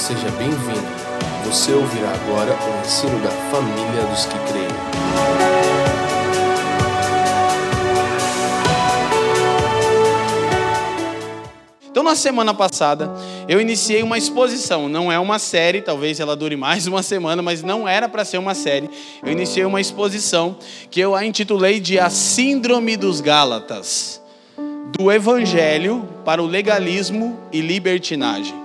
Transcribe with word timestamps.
Seja 0.00 0.30
bem-vindo. 0.30 0.88
Você 1.44 1.74
ouvirá 1.74 2.08
agora 2.08 2.52
o 2.54 2.80
ensino 2.80 3.20
da 3.20 3.28
família 3.28 4.02
dos 4.08 4.24
que 4.24 4.38
creem. 4.50 4.66
Então, 11.90 12.02
na 12.02 12.16
semana 12.16 12.54
passada, 12.54 13.12
eu 13.46 13.60
iniciei 13.60 14.02
uma 14.02 14.16
exposição. 14.16 14.88
Não 14.88 15.12
é 15.12 15.18
uma 15.18 15.38
série, 15.38 15.82
talvez 15.82 16.18
ela 16.18 16.34
dure 16.34 16.56
mais 16.56 16.86
uma 16.86 17.02
semana, 17.02 17.42
mas 17.42 17.62
não 17.62 17.86
era 17.86 18.08
para 18.08 18.24
ser 18.24 18.38
uma 18.38 18.54
série. 18.54 18.88
Eu 19.22 19.30
iniciei 19.30 19.66
uma 19.66 19.82
exposição 19.82 20.56
que 20.90 20.98
eu 20.98 21.14
a 21.14 21.26
intitulei 21.26 21.78
de 21.78 21.98
A 21.98 22.08
Síndrome 22.08 22.96
dos 22.96 23.20
Gálatas 23.20 24.18
do 24.98 25.12
Evangelho 25.12 26.08
para 26.24 26.42
o 26.42 26.46
Legalismo 26.46 27.38
e 27.52 27.60
Libertinagem. 27.60 28.59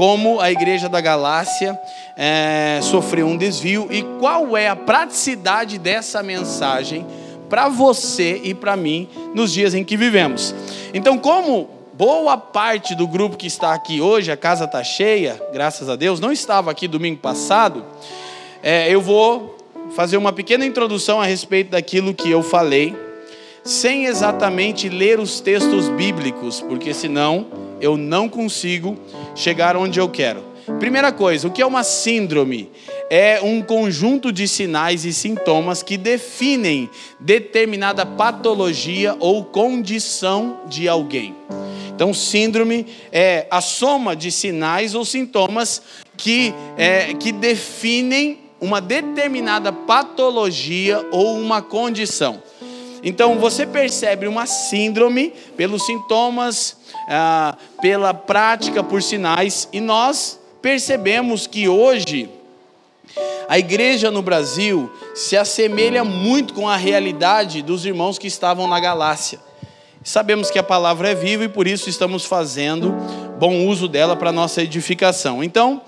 Como 0.00 0.40
a 0.40 0.50
igreja 0.50 0.88
da 0.88 0.98
Galácia 0.98 1.78
é, 2.16 2.80
sofreu 2.80 3.26
um 3.26 3.36
desvio 3.36 3.86
e 3.90 4.02
qual 4.18 4.56
é 4.56 4.66
a 4.66 4.74
praticidade 4.74 5.76
dessa 5.76 6.22
mensagem 6.22 7.06
para 7.50 7.68
você 7.68 8.40
e 8.42 8.54
para 8.54 8.74
mim 8.78 9.10
nos 9.34 9.52
dias 9.52 9.74
em 9.74 9.84
que 9.84 9.98
vivemos. 9.98 10.54
Então, 10.94 11.18
como 11.18 11.68
boa 11.92 12.38
parte 12.38 12.94
do 12.94 13.06
grupo 13.06 13.36
que 13.36 13.46
está 13.46 13.74
aqui 13.74 14.00
hoje, 14.00 14.32
a 14.32 14.38
casa 14.38 14.64
está 14.64 14.82
cheia, 14.82 15.38
graças 15.52 15.86
a 15.90 15.96
Deus, 15.96 16.18
não 16.18 16.32
estava 16.32 16.70
aqui 16.70 16.88
domingo 16.88 17.18
passado, 17.18 17.84
é, 18.62 18.88
eu 18.88 19.02
vou 19.02 19.54
fazer 19.94 20.16
uma 20.16 20.32
pequena 20.32 20.64
introdução 20.64 21.20
a 21.20 21.26
respeito 21.26 21.72
daquilo 21.72 22.14
que 22.14 22.30
eu 22.30 22.42
falei, 22.42 22.96
sem 23.62 24.06
exatamente 24.06 24.88
ler 24.88 25.20
os 25.20 25.40
textos 25.42 25.90
bíblicos, 25.90 26.58
porque 26.62 26.94
senão 26.94 27.69
eu 27.80 27.96
não 27.96 28.28
consigo 28.28 28.96
chegar 29.34 29.76
onde 29.76 29.98
eu 29.98 30.08
quero. 30.08 30.50
Primeira 30.78 31.10
coisa, 31.10 31.48
o 31.48 31.50
que 31.50 31.62
é 31.62 31.66
uma 31.66 31.82
síndrome? 31.82 32.70
É 33.10 33.40
um 33.42 33.60
conjunto 33.60 34.30
de 34.30 34.46
sinais 34.46 35.04
e 35.04 35.12
sintomas 35.12 35.82
que 35.82 35.96
definem 35.96 36.88
determinada 37.18 38.06
patologia 38.06 39.16
ou 39.18 39.44
condição 39.44 40.60
de 40.68 40.88
alguém. 40.88 41.34
Então, 41.92 42.14
síndrome 42.14 42.86
é 43.12 43.46
a 43.50 43.60
soma 43.60 44.16
de 44.16 44.30
sinais 44.30 44.94
ou 44.94 45.04
sintomas 45.04 45.82
que, 46.16 46.54
é, 46.78 47.12
que 47.14 47.32
definem 47.32 48.38
uma 48.60 48.80
determinada 48.80 49.72
patologia 49.72 51.04
ou 51.10 51.38
uma 51.38 51.60
condição. 51.60 52.42
Então, 53.02 53.38
você 53.38 53.66
percebe 53.66 54.26
uma 54.26 54.46
síndrome 54.46 55.32
pelos 55.56 55.84
sintomas, 55.86 56.76
ah, 57.10 57.56
pela 57.82 58.14
prática, 58.14 58.84
por 58.84 59.02
sinais, 59.02 59.68
e 59.72 59.80
nós 59.80 60.38
percebemos 60.62 61.46
que 61.46 61.68
hoje 61.68 62.30
a 63.48 63.58
igreja 63.58 64.12
no 64.12 64.22
Brasil 64.22 64.88
se 65.12 65.36
assemelha 65.36 66.04
muito 66.04 66.54
com 66.54 66.68
a 66.68 66.76
realidade 66.76 67.62
dos 67.62 67.84
irmãos 67.84 68.16
que 68.16 68.28
estavam 68.28 68.68
na 68.68 68.78
Galácia. 68.78 69.40
Sabemos 70.04 70.50
que 70.50 70.58
a 70.58 70.62
palavra 70.62 71.10
é 71.10 71.14
viva 71.14 71.44
e 71.44 71.48
por 71.48 71.66
isso 71.66 71.90
estamos 71.90 72.24
fazendo 72.24 72.94
bom 73.40 73.66
uso 73.66 73.88
dela 73.88 74.14
para 74.14 74.30
nossa 74.30 74.62
edificação. 74.62 75.42
Então, 75.42 75.82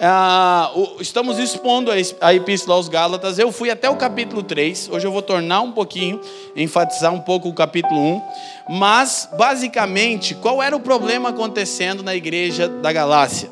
ah, 0.00 0.70
estamos 1.00 1.38
expondo 1.38 1.90
a 2.20 2.34
Epístola 2.34 2.76
aos 2.76 2.88
Gálatas. 2.88 3.38
Eu 3.38 3.50
fui 3.50 3.70
até 3.70 3.88
o 3.88 3.96
capítulo 3.96 4.42
3. 4.42 4.90
Hoje 4.90 5.06
eu 5.06 5.12
vou 5.12 5.22
tornar 5.22 5.62
um 5.62 5.72
pouquinho, 5.72 6.20
enfatizar 6.54 7.12
um 7.12 7.20
pouco 7.20 7.48
o 7.48 7.54
capítulo 7.54 7.98
1. 7.98 8.22
Mas, 8.68 9.28
basicamente, 9.38 10.34
qual 10.34 10.62
era 10.62 10.76
o 10.76 10.80
problema 10.80 11.30
acontecendo 11.30 12.02
na 12.02 12.14
igreja 12.14 12.68
da 12.68 12.92
Galácia? 12.92 13.50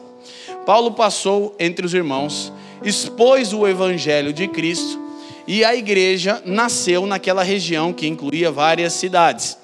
Paulo 0.67 0.93
passou 0.93 1.55
entre 1.59 1.85
os 1.85 1.95
irmãos, 1.95 2.53
expôs 2.83 3.53
o 3.53 3.67
evangelho 3.67 4.33
de 4.33 4.49
Cristo 4.49 5.01
e 5.47 5.65
a 5.65 5.75
igreja 5.75 6.43
nasceu 6.45 7.07
naquela 7.07 7.43
região 7.43 7.93
que 7.93 8.07
incluía 8.07 8.51
várias 8.51 8.95
cidades. 8.95 9.59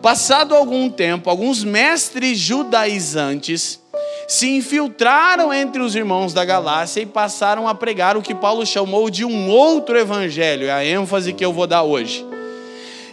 Passado 0.00 0.54
algum 0.54 0.88
tempo, 0.88 1.30
alguns 1.30 1.62
mestres 1.62 2.38
judaizantes 2.38 3.81
se 4.26 4.48
infiltraram 4.48 5.52
entre 5.52 5.82
os 5.82 5.94
irmãos 5.94 6.32
da 6.32 6.44
Galácia 6.44 7.00
e 7.00 7.06
passaram 7.06 7.68
a 7.68 7.74
pregar 7.74 8.16
o 8.16 8.22
que 8.22 8.34
Paulo 8.34 8.64
chamou 8.64 9.10
de 9.10 9.24
um 9.24 9.50
outro 9.50 9.98
evangelho, 9.98 10.66
é 10.66 10.72
a 10.72 10.84
ênfase 10.84 11.32
que 11.32 11.44
eu 11.44 11.52
vou 11.52 11.66
dar 11.66 11.82
hoje. 11.82 12.26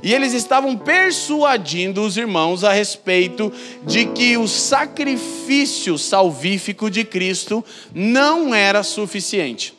E 0.02 0.14
eles 0.14 0.34
estavam 0.34 0.78
persuadindo 0.78 2.02
os 2.02 2.16
irmãos 2.16 2.64
a 2.64 2.72
respeito 2.72 3.52
de 3.86 4.06
que 4.06 4.38
o 4.38 4.48
sacrifício 4.48 5.98
salvífico 5.98 6.90
de 6.90 7.04
Cristo 7.04 7.64
não 7.94 8.56
era 8.56 8.82
suficiente. 8.82 9.74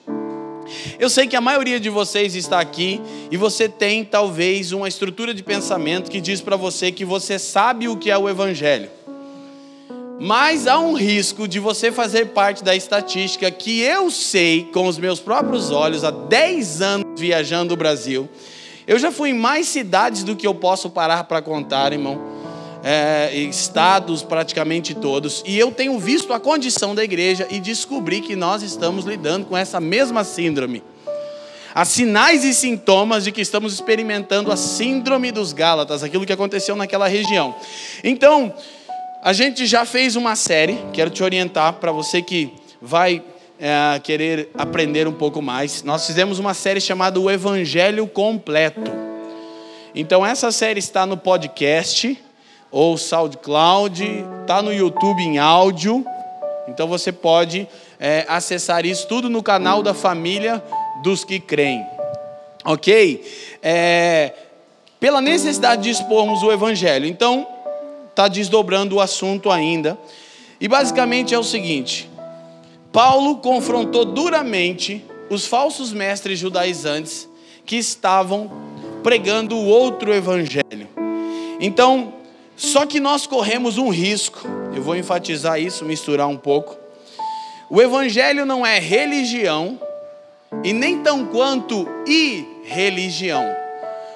Eu 0.99 1.11
sei 1.11 1.27
que 1.27 1.35
a 1.35 1.41
maioria 1.41 1.81
de 1.81 1.89
vocês 1.89 2.35
está 2.35 2.61
aqui 2.61 3.01
e 3.31 3.37
você 3.37 3.69
tem 3.69 4.05
talvez 4.05 4.73
uma 4.73 4.87
estrutura 4.87 5.35
de 5.35 5.43
pensamento 5.43 6.11
que 6.11 6.21
diz 6.21 6.41
para 6.41 6.55
você 6.55 6.93
que 6.93 7.05
você 7.05 7.39
sabe 7.39 7.89
o 7.89 7.97
que 7.97 8.11
é 8.11 8.17
o 8.17 8.29
Evangelho. 8.29 9.00
Mas 10.21 10.67
há 10.67 10.79
um 10.79 10.93
risco 10.93 11.49
de 11.49 11.59
você 11.59 11.91
fazer 11.91 12.27
parte 12.27 12.63
da 12.63 12.77
estatística 12.77 13.51
que 13.51 13.81
eu 13.81 14.11
sei 14.11 14.69
com 14.73 14.87
os 14.87 14.99
meus 14.99 15.19
próprios 15.19 15.71
olhos 15.71 16.05
há 16.05 16.11
10 16.11 16.83
anos 16.83 17.21
viajando 17.21 17.73
o 17.73 17.77
Brasil. 17.77 18.29
Eu 18.87 18.99
já 18.99 19.11
fui 19.11 19.31
em 19.31 19.35
mais 19.35 19.67
cidades 19.67 20.23
do 20.23 20.37
que 20.37 20.47
eu 20.47 20.55
posso 20.55 20.91
parar 20.91 21.25
para 21.25 21.41
contar, 21.41 21.93
irmão 21.93 22.39
é, 22.83 23.35
estados 23.35 24.23
praticamente 24.23 24.95
todos, 24.95 25.43
e 25.47 25.59
eu 25.59 25.71
tenho 25.71 25.99
visto 25.99 26.33
a 26.33 26.41
condição 26.41 26.95
da 26.95 27.05
igreja 27.05 27.47
e 27.51 27.61
descobri 27.61 28.21
que 28.21 28.37
nós 28.37 28.63
estamos 28.63 29.05
lidando 29.05 29.47
com 29.47 29.57
essa 29.57 29.81
mesma 29.81 30.25
síndrome. 30.25 30.83
Há 31.73 31.85
sinais 31.85 32.43
e 32.45 32.53
sintomas 32.53 33.23
de 33.23 33.31
que 33.31 33.41
estamos 33.41 33.73
experimentando 33.73 34.51
a 34.51 34.57
síndrome 34.57 35.31
dos 35.31 35.53
Gálatas, 35.53 36.03
aquilo 36.03 36.27
que 36.27 36.33
aconteceu 36.33 36.75
naquela 36.75 37.07
região. 37.07 37.55
Então, 38.03 38.53
a 39.23 39.33
gente 39.33 39.67
já 39.67 39.85
fez 39.85 40.17
uma 40.17 40.35
série, 40.35 40.79
quero 40.93 41.11
te 41.11 41.23
orientar 41.23 41.75
para 41.75 41.93
você 41.93 42.23
que 42.23 42.55
vai 42.81 43.23
é, 43.59 44.01
querer 44.01 44.49
aprender 44.55 45.07
um 45.07 45.13
pouco 45.13 45.43
mais. 45.43 45.83
Nós 45.83 46.07
fizemos 46.07 46.39
uma 46.39 46.55
série 46.55 46.81
chamada 46.81 47.21
O 47.21 47.31
Evangelho 47.31 48.07
Completo. 48.07 48.91
Então, 49.95 50.25
essa 50.25 50.51
série 50.51 50.79
está 50.79 51.05
no 51.05 51.19
podcast 51.19 52.19
ou 52.71 52.97
SoundCloud, 52.97 54.25
está 54.41 54.63
no 54.63 54.73
YouTube 54.73 55.21
em 55.21 55.39
áudio, 55.39 56.05
então 56.69 56.87
você 56.87 57.13
pode 57.13 57.69
é, 57.99 58.25
acessar 58.29 58.87
isso 58.87 59.07
tudo 59.07 59.29
no 59.29 59.43
canal 59.43 59.83
da 59.83 59.93
família 59.93 60.63
dos 61.03 61.25
que 61.25 61.41
creem, 61.41 61.85
ok? 62.65 63.23
É, 63.61 64.33
pela 65.01 65.21
necessidade 65.21 65.83
de 65.83 65.91
expormos 65.91 66.43
o 66.45 66.53
Evangelho, 66.53 67.07
então 67.07 67.47
está 68.21 68.29
desdobrando 68.29 68.97
o 68.97 69.01
assunto 69.01 69.51
ainda, 69.51 69.99
e 70.61 70.69
basicamente 70.69 71.35
é 71.35 71.39
o 71.39 71.45
seguinte: 71.45 72.11
Paulo 72.93 73.37
confrontou 73.37 74.05
duramente 74.05 75.03
os 75.31 75.47
falsos 75.47 75.91
mestres 75.91 76.39
judaizantes 76.39 77.27
que 77.65 77.77
estavam 77.77 78.51
pregando 79.03 79.57
o 79.57 79.65
outro 79.65 80.13
evangelho. 80.13 80.87
Então, 81.59 82.13
só 82.57 82.85
que 82.85 83.01
nós 83.01 83.27
corremos 83.27 83.79
um 83.79 83.89
risco, 83.89 84.47
eu 84.75 84.83
vou 84.83 84.97
enfatizar 84.97 85.59
isso, 85.59 85.85
misturar 85.87 86.29
um 86.29 86.37
pouco. 86.37 86.77
O 87.71 87.81
Evangelho 87.81 88.45
não 88.45 88.67
é 88.67 88.79
religião 88.79 89.81
e 90.65 90.73
nem 90.73 90.99
tão 90.99 91.25
quanto 91.27 91.87
irreligião. 92.07 93.45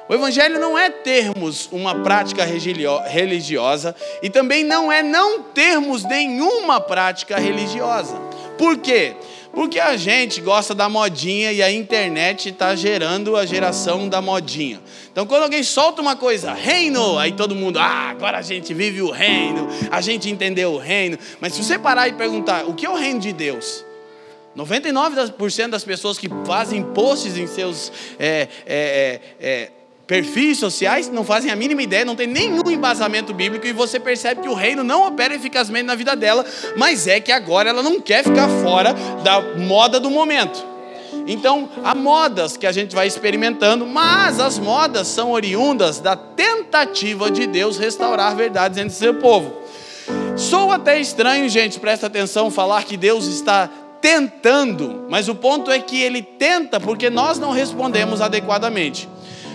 O 0.06 0.12
Evangelho 0.12 0.60
não 0.60 0.76
é 0.76 0.91
termos 0.91 1.66
uma 1.72 1.94
prática 2.03 2.44
religiosa 2.44 3.97
e 4.22 4.28
também 4.28 4.62
não 4.62 4.92
é 4.92 5.03
não 5.03 5.42
termos 5.42 6.04
nenhuma 6.04 6.78
prática 6.78 7.38
religiosa. 7.38 8.15
Por 8.59 8.77
quê? 8.77 9.16
Porque 9.54 9.80
a 9.80 9.97
gente 9.97 10.42
gosta 10.42 10.74
da 10.74 10.89
modinha 10.91 11.53
e 11.53 11.62
a 11.62 11.71
internet 11.72 12.51
está 12.51 12.74
gerando 12.74 13.34
a 13.34 13.47
geração 13.47 14.06
da 14.06 14.21
modinha. 14.21 14.80
Então, 15.10 15.24
quando 15.24 15.45
alguém 15.45 15.62
solta 15.62 16.03
uma 16.03 16.16
coisa, 16.16 16.53
reino, 16.53 17.16
aí 17.16 17.33
todo 17.33 17.54
mundo, 17.54 17.78
ah, 17.78 18.10
agora 18.10 18.39
a 18.39 18.42
gente 18.42 18.74
vive 18.74 19.01
o 19.01 19.10
reino, 19.10 19.68
a 19.91 20.01
gente 20.03 20.28
entendeu 20.28 20.72
o 20.72 20.78
reino. 20.78 21.16
Mas 21.41 21.54
se 21.54 21.62
você 21.62 21.78
parar 21.78 22.09
e 22.09 22.12
perguntar, 22.12 22.68
o 22.68 22.74
que 22.74 22.84
é 22.84 22.91
o 22.91 22.97
reino 22.97 23.21
de 23.21 23.33
Deus? 23.33 23.84
99% 24.56 25.68
das 25.68 25.84
pessoas 25.84 26.18
que 26.18 26.28
fazem 26.45 26.83
posts 26.92 27.36
em 27.36 27.47
seus 27.47 27.91
é, 28.18 28.48
é, 28.66 29.21
é, 29.41 29.71
perfis 30.06 30.59
sociais 30.59 31.09
não 31.09 31.24
fazem 31.24 31.51
a 31.51 31.56
mínima 31.56 31.83
ideia, 31.83 32.04
não 32.04 32.16
tem 32.16 32.27
nenhum 32.27 32.71
embasamento 32.71 33.33
bíblico 33.33 33.66
e 33.66 33.72
você 33.72 33.98
percebe 33.98 34.42
que 34.42 34.48
o 34.48 34.54
reino 34.54 34.84
não 34.84 35.06
opera 35.06 35.34
eficazmente 35.34 35.84
na 35.84 35.95
vida 35.95 36.15
dela, 36.15 36.45
mas 36.77 37.06
é 37.06 37.21
que 37.21 37.33
agora 37.33 37.71
ela 37.71 37.83
não 37.83 38.01
quer 38.01 38.22
ficar 38.22 38.48
fora 38.62 38.95
da 39.22 39.41
moda 39.59 39.98
do 39.98 40.10
momento. 40.10 40.74
Então, 41.27 41.71
há 41.83 41.95
modas 41.95 42.56
que 42.56 42.66
a 42.66 42.72
gente 42.72 42.95
vai 42.95 43.06
experimentando, 43.06 43.86
mas 43.86 44.39
as 44.41 44.59
modas 44.59 45.09
são 45.09 45.30
oriundas 45.30 46.01
da 46.01 46.15
tentativa 46.16 47.30
de 47.30 47.47
Deus 47.47 47.78
restaurar 47.78 48.36
verdades 48.36 48.78
entre 48.78 48.95
seu 48.95 49.15
povo. 49.15 49.62
Sou 50.36 50.71
até 50.71 51.01
estranho, 51.01 51.48
gente, 51.48 51.80
presta 51.80 52.09
atenção, 52.09 52.51
falar 52.51 52.84
que 52.84 52.97
Deus 52.97 53.27
está 53.27 53.71
tentando, 54.03 55.06
mas 55.09 55.28
o 55.28 55.34
ponto 55.34 55.71
é 55.71 55.78
que 55.78 56.03
ele 56.03 56.21
tenta 56.21 56.78
porque 56.78 57.09
nós 57.09 57.39
não 57.39 57.53
respondemos 57.53 58.21
adequadamente. 58.21 59.09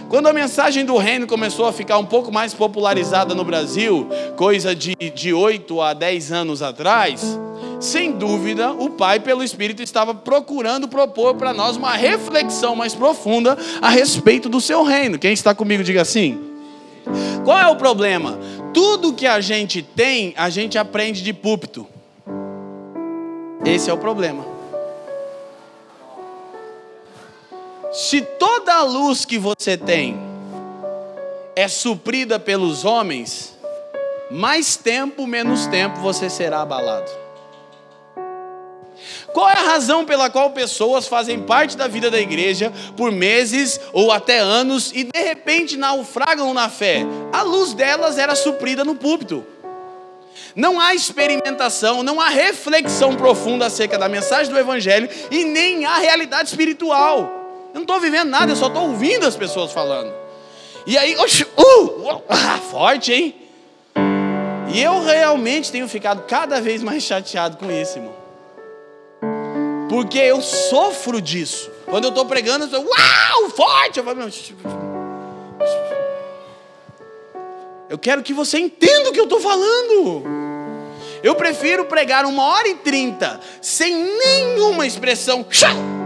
Quando 0.09 0.25
a 0.25 0.33
mensagem 0.33 0.83
do 0.83 0.97
reino 0.97 1.27
começou 1.27 1.67
a 1.67 1.71
ficar 1.71 1.99
um 1.99 2.05
pouco 2.05 2.31
mais 2.31 2.51
popularizada 2.51 3.35
no 3.35 3.43
Brasil, 3.43 4.09
coisa 4.35 4.75
de, 4.75 4.95
de 4.95 5.31
8 5.31 5.81
a 5.81 5.93
10 5.93 6.31
anos 6.31 6.63
atrás, 6.63 7.39
sem 7.79 8.13
dúvida, 8.13 8.71
o 8.71 8.89
Pai, 8.89 9.19
pelo 9.19 9.43
Espírito, 9.43 9.83
estava 9.83 10.15
procurando 10.15 10.87
propor 10.87 11.35
para 11.35 11.53
nós 11.53 11.77
uma 11.77 11.93
reflexão 11.93 12.75
mais 12.75 12.95
profunda 12.95 13.55
a 13.79 13.89
respeito 13.91 14.49
do 14.49 14.59
seu 14.59 14.83
reino. 14.83 15.19
Quem 15.19 15.31
está 15.31 15.53
comigo, 15.53 15.83
diga 15.83 16.01
assim. 16.01 16.39
Qual 17.45 17.59
é 17.59 17.67
o 17.67 17.75
problema? 17.75 18.39
Tudo 18.73 19.13
que 19.13 19.27
a 19.27 19.39
gente 19.39 19.83
tem, 19.83 20.33
a 20.35 20.49
gente 20.49 20.75
aprende 20.75 21.21
de 21.21 21.33
púlpito. 21.33 21.85
Esse 23.63 23.91
é 23.91 23.93
o 23.93 23.97
problema. 23.97 24.58
Se 27.91 28.21
toda 28.21 28.73
a 28.73 28.83
luz 28.83 29.25
que 29.25 29.39
você 29.39 29.75
tem 29.75 30.15
é 31.55 31.67
suprida 31.67 32.39
pelos 32.39 32.85
homens, 32.85 33.57
mais 34.29 34.75
tempo, 34.75 35.25
menos 35.25 35.65
tempo 35.65 35.99
você 35.99 36.29
será 36.29 36.61
abalado. 36.61 37.09
Qual 39.33 39.49
é 39.49 39.53
a 39.53 39.63
razão 39.63 40.05
pela 40.05 40.29
qual 40.29 40.51
pessoas 40.51 41.07
fazem 41.07 41.41
parte 41.41 41.75
da 41.75 41.87
vida 41.87 42.11
da 42.11 42.19
igreja 42.19 42.71
por 42.95 43.11
meses 43.11 43.79
ou 43.91 44.11
até 44.11 44.37
anos 44.37 44.91
e 44.93 45.03
de 45.03 45.19
repente 45.19 45.75
naufragam 45.75 46.53
na 46.53 46.69
fé? 46.69 47.03
A 47.33 47.41
luz 47.41 47.73
delas 47.73 48.19
era 48.19 48.35
suprida 48.35 48.83
no 48.83 48.95
púlpito. 48.95 49.43
Não 50.55 50.79
há 50.79 50.93
experimentação, 50.93 52.03
não 52.03 52.21
há 52.21 52.29
reflexão 52.29 53.15
profunda 53.15 53.65
acerca 53.65 53.97
da 53.97 54.07
mensagem 54.07 54.51
do 54.51 54.59
Evangelho 54.59 55.09
e 55.31 55.43
nem 55.43 55.85
há 55.85 55.97
realidade 55.97 56.49
espiritual. 56.49 57.38
Eu 57.69 57.75
não 57.75 57.81
estou 57.81 57.99
vivendo 57.99 58.29
nada, 58.29 58.51
eu 58.51 58.55
só 58.55 58.67
estou 58.67 58.83
ouvindo 58.83 59.25
as 59.25 59.35
pessoas 59.35 59.71
falando. 59.71 60.13
E 60.85 60.97
aí, 60.97 61.15
oxi, 61.17 61.43
uh, 61.43 62.21
ah, 62.29 62.57
forte, 62.71 63.13
hein? 63.13 63.35
E 64.73 64.81
eu 64.81 65.03
realmente 65.03 65.71
tenho 65.71 65.87
ficado 65.87 66.23
cada 66.27 66.61
vez 66.61 66.81
mais 66.81 67.03
chateado 67.03 67.57
com 67.57 67.71
isso, 67.71 67.97
irmão. 67.97 68.15
Porque 69.89 70.19
eu 70.19 70.41
sofro 70.41 71.19
disso. 71.19 71.71
Quando 71.85 72.05
eu 72.05 72.09
estou 72.09 72.25
pregando, 72.25 72.65
eu 72.65 72.67
estou, 72.67 72.85
uau, 72.85 73.49
forte! 73.49 73.97
Eu 73.97 74.03
falo, 74.03 74.19
eu 77.89 77.97
quero 77.97 78.21
que 78.21 78.33
você 78.33 78.59
entenda 78.59 79.09
o 79.09 79.11
que 79.11 79.19
eu 79.19 79.23
estou 79.23 79.41
falando. 79.41 80.23
Eu 81.23 81.33
prefiro 81.33 81.85
pregar 81.85 82.23
uma 82.23 82.43
hora 82.43 82.67
e 82.67 82.75
trinta 82.75 83.39
sem 83.61 83.95
nenhuma 83.95 84.85
expressão 84.85 85.45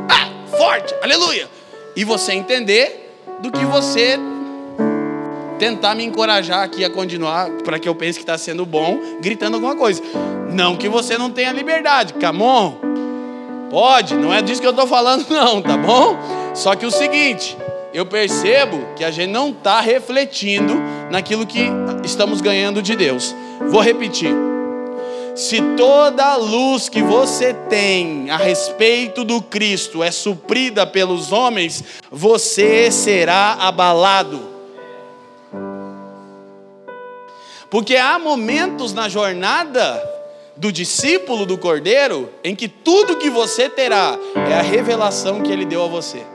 ah, 0.10 0.30
forte, 0.58 0.94
aleluia, 1.02 1.50
e 1.96 2.04
você 2.04 2.34
entender, 2.34 3.04
do 3.40 3.52
que 3.52 3.66
você 3.66 4.18
tentar 5.60 5.96
me 5.96 6.04
encorajar 6.04 6.64
aqui 6.64 6.84
a 6.84 6.90
continuar 6.90 7.50
para 7.64 7.78
que 7.78 7.88
eu 7.88 7.96
pense 7.96 8.18
que 8.18 8.24
está 8.24 8.38
sendo 8.38 8.66
bom, 8.66 8.98
gritando 9.22 9.56
alguma 9.56 9.76
coisa. 9.76 10.02
Não 10.52 10.76
que 10.76 10.88
você 10.88 11.18
não 11.18 11.30
tenha 11.30 11.52
liberdade, 11.52 12.14
come 12.14 12.42
on. 12.42 12.76
Pode, 13.70 14.16
não 14.16 14.34
é 14.34 14.42
disso 14.42 14.62
que 14.62 14.68
eu 14.68 14.72
estou 14.72 14.88
falando, 14.88 15.26
não, 15.32 15.62
tá 15.62 15.78
bom? 15.78 16.18
Só 16.54 16.76
que 16.76 16.86
o 16.86 16.92
seguinte, 16.92 17.58
eu 17.94 18.06
percebo 18.06 18.86
que 18.96 19.04
a 19.04 19.12
gente 19.12 19.32
não 19.32 19.50
está 19.50 19.82
refletindo 19.82 20.74
naquilo 21.10 21.46
que 21.46 21.70
estamos 22.04 22.42
ganhando 22.42 22.82
de 22.82 22.96
Deus. 22.96 23.36
Vou 23.70 23.82
repetir. 23.82 24.53
Se 25.36 25.60
toda 25.76 26.24
a 26.24 26.36
luz 26.36 26.90
que 26.90 27.02
você 27.02 27.56
tem 27.68 28.30
a 28.30 28.38
respeito 28.38 29.24
do 29.24 29.42
Cristo 29.42 30.04
é 30.04 30.12
suprida 30.12 30.86
pelos 30.86 31.32
homens, 31.32 31.84
você 32.12 32.92
será 32.92 33.54
abalado. 33.54 34.40
Porque 37.68 37.96
há 37.96 38.20
momentos 38.20 38.94
na 38.94 39.10
jornada 39.10 40.02
do 40.56 40.72
discípulo 40.72 41.48
do 41.48 41.58
Cordeiro 41.58 42.30
em 42.44 42.56
que 42.56 42.68
tudo 42.68 43.18
que 43.18 43.32
você 43.32 43.68
terá 43.68 44.16
é 44.36 44.54
a 44.54 44.62
revelação 44.62 45.42
que 45.42 45.52
ele 45.52 45.66
deu 45.66 45.84
a 45.84 45.88
você. 45.88 46.33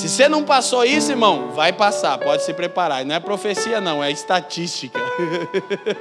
Se 0.00 0.08
você 0.08 0.30
não 0.30 0.42
passou 0.42 0.82
isso, 0.82 1.10
irmão, 1.12 1.50
vai 1.50 1.74
passar, 1.74 2.16
pode 2.16 2.42
se 2.42 2.54
preparar. 2.54 3.04
Não 3.04 3.14
é 3.14 3.20
profecia, 3.20 3.82
não, 3.82 4.02
é 4.02 4.10
estatística. 4.10 4.98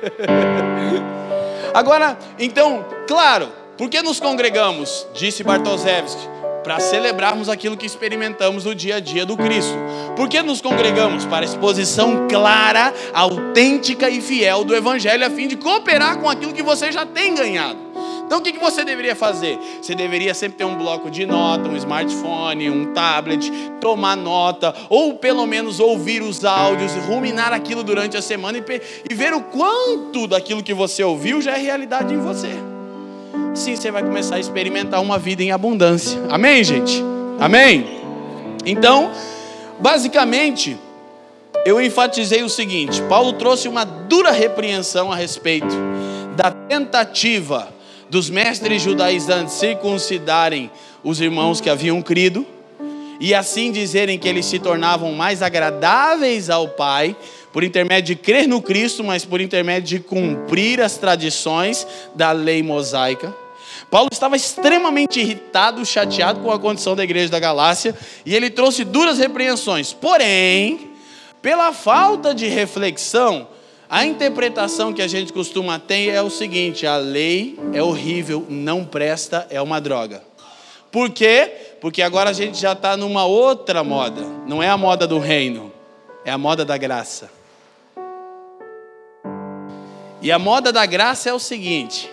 Agora, 1.76 2.18
então, 2.40 2.86
claro, 3.06 3.50
por 3.78 3.90
que 3.90 4.02
nos 4.02 4.18
congregamos? 4.18 5.06
Disse 5.14 5.44
Bartoszewski, 5.44 6.30
para 6.64 6.80
celebrarmos 6.80 7.50
aquilo 7.50 7.76
que 7.76 7.86
experimentamos 7.86 8.64
no 8.64 8.74
dia 8.74 8.96
a 8.96 9.00
dia 9.02 9.26
do 9.26 9.36
Cristo. 9.36 9.78
Por 10.16 10.30
que 10.30 10.42
nos 10.42 10.62
congregamos? 10.62 11.26
Para 11.26 11.44
exposição 11.44 12.26
clara, 12.30 12.94
autêntica 13.14 14.10
e 14.10 14.22
fiel 14.22 14.64
do 14.64 14.74
Evangelho, 14.74 15.26
a 15.26 15.30
fim 15.30 15.46
de 15.46 15.58
cooperar 15.58 16.20
com 16.20 16.30
aquilo 16.30 16.54
que 16.54 16.64
você 16.64 16.90
já 16.90 17.06
tem 17.06 17.36
ganhado. 17.36 17.89
Então 18.30 18.38
o 18.38 18.42
que 18.44 18.60
você 18.60 18.86
deveria 18.86 19.16
fazer? 19.16 19.58
Você 19.82 19.96
deveria 19.96 20.36
sempre 20.36 20.60
ter 20.60 20.64
um 20.64 20.76
bloco 20.76 21.10
de 21.10 21.26
nota, 21.26 21.68
um 21.68 21.76
smartphone, 21.76 22.70
um 22.70 22.94
tablet, 22.94 23.52
tomar 23.82 24.16
nota, 24.16 24.72
ou 24.88 25.16
pelo 25.16 25.48
menos 25.48 25.80
ouvir 25.80 26.22
os 26.22 26.46
áudios, 26.46 26.94
ruminar 27.08 27.52
aquilo 27.54 27.84
durante 27.84 28.16
a 28.16 28.22
semana 28.22 28.60
e, 28.60 29.16
ver 29.16 29.34
o 29.34 29.42
quanto 29.42 30.28
daquilo 30.28 30.62
que 30.62 30.76
você 30.76 31.04
ouviu 31.04 31.42
já 31.42 31.58
é 31.58 31.60
realidade 31.60 32.14
em 32.14 32.20
você. 32.20 32.52
Sim, 33.56 33.76
você 33.76 33.90
vai 33.90 34.04
começar 34.04 34.36
a 34.36 34.40
experimentar 34.40 35.02
uma 35.02 35.18
vida 35.18 35.42
em 35.42 35.52
abundância. 35.52 36.22
Amém, 36.30 36.64
gente? 36.64 37.04
Amém? 37.40 38.00
Então, 38.64 39.10
basicamente, 39.80 40.78
eu 41.66 41.82
enfatizei 41.82 42.44
o 42.44 42.50
seguinte: 42.50 43.02
Paulo 43.10 43.34
trouxe 43.34 43.68
uma 43.68 43.84
dura 43.84 44.30
repreensão 44.30 45.12
a 45.12 45.16
respeito 45.16 45.76
da 46.36 46.52
tentativa 46.52 47.79
dos 48.10 48.30
mestres 48.30 48.82
judaizantes 48.82 49.56
circuncidarem 49.56 50.72
os 51.04 51.22
irmãos 51.22 51.62
que 51.62 51.70
haviam 51.70 52.02
crido 52.02 52.46
e 53.20 53.34
assim 53.36 53.72
dizerem 53.72 54.18
que 54.18 54.28
eles 54.28 54.46
se 54.46 54.60
tornavam 54.60 55.12
mais 55.14 55.42
agradáveis 55.42 56.50
ao 56.50 56.70
Pai 56.70 57.16
por 57.52 57.64
intermédio 57.64 58.16
de 58.16 58.22
crer 58.22 58.48
no 58.48 58.62
Cristo, 58.62 59.04
mas 59.04 59.26
por 59.26 59.42
intermédio 59.42 59.98
de 59.98 60.00
cumprir 60.00 60.82
as 60.82 60.98
tradições 60.98 61.86
da 62.16 62.32
lei 62.32 62.64
mosaica. 62.64 63.36
Paulo 63.92 64.10
estava 64.12 64.36
extremamente 64.36 65.20
irritado, 65.20 65.86
chateado 65.86 66.42
com 66.42 66.52
a 66.52 66.60
condição 66.60 66.96
da 66.96 67.04
igreja 67.04 67.30
da 67.30 67.40
Galácia 67.40 67.96
e 68.26 68.36
ele 68.36 68.50
trouxe 68.50 68.84
duras 68.84 69.18
repreensões. 69.18 69.92
Porém, 69.92 70.92
pela 71.42 71.74
falta 71.74 72.34
de 72.34 72.48
reflexão, 72.48 73.48
a 73.90 74.06
interpretação 74.06 74.94
que 74.94 75.02
a 75.02 75.08
gente 75.08 75.34
costuma 75.34 75.80
ter 75.80 76.10
é 76.10 76.22
o 76.22 76.30
seguinte: 76.30 76.86
a 76.86 76.98
lei 76.98 77.58
é 77.74 77.82
horrível, 77.82 78.46
não 78.48 78.86
presta, 78.86 79.48
é 79.50 79.60
uma 79.60 79.82
droga. 79.82 80.22
Por 80.92 81.10
quê? 81.10 81.52
Porque 81.82 82.04
agora 82.04 82.30
a 82.30 82.34
gente 82.34 82.60
já 82.60 82.74
está 82.74 82.96
numa 82.96 83.26
outra 83.26 83.84
moda. 83.84 84.22
Não 84.46 84.62
é 84.62 84.70
a 84.70 84.78
moda 84.78 85.08
do 85.08 85.18
reino, 85.18 85.74
é 86.24 86.30
a 86.30 86.38
moda 86.38 86.64
da 86.64 86.78
graça. 86.78 87.32
E 90.22 90.32
a 90.32 90.38
moda 90.38 90.72
da 90.72 90.86
graça 90.86 91.30
é 91.30 91.34
o 91.34 91.40
seguinte: 91.40 92.08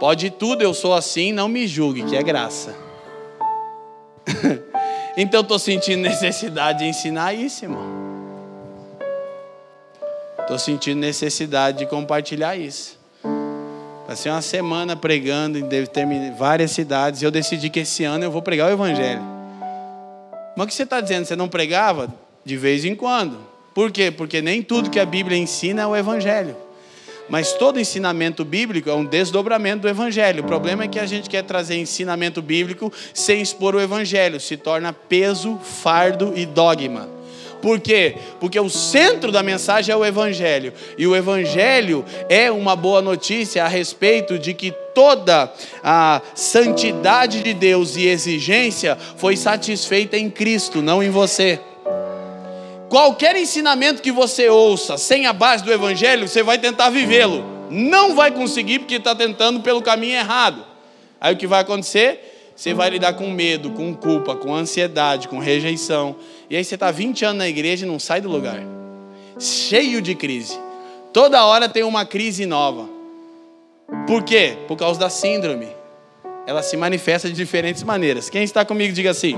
pode 0.00 0.30
tudo, 0.30 0.62
eu 0.62 0.72
sou 0.72 0.94
assim, 0.94 1.30
não 1.30 1.46
me 1.46 1.66
julgue, 1.66 2.04
que 2.04 2.16
é 2.16 2.22
graça. 2.22 2.74
então 5.14 5.42
estou 5.42 5.58
sentindo 5.58 6.00
necessidade 6.00 6.78
de 6.78 6.84
ensinar 6.86 7.34
isso, 7.34 7.66
irmão. 7.66 8.05
Estou 10.46 10.60
sentindo 10.60 11.00
necessidade 11.00 11.78
de 11.78 11.86
compartilhar 11.86 12.54
isso. 12.54 12.96
Passei 14.06 14.30
uma 14.30 14.40
semana 14.40 14.94
pregando 14.94 15.58
em 15.58 15.66
várias 16.38 16.70
cidades 16.70 17.20
e 17.20 17.24
eu 17.24 17.32
decidi 17.32 17.68
que 17.68 17.80
esse 17.80 18.04
ano 18.04 18.22
eu 18.22 18.30
vou 18.30 18.40
pregar 18.40 18.70
o 18.70 18.72
Evangelho. 18.72 19.20
Mas 20.56 20.64
o 20.64 20.68
que 20.68 20.74
você 20.74 20.84
está 20.84 21.00
dizendo? 21.00 21.24
Você 21.24 21.34
não 21.34 21.48
pregava? 21.48 22.14
De 22.44 22.56
vez 22.56 22.84
em 22.84 22.94
quando. 22.94 23.40
Por 23.74 23.90
quê? 23.90 24.12
Porque 24.12 24.40
nem 24.40 24.62
tudo 24.62 24.88
que 24.88 25.00
a 25.00 25.04
Bíblia 25.04 25.36
ensina 25.36 25.82
é 25.82 25.86
o 25.86 25.96
Evangelho. 25.96 26.56
Mas 27.28 27.52
todo 27.54 27.80
ensinamento 27.80 28.44
bíblico 28.44 28.88
é 28.88 28.94
um 28.94 29.04
desdobramento 29.04 29.82
do 29.82 29.88
Evangelho. 29.88 30.44
O 30.44 30.46
problema 30.46 30.84
é 30.84 30.88
que 30.88 31.00
a 31.00 31.06
gente 31.06 31.28
quer 31.28 31.42
trazer 31.42 31.74
ensinamento 31.74 32.40
bíblico 32.40 32.92
sem 33.12 33.42
expor 33.42 33.74
o 33.74 33.80
Evangelho. 33.80 34.38
Se 34.38 34.56
torna 34.56 34.92
peso, 34.92 35.58
fardo 35.58 36.34
e 36.36 36.46
dogma. 36.46 37.15
Por 37.60 37.80
quê? 37.80 38.16
Porque 38.38 38.58
o 38.58 38.68
centro 38.70 39.32
da 39.32 39.42
mensagem 39.42 39.92
é 39.92 39.96
o 39.96 40.04
Evangelho. 40.04 40.72
E 40.96 41.06
o 41.06 41.16
Evangelho 41.16 42.04
é 42.28 42.50
uma 42.50 42.76
boa 42.76 43.02
notícia 43.02 43.64
a 43.64 43.68
respeito 43.68 44.38
de 44.38 44.54
que 44.54 44.72
toda 44.94 45.52
a 45.82 46.22
santidade 46.34 47.42
de 47.42 47.52
Deus 47.52 47.96
e 47.96 48.06
exigência 48.06 48.96
foi 49.16 49.36
satisfeita 49.36 50.16
em 50.16 50.30
Cristo, 50.30 50.80
não 50.80 51.02
em 51.02 51.10
você. 51.10 51.60
Qualquer 52.88 53.36
ensinamento 53.36 54.00
que 54.00 54.12
você 54.12 54.48
ouça 54.48 54.96
sem 54.96 55.26
a 55.26 55.32
base 55.32 55.64
do 55.64 55.72
Evangelho, 55.72 56.28
você 56.28 56.42
vai 56.42 56.58
tentar 56.58 56.90
vivê-lo. 56.90 57.44
Não 57.68 58.14
vai 58.14 58.30
conseguir 58.30 58.78
porque 58.78 58.94
está 58.94 59.14
tentando 59.14 59.60
pelo 59.60 59.82
caminho 59.82 60.14
errado. 60.14 60.64
Aí 61.20 61.34
o 61.34 61.36
que 61.36 61.46
vai 61.46 61.62
acontecer? 61.62 62.52
Você 62.54 62.72
vai 62.72 62.88
lidar 62.88 63.12
com 63.14 63.28
medo, 63.28 63.70
com 63.72 63.92
culpa, 63.94 64.34
com 64.34 64.54
ansiedade, 64.54 65.28
com 65.28 65.38
rejeição. 65.38 66.16
E 66.48 66.56
aí 66.56 66.64
você 66.64 66.74
está 66.74 66.90
20 66.90 67.24
anos 67.24 67.38
na 67.38 67.48
igreja 67.48 67.84
e 67.84 67.88
não 67.88 67.98
sai 67.98 68.20
do 68.20 68.28
lugar. 68.28 68.60
Cheio 69.38 70.00
de 70.00 70.14
crise. 70.14 70.58
Toda 71.12 71.44
hora 71.44 71.68
tem 71.68 71.82
uma 71.82 72.04
crise 72.04 72.46
nova. 72.46 72.88
Por 74.06 74.22
quê? 74.22 74.56
Por 74.68 74.76
causa 74.76 74.98
da 75.00 75.10
síndrome. 75.10 75.68
Ela 76.46 76.62
se 76.62 76.76
manifesta 76.76 77.28
de 77.28 77.34
diferentes 77.34 77.82
maneiras. 77.82 78.30
Quem 78.30 78.44
está 78.44 78.64
comigo, 78.64 78.92
diga 78.92 79.10
assim. 79.10 79.36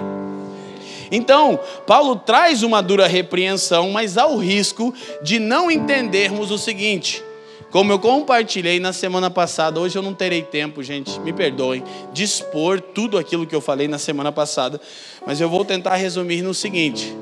Então, 1.11 1.59
Paulo 1.87 2.17
traz 2.17 2.62
uma 2.62 2.83
dura 2.83 3.07
repreensão, 3.07 3.91
mas 3.91 4.19
há 4.19 4.27
o 4.27 4.37
risco 4.37 4.93
de 5.23 5.38
não 5.38 5.71
entendermos 5.71 6.50
o 6.50 6.59
seguinte. 6.59 7.25
Como 7.71 7.93
eu 7.93 7.99
compartilhei 7.99 8.81
na 8.81 8.95
semana 8.95 9.29
passada, 9.29 9.79
hoje 9.79 9.97
eu 9.97 10.03
não 10.03 10.15
terei 10.15 10.43
tempo, 10.43 10.83
gente, 10.83 11.21
me 11.21 11.35
perdoem, 11.35 11.85
de 12.15 12.25
expor 12.25 12.81
tudo 12.81 13.19
aquilo 13.19 13.47
que 13.47 13.55
eu 13.55 13.61
falei 13.61 13.87
na 13.87 13.99
semana 13.99 14.33
passada, 14.33 14.81
mas 15.27 15.39
eu 15.39 15.51
vou 15.51 15.65
tentar 15.67 15.97
resumir 15.97 16.41
no 16.41 16.55
seguinte: 16.55 17.15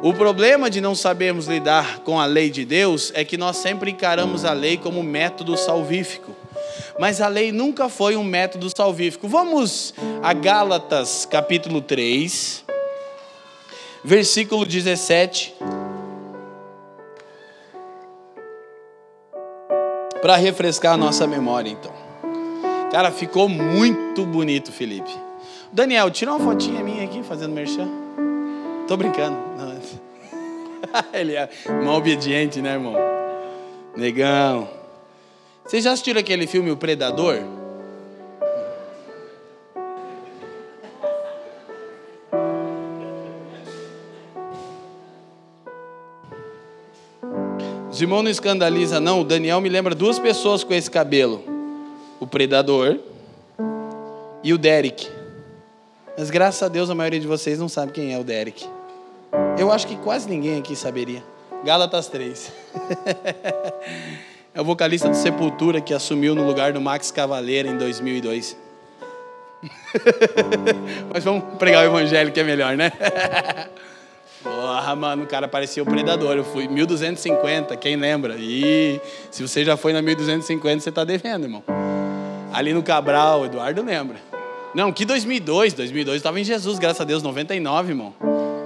o 0.00 0.14
problema 0.14 0.70
de 0.70 0.80
não 0.80 0.94
sabermos 0.94 1.46
lidar 1.46 1.98
com 2.00 2.20
a 2.20 2.24
lei 2.24 2.50
de 2.50 2.64
Deus 2.64 3.10
é 3.16 3.24
que 3.24 3.36
nós 3.36 3.56
sempre 3.56 3.90
encaramos 3.90 4.44
a 4.44 4.52
lei 4.52 4.76
como 4.76 5.02
método 5.02 5.56
salvífico. 5.56 6.36
Mas 6.98 7.20
a 7.20 7.28
lei 7.28 7.50
nunca 7.50 7.88
foi 7.88 8.16
um 8.16 8.22
método 8.22 8.70
salvífico. 8.74 9.26
Vamos 9.26 9.92
a 10.22 10.32
Gálatas, 10.32 11.26
capítulo 11.28 11.80
3, 11.80 12.64
versículo 14.04 14.64
17. 14.64 15.54
Para 20.20 20.36
refrescar 20.36 20.94
a 20.94 20.96
nossa 20.96 21.26
memória, 21.26 21.70
então. 21.70 21.92
Cara, 22.90 23.10
ficou 23.10 23.48
muito 23.48 24.26
bonito, 24.26 24.70
Felipe. 24.72 25.10
Daniel, 25.72 26.10
tira 26.10 26.32
uma 26.32 26.40
fotinha 26.40 26.82
minha 26.82 27.04
aqui 27.04 27.22
fazendo 27.22 27.52
merchan. 27.54 27.88
Tô 28.86 28.96
brincando. 28.96 29.50
Ele 31.12 31.34
é 31.34 31.48
mal 31.84 31.96
obediente, 31.96 32.60
né, 32.60 32.72
irmão? 32.72 32.94
Negão. 33.96 34.68
Vocês 35.64 35.84
já 35.84 35.92
assistiram 35.92 36.20
aquele 36.20 36.46
filme 36.46 36.70
O 36.70 36.76
Predador? 36.76 37.38
Os 48.00 48.02
irmãos 48.02 48.22
não 48.22 48.30
escandaliza, 48.30 48.98
não. 48.98 49.20
O 49.20 49.24
Daniel 49.24 49.60
me 49.60 49.68
lembra 49.68 49.94
duas 49.94 50.18
pessoas 50.18 50.64
com 50.64 50.72
esse 50.72 50.90
cabelo: 50.90 51.44
o 52.18 52.26
Predador 52.26 52.98
e 54.42 54.54
o 54.54 54.56
Derek. 54.56 55.06
Mas 56.16 56.30
graças 56.30 56.62
a 56.62 56.68
Deus 56.68 56.88
a 56.88 56.94
maioria 56.94 57.20
de 57.20 57.26
vocês 57.26 57.58
não 57.58 57.68
sabe 57.68 57.92
quem 57.92 58.14
é 58.14 58.18
o 58.18 58.24
Derek. 58.24 58.66
Eu 59.58 59.70
acho 59.70 59.86
que 59.86 59.96
quase 59.96 60.26
ninguém 60.30 60.58
aqui 60.58 60.74
saberia. 60.74 61.22
Gálatas 61.62 62.06
3. 62.06 62.50
é 64.54 64.60
o 64.62 64.64
vocalista 64.64 65.10
do 65.10 65.14
Sepultura 65.14 65.82
que 65.82 65.92
assumiu 65.92 66.34
no 66.34 66.46
lugar 66.46 66.72
do 66.72 66.80
Max 66.80 67.10
Cavaleira 67.10 67.68
em 67.68 67.76
2002. 67.76 68.56
Mas 71.12 71.22
vamos 71.22 71.44
pregar 71.58 71.84
o 71.84 71.86
evangelho 71.86 72.32
que 72.32 72.40
é 72.40 72.44
melhor, 72.44 72.78
né? 72.78 72.90
Porra, 74.42 74.96
mano, 74.96 75.24
o 75.24 75.26
cara 75.26 75.46
parecia 75.46 75.82
o 75.82 75.86
predador. 75.86 76.36
Eu 76.36 76.44
fui 76.44 76.66
1250, 76.66 77.76
quem 77.76 77.96
lembra? 77.96 78.36
E 78.38 79.00
se 79.30 79.46
você 79.46 79.64
já 79.64 79.76
foi 79.76 79.92
na 79.92 80.00
1250, 80.00 80.80
você 80.80 80.90
tá 80.90 81.04
devendo, 81.04 81.44
irmão. 81.44 81.62
Ali 82.52 82.72
no 82.72 82.82
Cabral, 82.82 83.44
Eduardo 83.44 83.82
lembra. 83.82 84.16
Não, 84.74 84.92
que 84.92 85.04
2002? 85.04 85.74
2002 85.74 86.16
estava 86.16 86.40
em 86.40 86.44
Jesus, 86.44 86.78
graças 86.78 87.00
a 87.00 87.04
Deus, 87.04 87.22
99, 87.22 87.90
irmão. 87.90 88.14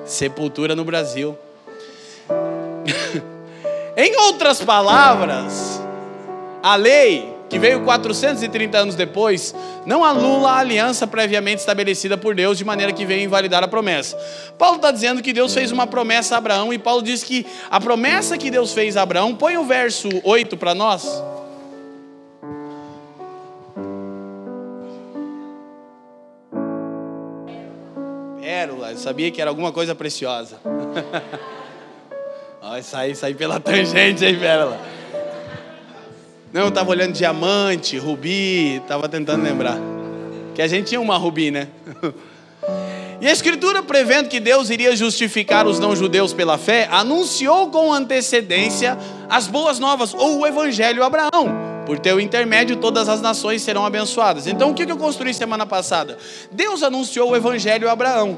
Sepultura 0.07 0.77
no 0.77 0.85
Brasil. 0.85 1.37
em 3.97 4.17
outras 4.17 4.63
palavras, 4.63 5.83
a 6.63 6.77
lei 6.77 7.34
que 7.49 7.59
veio 7.59 7.83
430 7.85 8.79
anos 8.79 8.95
depois, 8.95 9.55
não 9.87 10.05
anula 10.05 10.51
a 10.51 10.59
aliança 10.59 11.07
previamente 11.07 11.61
estabelecida 11.61 12.17
por 12.17 12.35
Deus, 12.35 12.59
de 12.59 12.65
maneira 12.65 12.93
que 12.93 13.05
veio 13.05 13.23
invalidar 13.23 13.63
a 13.63 13.69
promessa. 13.69 14.17
Paulo 14.59 14.77
está 14.77 14.91
dizendo 14.91 15.23
que 15.23 15.33
Deus 15.33 15.53
fez 15.53 15.71
uma 15.71 15.87
promessa 15.87 16.35
a 16.35 16.39
Abraão, 16.39 16.73
e 16.73 16.79
Paulo 16.79 17.03
diz 17.03 17.23
que 17.23 17.47
a 17.71 17.81
promessa 17.81 18.39
que 18.39 18.51
Deus 18.51 18.73
fez 18.73 18.97
a 18.97 19.03
Abraão, 19.03 19.35
põe 19.35 19.57
o 19.57 19.65
verso 19.65 20.09
8 20.25 20.57
para 20.57 20.75
nós. 20.75 21.23
Pérola, 28.41 28.93
eu 28.93 28.99
sabia 28.99 29.31
que 29.31 29.41
era 29.41 29.51
alguma 29.51 29.73
coisa 29.73 29.95
preciosa. 29.95 30.59
Olha, 32.63 32.83
saí, 32.83 33.15
saí 33.15 33.35
pela 33.35 33.61
tangente 33.61 34.25
aí, 34.25 34.37
Pérola. 34.37 35.04
Não, 36.55 36.63
eu 36.63 36.69
estava 36.69 36.89
olhando 36.89 37.13
diamante, 37.13 37.99
rubi, 37.99 38.77
estava 38.77 39.09
tentando 39.09 39.43
lembrar. 39.43 39.77
Que 40.55 40.63
a 40.63 40.69
gente 40.69 40.87
tinha 40.87 41.01
uma 41.01 41.17
rubi, 41.17 41.51
né? 41.51 41.67
E 43.21 43.27
a 43.27 43.33
Escritura, 43.33 43.83
prevendo 43.83 44.29
que 44.29 44.39
Deus 44.39 44.69
iria 44.69 44.95
justificar 44.95 45.67
os 45.67 45.79
não-judeus 45.79 46.35
pela 46.35 46.59
fé, 46.59 46.89
anunciou 46.91 47.71
com 47.71 47.91
antecedência 47.91 48.99
as 49.31 49.47
boas 49.47 49.79
novas, 49.79 50.13
ou 50.13 50.41
o 50.41 50.47
Evangelho 50.47 51.03
a 51.03 51.07
Abraão. 51.07 51.85
Por 51.87 51.99
teu 51.99 52.21
intermédio, 52.21 52.77
todas 52.77 53.09
as 53.09 53.23
nações 53.23 53.63
serão 53.63 53.87
abençoadas. 53.87 54.47
Então, 54.47 54.71
o 54.71 54.75
que 54.75 54.83
eu 54.83 54.97
construí 54.99 55.33
semana 55.33 55.65
passada? 55.65 56.19
Deus 56.53 56.83
anunciou 56.83 57.31
o 57.31 57.37
Evangelho 57.37 57.89
a 57.89 57.93
Abraão. 57.93 58.37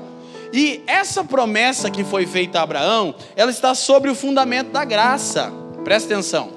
E 0.52 0.84
essa 0.86 1.24
promessa 1.24 1.90
que 1.90 2.04
foi 2.04 2.24
feita 2.24 2.60
a 2.60 2.62
Abraão, 2.62 3.14
ela 3.34 3.50
está 3.50 3.74
sobre 3.74 4.08
o 4.08 4.14
fundamento 4.14 4.70
da 4.70 4.84
graça. 4.84 5.52
Presta 5.82 6.14
atenção 6.14 6.55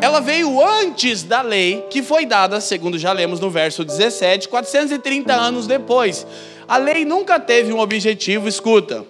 ela 0.00 0.20
veio 0.20 0.62
antes 0.62 1.22
da 1.22 1.42
lei 1.42 1.84
que 1.90 2.02
foi 2.02 2.24
dada, 2.24 2.60
segundo 2.60 2.98
já 2.98 3.12
lemos 3.12 3.38
no 3.38 3.50
verso 3.50 3.84
17, 3.84 4.48
430 4.48 5.32
anos 5.32 5.66
depois. 5.66 6.26
A 6.66 6.76
lei 6.76 7.04
nunca 7.04 7.38
teve 7.38 7.72
um 7.72 7.80
objetivo, 7.80 8.48
escuta, 8.48 9.04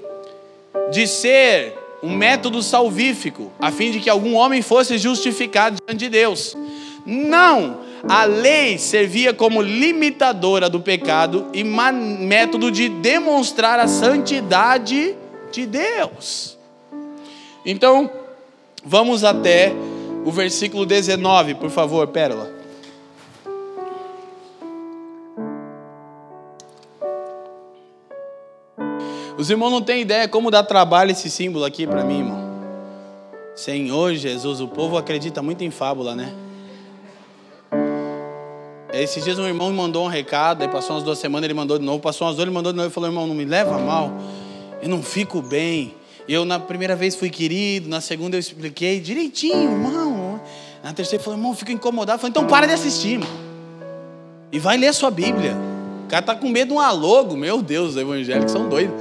de 0.90 1.06
ser 1.06 1.74
um 2.02 2.16
método 2.16 2.62
salvífico, 2.62 3.52
a 3.60 3.70
fim 3.70 3.90
de 3.90 4.00
que 4.00 4.08
algum 4.08 4.34
homem 4.34 4.62
fosse 4.62 4.98
justificado 4.98 5.76
diante 5.86 5.98
de 5.98 6.08
Deus. 6.08 6.56
Não! 7.04 7.88
A 8.08 8.24
lei 8.24 8.78
servia 8.78 9.34
como 9.34 9.60
limitadora 9.60 10.70
do 10.70 10.80
pecado 10.80 11.48
e 11.52 11.62
método 11.62 12.70
de 12.70 12.88
demonstrar 12.88 13.78
a 13.78 13.86
santidade 13.86 15.14
de 15.52 15.66
Deus. 15.66 16.58
Então, 17.64 18.10
vamos 18.82 19.22
até 19.22 19.74
o 20.30 20.32
versículo 20.32 20.86
19, 20.86 21.56
por 21.56 21.70
favor, 21.70 22.06
Pérola. 22.06 22.48
Os 29.36 29.50
irmãos 29.50 29.70
não 29.70 29.82
têm 29.82 30.02
ideia 30.02 30.28
como 30.28 30.50
dá 30.50 30.62
trabalho 30.62 31.10
esse 31.10 31.28
símbolo 31.28 31.64
aqui 31.64 31.84
para 31.84 32.04
mim, 32.04 32.18
irmão. 32.20 32.50
Senhor 33.56 34.14
Jesus, 34.14 34.60
o 34.60 34.68
povo 34.68 34.96
acredita 34.96 35.42
muito 35.42 35.64
em 35.64 35.70
fábula, 35.70 36.14
né? 36.14 36.32
Esses 38.92 39.24
dias 39.24 39.38
um 39.38 39.46
irmão 39.46 39.70
me 39.70 39.76
mandou 39.76 40.04
um 40.04 40.08
recado, 40.08 40.62
aí 40.62 40.68
passou 40.68 40.94
umas 40.94 41.04
duas 41.04 41.18
semanas, 41.18 41.44
ele 41.46 41.54
mandou 41.54 41.76
de 41.78 41.84
novo, 41.84 41.98
passou 42.00 42.26
umas 42.26 42.36
duas, 42.36 42.46
ele 42.46 42.54
mandou 42.54 42.72
de 42.72 42.76
novo 42.76 42.88
e 42.88 42.92
falou, 42.92 43.08
irmão, 43.08 43.26
não 43.26 43.34
me 43.34 43.44
leva 43.44 43.78
mal, 43.78 44.12
eu 44.80 44.88
não 44.88 45.02
fico 45.02 45.42
bem. 45.42 45.94
Eu 46.28 46.44
na 46.44 46.60
primeira 46.60 46.94
vez 46.94 47.16
fui 47.16 47.30
querido, 47.30 47.88
na 47.88 48.00
segunda 48.00 48.36
eu 48.36 48.40
expliquei 48.40 49.00
direitinho, 49.00 49.72
irmão. 49.72 50.19
Na 50.82 50.92
terceira 50.92 51.22
falou, 51.22 51.38
irmão, 51.38 51.54
fico 51.54 51.72
incomodado. 51.72 52.18
Falei, 52.18 52.30
então 52.30 52.46
para 52.46 52.66
de 52.66 52.72
assistir, 52.72 53.12
irmão. 53.12 53.28
E 54.52 54.58
vai 54.58 54.76
ler 54.76 54.88
a 54.88 54.92
sua 54.92 55.10
Bíblia. 55.10 55.56
O 56.04 56.08
cara 56.08 56.22
tá 56.22 56.34
com 56.34 56.48
medo 56.48 56.68
de 56.68 56.74
um 56.74 56.80
alogo. 56.80 57.36
Meu 57.36 57.62
Deus, 57.62 57.90
os 57.90 57.96
evangélicos 57.96 58.50
são 58.50 58.68
doidos. 58.68 58.94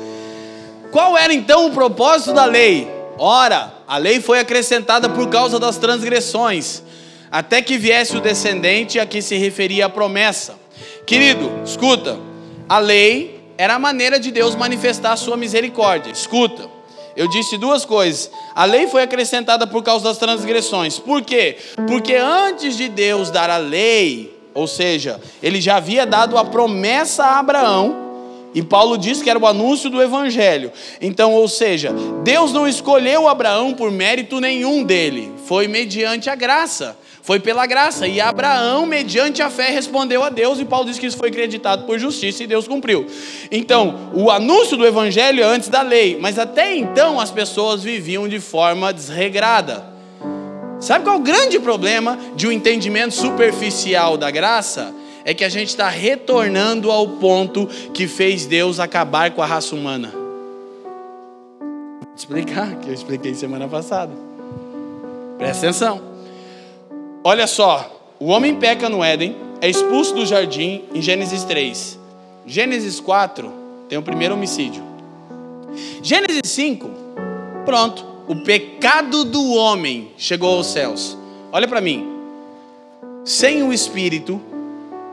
Qual 0.92 1.18
era 1.18 1.34
então 1.34 1.68
o 1.68 1.72
propósito 1.72 2.34
da 2.34 2.46
lei? 2.46 2.88
Ora, 3.18 3.74
a 3.88 3.98
lei 3.98 4.22
foi 4.22 4.40
acrescentada 4.40 5.10
por 5.10 5.28
causa 5.30 5.60
das 5.60 5.78
transgressões, 5.78 6.82
até 7.32 7.62
que 7.62 7.78
viesse 7.78 8.16
o 8.16 8.22
descendente 8.22 9.00
a 9.00 9.06
que 9.06 9.22
se 9.22 9.36
referia 9.36 9.86
a 9.86 9.90
promessa. 9.90 10.56
Querido, 11.06 11.52
escuta, 11.66 12.18
a 12.68 12.80
lei 12.80 13.40
era 13.58 13.76
a 13.76 13.80
maneira 13.80 14.20
de 14.20 14.32
Deus 14.32 14.56
manifestar 14.56 15.12
a 15.12 15.18
sua 15.18 15.36
misericórdia. 15.36 16.12
Escuta, 16.12 16.70
eu 17.20 17.28
disse 17.28 17.58
duas 17.58 17.84
coisas. 17.84 18.32
A 18.56 18.64
lei 18.64 18.88
foi 18.88 19.04
acrescentada 19.04 19.68
por 19.68 19.84
causa 19.84 20.06
das 20.06 20.18
transgressões. 20.18 20.98
Por 20.98 21.22
quê? 21.22 21.58
Porque 21.86 22.16
antes 22.16 22.78
de 22.78 22.88
Deus 22.88 23.30
dar 23.30 23.50
a 23.50 23.58
lei, 23.58 24.34
ou 24.54 24.66
seja, 24.66 25.20
ele 25.44 25.60
já 25.60 25.76
havia 25.76 26.06
dado 26.06 26.38
a 26.38 26.46
promessa 26.46 27.26
a 27.26 27.40
Abraão 27.40 27.94
E 28.56 28.64
Paulo 28.64 28.98
diz 28.98 29.22
que 29.22 29.30
era 29.30 29.38
o 29.38 29.46
anúncio 29.46 29.90
do 29.90 30.02
evangelho. 30.02 30.72
Então, 31.02 31.34
ou 31.34 31.50
seja, 31.50 31.94
Deus 32.24 32.54
não 32.54 32.66
escolheu 32.66 33.28
Abraão 33.28 33.74
por 33.74 33.92
mérito 33.92 34.40
nenhum 34.40 34.82
dele, 34.82 35.30
foi 35.46 35.68
mediante 35.68 36.30
a 36.30 36.36
graça. 36.36 36.98
Foi 37.30 37.40
pela 37.40 37.68
graça. 37.68 38.08
E 38.08 38.20
Abraão, 38.20 38.88
mediante 38.88 39.44
a 39.44 39.52
fé, 39.52 39.70
respondeu 39.70 40.24
a 40.24 40.30
Deus. 40.30 40.60
E 40.60 40.66
Paulo 40.66 40.88
diz 40.88 40.98
que 40.98 41.06
isso 41.06 41.16
foi 41.16 41.30
acreditado 41.30 41.86
por 41.86 42.00
justiça 42.00 42.44
e 42.44 42.48
Deus 42.48 42.68
cumpriu. 42.68 43.06
Então, 43.52 44.10
o 44.16 44.32
anúncio 44.32 44.76
do 44.76 44.84
evangelho 44.84 45.44
é 45.44 45.46
antes 45.46 45.70
da 45.70 45.84
lei. 45.84 46.18
Mas 46.20 46.40
até 46.40 46.76
então 46.76 47.20
as 47.20 47.30
pessoas 47.30 47.84
viviam 47.84 48.28
de 48.28 48.40
forma 48.40 48.92
desregrada. 48.92 49.86
Sabe 50.80 51.06
qual 51.06 51.18
é 51.18 51.20
o 51.20 51.22
grande 51.22 51.60
problema 51.60 52.18
de 52.36 52.48
um 52.48 52.52
entendimento 52.52 53.14
superficial 53.14 54.18
da 54.18 54.32
graça? 54.32 54.92
É 55.24 55.32
que 55.32 55.44
a 55.44 55.50
gente 55.50 55.68
está 55.68 55.88
retornando 55.88 56.90
ao 56.90 57.08
ponto 57.20 57.68
que 57.94 58.08
fez 58.08 58.48
Deus 58.48 58.80
acabar 58.80 59.30
com 59.30 59.44
a 59.44 59.46
raça 59.46 59.76
humana. 59.76 60.12
Vou 61.60 62.16
explicar, 62.18 62.74
que 62.78 62.90
eu 62.90 62.94
expliquei 62.96 63.36
semana 63.36 63.68
passada. 63.68 64.14
Presta 65.38 65.68
atenção. 65.68 66.09
Olha 67.22 67.48
só, 67.48 68.16
o 68.18 68.28
homem 68.28 68.56
peca 68.56 68.88
no 68.88 69.04
Éden, 69.04 69.36
é 69.60 69.70
expulso 69.70 70.16
do 70.16 70.26
jardim 70.26 70.86
em 70.94 71.02
Gênesis 71.02 71.44
3. 71.44 72.00
Gênesis 72.46 73.02
4 73.02 73.52
tem 73.90 73.98
o 73.98 74.02
primeiro 74.02 74.36
homicídio. 74.36 74.82
Gênesis 76.02 76.42
5, 76.46 76.90
pronto, 77.66 78.06
o 78.26 78.38
pecado 78.38 79.26
do 79.26 79.54
homem 79.54 80.14
chegou 80.18 80.56
aos 80.56 80.68
céus. 80.68 81.18
Olha 81.52 81.68
para 81.68 81.82
mim. 81.82 82.08
Sem 83.26 83.64
o 83.64 83.74
espírito, 83.74 84.42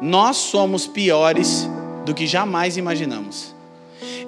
nós 0.00 0.36
somos 0.36 0.86
piores 0.86 1.68
do 2.04 2.14
que 2.14 2.25
jamais 2.25 2.76
imaginamos. 2.76 3.52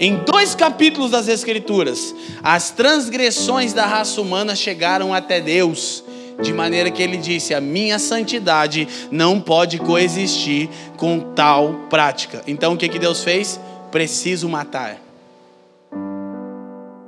Em 0.01 0.17
dois 0.25 0.53
capítulos 0.53 1.13
das 1.13 1.29
Escrituras, 1.29 2.13
as 2.43 2.73
transgressões 2.73 3.73
da 3.73 3.87
raça 3.87 4.21
humana 4.21 4.57
chegaram 4.57 5.15
até 5.15 5.41
Deus 5.41 6.03
de 6.41 6.53
maneira 6.53 6.91
que 6.91 7.03
ele 7.03 7.17
disse: 7.17 7.55
A 7.55 7.61
minha 7.61 7.99
santidade 7.99 8.87
não 9.11 9.41
pode 9.41 9.79
coexistir 9.79 10.69
com 10.97 11.21
tal 11.21 11.87
prática. 11.91 12.43
Então 12.47 12.75
o 12.75 12.77
que, 12.77 12.89
que 12.89 12.99
Deus 12.99 13.23
fez? 13.23 13.61
Preciso 13.91 14.49
matar. 14.49 14.99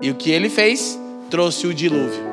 E 0.00 0.10
o 0.10 0.14
que 0.14 0.30
ele 0.30 0.48
fez? 0.48 0.98
Trouxe 1.28 1.66
o 1.66 1.74
dilúvio. 1.74 2.30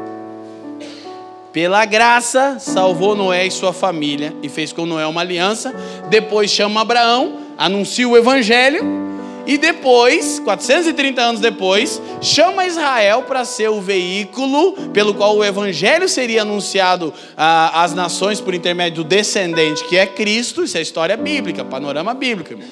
Pela 1.52 1.86
graça, 1.86 2.58
salvou 2.60 3.16
Noé 3.16 3.48
e 3.48 3.52
sua 3.52 3.74
família 3.74 4.34
e 4.44 4.50
fez 4.50 4.72
com 4.72 4.86
Noé 4.86 5.06
uma 5.08 5.22
aliança. 5.22 5.74
Depois 6.10 6.52
chama 6.52 6.82
Abraão, 6.82 7.40
anuncia 7.58 8.08
o 8.08 8.16
evangelho 8.16 9.07
e 9.48 9.58
depois, 9.58 10.40
430 10.40 11.22
anos 11.22 11.40
depois, 11.40 12.02
chama 12.22 12.66
Israel 12.66 13.24
para 13.24 13.46
ser 13.46 13.70
o 13.70 13.80
veículo 13.80 14.74
pelo 14.92 15.14
qual 15.14 15.38
o 15.38 15.44
evangelho 15.44 16.10
seria 16.10 16.42
anunciado 16.42 17.14
ah, 17.38 17.82
às 17.82 17.94
nações 17.94 18.42
por 18.42 18.54
intermédio 18.54 19.04
do 19.04 19.08
descendente, 19.08 19.86
que 19.86 19.96
é 19.98 20.06
Cristo. 20.06 20.66
Isso 20.66 20.78
é 20.78 20.82
história 20.82 21.16
bíblica, 21.16 21.64
panorama 21.64 22.14
bíblico. 22.14 22.56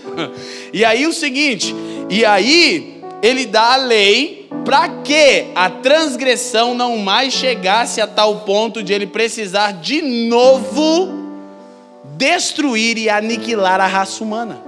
E 0.73 0.83
aí 0.83 1.07
o 1.07 1.13
seguinte, 1.13 1.73
e 2.09 2.25
aí 2.25 3.01
ele 3.21 3.45
dá 3.45 3.73
a 3.73 3.77
lei 3.77 4.49
para 4.65 4.89
que 4.89 5.45
a 5.55 5.69
transgressão 5.69 6.73
não 6.73 6.97
mais 6.97 7.33
chegasse 7.33 8.01
a 8.01 8.07
tal 8.07 8.41
ponto 8.41 8.83
de 8.83 8.91
ele 8.91 9.07
precisar 9.07 9.71
de 9.71 10.01
novo 10.01 11.13
destruir 12.17 12.97
e 12.97 13.09
aniquilar 13.09 13.79
a 13.79 13.87
raça 13.87 14.23
humana. 14.23 14.64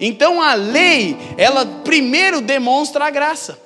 Então 0.00 0.40
a 0.40 0.54
lei, 0.54 1.16
ela 1.36 1.66
primeiro 1.66 2.40
demonstra 2.40 3.06
a 3.06 3.10
graça. 3.10 3.58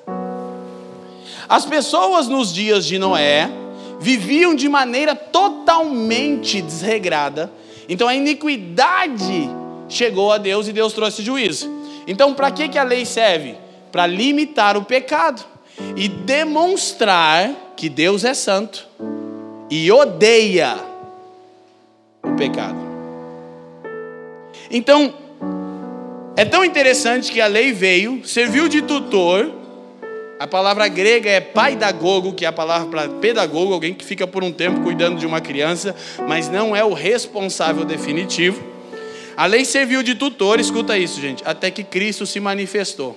As 1.49 1.67
pessoas 1.67 2.29
nos 2.29 2.53
dias 2.53 2.87
de 2.87 2.99
Noé 2.99 3.51
viviam 4.01 4.55
de 4.55 4.69
maneira 4.69 5.15
totalmente 5.15 6.63
desregrada. 6.63 7.53
Então 7.89 8.09
a 8.09 8.15
iniquidade 8.15 9.51
chegou 9.89 10.33
a 10.33 10.39
Deus 10.39 10.67
e 10.67 10.73
Deus 10.73 10.93
trouxe 10.93 11.23
juízo. 11.23 11.71
Então 12.07 12.33
para 12.33 12.51
que, 12.51 12.69
que 12.69 12.79
a 12.79 12.83
lei 12.83 13.05
serve? 13.05 13.57
Para 13.91 14.07
limitar 14.07 14.77
o 14.77 14.85
pecado 14.85 15.45
e 15.97 16.09
demonstrar 16.09 17.51
que 17.77 17.89
Deus 17.89 18.25
é 18.25 18.33
santo 18.33 18.87
e 19.71 19.91
odeia 19.91 20.77
o 22.23 22.37
pecado. 22.37 22.79
Então, 24.71 25.15
é 26.37 26.45
tão 26.45 26.65
interessante 26.65 27.31
que 27.31 27.41
a 27.41 27.47
lei 27.47 27.73
veio, 27.73 28.23
serviu 28.25 28.69
de 28.69 28.83
tutor. 28.83 29.53
A 30.39 30.47
palavra 30.47 30.89
grega 30.89 31.31
é 31.31 31.41
paidagogo, 31.41 32.33
que 32.33 32.45
é 32.45 32.49
a 32.49 32.53
palavra 32.53 32.89
para 32.89 33.09
pedagogo, 33.09 33.73
alguém 33.73 33.95
que 33.95 34.05
fica 34.05 34.27
por 34.27 34.43
um 34.43 34.51
tempo 34.51 34.81
cuidando 34.81 35.19
de 35.19 35.27
uma 35.27 35.41
criança, 35.41 35.95
mas 36.27 36.49
não 36.49 36.75
é 36.75 36.83
o 36.83 36.95
responsável 36.95 37.85
definitivo. 37.85 38.63
A 39.37 39.47
lei 39.47 39.65
serviu 39.65 40.03
de 40.03 40.15
tutor, 40.15 40.59
escuta 40.59 40.99
isso, 40.99 41.21
gente, 41.21 41.43
até 41.47 41.71
que 41.71 41.85
Cristo 41.85 42.27
se 42.27 42.41
manifestou. 42.41 43.17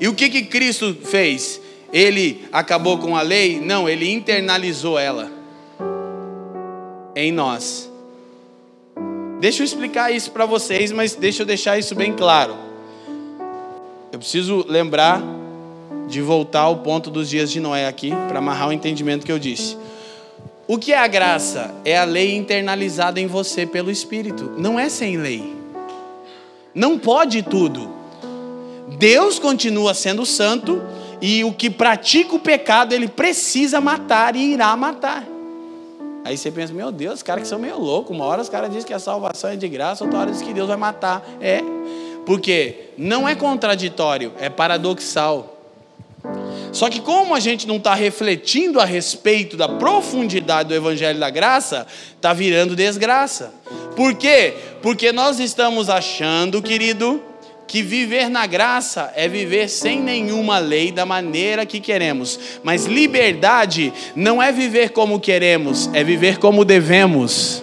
E 0.00 0.08
o 0.08 0.14
que 0.14 0.28
que 0.28 0.42
Cristo 0.42 0.96
fez? 1.04 1.60
Ele 1.92 2.46
acabou 2.50 2.98
com 2.98 3.14
a 3.14 3.22
lei? 3.22 3.60
Não, 3.60 3.88
ele 3.88 4.10
internalizou 4.10 4.98
ela 4.98 5.30
em 7.14 7.30
nós. 7.30 7.91
Deixa 9.42 9.60
eu 9.60 9.64
explicar 9.64 10.12
isso 10.12 10.30
para 10.30 10.46
vocês, 10.46 10.92
mas 10.92 11.16
deixa 11.16 11.42
eu 11.42 11.46
deixar 11.46 11.76
isso 11.76 11.96
bem 11.96 12.12
claro. 12.12 12.54
Eu 14.12 14.20
preciso 14.20 14.64
lembrar 14.68 15.20
de 16.06 16.22
voltar 16.22 16.60
ao 16.60 16.76
ponto 16.76 17.10
dos 17.10 17.28
dias 17.28 17.50
de 17.50 17.58
Noé 17.58 17.88
aqui, 17.88 18.12
para 18.28 18.38
amarrar 18.38 18.68
o 18.68 18.72
entendimento 18.72 19.26
que 19.26 19.32
eu 19.32 19.40
disse. 19.40 19.76
O 20.68 20.78
que 20.78 20.92
é 20.92 20.98
a 20.98 21.08
graça? 21.08 21.74
É 21.84 21.98
a 21.98 22.04
lei 22.04 22.36
internalizada 22.36 23.18
em 23.18 23.26
você 23.26 23.66
pelo 23.66 23.90
Espírito. 23.90 24.52
Não 24.56 24.78
é 24.78 24.88
sem 24.88 25.16
lei. 25.16 25.56
Não 26.72 26.96
pode 26.96 27.42
tudo. 27.42 27.90
Deus 28.96 29.40
continua 29.40 29.92
sendo 29.92 30.24
santo 30.24 30.80
e 31.20 31.42
o 31.42 31.52
que 31.52 31.68
pratica 31.68 32.36
o 32.36 32.38
pecado, 32.38 32.92
ele 32.92 33.08
precisa 33.08 33.80
matar 33.80 34.36
e 34.36 34.52
irá 34.52 34.76
matar. 34.76 35.31
Aí 36.24 36.36
você 36.36 36.50
pensa, 36.50 36.72
meu 36.72 36.92
Deus, 36.92 37.14
os 37.14 37.22
caras 37.22 37.42
que 37.42 37.48
são 37.48 37.58
meio 37.58 37.78
loucos. 37.78 38.14
Uma 38.14 38.24
hora 38.24 38.40
os 38.40 38.48
caras 38.48 38.70
dizem 38.70 38.86
que 38.86 38.94
a 38.94 38.98
salvação 38.98 39.50
é 39.50 39.56
de 39.56 39.68
graça, 39.68 40.04
outra 40.04 40.20
hora 40.20 40.30
diz 40.30 40.40
que 40.40 40.52
Deus 40.52 40.68
vai 40.68 40.76
matar. 40.76 41.22
É, 41.40 41.60
porque 42.24 42.90
não 42.96 43.28
é 43.28 43.34
contraditório, 43.34 44.32
é 44.38 44.48
paradoxal. 44.48 45.58
Só 46.72 46.88
que 46.88 47.00
como 47.00 47.34
a 47.34 47.40
gente 47.40 47.66
não 47.66 47.76
está 47.76 47.94
refletindo 47.94 48.80
a 48.80 48.84
respeito 48.84 49.56
da 49.56 49.68
profundidade 49.68 50.68
do 50.68 50.74
Evangelho 50.74 51.18
da 51.18 51.28
Graça, 51.28 51.86
está 52.14 52.32
virando 52.32 52.74
desgraça. 52.74 53.52
Por 53.94 54.14
quê? 54.14 54.54
Porque 54.80 55.12
nós 55.12 55.38
estamos 55.38 55.90
achando, 55.90 56.62
querido, 56.62 57.22
que 57.66 57.82
viver 57.82 58.28
na 58.28 58.46
graça 58.46 59.12
é 59.16 59.26
viver 59.26 59.68
sem 59.68 60.00
nenhuma 60.00 60.58
lei 60.58 60.92
da 60.92 61.06
maneira 61.06 61.64
que 61.64 61.80
queremos. 61.80 62.38
Mas 62.62 62.86
liberdade 62.86 63.92
não 64.14 64.42
é 64.42 64.52
viver 64.52 64.90
como 64.90 65.20
queremos, 65.20 65.88
é 65.92 66.04
viver 66.04 66.38
como 66.38 66.64
devemos. 66.64 67.62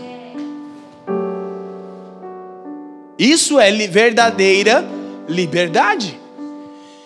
Isso 3.18 3.60
é 3.60 3.72
verdadeira 3.72 4.86
liberdade. 5.28 6.18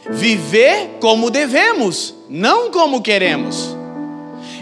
Viver 0.10 0.98
como 1.00 1.32
devemos, 1.32 2.14
não 2.30 2.70
como 2.70 3.02
queremos. 3.02 3.76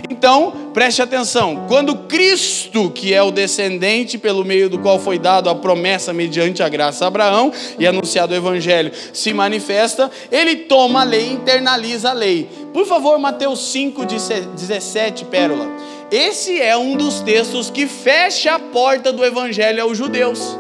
Então, 0.10 0.54
preste 0.74 1.02
atenção: 1.02 1.66
quando 1.68 1.96
Cristo, 1.96 2.90
que 2.90 3.14
é 3.14 3.22
o 3.22 3.32
descendente 3.32 4.18
pelo 4.18 4.44
meio 4.44 4.70
do 4.70 4.80
qual 4.80 5.00
foi 5.00 5.18
dado 5.18 5.50
a 5.50 5.56
promessa 5.56 6.14
mediante 6.14 6.64
a 6.64 6.70
graça 6.70 7.06
a 7.06 7.08
Abraão 7.08 7.52
e 7.78 7.88
anunciado 7.88 8.34
o 8.34 8.38
Evangelho, 8.38 8.92
se 9.14 9.34
manifesta, 9.34 10.10
ele 10.32 10.56
toma 10.56 11.02
a 11.02 11.04
lei, 11.04 11.32
internaliza 11.32 12.10
a 12.10 12.14
lei. 12.14 12.50
Por 12.74 12.86
favor, 12.86 13.18
Mateus 13.20 13.72
5, 13.72 14.06
17, 14.06 15.26
pérola. 15.26 15.68
Esse 16.12 16.60
é 16.60 16.76
um 16.76 16.98
dos 16.98 17.22
textos 17.22 17.70
que 17.70 17.88
fecha 17.88 18.56
a 18.56 18.60
porta 18.60 19.14
do 19.14 19.24
Evangelho 19.24 19.84
aos 19.84 19.98
judeus. 19.98 20.58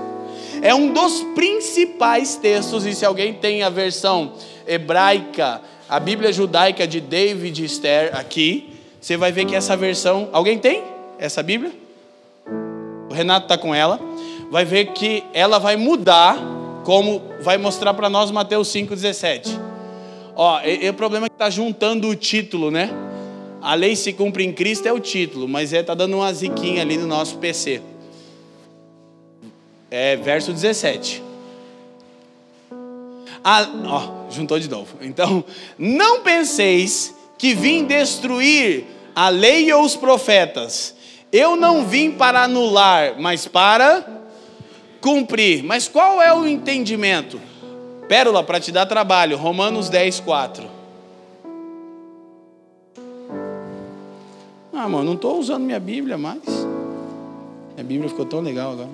É 0.61 0.75
um 0.75 0.93
dos 0.93 1.23
principais 1.35 2.35
textos, 2.35 2.85
e 2.85 2.93
se 2.93 3.03
alguém 3.03 3.33
tem 3.33 3.63
a 3.63 3.69
versão 3.69 4.33
hebraica, 4.67 5.61
a 5.89 5.99
Bíblia 5.99 6.31
judaica 6.31 6.87
de 6.87 7.01
David 7.01 7.65
Esther 7.65 8.15
aqui, 8.15 8.70
você 9.01 9.17
vai 9.17 9.31
ver 9.31 9.45
que 9.45 9.55
essa 9.55 9.75
versão. 9.75 10.29
Alguém 10.31 10.59
tem 10.59 10.83
essa 11.17 11.41
Bíblia? 11.41 11.71
O 13.09 13.13
Renato 13.13 13.45
está 13.45 13.57
com 13.57 13.73
ela. 13.73 13.99
Vai 14.51 14.63
ver 14.63 14.93
que 14.93 15.23
ela 15.33 15.57
vai 15.57 15.75
mudar, 15.75 16.37
como 16.85 17.19
vai 17.41 17.57
mostrar 17.57 17.95
para 17.95 18.09
nós 18.09 18.29
Mateus 18.29 18.67
5,17. 18.67 19.59
Ó, 20.35 20.61
e, 20.61 20.85
e 20.85 20.89
o 20.89 20.93
problema 20.93 21.25
é 21.25 21.29
que 21.29 21.35
está 21.35 21.49
juntando 21.49 22.07
o 22.09 22.15
título, 22.15 22.69
né? 22.69 22.91
A 23.59 23.73
lei 23.73 23.95
se 23.95 24.13
cumpre 24.13 24.45
em 24.45 24.53
Cristo 24.53 24.87
é 24.87 24.93
o 24.93 24.99
título, 24.99 25.47
mas 25.47 25.73
é 25.73 25.81
tá 25.81 25.95
dando 25.95 26.17
uma 26.17 26.31
ziquinha 26.31 26.83
ali 26.83 26.97
no 26.97 27.07
nosso 27.07 27.37
PC. 27.37 27.81
É 29.89 30.15
verso 30.15 30.53
17. 30.53 31.23
A, 33.43 33.67
ó, 33.87 34.29
juntou 34.29 34.59
de 34.59 34.69
novo. 34.69 34.95
Então, 35.01 35.43
não 35.77 36.21
penseis 36.21 37.15
que 37.41 37.55
vim 37.55 37.85
destruir 37.85 38.85
a 39.15 39.29
lei 39.29 39.73
ou 39.73 39.83
os 39.83 39.95
profetas. 39.95 40.93
Eu 41.33 41.55
não 41.55 41.83
vim 41.83 42.11
para 42.11 42.43
anular, 42.43 43.19
mas 43.19 43.47
para 43.47 44.05
cumprir. 45.01 45.63
Mas 45.63 45.87
qual 45.87 46.21
é 46.21 46.31
o 46.31 46.47
entendimento? 46.47 47.41
Pérola 48.07 48.43
para 48.43 48.59
te 48.59 48.71
dar 48.71 48.85
trabalho, 48.85 49.37
Romanos 49.37 49.89
10, 49.89 50.19
4. 50.19 50.69
Ah, 54.71 54.87
mano, 54.87 55.05
não 55.05 55.13
estou 55.15 55.39
usando 55.39 55.63
minha 55.63 55.79
Bíblia 55.79 56.19
mais. 56.19 56.45
Minha 57.73 57.83
Bíblia 57.83 58.07
ficou 58.07 58.27
tão 58.27 58.41
legal 58.41 58.73
agora. 58.73 58.89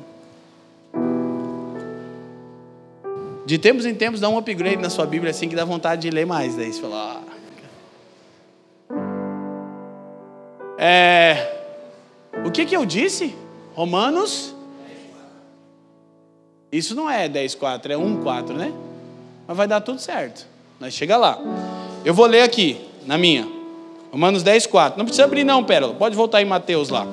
De 3.45 3.57
tempos 3.57 3.85
em 3.85 3.93
tempos 3.93 4.21
dá 4.21 4.29
um 4.29 4.37
upgrade 4.37 4.77
na 4.77 4.89
sua 4.89 5.05
Bíblia 5.05 5.31
assim 5.31 5.49
que 5.49 5.55
dá 5.55 5.65
vontade 5.65 6.03
de 6.03 6.09
ler 6.09 6.25
mais. 6.25 6.55
Daí 6.55 6.71
você 6.71 6.79
fala, 6.79 7.21
ah. 7.21 7.26
É, 10.77 11.57
o 12.45 12.51
que, 12.51 12.65
que 12.65 12.75
eu 12.75 12.85
disse? 12.85 13.35
Romanos. 13.73 14.53
Isso 16.71 16.93
não 16.93 17.09
é 17.09 17.27
10,4, 17.27 17.91
é 17.91 17.95
1,4, 17.95 18.53
né? 18.53 18.73
Mas 19.47 19.57
vai 19.57 19.67
dar 19.67 19.81
tudo 19.81 19.99
certo. 19.99 20.45
Nós 20.79 20.93
chega 20.93 21.17
lá. 21.17 21.39
Eu 22.05 22.13
vou 22.13 22.25
ler 22.25 22.41
aqui, 22.41 22.79
na 23.05 23.17
minha. 23.17 23.47
Romanos 24.11 24.43
10,4. 24.43 24.97
Não 24.97 25.05
precisa 25.05 25.23
abrir, 25.23 25.43
não, 25.43 25.63
Pérola. 25.63 25.93
Pode 25.93 26.15
voltar 26.15 26.41
em 26.41 26.45
Mateus 26.45 26.89
lá. 26.89 27.07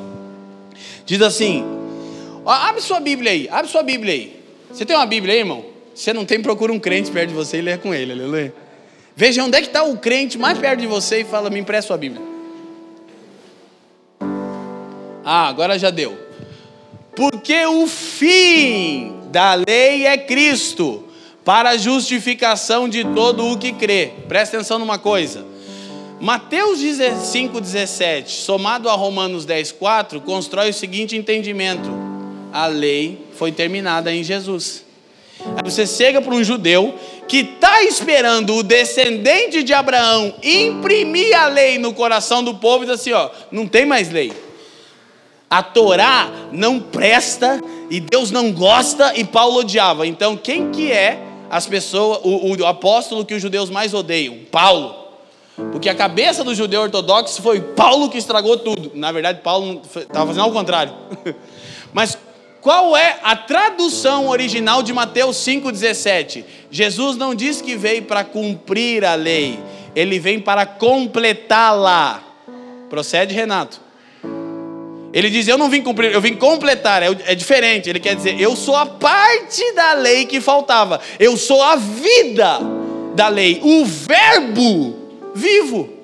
Diz 1.07 1.23
assim: 1.23 1.65
ó, 2.45 2.51
abre 2.51 2.81
sua 2.81 3.01
Bíblia 3.01 3.33
aí, 3.33 3.49
abre 3.51 3.71
sua 3.71 3.83
Bíblia 3.83 4.13
aí. 4.13 4.45
Você 4.71 4.85
tem 4.85 4.97
uma 4.97 5.07
Bíblia 5.07 5.35
aí, 5.35 5.41
irmão? 5.41 5.65
Se 5.95 6.03
você 6.03 6.13
não 6.13 6.25
tem, 6.25 6.43
procura 6.43 6.73
um 6.73 6.79
crente 6.81 7.11
perto 7.11 7.29
de 7.29 7.35
você 7.35 7.59
e 7.59 7.63
lê 7.63 7.79
com 7.79 7.95
ele, 7.95 8.13
aleluia. 8.13 8.53
Veja 9.15 9.45
onde 9.45 9.57
é 9.57 9.61
que 9.61 9.69
está 9.69 9.85
o 9.85 9.97
crente 9.97 10.37
mais 10.37 10.59
perto 10.59 10.81
de 10.81 10.87
você 10.87 11.21
e 11.21 11.25
fala: 11.25 11.49
me 11.49 11.61
empresta 11.61 11.89
sua 11.89 11.97
Bíblia. 11.97 12.34
Ah, 15.25 15.49
agora 15.49 15.79
já 15.79 15.91
deu. 15.91 16.19
Porque 17.17 17.65
o 17.67 17.87
fim 17.87 19.15
da 19.31 19.55
lei 19.55 20.07
é 20.07 20.19
Cristo, 20.19 21.05
para 21.45 21.71
a 21.71 21.77
justificação 21.77 22.89
de 22.89 23.05
todo 23.05 23.47
o 23.47 23.59
que 23.59 23.73
crê. 23.73 24.11
Presta 24.29 24.57
atenção 24.57 24.79
numa 24.79 24.99
coisa. 24.99 25.45
Mateus 26.21 26.79
5,17, 26.81 28.29
somado 28.29 28.89
a 28.89 28.95
Romanos 28.95 29.45
10,4, 29.45 30.21
constrói 30.23 30.71
o 30.71 30.75
seguinte 30.75 31.17
entendimento: 31.17 31.91
a 32.53 32.67
lei 32.67 33.27
foi 33.37 33.53
terminada 33.53 34.13
em 34.13 34.23
Jesus. 34.23 34.85
Aí 35.57 35.71
você 35.71 35.87
chega 35.87 36.23
para 36.23 36.35
um 36.35 36.43
judeu 36.43 36.95
que 37.27 37.39
está 37.39 37.83
esperando 37.83 38.55
o 38.55 38.63
descendente 38.63 39.63
de 39.63 39.75
Abraão 39.75 40.35
imprimir 40.43 41.37
a 41.39 41.47
lei 41.49 41.79
no 41.79 41.93
coração 41.93 42.43
do 42.43 42.55
povo 42.55 42.85
e 42.85 42.87
diz 42.87 43.01
assim: 43.01 43.13
ó, 43.13 43.31
não 43.51 43.67
tem 43.67 43.85
mais 43.85 44.11
lei. 44.11 44.33
A 45.55 45.63
Torá 45.63 46.29
não 46.51 46.81
presta 46.81 47.61
e 47.89 48.01
Deus 48.01 48.33
não 48.33 48.51
gosta 48.51 49.17
e 49.17 49.23
Paulo 49.23 49.61
odiava. 49.61 50.05
Então, 50.05 50.37
quem 50.37 50.73
que 50.73 50.91
é 50.91 51.23
as 51.49 51.65
pessoas, 51.65 52.19
o, 52.25 52.57
o 52.61 52.67
apóstolo 52.67 53.25
que 53.25 53.35
os 53.35 53.41
judeus 53.41 53.71
mais 53.71 53.95
odeiam? 53.95 54.37
Paulo. 54.51 54.97
Porque 55.71 55.89
a 55.89 55.95
cabeça 55.95 56.43
do 56.43 56.57
judeu 56.57 56.81
ortodoxo 56.81 57.41
foi 57.41 57.61
Paulo 57.61 58.11
que 58.11 58.19
estragou 58.19 58.57
tudo. 58.57 58.91
Na 58.97 59.13
verdade, 59.13 59.43
Paulo 59.43 59.81
estava 59.95 60.27
fazendo 60.27 60.43
ao 60.43 60.51
contrário. 60.51 60.93
Mas 61.95 62.19
qual 62.61 62.97
é 62.97 63.21
a 63.23 63.37
tradução 63.37 64.31
original 64.31 64.83
de 64.83 64.93
Mateus 64.93 65.37
5,17? 65.37 66.45
Jesus 66.69 67.17
não 67.17 67.33
diz 67.33 67.63
que 67.63 67.77
veio 67.77 68.03
para 68.03 68.25
cumprir 68.25 69.05
a 69.05 69.15
lei, 69.15 69.57
ele 69.95 70.19
vem 70.19 70.41
para 70.41 70.67
completá-la. 70.67 72.25
Procede, 72.91 73.33
Renato. 73.33 73.84
Ele 75.15 75.31
diz: 75.31 75.47
Eu 75.47 75.57
não 75.57 75.71
vim 75.71 75.81
cumprir, 75.81 76.13
eu 76.13 76.21
vim 76.21 76.35
completar. 76.35 77.01
É, 77.03 77.07
é, 77.27 77.35
diferente. 77.37 77.89
Ele 77.89 78.01
quer 78.01 78.17
dizer: 78.17 78.39
Eu 78.41 78.57
sou 78.57 78.75
a 78.75 78.85
parte 78.85 79.73
da 79.73 79.93
lei 79.93 80.27
que 80.27 80.41
faltava. 80.41 81.01
Eu 81.21 81.37
sou 81.37 81.63
a 81.63 81.77
vida 81.77 82.59
da 83.15 83.29
lei. 83.29 83.61
O 83.63 83.85
Verbo 83.85 84.97
vivo. 85.35 85.95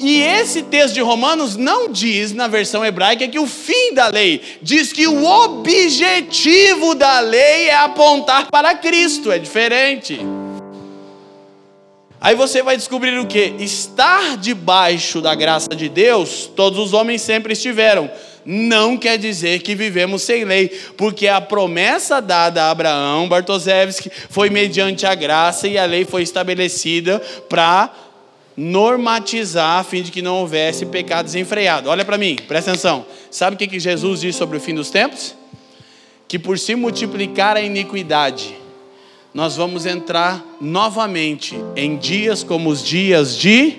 E 0.00 0.22
esse 0.22 0.62
texto 0.62 0.94
de 0.94 1.00
Romanos 1.00 1.56
não 1.56 1.88
diz 1.88 2.32
na 2.32 2.48
versão 2.48 2.84
hebraica 2.84 3.28
que 3.28 3.38
o 3.38 3.46
fim 3.46 3.94
da 3.94 4.08
lei, 4.08 4.40
diz 4.60 4.92
que 4.92 5.06
o 5.06 5.24
objetivo 5.24 6.94
da 6.94 7.20
lei 7.20 7.68
é 7.68 7.76
apontar 7.76 8.50
para 8.50 8.74
Cristo, 8.74 9.30
é 9.30 9.38
diferente. 9.38 10.18
Aí 12.24 12.34
você 12.34 12.62
vai 12.62 12.74
descobrir 12.74 13.18
o 13.18 13.26
que? 13.26 13.54
Estar 13.58 14.38
debaixo 14.38 15.20
da 15.20 15.34
graça 15.34 15.76
de 15.76 15.90
Deus, 15.90 16.50
todos 16.56 16.78
os 16.78 16.94
homens 16.94 17.20
sempre 17.20 17.52
estiveram. 17.52 18.10
Não 18.46 18.96
quer 18.96 19.18
dizer 19.18 19.60
que 19.60 19.74
vivemos 19.74 20.22
sem 20.22 20.42
lei, 20.42 20.68
porque 20.96 21.28
a 21.28 21.38
promessa 21.38 22.22
dada 22.22 22.64
a 22.64 22.70
Abraão, 22.70 23.28
Bartoszewski, 23.28 24.10
foi 24.30 24.48
mediante 24.48 25.04
a 25.04 25.14
graça 25.14 25.68
e 25.68 25.76
a 25.76 25.84
lei 25.84 26.06
foi 26.06 26.22
estabelecida 26.22 27.18
para 27.46 27.92
normatizar 28.56 29.80
a 29.80 29.84
fim 29.84 30.00
de 30.00 30.10
que 30.10 30.22
não 30.22 30.36
houvesse 30.36 30.86
pecado 30.86 31.26
desenfreado. 31.26 31.90
Olha 31.90 32.06
para 32.06 32.16
mim, 32.16 32.38
presta 32.48 32.70
atenção. 32.70 33.04
Sabe 33.30 33.56
o 33.56 33.68
que 33.68 33.78
Jesus 33.78 34.22
diz 34.22 34.34
sobre 34.34 34.56
o 34.56 34.60
fim 34.60 34.74
dos 34.74 34.88
tempos? 34.88 35.34
Que 36.26 36.38
por 36.38 36.58
se 36.58 36.74
multiplicar 36.74 37.54
a 37.58 37.60
iniquidade, 37.60 38.63
nós 39.34 39.56
vamos 39.56 39.84
entrar 39.84 40.46
novamente 40.60 41.60
em 41.74 41.96
dias 41.96 42.44
como 42.44 42.70
os 42.70 42.84
dias 42.84 43.36
de. 43.36 43.78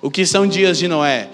O 0.00 0.12
que 0.12 0.24
são 0.24 0.46
dias 0.46 0.78
de 0.78 0.86
Noé? 0.86 1.28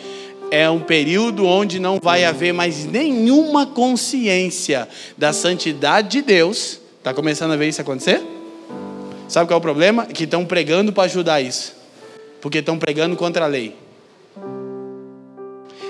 É 0.50 0.70
um 0.70 0.80
período 0.80 1.44
onde 1.46 1.78
não 1.78 2.00
vai 2.02 2.24
haver 2.24 2.54
mais 2.54 2.86
nenhuma 2.86 3.66
consciência 3.66 4.88
da 5.18 5.34
santidade 5.34 6.08
de 6.08 6.22
Deus. 6.22 6.80
Está 6.96 7.12
começando 7.12 7.52
a 7.52 7.56
ver 7.56 7.68
isso 7.68 7.82
acontecer? 7.82 8.22
Sabe 9.28 9.46
qual 9.46 9.56
é 9.56 9.58
o 9.58 9.62
problema? 9.62 10.06
Que 10.06 10.24
estão 10.24 10.46
pregando 10.46 10.94
para 10.94 11.04
ajudar 11.04 11.42
isso. 11.42 11.74
Porque 12.40 12.58
estão 12.58 12.78
pregando 12.78 13.16
contra 13.16 13.44
a 13.44 13.48
lei. 13.48 13.76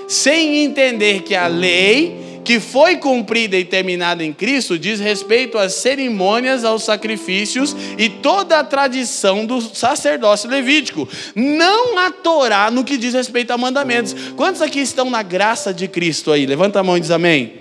Sem 0.05 0.65
entender 0.65 1.21
que 1.21 1.33
a 1.33 1.47
lei 1.47 2.24
que 2.45 2.59
foi 2.59 2.97
cumprida 2.97 3.57
e 3.57 3.65
terminada 3.65 4.23
em 4.23 4.31
Cristo 4.31 4.77
diz 4.77 4.99
respeito 4.99 5.57
às 5.57 5.73
cerimônias, 5.73 6.63
aos 6.63 6.83
sacrifícios 6.83 7.75
e 7.97 8.07
toda 8.07 8.59
a 8.59 8.63
tradição 8.63 9.45
do 9.47 9.59
sacerdócio 9.59 10.47
levítico, 10.47 11.09
não 11.35 11.97
a 11.97 12.11
Torá 12.11 12.69
no 12.69 12.83
que 12.83 12.97
diz 12.97 13.15
respeito 13.15 13.51
a 13.51 13.57
mandamentos. 13.57 14.15
Quantos 14.35 14.61
aqui 14.61 14.79
estão 14.79 15.09
na 15.09 15.23
graça 15.23 15.73
de 15.73 15.87
Cristo 15.87 16.31
aí? 16.31 16.45
Levanta 16.45 16.79
a 16.79 16.83
mão 16.83 16.95
e 16.95 17.01
diz 17.01 17.09
amém. 17.09 17.53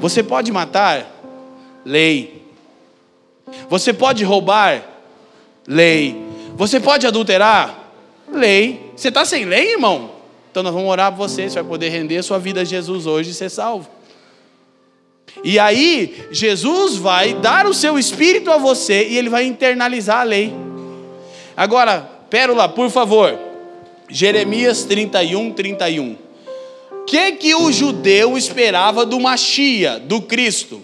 Você 0.00 0.22
pode 0.22 0.50
matar? 0.50 1.06
Lei. 1.84 2.42
Você 3.68 3.92
pode 3.92 4.24
roubar? 4.24 4.82
Lei. 5.68 6.16
Você 6.56 6.80
pode 6.80 7.06
adulterar? 7.06 7.92
Lei. 8.32 8.92
Você 8.96 9.08
está 9.08 9.26
sem 9.26 9.44
lei, 9.44 9.72
irmão? 9.72 10.12
Então 10.50 10.62
nós 10.62 10.72
vamos 10.72 10.88
orar 10.88 11.12
por 11.12 11.28
você, 11.28 11.50
você 11.50 11.56
vai 11.56 11.68
poder 11.68 11.90
render 11.90 12.22
sua 12.22 12.38
vida 12.38 12.62
a 12.62 12.64
Jesus 12.64 13.04
hoje 13.04 13.30
e 13.30 13.34
ser 13.34 13.50
salvo. 13.50 13.95
E 15.44 15.58
aí, 15.58 16.26
Jesus 16.30 16.96
vai 16.96 17.34
dar 17.34 17.66
o 17.66 17.74
seu 17.74 17.98
espírito 17.98 18.50
a 18.50 18.56
você 18.56 19.06
e 19.08 19.16
ele 19.16 19.28
vai 19.28 19.44
internalizar 19.44 20.20
a 20.20 20.24
lei. 20.24 20.52
Agora, 21.56 22.00
Pérola, 22.28 22.68
por 22.68 22.90
favor. 22.90 23.38
Jeremias 24.08 24.84
31, 24.84 25.52
31. 25.52 26.16
O 26.90 27.04
que, 27.04 27.32
que 27.32 27.54
o 27.54 27.70
judeu 27.70 28.36
esperava 28.36 29.06
do 29.06 29.20
Machia, 29.20 29.98
do 29.98 30.20
Cristo? 30.22 30.82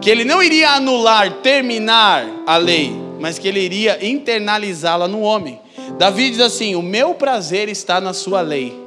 Que 0.00 0.10
ele 0.10 0.24
não 0.24 0.42
iria 0.42 0.70
anular, 0.70 1.30
terminar 1.42 2.26
a 2.46 2.56
lei, 2.56 2.92
mas 3.18 3.38
que 3.38 3.48
ele 3.48 3.60
iria 3.60 4.04
internalizá-la 4.04 5.08
no 5.08 5.20
homem. 5.20 5.58
Davi 5.98 6.30
diz 6.30 6.40
assim: 6.40 6.74
O 6.74 6.82
meu 6.82 7.14
prazer 7.14 7.68
está 7.68 8.00
na 8.00 8.12
sua 8.12 8.40
lei 8.42 8.85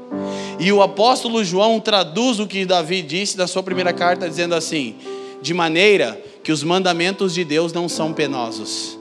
e 0.59 0.71
o 0.71 0.81
apóstolo 0.81 1.43
João 1.43 1.79
traduz 1.79 2.39
o 2.39 2.45
que 2.45 2.65
Davi 2.65 3.01
disse 3.01 3.37
na 3.37 3.47
sua 3.47 3.63
primeira 3.63 3.93
carta, 3.93 4.29
dizendo 4.29 4.53
assim: 4.53 4.95
de 5.41 5.53
maneira 5.53 6.21
que 6.43 6.51
os 6.51 6.63
mandamentos 6.63 7.33
de 7.33 7.45
Deus 7.45 7.71
não 7.71 7.87
são 7.87 8.11
penosos. 8.11 8.98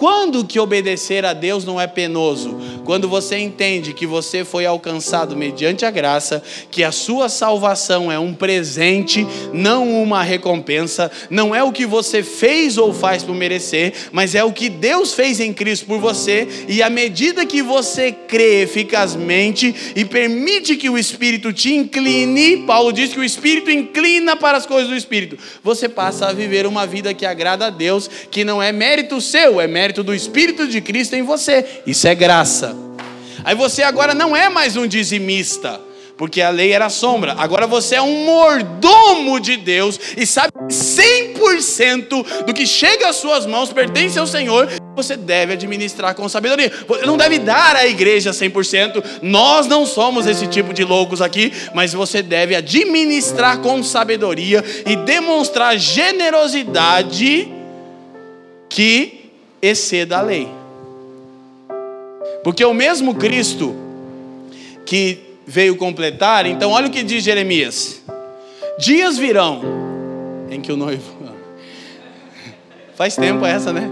Quando 0.00 0.46
que 0.46 0.58
obedecer 0.58 1.26
a 1.26 1.34
Deus 1.34 1.62
não 1.66 1.78
é 1.78 1.86
penoso? 1.86 2.56
quando 2.84 3.08
você 3.08 3.38
entende 3.38 3.92
que 3.92 4.06
você 4.06 4.44
foi 4.44 4.66
alcançado 4.66 5.36
mediante 5.36 5.84
a 5.84 5.90
graça, 5.90 6.42
que 6.70 6.82
a 6.82 6.90
sua 6.90 7.28
salvação 7.28 8.10
é 8.10 8.18
um 8.18 8.34
presente, 8.34 9.26
não 9.52 10.02
uma 10.02 10.22
recompensa, 10.22 11.08
não 11.30 11.54
é 11.54 11.62
o 11.62 11.72
que 11.72 11.86
você 11.86 12.22
fez 12.22 12.76
ou 12.76 12.92
faz 12.92 13.22
por 13.22 13.34
merecer, 13.34 13.92
mas 14.12 14.34
é 14.34 14.42
o 14.42 14.52
que 14.52 14.68
Deus 14.68 15.14
fez 15.14 15.40
em 15.40 15.52
Cristo 15.52 15.86
por 15.86 16.00
você, 16.00 16.48
e 16.68 16.82
à 16.82 16.90
medida 16.90 17.46
que 17.46 17.62
você 17.62 18.12
crê 18.12 18.62
eficazmente 18.62 19.92
e 19.94 20.04
permite 20.04 20.76
que 20.76 20.90
o 20.90 20.98
Espírito 20.98 21.52
te 21.52 21.72
incline, 21.72 22.64
Paulo 22.66 22.92
diz 22.92 23.12
que 23.12 23.20
o 23.20 23.24
Espírito 23.24 23.70
inclina 23.70 24.34
para 24.36 24.58
as 24.58 24.66
coisas 24.66 24.88
do 24.88 24.96
Espírito, 24.96 25.38
você 25.62 25.88
passa 25.88 26.26
a 26.26 26.32
viver 26.32 26.66
uma 26.66 26.86
vida 26.86 27.14
que 27.14 27.26
agrada 27.26 27.66
a 27.66 27.70
Deus, 27.70 28.08
que 28.30 28.44
não 28.44 28.62
é 28.62 28.72
mérito 28.72 29.20
seu, 29.20 29.60
é 29.60 29.66
mérito 29.66 29.89
do 29.92 30.14
Espírito 30.14 30.66
de 30.68 30.80
Cristo 30.80 31.14
em 31.14 31.22
você. 31.22 31.82
Isso 31.86 32.06
é 32.06 32.14
graça. 32.14 32.76
Aí 33.44 33.54
você 33.54 33.82
agora 33.82 34.14
não 34.14 34.36
é 34.36 34.48
mais 34.48 34.76
um 34.76 34.86
dizimista, 34.86 35.80
porque 36.16 36.42
a 36.42 36.50
lei 36.50 36.72
era 36.72 36.90
sombra. 36.90 37.34
Agora 37.38 37.66
você 37.66 37.96
é 37.96 38.02
um 38.02 38.24
mordomo 38.24 39.40
de 39.40 39.56
Deus 39.56 39.98
e 40.16 40.26
sabe 40.26 40.52
100% 40.68 42.44
do 42.44 42.52
que 42.52 42.66
chega 42.66 43.08
às 43.08 43.16
suas 43.16 43.46
mãos 43.46 43.72
pertence 43.72 44.18
ao 44.18 44.26
Senhor. 44.26 44.68
Você 44.94 45.16
deve 45.16 45.54
administrar 45.54 46.14
com 46.14 46.28
sabedoria. 46.28 46.70
Você 46.86 47.06
não 47.06 47.16
deve 47.16 47.38
dar 47.38 47.74
à 47.74 47.86
igreja 47.86 48.32
100%. 48.32 49.02
Nós 49.22 49.66
não 49.66 49.86
somos 49.86 50.26
esse 50.26 50.46
tipo 50.46 50.74
de 50.74 50.84
loucos 50.84 51.22
aqui, 51.22 51.52
mas 51.74 51.94
você 51.94 52.22
deve 52.22 52.54
administrar 52.54 53.58
com 53.58 53.82
sabedoria 53.82 54.62
e 54.84 54.96
demonstrar 54.96 55.78
generosidade 55.78 57.48
que 58.68 59.19
exceda 59.60 60.18
a 60.18 60.22
lei. 60.22 60.48
Porque 62.42 62.64
o 62.64 62.72
mesmo 62.72 63.14
Cristo 63.14 63.74
que 64.86 65.18
veio 65.46 65.76
completar, 65.76 66.46
então 66.46 66.70
olha 66.70 66.86
o 66.86 66.90
que 66.90 67.02
diz 67.02 67.22
Jeremias: 67.22 68.02
dias 68.78 69.18
virão 69.18 69.62
em 70.50 70.60
que 70.60 70.72
o 70.72 70.76
noivo. 70.76 71.20
Faz 72.96 73.16
tempo 73.16 73.44
essa, 73.46 73.72
né? 73.72 73.88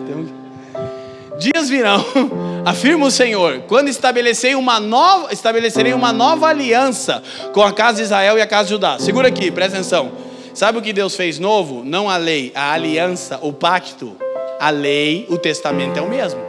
Dias 1.39 1.69
virão, 1.69 2.05
afirma 2.67 3.07
o 3.07 3.11
Senhor, 3.11 3.63
quando 3.69 3.89
estabelecerei 3.89 4.57
uma 4.57 4.81
nova, 4.81 5.33
estabelecerei 5.33 5.95
uma 5.95 6.13
nova 6.13 6.49
aliança 6.49 7.23
com 7.53 7.63
a 7.63 7.73
casa 7.73 7.99
de 7.99 8.03
Israel 8.03 8.37
e 8.37 8.41
a 8.41 8.47
casa 8.47 8.65
de 8.65 8.71
Judá. 8.71 8.99
Segura 8.99 9.29
aqui, 9.29 9.51
presta 9.51 9.77
atenção. 9.77 10.11
Sabe 10.53 10.79
o 10.79 10.83
que 10.83 10.93
Deus 10.93 11.15
fez 11.15 11.39
novo? 11.39 11.85
Não 11.85 12.11
a 12.11 12.17
lei, 12.17 12.51
a 12.57 12.73
aliança, 12.73 13.39
o 13.41 13.53
pacto. 13.53 14.17
A 14.61 14.71
lei, 14.71 15.27
o 15.29 15.39
testamento 15.39 15.99
é 15.99 16.03
o 16.03 16.09
mesmo. 16.09 16.41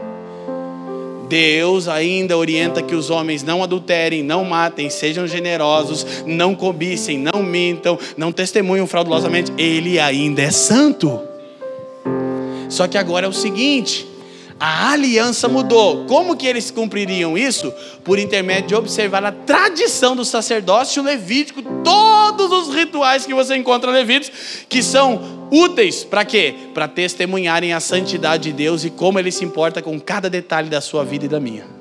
Deus 1.30 1.88
ainda 1.88 2.36
orienta 2.36 2.82
que 2.82 2.95
os 2.95 3.12
homens 3.12 3.43
não 3.43 3.63
adulterem, 3.63 4.24
não 4.24 4.43
matem, 4.43 4.89
sejam 4.89 5.28
generosos, 5.28 6.24
não 6.26 6.56
cobicem, 6.56 7.19
não 7.19 7.43
mintam, 7.43 8.00
não 8.17 8.32
testemunham 8.32 8.88
fraudulosamente. 8.88 9.54
Ele 9.56 10.00
ainda 10.00 10.41
é 10.41 10.50
santo. 10.50 11.22
Só 12.67 12.88
que 12.88 12.98
agora 12.98 13.28
é 13.28 13.30
o 13.30 13.34
seguinte: 13.34 14.08
a 14.60 14.91
aliança 14.91 15.48
mudou. 15.48 16.06
Como 16.06 16.36
que 16.36 16.48
eles 16.48 16.72
cumpririam 16.72 17.38
isso? 17.38 17.72
Por 18.04 18.17
intermédio 18.17 18.69
de 18.69 18.76
observar 18.76 19.24
a 19.24 19.32
tradição 19.32 20.15
do 20.15 20.26
sacerdócio 20.26 21.02
levítico, 21.04 21.62
todos 21.84 22.52
os 22.52 22.76
rituais 22.76 23.26
que 23.26 23.34
você 23.34 23.56
encontra 23.56 23.91
levíticos, 23.91 24.65
que 24.67 24.82
são 24.82 25.38
úteis 25.51 26.03
para 26.03 26.25
quê? 26.25 26.53
Para 26.73 26.88
testemunharem 26.88 27.73
a 27.73 27.79
santidade 27.79 28.43
de 28.43 28.53
Deus 28.53 28.83
e 28.83 28.89
como 28.89 29.19
ele 29.19 29.31
se 29.31 29.43
importa 29.43 29.81
com 29.81 29.99
cada 29.99 30.29
detalhe 30.29 30.69
da 30.69 30.81
sua 30.81 31.03
vida 31.03 31.25
e 31.25 31.29
da 31.29 31.39
minha. 31.39 31.79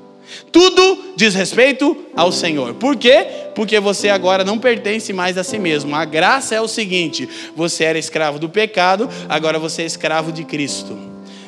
Tudo 0.52 1.14
diz 1.16 1.35
respeito 1.35 1.96
ao 2.14 2.31
Senhor. 2.31 2.74
Por 2.74 2.96
quê? 2.96 3.26
Porque 3.54 3.81
você 3.81 4.09
agora 4.09 4.44
não 4.44 4.59
pertence 4.59 5.12
mais 5.12 5.38
a 5.38 5.44
si 5.44 5.59
mesmo. 5.59 5.94
A 5.94 6.04
graça 6.04 6.54
é 6.54 6.61
o 6.61 6.68
seguinte: 6.68 7.28
você 7.57 7.85
era 7.85 7.98
escravo 7.98 8.38
do 8.38 8.48
pecado, 8.48 9.09
agora 9.28 9.59
você 9.59 9.83
é 9.83 9.87
escravo 9.87 10.31
de 10.31 10.44
Cristo. 10.44 10.98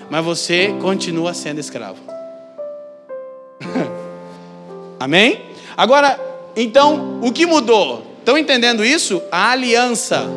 Mas 0.09 0.24
você 0.24 0.74
continua 0.80 1.35
sendo 1.35 1.61
escravo. 1.61 1.98
Amém? 4.98 5.42
Agora, 5.76 6.18
então, 6.56 7.20
o 7.22 7.33
que 7.33 7.46
mudou? 7.46 8.06
Estão 8.18 8.37
entendendo 8.37 8.85
isso? 8.85 9.22
A 9.30 9.50
aliança 9.50 10.28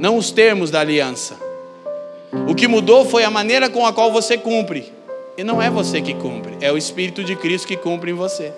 não 0.00 0.16
os 0.16 0.30
termos 0.30 0.70
da 0.70 0.80
aliança. 0.80 1.36
O 2.48 2.54
que 2.54 2.66
mudou 2.66 3.04
foi 3.04 3.22
a 3.22 3.30
maneira 3.30 3.68
com 3.68 3.84
a 3.84 3.92
qual 3.92 4.10
você 4.10 4.38
cumpre. 4.38 4.90
E 5.36 5.44
não 5.44 5.60
é 5.60 5.70
você 5.70 6.00
que 6.00 6.14
cumpre, 6.14 6.56
é 6.60 6.72
o 6.72 6.76
Espírito 6.76 7.22
de 7.22 7.36
Cristo 7.36 7.68
que 7.68 7.76
cumpre 7.76 8.10
em 8.10 8.14
você. 8.14 8.52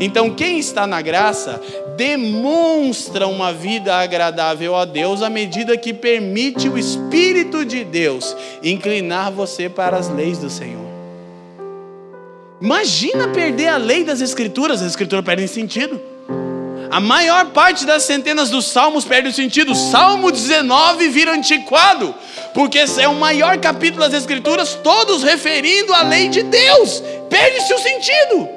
Então, 0.00 0.30
quem 0.30 0.58
está 0.58 0.86
na 0.86 1.02
graça 1.02 1.60
demonstra 1.96 3.26
uma 3.26 3.52
vida 3.52 3.94
agradável 3.94 4.74
a 4.74 4.84
Deus 4.84 5.22
à 5.22 5.28
medida 5.28 5.76
que 5.76 5.92
permite 5.92 6.68
o 6.68 6.78
Espírito 6.78 7.64
de 7.64 7.84
Deus 7.84 8.36
inclinar 8.62 9.30
você 9.30 9.68
para 9.68 9.96
as 9.96 10.08
leis 10.08 10.38
do 10.38 10.48
Senhor. 10.48 10.86
Imagina 12.60 13.28
perder 13.28 13.68
a 13.68 13.76
lei 13.76 14.02
das 14.02 14.20
Escrituras, 14.20 14.80
as 14.80 14.88
Escrituras 14.88 15.24
perdem 15.24 15.46
sentido. 15.46 16.00
A 16.90 17.00
maior 17.00 17.46
parte 17.46 17.84
das 17.84 18.04
centenas 18.04 18.50
dos 18.50 18.66
salmos 18.66 19.04
perde 19.04 19.28
o 19.28 19.32
sentido. 19.32 19.74
Salmo 19.74 20.30
19 20.30 21.08
vira 21.08 21.32
antiquado, 21.32 22.14
porque 22.54 22.78
é 22.78 23.08
o 23.08 23.14
maior 23.14 23.58
capítulo 23.58 24.00
das 24.00 24.14
Escrituras, 24.14 24.74
todos 24.82 25.22
referindo 25.22 25.92
à 25.92 26.02
lei 26.02 26.28
de 26.28 26.42
Deus. 26.42 27.02
Perde-se 27.28 27.74
o 27.74 27.78
sentido. 27.78 28.48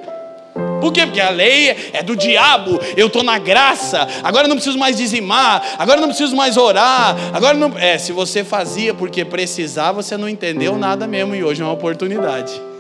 Por 0.79 0.91
quê? 0.91 1.05
Porque 1.05 1.21
a 1.21 1.29
lei 1.29 1.91
é 1.93 2.01
do 2.01 2.15
diabo, 2.15 2.79
eu 2.97 3.07
estou 3.07 3.21
na 3.21 3.37
graça, 3.37 4.07
agora 4.23 4.47
não 4.47 4.55
preciso 4.55 4.79
mais 4.79 4.97
dizimar, 4.97 5.63
agora 5.77 6.01
não 6.01 6.07
preciso 6.07 6.35
mais 6.35 6.57
orar, 6.57 7.15
agora 7.33 7.55
não. 7.55 7.77
É, 7.77 7.97
se 7.97 8.11
você 8.11 8.43
fazia 8.43 8.93
porque 8.93 9.23
precisava, 9.23 10.01
você 10.01 10.17
não 10.17 10.27
entendeu 10.27 10.77
nada 10.77 11.05
mesmo, 11.05 11.35
e 11.35 11.43
hoje 11.43 11.61
é 11.61 11.65
uma 11.65 11.73
oportunidade. 11.73 12.70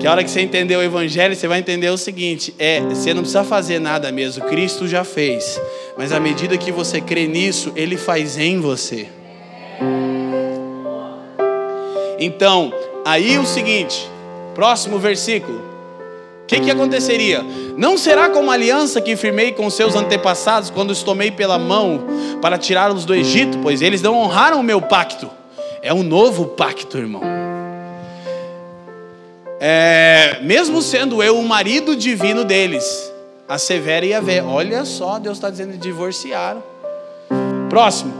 Que 0.00 0.06
a 0.06 0.12
hora 0.12 0.24
que 0.24 0.30
você 0.30 0.40
entender 0.40 0.74
o 0.76 0.82
Evangelho, 0.82 1.36
você 1.36 1.46
vai 1.46 1.58
entender 1.58 1.90
o 1.90 1.98
seguinte: 1.98 2.54
é, 2.58 2.80
você 2.80 3.12
não 3.12 3.20
precisa 3.20 3.44
fazer 3.44 3.78
nada 3.78 4.10
mesmo, 4.10 4.46
Cristo 4.46 4.88
já 4.88 5.04
fez. 5.04 5.60
Mas 5.96 6.10
à 6.10 6.18
medida 6.18 6.56
que 6.56 6.72
você 6.72 7.02
crê 7.02 7.26
nisso, 7.26 7.70
Ele 7.76 7.98
faz 7.98 8.38
em 8.38 8.58
você. 8.58 9.08
Então, 12.18 12.72
aí 13.04 13.38
o 13.38 13.44
seguinte, 13.44 14.08
próximo 14.54 14.98
versículo. 14.98 15.68
O 16.44 16.46
que, 16.46 16.60
que 16.60 16.70
aconteceria? 16.70 17.44
Não 17.76 17.96
será 17.98 18.30
como 18.30 18.50
a 18.50 18.54
aliança 18.54 19.00
que 19.00 19.14
firmei 19.16 19.52
com 19.52 19.68
seus 19.68 19.94
antepassados 19.94 20.70
quando 20.70 20.90
os 20.90 21.02
tomei 21.02 21.30
pela 21.30 21.58
mão 21.58 22.06
para 22.40 22.58
tirá-los 22.58 23.04
do 23.04 23.14
Egito, 23.14 23.58
pois 23.62 23.82
eles 23.82 24.02
não 24.02 24.18
honraram 24.18 24.60
o 24.60 24.64
meu 24.64 24.80
pacto. 24.80 25.30
É 25.82 25.92
um 25.94 26.02
novo 26.02 26.46
pacto, 26.46 26.98
irmão 26.98 27.49
é, 29.62 30.38
mesmo 30.42 30.80
sendo 30.80 31.22
eu 31.22 31.38
o 31.38 31.46
marido 31.46 31.94
divino 31.94 32.46
deles, 32.46 33.12
a 33.46 33.58
Severa 33.58 34.06
ia 34.06 34.18
ver. 34.18 34.42
Olha 34.42 34.86
só, 34.86 35.18
Deus 35.18 35.36
está 35.36 35.50
dizendo 35.50 35.76
divorciaram. 35.76 36.62
Próximo. 37.68 38.10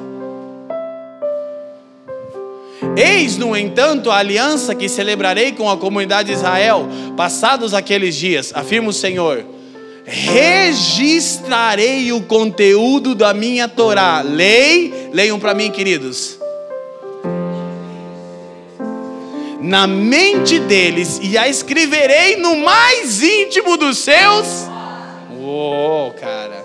Eis, 2.95 3.39
no 3.39 3.57
entanto, 3.57 4.11
a 4.11 4.17
aliança 4.17 4.75
que 4.75 4.87
celebrarei 4.89 5.53
com 5.53 5.71
a 5.71 5.79
comunidade 5.79 6.29
de 6.29 6.35
Israel, 6.35 6.87
passados 7.17 7.73
aqueles 7.73 8.17
dias, 8.17 8.53
afirma 8.55 8.91
o 8.91 8.93
Senhor. 8.93 9.43
Registrarei 10.05 12.13
o 12.13 12.21
conteúdo 12.23 13.15
da 13.15 13.33
minha 13.33 13.67
Torá. 13.67 14.21
Lei, 14.21 15.09
leiam 15.13 15.39
para 15.39 15.55
mim, 15.55 15.71
queridos 15.71 16.40
na 19.61 19.87
mente 19.87 20.59
deles 20.59 21.21
e 21.23 21.37
a 21.37 21.49
escreverei 21.49 22.37
no 22.37 22.57
mais 22.57 23.23
íntimo 23.23 23.77
dos 23.77 23.99
seus. 23.99 24.69
Oh, 25.43 26.11
cara. 26.19 26.65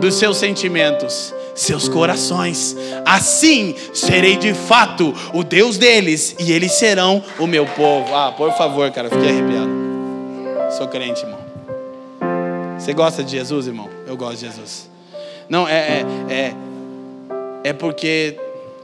Dos 0.00 0.14
seus 0.14 0.36
sentimentos, 0.36 1.32
seus 1.54 1.88
corações. 1.88 2.76
Assim 3.04 3.74
serei 3.94 4.36
de 4.36 4.52
fato 4.52 5.14
o 5.32 5.44
Deus 5.44 5.78
deles 5.78 6.34
e 6.38 6.52
eles 6.52 6.72
serão 6.72 7.22
o 7.38 7.46
meu 7.46 7.66
povo. 7.66 8.14
Ah, 8.14 8.32
por 8.36 8.52
favor, 8.54 8.90
cara, 8.90 9.08
fiquei 9.08 9.28
arrepiado. 9.28 9.70
Sou 10.76 10.88
crente, 10.88 11.22
irmão. 11.22 11.40
Você 12.78 12.92
gosta 12.92 13.22
de 13.22 13.30
Jesus, 13.30 13.68
irmão? 13.68 13.88
Eu 14.06 14.16
gosto 14.16 14.40
de 14.40 14.46
Jesus. 14.46 14.90
Não, 15.48 15.68
é, 15.68 16.00
é, 16.00 16.04
é, 16.34 16.54
é 17.64 17.72
porque 17.72 18.36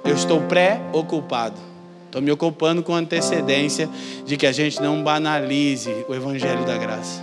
eu 0.04 0.14
estou 0.14 0.40
pré-ocupado 0.42 1.67
Estou 2.08 2.22
me 2.22 2.32
ocupando 2.32 2.82
com 2.82 2.94
antecedência 2.94 3.86
de 4.24 4.38
que 4.38 4.46
a 4.46 4.52
gente 4.52 4.80
não 4.80 5.02
banalize 5.02 5.90
o 6.08 6.14
Evangelho 6.14 6.64
da 6.64 6.78
Graça. 6.78 7.22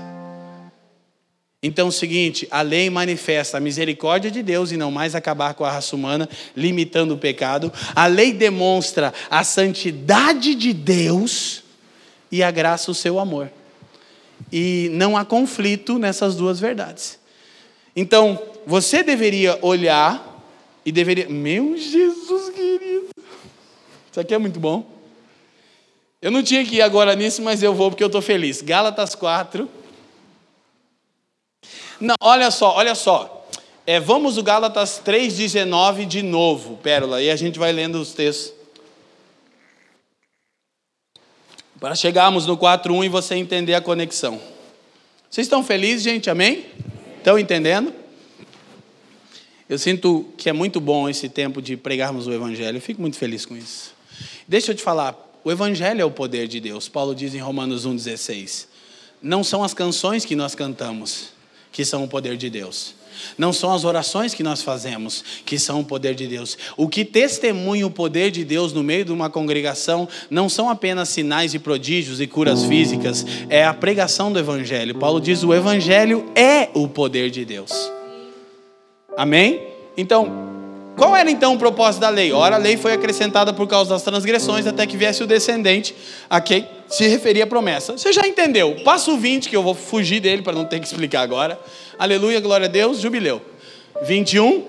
Então, 1.62 1.88
o 1.88 1.92
seguinte: 1.92 2.48
a 2.52 2.62
lei 2.62 2.88
manifesta 2.92 3.58
a 3.58 3.60
misericórdia 3.60 4.30
de 4.30 4.44
Deus 4.44 4.72
e 4.72 4.78
não 4.78 4.92
mais 4.92 5.16
acabar 5.16 5.56
com 5.56 5.66
a 5.66 5.72
raça 5.72 5.96
humana, 5.96 6.30
limitando 6.56 7.16
o 7.16 7.18
pecado. 7.18 7.74
A 7.96 8.06
lei 8.06 8.32
demonstra 8.32 9.12
a 9.28 9.44
santidade 9.44 10.54
de 10.54 10.72
Deus 10.72 11.64
e 12.32 12.44
a 12.44 12.52
graça 12.52 12.92
o 12.92 12.96
seu 12.96 13.20
amor. 13.20 13.50
e 14.52 14.90
não 14.92 15.18
há 15.18 15.26
conflito 15.26 15.98
nessas 15.98 16.36
duas 16.36 16.60
verdades. 16.60 17.18
Então, 17.96 18.40
você 18.68 19.02
deveria 19.02 19.58
olhar 19.64 20.46
e 20.86 20.92
deveria. 20.92 21.28
Meu 21.28 21.76
Jesus 21.76 22.54
querido! 22.54 23.15
Isso 24.16 24.22
aqui 24.22 24.34
é 24.34 24.38
muito 24.38 24.62
bom. 24.62 24.90
Eu 26.22 26.32
não 26.32 26.42
tinha 26.42 26.64
que 26.64 26.78
ir 26.78 26.82
agora 26.82 27.14
nisso, 27.16 27.42
mas 27.42 27.62
eu 27.62 27.74
vou 27.74 27.90
porque 27.92 28.02
eu 28.02 28.08
estou 28.08 28.22
feliz. 28.22 28.62
Gálatas 28.62 29.14
4. 29.14 29.70
Não, 32.00 32.16
olha 32.22 32.50
só, 32.50 32.78
olha 32.78 32.96
só. 32.96 33.46
É, 33.86 34.00
vamos 34.00 34.38
o 34.38 34.42
Gálatas 34.42 35.02
3,19 35.06 36.06
de 36.06 36.24
novo, 36.24 36.78
Pérola, 36.78 37.22
e 37.22 37.30
a 37.30 37.36
gente 37.36 37.60
vai 37.60 37.74
lendo 37.74 37.96
os 38.00 38.14
textos. 38.14 38.54
Para 41.78 41.94
chegarmos 41.94 42.46
no 42.46 42.58
4.1 42.58 43.04
e 43.04 43.10
você 43.10 43.36
entender 43.36 43.74
a 43.74 43.82
conexão. 43.82 44.40
Vocês 45.30 45.46
estão 45.46 45.62
felizes, 45.62 46.04
gente? 46.04 46.30
Amém? 46.30 46.68
Estão 47.18 47.38
entendendo? 47.38 47.94
Eu 49.68 49.78
sinto 49.78 50.26
que 50.38 50.50
é 50.50 50.54
muito 50.54 50.80
bom 50.80 51.10
esse 51.10 51.28
tempo 51.28 51.62
de 51.62 51.76
pregarmos 51.76 52.28
o 52.28 52.32
Evangelho. 52.32 52.78
Eu 52.78 52.82
fico 52.82 53.02
muito 53.02 53.18
feliz 53.18 53.46
com 53.46 53.58
isso. 53.58 53.95
Deixa 54.48 54.72
eu 54.72 54.76
te 54.76 54.84
falar, 54.84 55.16
o 55.44 55.52
Evangelho 55.52 56.02
é 56.02 56.06
o 56.06 56.12
poder 56.12 56.48
de 56.48 56.60
Deus. 56.60 56.88
Paulo 56.88 57.16
diz 57.16 57.34
em 57.34 57.40
Romanos 57.40 57.86
1,16. 57.86 58.68
Não 59.22 59.44
são 59.44 59.64
as 59.64 59.74
canções 59.74 60.26
que 60.26 60.36
nós 60.36 60.54
cantamos 60.54 61.34
que 61.72 61.84
são 61.84 62.04
o 62.04 62.08
poder 62.08 62.38
de 62.38 62.50
Deus. 62.50 62.96
Não 63.38 63.52
são 63.52 63.74
as 63.74 63.84
orações 63.84 64.34
que 64.34 64.44
nós 64.44 64.62
fazemos 64.62 65.24
que 65.46 65.60
são 65.60 65.82
o 65.82 65.84
poder 65.84 66.16
de 66.16 66.28
Deus. 66.28 66.58
O 66.78 66.88
que 66.88 67.04
testemunha 67.04 67.86
o 67.86 67.92
poder 67.92 68.32
de 68.32 68.46
Deus 68.46 68.72
no 68.72 68.84
meio 68.84 69.04
de 69.04 69.12
uma 69.12 69.30
congregação 69.30 70.08
não 70.30 70.48
são 70.48 70.70
apenas 70.70 71.10
sinais 71.10 71.54
e 71.54 71.60
prodígios 71.60 72.22
e 72.22 72.28
curas 72.28 72.64
físicas, 72.66 73.26
é 73.50 73.66
a 73.66 73.74
pregação 73.74 74.32
do 74.32 74.40
Evangelho. 74.40 74.96
Paulo 74.96 75.20
diz: 75.20 75.44
o 75.44 75.54
Evangelho 75.54 76.26
é 76.36 76.70
o 76.74 76.88
poder 76.88 77.30
de 77.30 77.44
Deus. 77.44 77.72
Amém? 79.18 79.62
Então, 79.98 80.55
qual 80.96 81.16
era 81.16 81.30
então 81.30 81.54
o 81.54 81.58
propósito 81.58 82.02
da 82.02 82.10
lei? 82.10 82.32
Ora, 82.32 82.56
a 82.56 82.60
lei 82.60 82.78
foi 82.78 82.94
acrescentada 82.94 83.52
por 83.52 83.68
causa 83.68 83.90
das 83.90 84.02
transgressões 84.02 84.66
até 84.66 84.88
que 84.88 84.96
viesse 84.96 85.22
o 85.22 85.28
descendente 85.28 85.94
a 86.30 86.40
quem 86.40 86.68
se 86.88 87.06
referia 87.08 87.44
a 87.44 87.48
promessa. 87.48 87.98
Você 87.98 88.14
já 88.14 88.26
entendeu? 88.26 88.78
Passo 88.84 89.18
20, 89.18 89.50
que 89.50 89.56
eu 89.56 89.62
vou 89.62 89.76
fugir 89.76 90.22
dele 90.22 90.42
para 90.42 90.54
não 90.54 90.64
ter 90.66 90.80
que 90.80 90.88
explicar 90.88 91.22
agora. 91.22 91.60
Aleluia, 92.00 92.40
glória 92.40 92.66
a 92.66 92.70
Deus, 92.70 93.00
jubileu. 93.00 93.42
21. 94.04 94.66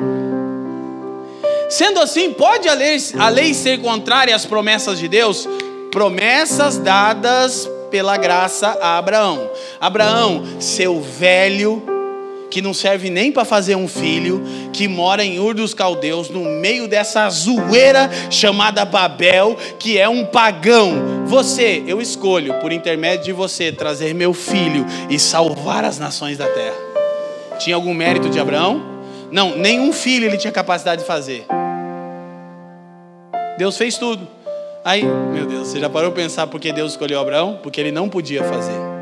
Sendo 1.69 2.01
assim, 2.01 2.33
pode 2.33 2.69
a 2.69 2.75
lei, 2.75 2.97
a 3.19 3.29
lei 3.29 3.55
ser 3.55 3.81
contrária 3.81 4.35
às 4.35 4.45
promessas 4.45 4.99
de 4.99 5.09
Deus? 5.09 5.49
Promessas 5.93 6.77
dadas 6.79 7.69
pela 7.91 8.17
graça 8.17 8.77
a 8.81 8.99
Abraão. 8.99 9.49
Abraão, 9.81 10.45
seu 10.61 11.01
velho, 11.01 11.83
que 12.57 12.63
não 12.63 12.73
serve 12.73 13.11
nem 13.11 13.31
para 13.31 13.45
fazer 13.45 13.75
um 13.75 13.87
filho, 13.87 14.43
que 14.73 14.89
mora 14.89 15.23
em 15.23 15.39
Ur 15.39 15.53
dos 15.53 15.75
Caldeus, 15.75 16.31
no 16.31 16.41
meio 16.41 16.89
dessa 16.89 17.29
zoeira 17.29 18.11
chamada 18.31 18.83
Babel, 18.83 19.59
que 19.79 19.99
é 19.99 20.09
um 20.09 20.25
pagão. 20.25 21.27
Você, 21.27 21.85
eu 21.87 22.01
escolho, 22.01 22.55
por 22.55 22.73
intermédio 22.73 23.27
de 23.27 23.33
você, 23.35 23.71
trazer 23.71 24.15
meu 24.15 24.33
filho 24.33 24.87
e 25.11 25.19
salvar 25.19 25.85
as 25.85 25.99
nações 25.99 26.39
da 26.39 26.47
terra. 26.47 26.77
Tinha 27.59 27.77
algum 27.77 27.93
mérito 27.93 28.31
de 28.31 28.41
Abraão? 28.41 28.83
Não, 29.31 29.55
nenhum 29.55 29.93
filho 29.93 30.25
ele 30.25 30.39
tinha 30.39 30.51
capacidade 30.51 31.03
de 31.03 31.07
fazer. 31.07 31.45
Deus 33.59 33.77
fez 33.77 33.99
tudo. 33.99 34.27
Aí, 34.83 35.05
meu 35.05 35.45
Deus, 35.45 35.69
você 35.69 35.79
já 35.79 35.91
parou 35.91 36.11
para 36.11 36.23
pensar 36.23 36.47
por 36.47 36.59
que 36.59 36.73
Deus 36.73 36.93
escolheu 36.93 37.21
Abraão? 37.21 37.61
Porque 37.63 37.79
ele 37.79 37.93
não 37.93 38.09
podia 38.09 38.43
fazer. 38.43 38.96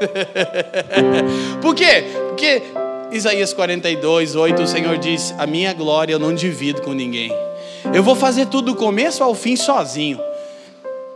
por 1.60 1.74
quê? 1.74 2.04
Porque 2.28 2.62
Isaías 3.12 3.52
42, 3.52 4.36
8, 4.36 4.62
o 4.62 4.66
Senhor 4.66 4.98
diz: 4.98 5.34
A 5.38 5.46
minha 5.46 5.72
glória 5.72 6.12
eu 6.12 6.18
não 6.18 6.34
divido 6.34 6.82
com 6.82 6.92
ninguém. 6.92 7.32
Eu 7.92 8.02
vou 8.02 8.14
fazer 8.14 8.46
tudo 8.46 8.72
do 8.72 8.76
começo 8.76 9.22
ao 9.22 9.34
fim 9.34 9.56
sozinho. 9.56 10.20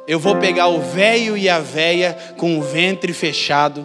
Eu 0.06 0.18
vou 0.18 0.36
pegar 0.36 0.68
o 0.68 0.80
velho 0.80 1.36
e 1.36 1.48
a 1.48 1.58
véia 1.58 2.16
com 2.36 2.58
o 2.58 2.62
ventre 2.62 3.12
fechado 3.12 3.84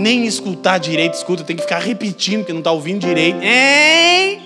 nem 0.00 0.26
escutar 0.26 0.78
direito, 0.78 1.14
escuta, 1.14 1.44
tem 1.44 1.56
que 1.56 1.62
ficar 1.62 1.78
repetindo 1.78 2.44
que 2.44 2.52
não 2.52 2.60
está 2.60 2.72
ouvindo 2.72 3.00
direito. 3.00 3.38
Hein? 3.42 4.40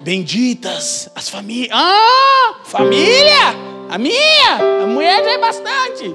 Benditas 0.00 1.10
as 1.14 1.28
famílias. 1.28 1.70
Ah, 1.72 2.54
família! 2.64 3.54
A 3.90 3.98
minha! 3.98 4.82
A 4.82 4.86
mulher 4.86 5.22
já 5.22 5.30
é 5.32 5.38
bastante. 5.38 6.14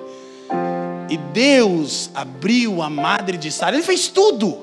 E 1.11 1.17
Deus 1.17 2.09
abriu 2.15 2.81
a 2.81 2.89
madre 2.89 3.35
de 3.35 3.51
Sara, 3.51 3.75
ele 3.75 3.83
fez 3.83 4.07
tudo. 4.07 4.59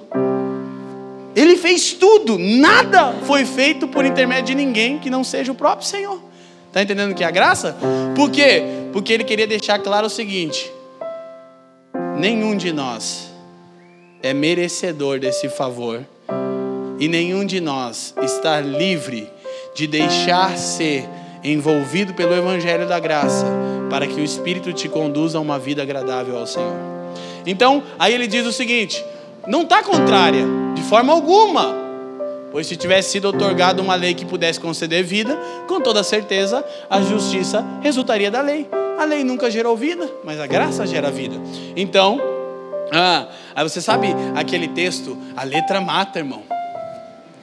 Ele 1.36 1.58
fez 1.58 1.92
tudo, 1.92 2.38
nada 2.38 3.12
foi 3.24 3.44
feito 3.44 3.86
por 3.86 4.02
intermédio 4.06 4.46
de 4.46 4.54
ninguém 4.54 4.98
que 4.98 5.10
não 5.10 5.22
seja 5.22 5.52
o 5.52 5.54
próprio 5.54 5.86
Senhor. 5.86 6.18
Está 6.68 6.80
entendendo 6.82 7.14
que 7.14 7.22
é 7.22 7.26
a 7.26 7.30
graça? 7.30 7.76
Por 8.16 8.30
quê? 8.30 8.62
Porque 8.94 9.12
ele 9.12 9.24
queria 9.24 9.46
deixar 9.46 9.78
claro 9.80 10.06
o 10.06 10.10
seguinte: 10.10 10.72
nenhum 12.18 12.56
de 12.56 12.72
nós 12.72 13.30
é 14.22 14.32
merecedor 14.32 15.20
desse 15.20 15.50
favor 15.50 16.02
e 16.98 17.08
nenhum 17.08 17.44
de 17.44 17.60
nós 17.60 18.14
está 18.22 18.58
livre 18.58 19.30
de 19.74 19.86
deixar 19.86 20.56
ser 20.56 21.06
envolvido 21.44 22.14
pelo 22.14 22.34
Evangelho 22.34 22.88
da 22.88 22.98
Graça 22.98 23.46
para 23.88 24.06
que 24.06 24.20
o 24.20 24.24
Espírito 24.24 24.72
te 24.72 24.88
conduza 24.88 25.38
a 25.38 25.40
uma 25.40 25.58
vida 25.58 25.82
agradável 25.82 26.38
ao 26.38 26.46
Senhor. 26.46 26.76
Então, 27.46 27.82
aí 27.98 28.14
ele 28.14 28.26
diz 28.26 28.46
o 28.46 28.52
seguinte: 28.52 29.04
não 29.46 29.62
está 29.62 29.82
contrária, 29.82 30.44
de 30.74 30.82
forma 30.82 31.12
alguma. 31.12 31.74
Pois 32.50 32.66
se 32.66 32.76
tivesse 32.76 33.10
sido 33.10 33.28
otorgada 33.28 33.82
uma 33.82 33.94
lei 33.94 34.14
que 34.14 34.24
pudesse 34.24 34.58
conceder 34.58 35.04
vida, 35.04 35.38
com 35.66 35.80
toda 35.80 36.02
certeza 36.02 36.64
a 36.88 37.00
justiça 37.00 37.64
resultaria 37.82 38.30
da 38.30 38.40
lei. 38.40 38.68
A 38.98 39.04
lei 39.04 39.22
nunca 39.22 39.50
gerou 39.50 39.76
vida, 39.76 40.10
mas 40.24 40.40
a 40.40 40.46
graça 40.46 40.86
gera 40.86 41.10
vida. 41.10 41.36
Então, 41.76 42.20
ah, 42.90 43.28
aí 43.54 43.62
você 43.62 43.80
sabe 43.80 44.08
aquele 44.34 44.68
texto, 44.68 45.16
a 45.36 45.44
letra 45.44 45.80
mata, 45.80 46.18
irmão. 46.18 46.42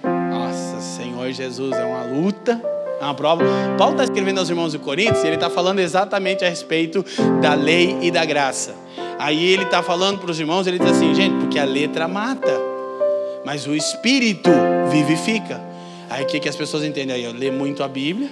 Nossa, 0.04 0.82
Senhor 0.82 1.32
Jesus, 1.32 1.72
é 1.78 1.86
uma 1.86 2.04
luta, 2.04 2.62
é 3.00 3.04
uma 3.04 3.14
prova. 3.14 3.44
Paulo 3.78 3.94
está 3.94 4.04
escrevendo 4.04 4.40
aos 4.40 4.50
irmãos 4.50 4.72
de 4.72 4.80
Coríntios 4.80 5.24
e 5.24 5.28
ele 5.28 5.36
está 5.36 5.50
falando 5.50 5.80
exatamente 5.80 6.44
a 6.46 6.50
respeito 6.50 7.06
da 7.42 7.54
lei 7.54 7.98
e 8.02 8.12
da 8.12 8.24
graça. 8.26 8.76
Aí 9.20 9.46
ele 9.46 9.64
está 9.64 9.82
falando 9.82 10.20
para 10.20 10.32
os 10.32 10.40
irmãos, 10.40 10.68
ele 10.68 10.80
diz 10.80 10.90
assim, 10.90 11.14
gente, 11.14 11.36
porque 11.36 11.58
a 11.58 11.66
letra 11.66 12.08
mata, 12.08 12.52
mas 13.46 13.66
o 13.68 13.76
Espírito 13.76 14.50
vivifica. 14.90 15.62
Aí 16.10 16.24
o 16.24 16.28
que, 16.28 16.40
que 16.40 16.50
as 16.50 16.56
pessoas 16.56 16.84
entendem 16.84 17.16
aí? 17.16 17.24
Eu 17.24 17.34
leio 17.34 17.54
muito 17.54 17.84
a 17.84 17.88
Bíblia. 17.88 18.30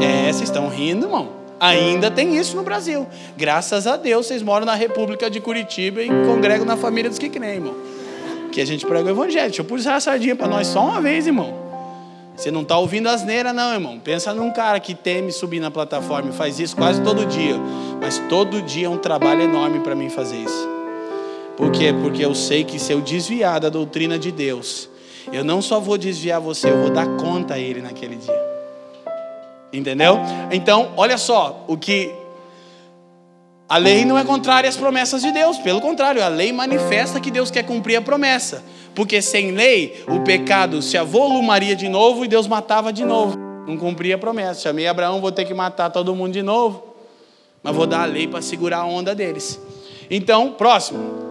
É, 0.00 0.32
vocês 0.32 0.42
estão 0.48 0.68
rindo, 0.68 1.06
irmão. 1.06 1.38
Ainda 1.60 2.10
tem 2.10 2.36
isso 2.36 2.56
no 2.56 2.62
Brasil. 2.62 3.06
Graças 3.36 3.86
a 3.86 3.96
Deus, 3.96 4.26
vocês 4.26 4.42
moram 4.42 4.64
na 4.64 4.74
República 4.74 5.28
de 5.28 5.40
Curitiba 5.40 6.02
e 6.02 6.08
congregam 6.08 6.64
na 6.64 6.76
família 6.76 7.10
dos 7.10 7.18
que 7.18 7.28
creem, 7.28 7.54
irmão. 7.54 7.74
Que 8.52 8.60
a 8.60 8.64
gente 8.64 8.86
prega 8.86 9.08
o 9.08 9.10
evangelho. 9.10 9.46
Deixa 9.46 9.62
eu 9.62 9.64
puxar 9.64 9.96
a 9.96 10.00
sardinha 10.00 10.36
para 10.36 10.46
nós 10.46 10.68
só 10.68 10.84
uma 10.84 11.00
vez, 11.00 11.26
irmão. 11.26 11.67
Você 12.38 12.52
não 12.52 12.62
está 12.62 12.78
ouvindo 12.78 13.08
asneira, 13.08 13.52
não, 13.52 13.74
irmão. 13.74 13.98
Pensa 13.98 14.32
num 14.32 14.52
cara 14.52 14.78
que 14.78 14.94
teme 14.94 15.32
subir 15.32 15.58
na 15.58 15.72
plataforma 15.72 16.30
e 16.30 16.32
faz 16.32 16.60
isso 16.60 16.76
quase 16.76 17.02
todo 17.02 17.26
dia. 17.26 17.56
Mas 18.00 18.22
todo 18.28 18.62
dia 18.62 18.86
é 18.86 18.88
um 18.88 18.96
trabalho 18.96 19.42
enorme 19.42 19.80
para 19.80 19.92
mim 19.96 20.08
fazer 20.08 20.36
isso. 20.36 20.68
Por 21.56 21.72
quê? 21.72 21.92
Porque 21.92 22.24
eu 22.24 22.36
sei 22.36 22.62
que 22.62 22.78
se 22.78 22.92
eu 22.92 23.00
desviar 23.00 23.58
da 23.58 23.68
doutrina 23.68 24.16
de 24.16 24.30
Deus, 24.30 24.88
eu 25.32 25.42
não 25.42 25.60
só 25.60 25.80
vou 25.80 25.98
desviar 25.98 26.40
você, 26.40 26.70
eu 26.70 26.80
vou 26.80 26.90
dar 26.90 27.08
conta 27.16 27.54
a 27.54 27.58
Ele 27.58 27.82
naquele 27.82 28.14
dia. 28.14 28.40
Entendeu? 29.72 30.20
Então, 30.52 30.92
olha 30.96 31.18
só, 31.18 31.64
o 31.66 31.76
que 31.76 32.14
a 33.68 33.76
lei 33.76 34.06
não 34.06 34.16
é 34.16 34.24
contrária 34.24 34.68
às 34.68 34.76
promessas 34.76 35.20
de 35.20 35.30
Deus, 35.30 35.58
pelo 35.58 35.80
contrário, 35.80 36.24
a 36.24 36.28
lei 36.28 36.52
manifesta 36.52 37.20
que 37.20 37.30
Deus 37.30 37.50
quer 37.50 37.64
cumprir 37.64 37.96
a 37.96 38.00
promessa. 38.00 38.64
Porque 38.94 39.20
sem 39.20 39.50
lei, 39.50 40.02
o 40.08 40.20
pecado 40.20 40.80
se 40.80 40.96
avolumaria 40.96 41.76
de 41.76 41.86
novo 41.86 42.24
e 42.24 42.28
Deus 42.28 42.46
matava 42.46 42.90
de 42.92 43.04
novo. 43.04 43.36
Não 43.66 43.76
cumpria 43.76 44.14
a 44.14 44.18
promessa. 44.18 44.62
Chamei 44.62 44.86
Abraão, 44.86 45.20
vou 45.20 45.30
ter 45.30 45.44
que 45.44 45.52
matar 45.52 45.90
todo 45.90 46.14
mundo 46.14 46.32
de 46.32 46.42
novo. 46.42 46.82
Mas 47.62 47.76
vou 47.76 47.86
dar 47.86 48.02
a 48.02 48.06
lei 48.06 48.26
para 48.26 48.40
segurar 48.40 48.78
a 48.78 48.86
onda 48.86 49.14
deles. 49.14 49.60
Então, 50.10 50.52
próximo. 50.52 51.28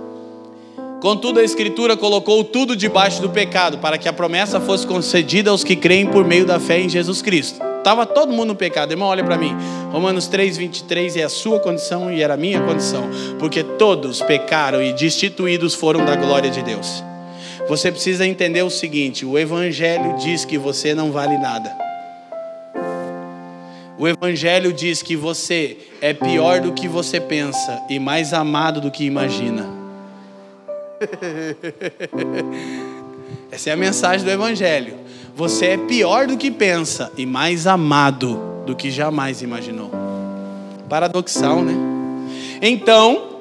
Contudo, 1.01 1.39
a 1.39 1.43
Escritura 1.43 1.97
colocou 1.97 2.43
tudo 2.43 2.75
debaixo 2.75 3.19
do 3.19 3.29
pecado, 3.29 3.79
para 3.79 3.97
que 3.97 4.07
a 4.07 4.13
promessa 4.13 4.59
fosse 4.61 4.85
concedida 4.85 5.49
aos 5.49 5.63
que 5.63 5.75
creem 5.75 6.05
por 6.05 6.23
meio 6.23 6.45
da 6.45 6.59
fé 6.59 6.79
em 6.79 6.89
Jesus 6.89 7.21
Cristo. 7.21 7.59
Estava 7.87 8.05
todo 8.05 8.33
mundo 8.33 8.49
no 8.49 8.55
pecado. 8.55 8.91
Irmão, 8.91 9.07
olha 9.07 9.23
para 9.23 9.37
mim. 9.37 9.55
Romanos 9.93 10.27
3, 10.27 10.57
23 10.57 11.15
é 11.15 11.23
a 11.23 11.29
sua 11.29 11.57
condição 11.57 12.11
e 12.11 12.21
era 12.21 12.33
a 12.33 12.37
minha 12.37 12.59
condição. 12.59 13.09
Porque 13.39 13.63
todos 13.63 14.21
pecaram 14.21 14.83
e 14.83 14.91
destituídos 14.91 15.73
foram 15.73 16.03
da 16.03 16.17
glória 16.17 16.49
de 16.49 16.61
Deus. 16.61 17.01
Você 17.69 17.89
precisa 17.89 18.27
entender 18.27 18.61
o 18.61 18.69
seguinte: 18.69 19.25
o 19.25 19.39
Evangelho 19.39 20.17
diz 20.17 20.43
que 20.43 20.57
você 20.57 20.93
não 20.93 21.13
vale 21.13 21.37
nada. 21.37 21.73
O 23.97 24.05
Evangelho 24.05 24.73
diz 24.73 25.01
que 25.01 25.15
você 25.15 25.77
é 26.01 26.13
pior 26.13 26.59
do 26.59 26.73
que 26.73 26.89
você 26.89 27.21
pensa 27.21 27.81
e 27.89 27.99
mais 27.99 28.33
amado 28.33 28.81
do 28.81 28.91
que 28.91 29.05
imagina. 29.05 29.65
Essa 33.49 33.69
é 33.69 33.73
a 33.73 33.77
mensagem 33.77 34.25
do 34.25 34.31
Evangelho. 34.31 35.06
Você 35.37 35.67
é 35.67 35.77
pior 35.77 36.25
do 36.25 36.35
que 36.35 36.49
pensa 36.49 37.11
e 37.15 37.23
mais 37.23 37.67
amado 37.67 38.63
do 38.65 38.75
que 38.75 38.89
jamais 38.89 39.43
imaginou. 39.43 39.91
Paradoxal, 40.89 41.61
né? 41.61 41.75
Então, 42.59 43.37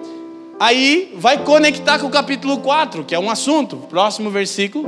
aí 0.60 1.14
vai 1.16 1.42
conectar 1.42 1.98
com 1.98 2.06
o 2.06 2.10
capítulo 2.10 2.58
4, 2.58 3.02
que 3.02 3.14
é 3.14 3.18
um 3.18 3.30
assunto. 3.30 3.78
Próximo 3.88 4.28
versículo. 4.28 4.86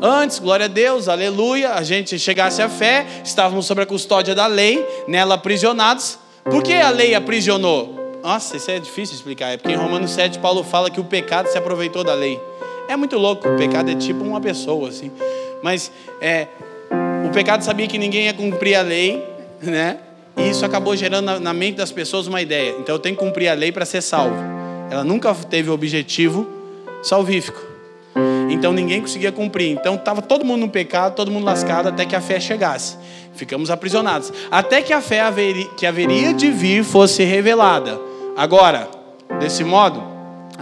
Antes, 0.00 0.38
glória 0.38 0.64
a 0.64 0.68
Deus, 0.70 1.06
aleluia, 1.06 1.74
a 1.74 1.82
gente 1.82 2.18
chegasse 2.18 2.62
à 2.62 2.68
fé, 2.70 3.06
estávamos 3.22 3.66
sob 3.66 3.82
a 3.82 3.86
custódia 3.86 4.34
da 4.34 4.46
lei, 4.46 4.82
nela 5.06 5.34
aprisionados. 5.34 6.18
Por 6.44 6.62
que 6.62 6.72
a 6.72 6.88
lei 6.88 7.14
aprisionou? 7.14 8.20
Nossa, 8.22 8.56
isso 8.56 8.70
é 8.70 8.78
difícil 8.78 9.16
explicar. 9.16 9.50
É 9.50 9.58
porque 9.58 9.74
em 9.74 9.76
Romanos 9.76 10.12
7, 10.12 10.38
Paulo 10.38 10.64
fala 10.64 10.90
que 10.90 10.98
o 10.98 11.04
pecado 11.04 11.48
se 11.48 11.58
aproveitou 11.58 12.02
da 12.02 12.14
lei. 12.14 12.40
É 12.88 12.96
muito 12.96 13.18
louco, 13.18 13.46
o 13.46 13.56
pecado 13.58 13.90
é 13.90 13.94
tipo 13.94 14.24
uma 14.24 14.40
pessoa, 14.40 14.88
assim. 14.88 15.12
Mas 15.62 15.90
é, 16.20 16.48
o 17.24 17.30
pecado 17.30 17.62
sabia 17.62 17.86
que 17.86 17.98
ninguém 17.98 18.24
ia 18.24 18.34
cumprir 18.34 18.74
a 18.74 18.82
lei, 18.82 19.22
né? 19.62 19.98
E 20.36 20.48
isso 20.48 20.64
acabou 20.64 20.96
gerando 20.96 21.26
na, 21.26 21.38
na 21.38 21.54
mente 21.54 21.76
das 21.76 21.92
pessoas 21.92 22.26
uma 22.26 22.40
ideia. 22.40 22.74
Então 22.78 22.94
eu 22.94 22.98
tenho 22.98 23.14
que 23.14 23.22
cumprir 23.22 23.48
a 23.48 23.54
lei 23.54 23.70
para 23.70 23.84
ser 23.84 24.00
salvo. 24.00 24.36
Ela 24.90 25.04
nunca 25.04 25.34
teve 25.34 25.70
o 25.70 25.72
objetivo 25.72 26.46
salvífico. 27.02 27.60
Então 28.50 28.72
ninguém 28.72 29.00
conseguia 29.00 29.32
cumprir. 29.32 29.70
Então 29.70 29.94
estava 29.94 30.20
todo 30.20 30.44
mundo 30.44 30.60
no 30.60 30.68
pecado, 30.68 31.14
todo 31.14 31.30
mundo 31.30 31.44
lascado, 31.44 31.88
até 31.88 32.04
que 32.04 32.14
a 32.14 32.20
fé 32.20 32.38
chegasse. 32.40 32.96
Ficamos 33.34 33.70
aprisionados. 33.70 34.32
Até 34.50 34.82
que 34.82 34.92
a 34.92 35.00
fé 35.00 35.22
que 35.76 35.86
haveria 35.86 36.34
de 36.34 36.50
vir 36.50 36.84
fosse 36.84 37.24
revelada. 37.24 37.98
Agora, 38.36 38.88
desse 39.38 39.64
modo, 39.64 40.11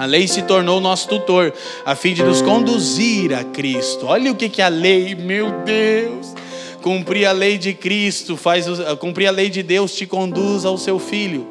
a 0.01 0.07
lei 0.07 0.27
se 0.27 0.41
tornou 0.41 0.81
nosso 0.81 1.07
tutor, 1.07 1.53
a 1.85 1.95
fim 1.95 2.15
de 2.15 2.23
nos 2.23 2.41
conduzir 2.41 3.35
a 3.35 3.45
Cristo. 3.45 4.07
Olha 4.07 4.33
o 4.33 4.35
que, 4.35 4.49
que 4.49 4.63
a 4.63 4.69
lei, 4.69 5.15
meu 5.15 5.51
Deus. 5.63 6.35
Cumprir 6.81 7.27
a 7.27 7.33
lei 7.33 7.59
de 7.59 7.75
Cristo, 7.75 8.35
faz 8.35 8.65
cumprir 8.99 9.27
a 9.27 9.31
lei 9.31 9.51
de 9.51 9.63
Deus 9.63 9.95
te 9.95 10.07
conduz 10.07 10.65
ao 10.65 10.79
seu 10.79 10.99
filho 10.99 11.47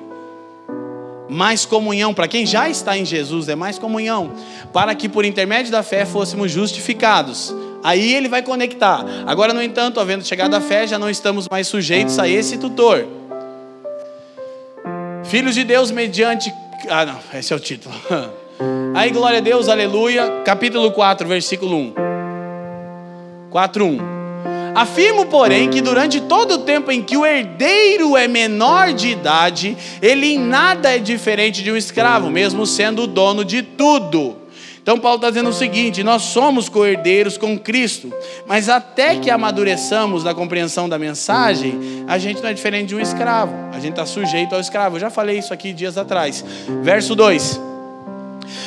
mais 1.29 1.63
comunhão. 1.63 2.11
Para 2.11 2.27
quem 2.27 2.43
já 2.43 2.67
está 2.67 2.97
em 2.97 3.05
Jesus, 3.05 3.47
é 3.47 3.55
mais 3.55 3.77
comunhão. 3.77 4.31
Para 4.73 4.95
que 4.95 5.07
por 5.07 5.23
intermédio 5.23 5.71
da 5.71 5.83
fé 5.83 6.03
fôssemos 6.03 6.51
justificados. 6.51 7.53
Aí 7.83 8.15
ele 8.15 8.27
vai 8.27 8.41
conectar. 8.41 9.05
Agora, 9.27 9.53
no 9.53 9.61
entanto, 9.61 9.99
havendo 9.99 10.25
chegado 10.25 10.55
a 10.55 10.59
fé, 10.59 10.87
já 10.87 10.97
não 10.97 11.07
estamos 11.07 11.47
mais 11.47 11.67
sujeitos 11.67 12.17
a 12.17 12.27
esse 12.27 12.57
tutor. 12.57 13.05
Filhos 15.25 15.53
de 15.53 15.63
Deus 15.63 15.91
mediante. 15.91 16.51
Ah, 16.89 17.05
não, 17.05 17.19
esse 17.37 17.53
é 17.53 17.55
o 17.55 17.59
título. 17.59 17.93
Aí, 18.93 19.11
glória 19.11 19.37
a 19.37 19.41
Deus, 19.41 19.69
aleluia. 19.69 20.41
Capítulo 20.43 20.91
4, 20.91 21.25
versículo 21.25 21.77
1. 21.77 21.93
4, 23.49 23.85
1. 23.85 23.99
Afirmo, 24.75 25.25
porém, 25.27 25.69
que 25.69 25.81
durante 25.81 26.19
todo 26.19 26.55
o 26.55 26.57
tempo 26.59 26.91
em 26.91 27.01
que 27.01 27.15
o 27.15 27.25
herdeiro 27.25 28.17
é 28.17 28.27
menor 28.27 28.91
de 28.91 29.07
idade, 29.07 29.77
ele 30.01 30.33
em 30.33 30.39
nada 30.39 30.93
é 30.93 30.99
diferente 30.99 31.63
de 31.63 31.71
um 31.71 31.77
escravo, 31.77 32.29
mesmo 32.29 32.65
sendo 32.65 33.03
o 33.03 33.07
dono 33.07 33.45
de 33.45 33.61
tudo. 33.61 34.35
Então, 34.81 34.99
Paulo 34.99 35.17
está 35.17 35.29
dizendo 35.29 35.49
o 35.49 35.53
seguinte: 35.53 36.03
nós 36.03 36.23
somos 36.23 36.67
co-herdeiros 36.67 37.37
com 37.37 37.57
Cristo, 37.57 38.13
mas 38.45 38.67
até 38.67 39.15
que 39.15 39.29
amadureçamos 39.29 40.25
na 40.25 40.33
compreensão 40.33 40.89
da 40.89 40.99
mensagem, 40.99 42.03
a 42.07 42.17
gente 42.17 42.41
não 42.41 42.49
é 42.49 42.53
diferente 42.53 42.89
de 42.89 42.95
um 42.95 42.99
escravo, 42.99 43.53
a 43.71 43.79
gente 43.79 43.91
está 43.91 44.05
sujeito 44.05 44.53
ao 44.53 44.59
escravo. 44.59 44.97
Eu 44.97 44.99
já 44.99 45.09
falei 45.09 45.39
isso 45.39 45.53
aqui 45.53 45.71
dias 45.71 45.97
atrás. 45.97 46.43
Verso 46.83 47.15
2. 47.15 47.69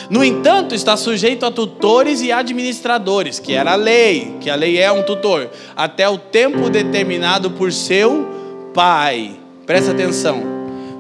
No 0.09 0.22
entanto, 0.22 0.74
está 0.74 0.97
sujeito 0.97 1.47
a 1.47 1.51
tutores 1.51 2.22
e 2.22 2.30
administradores, 2.30 3.39
que 3.39 3.53
era 3.53 3.72
a 3.72 3.76
lei, 3.76 4.37
que 4.41 4.51
a 4.51 4.55
lei 4.55 4.78
é 4.78 4.91
um 4.93 5.03
tutor, 5.03 5.51
até 5.76 6.09
o 6.09 6.18
tempo 6.18 6.68
determinado 6.70 7.51
por 7.53 7.72
seu 7.72 8.26
pai. 8.74 9.37
Presta 9.66 9.93
atenção. 9.93 10.43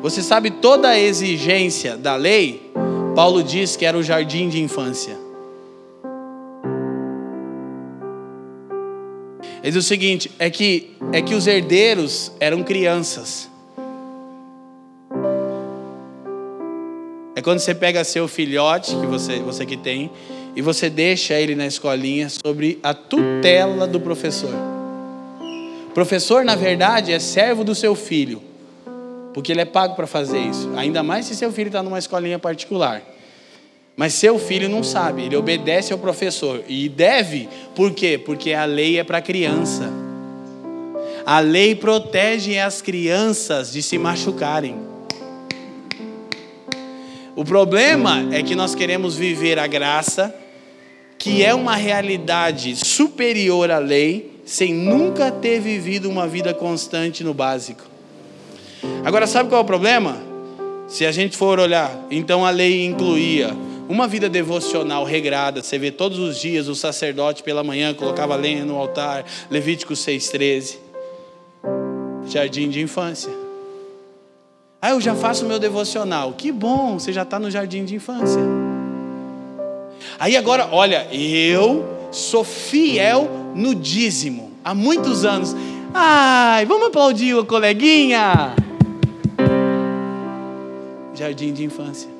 Você 0.02 0.22
sabe 0.22 0.50
toda 0.50 0.88
a 0.88 0.98
exigência 0.98 1.96
da 1.96 2.16
lei? 2.16 2.72
Paulo 3.14 3.42
diz 3.42 3.76
que 3.76 3.84
era 3.84 3.96
o 3.96 4.02
jardim 4.02 4.48
de 4.48 4.60
infância. 4.60 5.16
Ele 9.62 9.70
diz 9.70 9.76
o 9.76 9.86
seguinte: 9.86 10.30
é 10.38 10.50
que, 10.50 10.90
é 11.12 11.22
que 11.22 11.34
os 11.34 11.46
herdeiros 11.46 12.32
eram 12.40 12.62
crianças. 12.62 13.51
É 17.34 17.40
quando 17.40 17.60
você 17.60 17.74
pega 17.74 18.04
seu 18.04 18.28
filhote, 18.28 18.94
que 18.94 19.06
você, 19.06 19.38
você 19.38 19.64
que 19.64 19.76
tem, 19.76 20.10
e 20.54 20.60
você 20.60 20.90
deixa 20.90 21.34
ele 21.34 21.54
na 21.54 21.66
escolinha 21.66 22.28
sobre 22.28 22.78
a 22.82 22.92
tutela 22.92 23.86
do 23.86 23.98
professor. 23.98 24.54
O 25.88 25.94
professor, 25.94 26.44
na 26.44 26.54
verdade, 26.54 27.12
é 27.12 27.18
servo 27.18 27.64
do 27.64 27.74
seu 27.74 27.94
filho, 27.94 28.42
porque 29.32 29.50
ele 29.50 29.62
é 29.62 29.64
pago 29.64 29.94
para 29.94 30.06
fazer 30.06 30.40
isso. 30.40 30.70
Ainda 30.76 31.02
mais 31.02 31.26
se 31.26 31.34
seu 31.34 31.50
filho 31.50 31.68
está 31.68 31.82
numa 31.82 31.98
escolinha 31.98 32.38
particular. 32.38 33.02
Mas 33.96 34.14
seu 34.14 34.38
filho 34.38 34.68
não 34.68 34.82
sabe, 34.82 35.22
ele 35.22 35.36
obedece 35.36 35.92
ao 35.92 35.98
professor. 35.98 36.62
E 36.68 36.88
deve, 36.88 37.48
por 37.74 37.92
quê? 37.92 38.18
Porque 38.18 38.52
a 38.52 38.64
lei 38.64 38.98
é 38.98 39.04
para 39.04 39.20
criança. 39.22 39.90
A 41.24 41.40
lei 41.40 41.74
protege 41.74 42.58
as 42.58 42.82
crianças 42.82 43.72
de 43.72 43.82
se 43.82 43.96
machucarem. 43.96 44.91
O 47.34 47.44
problema 47.44 48.28
é 48.30 48.42
que 48.42 48.54
nós 48.54 48.74
queremos 48.74 49.16
viver 49.16 49.58
a 49.58 49.66
graça, 49.66 50.34
que 51.18 51.42
é 51.42 51.54
uma 51.54 51.76
realidade 51.76 52.76
superior 52.76 53.70
à 53.70 53.78
lei, 53.78 54.40
sem 54.44 54.74
nunca 54.74 55.30
ter 55.30 55.60
vivido 55.60 56.10
uma 56.10 56.26
vida 56.26 56.52
constante 56.52 57.24
no 57.24 57.32
básico. 57.32 57.84
Agora, 59.04 59.26
sabe 59.26 59.48
qual 59.48 59.60
é 59.60 59.64
o 59.64 59.66
problema? 59.66 60.20
Se 60.88 61.06
a 61.06 61.12
gente 61.12 61.36
for 61.36 61.58
olhar, 61.58 62.06
então 62.10 62.44
a 62.44 62.50
lei 62.50 62.84
incluía 62.84 63.56
uma 63.88 64.06
vida 64.06 64.28
devocional 64.28 65.04
regrada. 65.04 65.62
Você 65.62 65.78
vê 65.78 65.90
todos 65.90 66.18
os 66.18 66.38
dias 66.38 66.68
o 66.68 66.74
sacerdote 66.74 67.42
pela 67.42 67.64
manhã 67.64 67.94
colocava 67.94 68.36
lenha 68.36 68.64
no 68.64 68.76
altar, 68.76 69.24
Levítico 69.50 69.94
6,13. 69.94 70.76
Jardim 72.26 72.68
de 72.68 72.80
infância. 72.80 73.41
Ah, 74.84 74.90
eu 74.90 75.00
já 75.00 75.14
faço 75.14 75.46
meu 75.46 75.60
devocional. 75.60 76.32
Que 76.32 76.50
bom, 76.50 76.98
você 76.98 77.12
já 77.12 77.22
está 77.22 77.38
no 77.38 77.48
jardim 77.48 77.84
de 77.84 77.94
infância. 77.94 78.42
Aí 80.18 80.36
agora, 80.36 80.70
olha, 80.72 81.06
eu 81.14 81.84
sou 82.10 82.42
fiel 82.42 83.30
no 83.54 83.76
dízimo 83.76 84.50
há 84.64 84.74
muitos 84.74 85.24
anos. 85.24 85.54
Ai, 85.94 86.66
vamos 86.66 86.88
aplaudir 86.88 87.32
o 87.32 87.44
coleguinha. 87.46 88.56
Jardim 91.14 91.52
de 91.52 91.62
infância. 91.62 92.10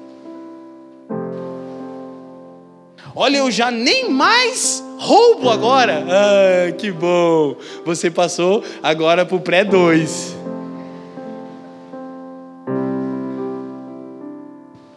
Olha, 3.12 3.38
eu 3.38 3.50
já 3.50 3.72
nem 3.72 4.08
mais 4.08 4.84
roubo 5.00 5.50
agora. 5.50 6.04
Ah, 6.08 6.70
que 6.78 6.92
bom. 6.92 7.56
Você 7.84 8.08
passou 8.08 8.62
agora 8.80 9.26
para 9.26 9.36
o 9.36 9.40
pré 9.40 9.64
2. 9.64 10.41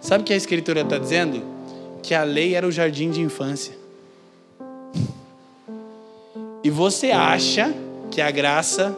Sabe 0.06 0.22
o 0.22 0.24
que 0.24 0.34
a 0.34 0.36
Escritura 0.36 0.82
está 0.82 1.00
dizendo? 1.00 1.42
Que 2.04 2.14
a 2.14 2.24
lei 2.24 2.54
era 2.54 2.68
o 2.68 2.72
jardim 2.72 3.10
de 3.10 3.22
infância. 3.22 3.76
E 6.64 6.70
você 6.70 7.10
acha 7.10 7.74
que 8.12 8.22
a 8.22 8.30
graça 8.30 8.96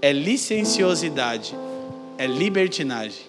é 0.00 0.12
licenciosidade, 0.12 1.56
é 2.16 2.28
libertinagem. 2.28 3.26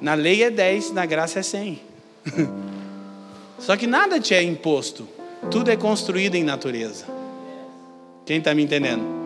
Na 0.00 0.14
lei 0.14 0.42
é 0.42 0.50
10, 0.50 0.92
na 0.92 1.04
graça 1.04 1.40
é 1.40 1.42
100. 1.42 1.82
Só 3.60 3.76
que 3.76 3.86
nada 3.86 4.18
te 4.18 4.32
é 4.32 4.42
imposto, 4.42 5.06
tudo 5.50 5.70
é 5.70 5.76
construído 5.76 6.36
em 6.36 6.42
natureza. 6.42 7.04
Quem 8.24 8.38
está 8.38 8.54
me 8.54 8.62
entendendo? 8.62 9.21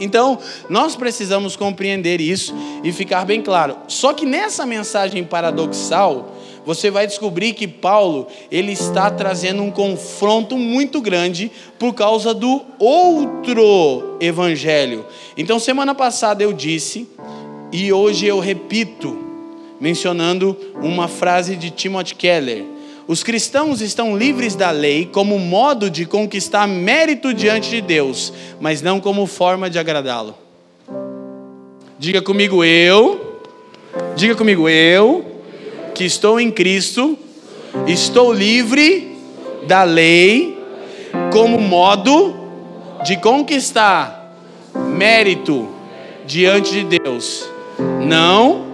Então, 0.00 0.38
nós 0.68 0.96
precisamos 0.96 1.56
compreender 1.56 2.20
isso 2.20 2.54
e 2.82 2.92
ficar 2.92 3.24
bem 3.24 3.40
claro. 3.40 3.76
Só 3.88 4.12
que 4.12 4.26
nessa 4.26 4.66
mensagem 4.66 5.22
paradoxal, 5.24 6.34
você 6.64 6.90
vai 6.90 7.06
descobrir 7.06 7.52
que 7.52 7.68
Paulo, 7.68 8.26
ele 8.50 8.72
está 8.72 9.10
trazendo 9.10 9.62
um 9.62 9.70
confronto 9.70 10.56
muito 10.56 11.00
grande 11.00 11.50
por 11.78 11.92
causa 11.92 12.32
do 12.32 12.62
outro 12.78 14.16
evangelho. 14.20 15.04
Então, 15.36 15.58
semana 15.58 15.94
passada 15.94 16.42
eu 16.42 16.52
disse 16.52 17.06
e 17.70 17.92
hoje 17.92 18.26
eu 18.26 18.38
repito, 18.38 19.18
mencionando 19.80 20.56
uma 20.76 21.06
frase 21.06 21.56
de 21.56 21.70
Timothy 21.70 22.14
Keller. 22.14 22.73
Os 23.06 23.22
cristãos 23.22 23.82
estão 23.82 24.16
livres 24.16 24.54
da 24.54 24.70
lei 24.70 25.06
como 25.12 25.38
modo 25.38 25.90
de 25.90 26.06
conquistar 26.06 26.66
mérito 26.66 27.34
diante 27.34 27.68
de 27.68 27.82
Deus, 27.82 28.32
mas 28.58 28.80
não 28.80 28.98
como 28.98 29.26
forma 29.26 29.68
de 29.68 29.78
agradá-lo. 29.78 30.34
Diga 31.98 32.22
comigo, 32.22 32.64
eu. 32.64 33.40
Diga 34.16 34.34
comigo, 34.34 34.68
eu, 34.68 35.24
que 35.94 36.04
estou 36.04 36.40
em 36.40 36.50
Cristo, 36.50 37.16
estou 37.86 38.32
livre 38.32 39.16
da 39.66 39.84
lei 39.84 40.58
como 41.32 41.60
modo 41.60 42.34
de 43.04 43.16
conquistar 43.18 44.34
mérito 44.74 45.68
diante 46.26 46.72
de 46.72 46.98
Deus, 46.98 47.48
não 48.04 48.64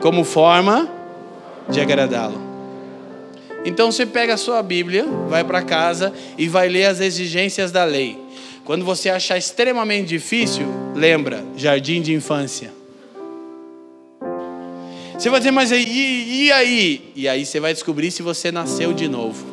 como 0.00 0.24
forma 0.24 0.88
de 1.68 1.80
agradá-lo. 1.80 2.43
Então 3.64 3.90
você 3.90 4.04
pega 4.04 4.34
a 4.34 4.36
sua 4.36 4.62
Bíblia, 4.62 5.06
vai 5.28 5.42
para 5.42 5.62
casa 5.62 6.12
e 6.36 6.46
vai 6.48 6.68
ler 6.68 6.84
as 6.84 7.00
exigências 7.00 7.72
da 7.72 7.84
lei. 7.84 8.18
Quando 8.64 8.84
você 8.84 9.08
achar 9.08 9.36
extremamente 9.38 10.08
difícil, 10.08 10.66
lembra, 10.94 11.44
jardim 11.56 12.00
de 12.00 12.12
infância. 12.12 12.72
Você 15.18 15.30
vai 15.30 15.40
dizer, 15.40 15.52
mas 15.52 15.70
e, 15.70 15.76
e 15.76 16.52
aí? 16.52 17.12
E 17.14 17.28
aí 17.28 17.46
você 17.46 17.60
vai 17.60 17.72
descobrir 17.72 18.10
se 18.10 18.22
você 18.22 18.50
nasceu 18.50 18.92
de 18.92 19.08
novo. 19.08 19.46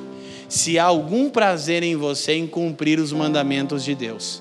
Se 0.50 0.78
há 0.78 0.84
algum 0.84 1.30
prazer 1.30 1.84
em 1.84 1.96
você 1.96 2.34
em 2.34 2.48
cumprir 2.48 3.00
os 3.00 3.14
mandamentos 3.14 3.84
de 3.84 3.96
Deus. 3.96 4.41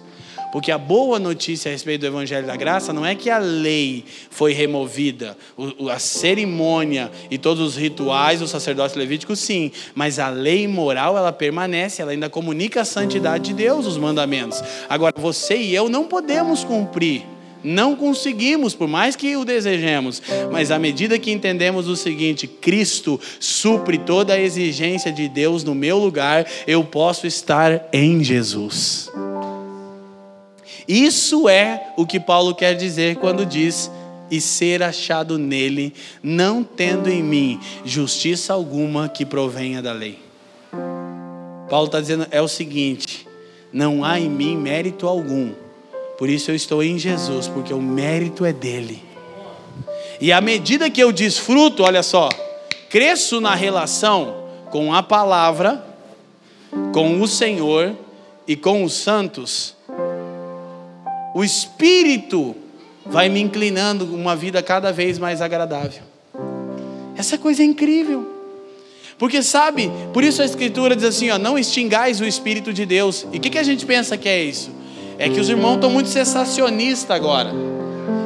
Porque 0.52 0.72
a 0.72 0.78
boa 0.78 1.18
notícia 1.18 1.68
a 1.68 1.72
respeito 1.72 2.00
do 2.00 2.06
Evangelho 2.08 2.46
da 2.46 2.56
Graça 2.56 2.92
não 2.92 3.06
é 3.06 3.14
que 3.14 3.30
a 3.30 3.38
lei 3.38 4.04
foi 4.30 4.52
removida, 4.52 5.36
a 5.90 5.98
cerimônia 5.98 7.10
e 7.30 7.38
todos 7.38 7.66
os 7.66 7.76
rituais 7.76 8.40
do 8.40 8.48
sacerdócio 8.48 8.98
levítico, 8.98 9.36
sim, 9.36 9.70
mas 9.94 10.18
a 10.18 10.28
lei 10.28 10.66
moral 10.66 11.16
ela 11.16 11.32
permanece, 11.32 12.02
ela 12.02 12.10
ainda 12.10 12.28
comunica 12.28 12.80
a 12.80 12.84
santidade 12.84 13.44
de 13.44 13.54
Deus, 13.54 13.86
os 13.86 13.96
mandamentos. 13.96 14.62
Agora, 14.88 15.14
você 15.16 15.56
e 15.56 15.74
eu 15.74 15.88
não 15.88 16.06
podemos 16.06 16.64
cumprir. 16.64 17.22
Não 17.62 17.94
conseguimos, 17.94 18.74
por 18.74 18.88
mais 18.88 19.14
que 19.14 19.36
o 19.36 19.44
desejemos, 19.44 20.22
mas 20.50 20.70
à 20.70 20.78
medida 20.78 21.18
que 21.18 21.30
entendemos 21.30 21.88
o 21.88 21.96
seguinte: 21.96 22.46
Cristo 22.46 23.20
supre 23.38 23.98
toda 23.98 24.32
a 24.32 24.40
exigência 24.40 25.12
de 25.12 25.28
Deus 25.28 25.62
no 25.62 25.74
meu 25.74 25.98
lugar, 25.98 26.46
eu 26.66 26.82
posso 26.82 27.26
estar 27.26 27.86
em 27.92 28.24
Jesus. 28.24 29.10
Isso 30.90 31.48
é 31.48 31.92
o 31.96 32.04
que 32.04 32.18
Paulo 32.18 32.52
quer 32.52 32.74
dizer 32.74 33.14
quando 33.14 33.46
diz 33.46 33.88
e 34.28 34.40
ser 34.40 34.82
achado 34.82 35.38
nele, 35.38 35.94
não 36.20 36.64
tendo 36.64 37.08
em 37.08 37.22
mim 37.22 37.60
justiça 37.84 38.52
alguma 38.52 39.08
que 39.08 39.24
provenha 39.24 39.80
da 39.80 39.92
lei. 39.92 40.18
Paulo 41.68 41.86
está 41.86 42.00
dizendo 42.00 42.26
é 42.32 42.42
o 42.42 42.48
seguinte: 42.48 43.24
não 43.72 44.04
há 44.04 44.18
em 44.18 44.28
mim 44.28 44.56
mérito 44.56 45.06
algum, 45.06 45.52
por 46.18 46.28
isso 46.28 46.50
eu 46.50 46.56
estou 46.56 46.82
em 46.82 46.98
Jesus, 46.98 47.46
porque 47.46 47.72
o 47.72 47.80
mérito 47.80 48.44
é 48.44 48.52
dele. 48.52 49.00
E 50.20 50.32
à 50.32 50.40
medida 50.40 50.90
que 50.90 51.00
eu 51.00 51.12
desfruto, 51.12 51.84
olha 51.84 52.02
só, 52.02 52.28
cresço 52.88 53.40
na 53.40 53.54
relação 53.54 54.42
com 54.72 54.92
a 54.92 55.04
palavra, 55.04 55.86
com 56.92 57.20
o 57.20 57.28
Senhor 57.28 57.94
e 58.44 58.56
com 58.56 58.82
os 58.82 58.94
santos, 58.94 59.78
o 61.34 61.44
Espírito 61.44 62.54
vai 63.06 63.28
me 63.28 63.40
inclinando 63.40 64.04
uma 64.14 64.36
vida 64.36 64.62
cada 64.62 64.92
vez 64.92 65.18
mais 65.18 65.40
agradável. 65.40 66.02
Essa 67.16 67.36
coisa 67.36 67.62
é 67.62 67.64
incrível. 67.64 68.26
Porque 69.18 69.42
sabe, 69.42 69.90
por 70.14 70.24
isso 70.24 70.40
a 70.40 70.44
Escritura 70.44 70.96
diz 70.96 71.04
assim: 71.04 71.30
ó, 71.30 71.38
não 71.38 71.58
extingais 71.58 72.20
o 72.20 72.24
Espírito 72.24 72.72
de 72.72 72.86
Deus. 72.86 73.26
E 73.32 73.36
o 73.36 73.40
que, 73.40 73.50
que 73.50 73.58
a 73.58 73.62
gente 73.62 73.84
pensa 73.84 74.16
que 74.16 74.28
é 74.28 74.42
isso? 74.42 74.70
É 75.18 75.28
que 75.28 75.38
os 75.38 75.50
irmãos 75.50 75.74
estão 75.74 75.90
muito 75.90 76.08
sensacionistas 76.08 77.10
agora. 77.14 77.52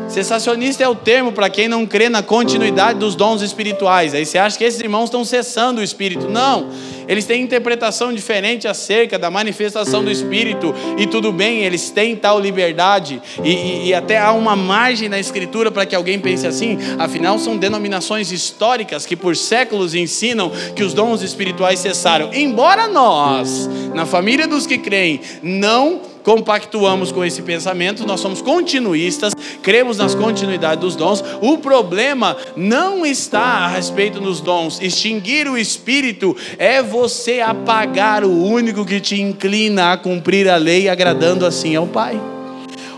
Sensacionista 0.08 0.84
é 0.84 0.88
o 0.88 0.94
termo 0.94 1.32
para 1.32 1.50
quem 1.50 1.66
não 1.66 1.84
crê 1.86 2.08
na 2.08 2.22
continuidade 2.22 3.00
dos 3.00 3.16
dons 3.16 3.42
espirituais. 3.42 4.14
Aí 4.14 4.24
você 4.24 4.38
acha 4.38 4.56
que 4.56 4.62
esses 4.62 4.78
irmãos 4.80 5.06
estão 5.06 5.24
cessando 5.24 5.80
o 5.80 5.84
Espírito. 5.84 6.28
Não, 6.28 6.68
eles 7.08 7.24
têm 7.24 7.42
interpretação 7.42 8.12
diferente 8.12 8.66
acerca 8.68 9.18
da 9.18 9.30
manifestação 9.30 10.04
do 10.04 10.10
Espírito, 10.10 10.74
e 10.98 11.06
tudo 11.06 11.32
bem, 11.32 11.60
eles 11.62 11.90
têm 11.90 12.16
tal 12.16 12.40
liberdade, 12.40 13.20
e, 13.42 13.50
e, 13.50 13.86
e 13.88 13.94
até 13.94 14.18
há 14.18 14.32
uma 14.32 14.56
margem 14.56 15.08
na 15.08 15.18
Escritura 15.18 15.70
para 15.70 15.86
que 15.86 15.94
alguém 15.94 16.18
pense 16.18 16.46
assim, 16.46 16.78
afinal, 16.98 17.38
são 17.38 17.56
denominações 17.56 18.32
históricas 18.32 19.06
que 19.06 19.16
por 19.16 19.36
séculos 19.36 19.94
ensinam 19.94 20.50
que 20.74 20.82
os 20.82 20.94
dons 20.94 21.22
espirituais 21.22 21.78
cessaram. 21.78 22.30
Embora 22.32 22.88
nós, 22.88 23.68
na 23.94 24.06
família 24.06 24.46
dos 24.46 24.66
que 24.66 24.78
creem, 24.78 25.20
não 25.42 26.13
compactuamos 26.24 27.12
com 27.12 27.22
esse 27.22 27.42
pensamento, 27.42 28.06
nós 28.06 28.18
somos 28.18 28.40
continuistas, 28.40 29.34
cremos 29.62 29.98
nas 29.98 30.14
continuidades 30.14 30.80
dos 30.80 30.96
dons. 30.96 31.22
O 31.40 31.58
problema 31.58 32.36
não 32.56 33.04
está 33.04 33.40
a 33.40 33.68
respeito 33.68 34.18
dos 34.18 34.40
dons. 34.40 34.80
Extinguir 34.80 35.46
o 35.46 35.58
espírito 35.58 36.34
é 36.58 36.82
você 36.82 37.40
apagar 37.40 38.24
o 38.24 38.42
único 38.42 38.86
que 38.86 39.00
te 39.00 39.20
inclina 39.20 39.92
a 39.92 39.96
cumprir 39.98 40.48
a 40.48 40.56
lei, 40.56 40.88
agradando 40.88 41.44
assim 41.44 41.76
ao 41.76 41.86
Pai. 41.86 42.18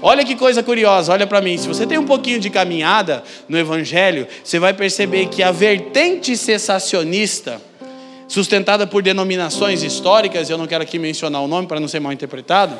Olha 0.00 0.24
que 0.24 0.36
coisa 0.36 0.62
curiosa, 0.62 1.12
olha 1.12 1.26
para 1.26 1.40
mim. 1.40 1.58
Se 1.58 1.66
você 1.66 1.84
tem 1.84 1.98
um 1.98 2.04
pouquinho 2.04 2.38
de 2.38 2.48
caminhada 2.48 3.24
no 3.48 3.58
Evangelho, 3.58 4.28
você 4.44 4.60
vai 4.60 4.72
perceber 4.72 5.26
que 5.26 5.42
a 5.42 5.50
vertente 5.50 6.36
cessacionista, 6.36 7.60
sustentada 8.28 8.86
por 8.86 9.02
denominações 9.02 9.82
históricas, 9.82 10.48
eu 10.48 10.56
não 10.56 10.66
quero 10.66 10.84
aqui 10.84 10.96
mencionar 10.96 11.42
o 11.42 11.48
nome 11.48 11.66
para 11.66 11.80
não 11.80 11.88
ser 11.88 11.98
mal 11.98 12.12
interpretado, 12.12 12.78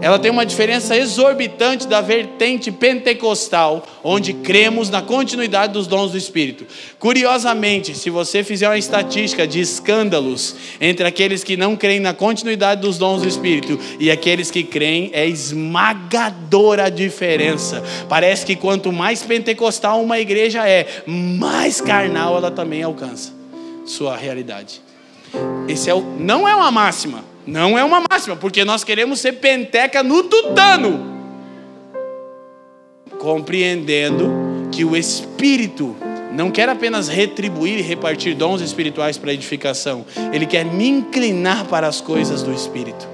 ela 0.00 0.18
tem 0.18 0.30
uma 0.30 0.46
diferença 0.46 0.96
exorbitante 0.96 1.86
da 1.86 2.00
vertente 2.00 2.70
pentecostal, 2.70 3.84
onde 4.04 4.32
cremos 4.32 4.90
na 4.90 5.02
continuidade 5.02 5.72
dos 5.72 5.86
dons 5.86 6.12
do 6.12 6.18
Espírito. 6.18 6.66
Curiosamente, 6.98 7.96
se 7.96 8.08
você 8.08 8.44
fizer 8.44 8.68
uma 8.68 8.78
estatística 8.78 9.46
de 9.46 9.60
escândalos 9.60 10.54
entre 10.80 11.06
aqueles 11.06 11.42
que 11.42 11.56
não 11.56 11.76
creem 11.76 12.00
na 12.00 12.14
continuidade 12.14 12.80
dos 12.80 12.96
dons 12.96 13.22
do 13.22 13.28
Espírito 13.28 13.78
e 13.98 14.10
aqueles 14.10 14.50
que 14.50 14.62
creem, 14.62 15.10
é 15.12 15.26
esmagadora 15.26 16.84
a 16.84 16.90
diferença. 16.90 17.82
Parece 18.08 18.46
que 18.46 18.54
quanto 18.54 18.92
mais 18.92 19.22
pentecostal 19.22 20.00
uma 20.00 20.20
igreja 20.20 20.68
é, 20.68 20.86
mais 21.06 21.80
carnal 21.80 22.36
ela 22.36 22.50
também 22.50 22.82
alcança 22.82 23.32
sua 23.84 24.16
realidade. 24.16 24.80
Esse 25.66 25.90
é 25.90 25.94
o, 25.94 26.00
não 26.00 26.46
é 26.46 26.54
uma 26.54 26.70
máxima 26.70 27.24
não 27.48 27.78
é 27.78 27.82
uma 27.82 28.02
máxima, 28.10 28.36
porque 28.36 28.62
nós 28.62 28.84
queremos 28.84 29.20
ser 29.20 29.32
penteca 29.32 30.02
no 30.02 30.22
tutano. 30.24 31.16
Compreendendo 33.18 34.30
que 34.70 34.84
o 34.84 34.94
Espírito 34.94 35.96
não 36.30 36.50
quer 36.50 36.68
apenas 36.68 37.08
retribuir 37.08 37.78
e 37.78 37.82
repartir 37.82 38.36
dons 38.36 38.60
espirituais 38.60 39.16
para 39.16 39.32
edificação, 39.32 40.04
ele 40.30 40.44
quer 40.44 40.62
me 40.62 40.86
inclinar 40.88 41.64
para 41.64 41.88
as 41.88 42.02
coisas 42.02 42.42
do 42.42 42.52
Espírito. 42.52 43.08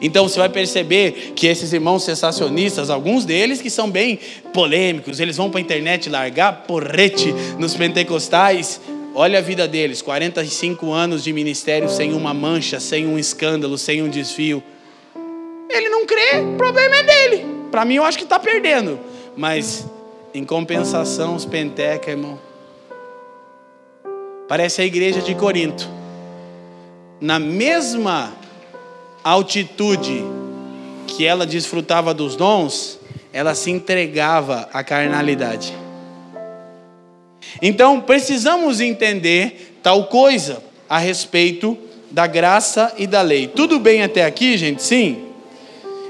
Então 0.00 0.28
você 0.28 0.38
vai 0.38 0.50
perceber 0.50 1.32
que 1.34 1.46
esses 1.46 1.72
irmãos 1.72 2.04
sensacionistas, 2.04 2.90
alguns 2.90 3.24
deles 3.24 3.62
que 3.62 3.70
são 3.70 3.90
bem 3.90 4.20
polêmicos, 4.52 5.20
eles 5.20 5.38
vão 5.38 5.48
para 5.48 5.58
a 5.58 5.62
internet 5.62 6.10
largar 6.10 6.64
porrete 6.66 7.34
nos 7.58 7.74
pentecostais, 7.74 8.78
Olha 9.16 9.38
a 9.38 9.42
vida 9.42 9.68
deles, 9.68 10.02
45 10.02 10.92
anos 10.92 11.22
de 11.22 11.32
ministério 11.32 11.88
sem 11.88 12.12
uma 12.12 12.34
mancha, 12.34 12.80
sem 12.80 13.06
um 13.06 13.16
escândalo, 13.16 13.78
sem 13.78 14.02
um 14.02 14.08
desvio. 14.08 14.60
Ele 15.70 15.88
não 15.88 16.04
crê, 16.04 16.40
o 16.40 16.56
problema 16.56 16.96
é 16.96 17.02
dele. 17.04 17.46
Para 17.70 17.84
mim, 17.84 17.94
eu 17.94 18.04
acho 18.04 18.18
que 18.18 18.24
está 18.24 18.40
perdendo. 18.40 18.98
Mas, 19.36 19.86
em 20.34 20.44
compensação, 20.44 21.36
os 21.36 21.44
penteca, 21.44 22.10
irmão. 22.10 22.40
Parece 24.48 24.82
a 24.82 24.84
igreja 24.84 25.20
de 25.20 25.32
Corinto. 25.36 25.88
Na 27.20 27.38
mesma 27.38 28.32
altitude 29.22 30.24
que 31.06 31.24
ela 31.24 31.46
desfrutava 31.46 32.12
dos 32.12 32.34
dons, 32.34 32.98
ela 33.32 33.54
se 33.54 33.70
entregava 33.70 34.68
à 34.72 34.82
carnalidade. 34.82 35.83
Então, 37.60 38.00
precisamos 38.00 38.80
entender 38.80 39.78
tal 39.82 40.04
coisa 40.04 40.62
a 40.88 40.98
respeito 40.98 41.76
da 42.10 42.26
graça 42.26 42.94
e 42.96 43.06
da 43.06 43.20
lei. 43.20 43.48
Tudo 43.48 43.78
bem 43.78 44.02
até 44.02 44.24
aqui, 44.24 44.56
gente? 44.56 44.82
Sim? 44.82 45.24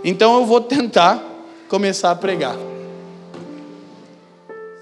Então 0.05 0.39
eu 0.39 0.45
vou 0.45 0.61
tentar 0.61 1.23
começar 1.69 2.11
a 2.11 2.15
pregar. 2.15 2.57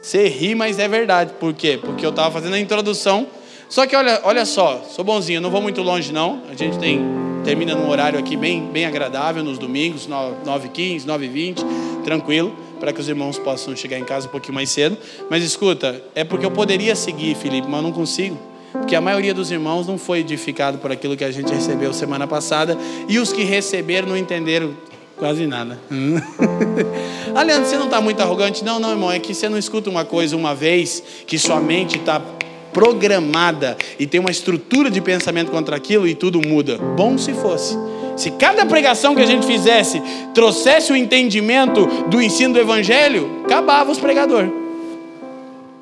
Você 0.03 0.27
ri, 0.27 0.55
mas 0.55 0.81
é 0.81 0.89
verdade. 0.89 1.33
Por 1.39 1.55
quê? 1.55 1.79
Porque 1.81 2.05
eu 2.05 2.11
estava 2.11 2.29
fazendo 2.33 2.55
a 2.55 2.59
introdução. 2.59 3.29
Só 3.69 3.87
que 3.87 3.95
olha, 3.95 4.21
olha 4.25 4.45
só, 4.45 4.83
sou 4.91 5.05
bonzinho, 5.05 5.41
não 5.41 5.51
vou 5.51 5.63
muito 5.63 5.81
longe 5.81 6.13
não. 6.13 6.43
A 6.51 6.55
gente 6.55 6.77
tem 6.79 7.01
termina 7.45 7.75
num 7.75 7.89
horário 7.89 8.19
aqui 8.19 8.37
bem, 8.37 8.67
bem 8.67 8.85
agradável 8.85 9.43
nos 9.43 9.59
domingos, 9.59 10.09
9h15, 10.09 11.05
9h20, 11.07 12.05
tranquilo 12.05 12.57
para 12.83 12.93
que 12.93 13.01
os 13.01 13.09
irmãos 13.09 13.39
possam 13.39 13.77
chegar 13.77 13.97
em 13.97 14.05
casa 14.05 14.27
um 14.27 14.31
pouquinho 14.31 14.55
mais 14.55 14.69
cedo. 14.69 14.99
Mas 15.31 15.45
escuta, 15.45 16.03
é 16.17 16.25
porque 16.25 16.45
eu 16.45 16.51
poderia 16.51 16.97
seguir, 16.97 17.37
Felipe, 17.37 17.69
mas 17.71 17.81
não 17.81 17.93
consigo. 17.93 18.37
Porque 18.73 18.97
a 18.97 19.01
maioria 19.01 19.33
dos 19.33 19.53
irmãos 19.53 19.87
não 19.87 19.97
foi 19.97 20.19
edificado 20.19 20.79
por 20.79 20.91
aquilo 20.91 21.17
que 21.17 21.23
a 21.23 21.31
gente 21.31 21.53
recebeu 21.53 21.93
semana 21.93 22.27
passada. 22.27 22.77
E 23.09 23.21
os 23.21 23.33
que 23.33 23.45
receberam 23.45 24.09
não 24.09 24.17
entenderam 24.17 24.75
Quase 25.17 25.47
nada. 25.47 25.79
Aliás, 27.33 27.69
você 27.69 27.77
não 27.77 27.85
está 27.85 28.01
muito 28.01 28.21
arrogante? 28.21 28.65
Não, 28.65 28.81
não, 28.81 28.91
irmão. 28.91 29.13
É 29.13 29.21
que 29.21 29.33
você 29.33 29.49
não 29.49 29.57
escuta 29.57 29.89
uma 29.89 30.05
coisa 30.05 30.37
uma 30.37 30.53
vez 30.53 31.01
que 31.29 31.39
sua 31.39 31.61
mente 31.61 31.99
está 31.99 32.21
programada 32.73 33.77
e 33.99 34.07
tem 34.07 34.21
uma 34.21 34.31
estrutura 34.31 34.91
de 34.91 35.01
pensamento 35.01 35.51
contra 35.51 35.77
aquilo 35.77 36.07
e 36.07 36.15
tudo 36.15 36.41
muda. 36.47 36.79
Bom 36.97 37.19
se 37.19 37.33
fosse. 37.35 37.77
Se 38.17 38.31
cada 38.33 38.67
pregação 38.67 39.15
que 39.15 39.23
a 39.23 39.27
gente 39.27 39.47
fizesse 39.47 40.03
trouxesse 40.35 40.93
o 40.93 40.97
entendimento 40.97 41.87
do 42.09 42.21
ensino 42.21 42.55
do 42.55 42.61
Evangelho, 42.61 43.43
acabava 43.45 43.91
os 43.91 43.99
pregadores. 43.99 44.51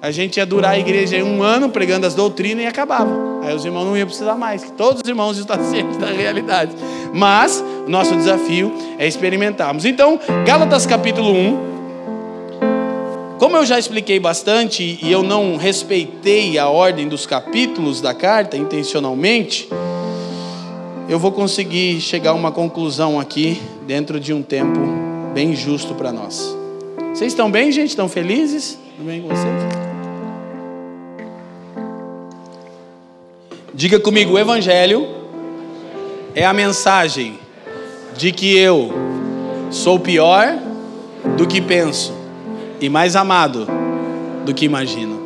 A 0.02 0.10
gente 0.10 0.38
ia 0.38 0.46
durar 0.46 0.72
a 0.72 0.78
igreja 0.78 1.22
um 1.22 1.42
ano 1.42 1.68
pregando 1.68 2.06
as 2.06 2.14
doutrinas 2.14 2.64
e 2.64 2.66
acabava. 2.66 3.10
Aí 3.42 3.54
os 3.54 3.64
irmãos 3.64 3.84
não 3.84 3.96
iam 3.96 4.06
precisar 4.06 4.34
mais, 4.34 4.62
todos 4.76 5.02
os 5.02 5.08
irmãos 5.08 5.36
estão 5.36 5.56
cientes 5.70 5.98
da 5.98 6.06
realidade. 6.06 6.72
Mas 7.12 7.62
nosso 7.86 8.16
desafio 8.16 8.72
é 8.98 9.06
experimentarmos. 9.06 9.84
Então, 9.84 10.18
Gálatas 10.46 10.86
capítulo 10.86 11.32
1. 11.32 11.79
Como 13.40 13.56
eu 13.56 13.64
já 13.64 13.78
expliquei 13.78 14.20
bastante 14.20 14.98
e 15.00 15.10
eu 15.10 15.22
não 15.22 15.56
respeitei 15.56 16.58
a 16.58 16.68
ordem 16.68 17.08
dos 17.08 17.24
capítulos 17.24 17.98
da 17.98 18.12
carta 18.12 18.54
intencionalmente, 18.54 19.66
eu 21.08 21.18
vou 21.18 21.32
conseguir 21.32 22.02
chegar 22.02 22.32
a 22.32 22.34
uma 22.34 22.52
conclusão 22.52 23.18
aqui 23.18 23.58
dentro 23.86 24.20
de 24.20 24.34
um 24.34 24.42
tempo 24.42 24.78
bem 25.32 25.56
justo 25.56 25.94
para 25.94 26.12
nós. 26.12 26.54
Vocês 27.14 27.32
estão 27.32 27.50
bem, 27.50 27.72
gente? 27.72 27.88
Estão 27.88 28.10
felizes? 28.10 28.78
Tudo 28.98 29.06
bem 29.06 29.22
com 29.22 29.28
vocês? 29.28 29.62
Diga 33.72 33.98
comigo, 33.98 34.34
o 34.34 34.38
Evangelho 34.38 35.08
é 36.34 36.44
a 36.44 36.52
mensagem 36.52 37.38
de 38.18 38.32
que 38.32 38.54
eu 38.58 38.92
sou 39.70 39.98
pior 39.98 40.58
do 41.38 41.46
que 41.46 41.62
penso 41.62 42.19
e 42.80 42.88
mais 42.88 43.14
amado 43.14 43.66
do 44.44 44.54
que 44.54 44.64
imagino. 44.64 45.20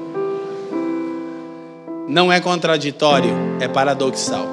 Não 2.09 2.33
é 2.33 2.41
contraditório, 2.41 3.31
é 3.61 3.69
paradoxal. 3.69 4.47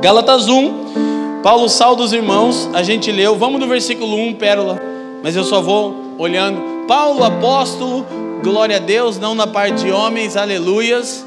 Gálatas 0.00 0.48
1, 0.48 1.42
Paulo 1.42 1.68
salva 1.68 2.02
os 2.02 2.12
irmãos, 2.12 2.68
a 2.72 2.82
gente 2.82 3.10
leu, 3.10 3.36
vamos 3.36 3.60
no 3.60 3.66
versículo 3.66 4.16
1, 4.16 4.34
pérola, 4.34 4.80
mas 5.22 5.34
eu 5.34 5.42
só 5.42 5.60
vou 5.60 6.14
olhando. 6.18 6.86
Paulo, 6.86 7.24
apóstolo, 7.24 8.06
glória 8.42 8.76
a 8.76 8.80
Deus, 8.80 9.18
não 9.18 9.34
na 9.34 9.46
parte 9.46 9.84
de 9.84 9.90
homens, 9.90 10.36
aleluias, 10.36 11.26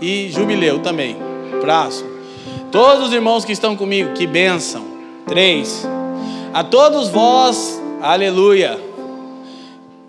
e 0.00 0.28
jubileu 0.30 0.80
também, 0.80 1.16
braço. 1.60 2.04
Todos 2.72 3.08
os 3.08 3.12
irmãos 3.12 3.44
que 3.44 3.52
estão 3.52 3.76
comigo, 3.76 4.14
que 4.14 4.26
bênção. 4.26 4.82
Três. 5.26 5.86
A 6.52 6.64
todos 6.64 7.08
vós, 7.08 7.80
aleluia. 8.00 8.91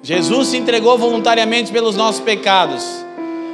Jesus 0.04 0.50
se 0.50 0.58
entregou 0.58 0.98
voluntariamente 0.98 1.72
pelos 1.72 1.96
nossos 1.96 2.20
pecados 2.20 3.04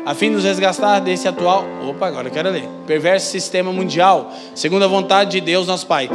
a 0.10 0.16
fim 0.16 0.30
de 0.30 0.38
nos 0.38 0.44
resgatar 0.44 1.00
desse 1.00 1.28
atual, 1.28 1.64
opa, 1.88 2.08
agora 2.08 2.30
eu 2.30 2.32
quero 2.32 2.50
ler, 2.50 2.68
perverso 2.88 3.30
sistema 3.30 3.72
mundial, 3.72 4.34
segundo 4.56 4.84
a 4.84 4.88
vontade 4.88 5.32
de 5.32 5.42
Deus, 5.42 5.68
nosso 5.68 5.86
Pai. 5.86 6.10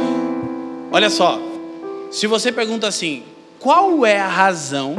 Olha 0.91 1.09
só, 1.09 1.39
se 2.11 2.27
você 2.27 2.51
pergunta 2.51 2.89
assim, 2.89 3.23
qual 3.57 4.05
é 4.05 4.19
a 4.19 4.27
razão, 4.27 4.95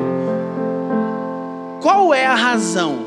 qual 1.82 2.14
é 2.14 2.24
a 2.24 2.34
razão 2.34 3.05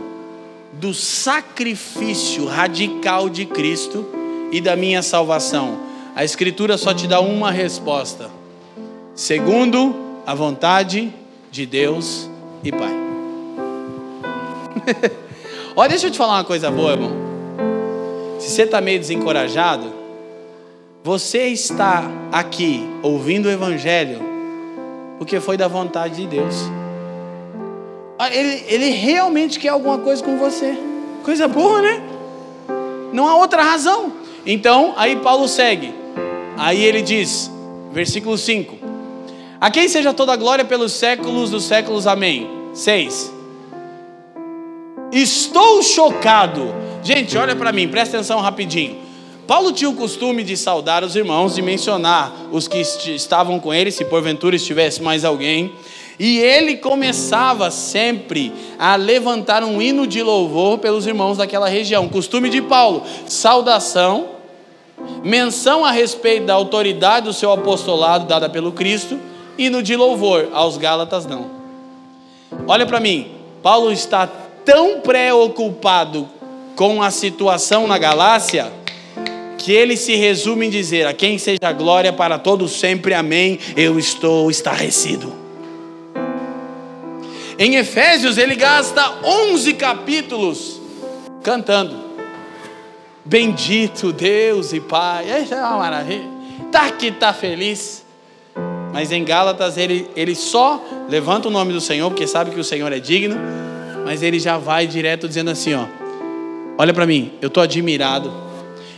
do 0.73 0.93
sacrifício 0.93 2.45
radical 2.45 3.27
de 3.27 3.47
Cristo 3.47 4.05
e 4.51 4.61
da 4.61 4.75
minha 4.75 5.01
salvação? 5.01 5.80
A 6.15 6.23
Escritura 6.23 6.77
só 6.77 6.93
te 6.93 7.07
dá 7.07 7.19
uma 7.19 7.51
resposta: 7.51 8.30
segundo 9.15 9.95
a 10.25 10.36
vontade 10.36 11.01
de 11.01 11.28
Deus 11.66 12.30
e 12.64 12.72
Pai. 12.72 12.93
Olha, 15.76 15.89
deixa 15.89 16.08
eu 16.08 16.12
te 16.12 16.18
falar 16.18 16.36
uma 16.36 16.43
coisa 16.43 16.70
boa, 16.72 16.91
irmão. 16.91 17.12
Se 18.39 18.50
você 18.50 18.64
está 18.64 18.82
meio 18.82 19.00
desencorajado, 19.00 19.91
você 21.04 21.47
está 21.47 22.04
aqui 22.32 22.88
ouvindo 23.02 23.47
o 23.47 23.52
Evangelho 23.52 24.30
porque 25.20 25.41
foi 25.41 25.58
da 25.58 25.68
vontade 25.68 26.16
de 26.16 26.28
Deus. 26.28 26.56
Ah, 28.18 28.34
ele, 28.34 28.64
ele 28.68 28.89
realmente 28.89 29.60
quer 29.60 29.70
alguma 29.70 29.97
coisa 29.97 30.24
com 30.24 30.38
você. 30.38 30.78
Coisa 31.24 31.45
boa, 31.47 31.82
né? 31.82 32.02
Não 33.12 33.28
há 33.28 33.36
outra 33.36 33.62
razão. 33.62 34.14
Então, 34.45 34.93
aí 34.95 35.18
Paulo 35.18 35.47
segue. 35.47 35.93
Aí 36.58 36.82
ele 36.82 37.02
diz, 37.02 37.52
versículo 37.91 38.38
5: 38.38 38.78
A 39.62 39.70
quem 39.70 39.89
seja 39.89 40.14
toda 40.14 40.32
a 40.32 40.38
glória 40.38 40.64
pelos 40.64 40.93
séculos 40.93 41.49
dos 41.49 41.66
séculos. 41.66 42.07
Amém. 42.07 42.49
6. 42.74 43.34
Estou 45.12 45.84
chocado. 45.84 46.74
Gente, 47.03 47.38
olha 47.38 47.55
para 47.55 47.74
mim, 47.74 47.88
presta 47.89 48.18
atenção 48.18 48.39
rapidinho. 48.39 48.97
Paulo 49.45 49.74
tinha 49.74 49.89
o 49.89 49.95
costume 49.95 50.43
de 50.43 50.55
saudar 50.55 51.03
os 51.03 51.16
irmãos, 51.16 51.55
de 51.55 51.62
mencionar 51.62 52.32
os 52.51 52.68
que 52.68 52.80
estavam 52.80 53.60
com 53.60 53.74
ele, 53.74 53.91
se 53.91 54.05
porventura 54.05 54.55
estivesse 54.55 55.01
mais 55.01 55.26
alguém. 55.26 55.74
E 56.18 56.38
ele 56.38 56.78
começava 56.78 57.70
sempre 57.72 58.53
a 58.78 58.95
levantar 58.95 59.64
um 59.64 59.82
hino 59.82 60.07
de 60.07 60.22
louvor 60.22 60.78
pelos 60.78 61.05
irmãos 61.05 61.38
daquela 61.38 61.68
região. 61.68 62.07
Costume 62.07 62.49
de 62.49 62.62
Paulo: 62.62 63.03
saudação, 63.26 64.28
menção 65.24 65.84
a 65.84 65.91
respeito 65.91 66.45
da 66.45 66.53
autoridade 66.53 67.26
do 67.26 67.34
seu 67.34 67.51
apostolado 67.51 68.26
dada 68.26 68.49
pelo 68.49 68.72
Cristo, 68.72 69.20
hino 69.60 69.84
de 69.84 69.95
louvor. 69.95 70.49
Aos 70.53 70.78
Gálatas, 70.78 71.26
não. 71.26 71.51
Olha 72.66 72.86
para 72.86 72.99
mim, 72.99 73.32
Paulo 73.62 73.91
está 73.91 74.28
tão 74.64 75.01
preocupado 75.01 76.28
com 76.76 77.03
a 77.03 77.12
situação 77.12 77.86
na 77.86 77.97
Galácia 77.97 78.72
que 79.57 79.74
ele 79.74 79.97
se 79.97 80.16
resume 80.16 80.68
em 80.68 80.70
dizer: 80.70 81.05
A 81.05 81.14
quem 81.14 81.38
seja 81.38 81.72
glória 81.72 82.14
para 82.14 82.39
todos 82.39 82.72
sempre, 82.72 83.14
amém. 83.14 83.60
Eu 83.76 83.99
estou 83.99 84.49
estarrecido. 84.49 85.34
Em 87.57 87.76
Efésios, 87.76 88.38
ele 88.38 88.55
gasta 88.55 89.20
11 89.24 89.74
capítulos 89.74 90.80
cantando: 91.43 91.95
Bendito 93.26 94.14
Deus 94.14 94.72
e 94.72 94.80
Pai. 94.80 95.26
É 95.30 95.55
uma 95.55 95.78
maravilha. 95.78 96.28
Tá 96.72 96.89
que 96.91 97.12
tá 97.12 97.34
feliz. 97.34 97.99
Mas 98.94 99.12
em 99.12 99.24
Gálatas 99.24 99.78
ele, 99.78 100.08
ele 100.16 100.36
só 100.36 100.84
levanta 101.10 101.48
o 101.48 101.52
nome 101.52 101.74
do 101.74 101.82
Senhor, 101.82 102.10
porque 102.10 102.28
sabe 102.28 102.52
que 102.52 102.60
o 102.60 102.64
Senhor 102.64 102.92
é 102.92 103.00
digno 103.00 103.38
mas 104.10 104.24
ele 104.24 104.40
já 104.40 104.58
vai 104.58 104.88
direto 104.88 105.28
dizendo 105.28 105.52
assim, 105.52 105.76
ó. 105.76 105.86
Olha 106.80 106.92
para 106.92 107.06
mim, 107.06 107.32
eu 107.44 107.48
tô 107.48 107.62
admirado, 107.62 108.34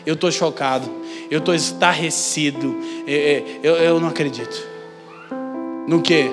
eu 0.05 0.15
tô 0.15 0.31
chocado, 0.31 0.89
eu 1.29 1.41
tô 1.41 1.53
estarrecido, 1.53 2.77
é, 3.05 3.13
é, 3.13 3.43
eu, 3.61 3.75
eu 3.75 3.99
não 3.99 4.07
acredito. 4.07 4.65
No 5.85 6.01
que? 6.01 6.31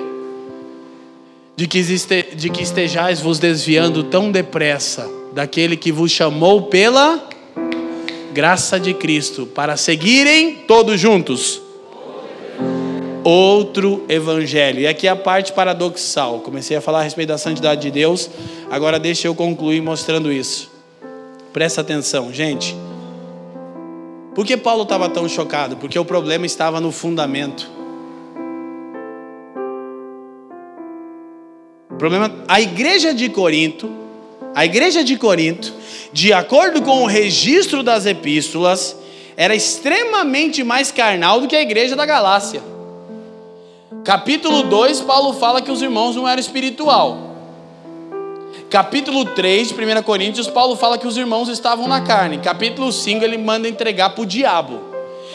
De 1.57 1.67
que, 1.67 1.77
existe, 1.77 2.27
de 2.35 2.49
que 2.49 2.63
estejais 2.63 3.19
vos 3.19 3.37
desviando 3.37 4.01
tão 4.03 4.31
depressa 4.31 5.05
daquele 5.33 5.75
que 5.75 5.91
vos 5.91 6.09
chamou 6.09 6.61
pela 6.61 7.27
graça 8.31 8.79
de 8.79 8.93
Cristo 8.93 9.45
para 9.45 9.75
seguirem 9.75 10.55
todos 10.65 10.97
juntos 10.97 11.61
outro 13.23 14.05
evangelho. 14.07 14.79
E 14.79 14.87
aqui 14.87 15.07
é 15.07 15.11
a 15.11 15.15
parte 15.15 15.53
paradoxal. 15.53 16.39
Comecei 16.39 16.77
a 16.77 16.81
falar 16.81 16.99
a 16.99 17.03
respeito 17.03 17.29
da 17.29 17.37
santidade 17.37 17.81
de 17.81 17.91
Deus, 17.91 18.29
agora 18.69 18.99
deixa 18.99 19.27
eu 19.27 19.35
concluir 19.35 19.81
mostrando 19.81 20.31
isso. 20.31 20.71
Presta 21.51 21.81
atenção, 21.81 22.31
gente. 22.31 22.75
Por 24.35 24.45
que 24.45 24.55
Paulo 24.55 24.83
estava 24.83 25.09
tão 25.09 25.27
chocado? 25.27 25.77
Porque 25.77 25.97
o 25.97 26.05
problema 26.05 26.45
estava 26.45 26.79
no 26.79 26.91
fundamento. 26.91 27.69
O 31.89 31.95
problema, 31.95 32.31
a 32.47 32.61
igreja 32.61 33.13
de 33.13 33.27
Corinto, 33.29 33.89
a 34.55 34.63
igreja 34.63 35.03
de 35.03 35.17
Corinto, 35.17 35.73
de 36.13 36.31
acordo 36.31 36.81
com 36.81 37.03
o 37.03 37.05
registro 37.05 37.83
das 37.83 38.05
epístolas, 38.05 38.95
era 39.35 39.55
extremamente 39.55 40.63
mais 40.63 40.91
carnal 40.91 41.41
do 41.41 41.47
que 41.47 41.55
a 41.55 41.61
igreja 41.61 41.95
da 41.95 42.05
Galácia. 42.05 42.61
Capítulo 44.03 44.63
2, 44.63 45.01
Paulo 45.01 45.33
fala 45.33 45.61
que 45.61 45.71
os 45.71 45.81
irmãos 45.81 46.15
não 46.15 46.27
eram 46.27 46.39
espiritual. 46.39 47.29
Capítulo 48.69 49.25
3 49.25 49.69
de 49.69 49.73
1 49.73 50.03
Coríntios, 50.03 50.47
Paulo 50.47 50.75
fala 50.75 50.97
que 50.97 51.07
os 51.07 51.17
irmãos 51.17 51.49
estavam 51.49 51.87
na 51.87 52.01
carne. 52.01 52.37
Capítulo 52.37 52.91
5, 52.91 53.23
ele 53.23 53.37
manda 53.37 53.67
entregar 53.67 54.11
para 54.11 54.21
o 54.21 54.25
diabo. 54.25 54.79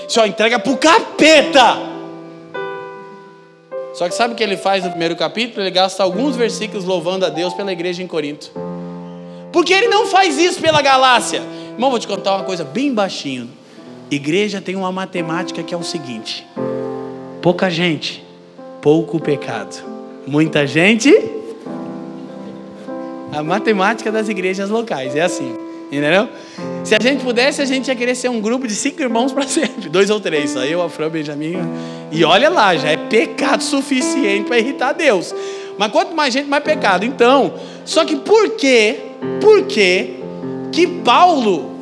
Só 0.08 0.26
entrega 0.26 0.58
para 0.58 0.72
o 0.72 0.76
capeta. 0.76 1.78
Só 3.92 4.08
que 4.08 4.14
sabe 4.14 4.34
o 4.34 4.36
que 4.36 4.42
ele 4.42 4.56
faz 4.56 4.82
no 4.82 4.90
primeiro 4.90 5.14
capítulo? 5.14 5.62
Ele 5.62 5.70
gasta 5.70 6.02
alguns 6.02 6.36
versículos 6.36 6.84
louvando 6.84 7.26
a 7.26 7.28
Deus 7.28 7.54
pela 7.54 7.70
igreja 7.72 8.02
em 8.02 8.06
Corinto. 8.06 8.50
Porque 9.52 9.72
ele 9.72 9.88
não 9.88 10.06
faz 10.06 10.38
isso 10.38 10.60
pela 10.60 10.82
Galácia. 10.82 11.42
Irmão, 11.72 11.90
vou 11.90 11.98
te 11.98 12.08
contar 12.08 12.34
uma 12.36 12.44
coisa 12.44 12.64
bem 12.64 12.92
baixinho. 12.92 13.50
Igreja 14.10 14.60
tem 14.60 14.74
uma 14.74 14.90
matemática 14.90 15.62
que 15.62 15.74
é 15.74 15.76
o 15.76 15.82
seguinte: 15.82 16.46
Pouca 17.40 17.70
gente, 17.70 18.23
pouco 18.84 19.18
pecado. 19.18 19.82
Muita 20.26 20.66
gente, 20.66 21.10
a 23.32 23.42
matemática 23.42 24.12
das 24.12 24.28
igrejas 24.28 24.68
locais 24.68 25.16
é 25.16 25.22
assim. 25.22 25.56
Entendeu? 25.90 26.28
Se 26.84 26.94
a 26.94 26.98
gente 27.00 27.24
pudesse, 27.24 27.62
a 27.62 27.64
gente 27.64 27.88
ia 27.88 27.96
querer 27.96 28.14
ser 28.14 28.28
um 28.28 28.42
grupo 28.42 28.66
de 28.68 28.74
cinco 28.74 29.00
irmãos 29.00 29.32
para 29.32 29.44
sempre. 29.48 29.88
Dois 29.88 30.10
ou 30.10 30.20
três, 30.20 30.50
só 30.50 30.66
eu, 30.66 30.82
a 30.82 30.90
Fran, 30.90 31.08
Benjamin. 31.08 31.56
E 32.12 32.22
olha 32.24 32.50
lá, 32.50 32.76
já 32.76 32.90
é 32.90 32.98
pecado 32.98 33.62
suficiente 33.62 34.48
para 34.48 34.58
irritar 34.58 34.92
Deus. 34.92 35.34
Mas 35.78 35.90
quanto 35.90 36.14
mais 36.14 36.34
gente, 36.34 36.46
mais 36.46 36.62
pecado. 36.62 37.06
Então, 37.06 37.54
só 37.86 38.04
que 38.04 38.16
por 38.16 38.50
quê? 38.50 38.98
Por 39.40 39.62
quê 39.62 40.16
que 40.70 40.86
Paulo 40.86 41.73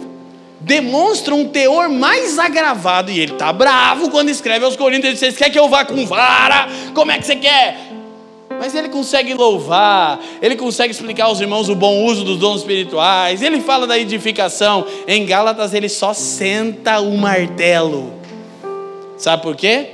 demonstra 0.64 1.34
um 1.34 1.48
teor 1.48 1.88
mais 1.88 2.38
agravado 2.38 3.10
e 3.10 3.20
ele 3.20 3.32
está 3.32 3.52
bravo 3.52 4.10
quando 4.10 4.28
escreve 4.28 4.64
aos 4.64 4.76
Coríntios, 4.76 5.04
ele 5.04 5.12
diz, 5.12 5.20
vocês 5.20 5.36
querem 5.36 5.52
que 5.52 5.58
eu 5.58 5.68
vá 5.68 5.84
com 5.84 6.06
vara? 6.06 6.68
Como 6.94 7.10
é 7.10 7.18
que 7.18 7.26
você 7.26 7.36
quer? 7.36 7.92
Mas 8.58 8.74
ele 8.74 8.88
consegue 8.88 9.34
louvar, 9.34 10.20
ele 10.40 10.54
consegue 10.54 10.92
explicar 10.92 11.24
aos 11.24 11.40
irmãos 11.40 11.68
o 11.68 11.74
bom 11.74 12.04
uso 12.04 12.22
dos 12.22 12.38
dons 12.38 12.60
espirituais, 12.60 13.42
ele 13.42 13.60
fala 13.60 13.86
da 13.86 13.98
edificação. 13.98 14.86
Em 15.08 15.26
Gálatas 15.26 15.74
ele 15.74 15.88
só 15.88 16.14
senta 16.14 17.00
o 17.00 17.16
martelo. 17.16 18.12
Sabe 19.18 19.42
por 19.42 19.56
quê? 19.56 19.88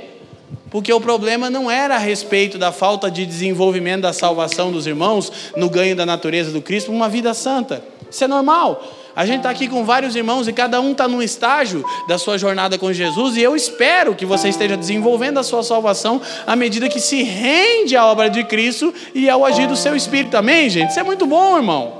Porque 0.69 0.93
o 0.93 1.01
problema 1.01 1.49
não 1.49 1.69
era 1.69 1.95
a 1.95 1.97
respeito 1.97 2.59
da 2.59 2.71
falta 2.71 3.09
de 3.09 3.25
desenvolvimento 3.25 4.01
da 4.01 4.13
salvação 4.13 4.71
dos 4.71 4.85
irmãos 4.85 5.31
no 5.55 5.67
ganho 5.67 5.95
da 5.95 6.05
natureza 6.05 6.51
do 6.51 6.61
Cristo, 6.61 6.91
uma 6.91 7.09
vida 7.09 7.33
santa. 7.33 7.83
Isso 8.09 8.23
é 8.23 8.27
normal. 8.27 8.83
A 9.19 9.25
gente 9.25 9.39
está 9.39 9.49
aqui 9.49 9.67
com 9.67 9.83
vários 9.83 10.15
irmãos 10.15 10.47
e 10.47 10.53
cada 10.53 10.79
um 10.79 10.93
está 10.93 11.05
num 11.05 11.21
estágio 11.21 11.83
da 12.07 12.17
sua 12.17 12.37
jornada 12.37 12.77
com 12.77 12.93
Jesus, 12.93 13.35
e 13.35 13.41
eu 13.41 13.53
espero 13.53 14.15
que 14.15 14.25
você 14.25 14.47
esteja 14.47 14.77
desenvolvendo 14.77 15.37
a 15.39 15.43
sua 15.43 15.61
salvação 15.61 16.21
à 16.47 16.55
medida 16.55 16.87
que 16.87 17.01
se 17.01 17.21
rende 17.21 17.97
à 17.97 18.05
obra 18.05 18.29
de 18.29 18.45
Cristo 18.45 18.93
e 19.13 19.29
ao 19.29 19.43
agir 19.43 19.67
do 19.67 19.75
seu 19.75 19.93
Espírito. 19.93 20.37
Amém, 20.37 20.69
gente? 20.69 20.91
Isso 20.91 21.01
é 21.01 21.03
muito 21.03 21.25
bom, 21.25 21.57
irmão. 21.57 21.95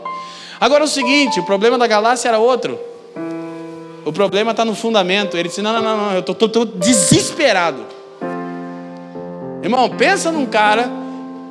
Agora 0.61 0.85
é 0.85 0.87
o 0.87 0.87
seguinte: 0.87 1.41
o 1.41 1.43
problema 1.43 1.77
da 1.77 1.87
Galácia 1.87 2.29
era 2.29 2.39
outro. 2.39 2.79
O 4.05 4.13
problema 4.13 4.51
está 4.51 4.63
no 4.63 4.73
fundamento. 4.73 5.35
Ele 5.35 5.49
disse: 5.49 5.61
não, 5.61 5.73
não, 5.73 5.81
não, 5.81 5.97
não 5.97 6.13
eu 6.13 6.21
estou 6.21 6.63
desesperado. 6.63 7.85
Irmão, 9.61 9.89
pensa 9.89 10.31
num 10.31 10.45
cara 10.45 10.89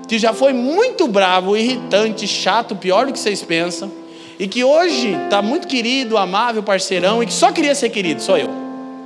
que 0.09 0.19
já 0.19 0.33
foi 0.33 0.55
muito 0.55 1.07
bravo, 1.07 1.55
irritante, 1.55 2.27
chato, 2.27 2.75
pior 2.75 3.05
do 3.05 3.13
que 3.13 3.19
vocês 3.19 3.43
pensam 3.43 3.98
e 4.39 4.47
que 4.47 4.63
hoje 4.63 5.15
está 5.25 5.43
muito 5.43 5.67
querido, 5.67 6.17
amável, 6.17 6.63
parceirão, 6.63 7.23
e 7.23 7.27
que 7.27 7.33
só 7.33 7.51
queria 7.51 7.75
ser 7.75 7.91
querido, 7.91 8.23
sou 8.23 8.39
eu. 8.39 8.49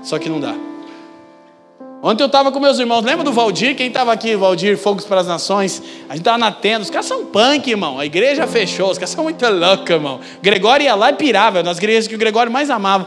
Só 0.02 0.18
que 0.18 0.28
não 0.28 0.38
dá. 0.38 0.54
Ontem 2.04 2.24
eu 2.24 2.26
estava 2.26 2.50
com 2.50 2.58
meus 2.58 2.80
irmãos, 2.80 3.04
lembra 3.04 3.22
do 3.24 3.32
Valdir? 3.32 3.76
Quem 3.76 3.86
estava 3.86 4.12
aqui, 4.12 4.34
Valdir, 4.34 4.76
Fogos 4.76 5.04
para 5.04 5.20
as 5.20 5.26
Nações? 5.28 5.80
A 6.08 6.14
gente 6.14 6.22
estava 6.22 6.36
na 6.36 6.50
tenda, 6.50 6.80
os 6.80 6.90
caras 6.90 7.06
são 7.06 7.24
punk, 7.26 7.70
irmão. 7.70 7.96
A 7.98 8.04
igreja 8.04 8.44
fechou, 8.46 8.90
os 8.90 8.98
caras 8.98 9.10
são 9.10 9.22
muito 9.22 9.48
loucos, 9.48 9.88
irmão. 9.88 10.20
O 10.38 10.42
Gregório 10.42 10.82
ia 10.82 10.96
lá 10.96 11.10
e 11.10 11.14
pirava, 11.14 11.62
nas 11.62 11.78
igrejas 11.78 12.08
que 12.08 12.14
o 12.16 12.18
Gregório 12.18 12.50
mais 12.50 12.70
amava. 12.70 13.06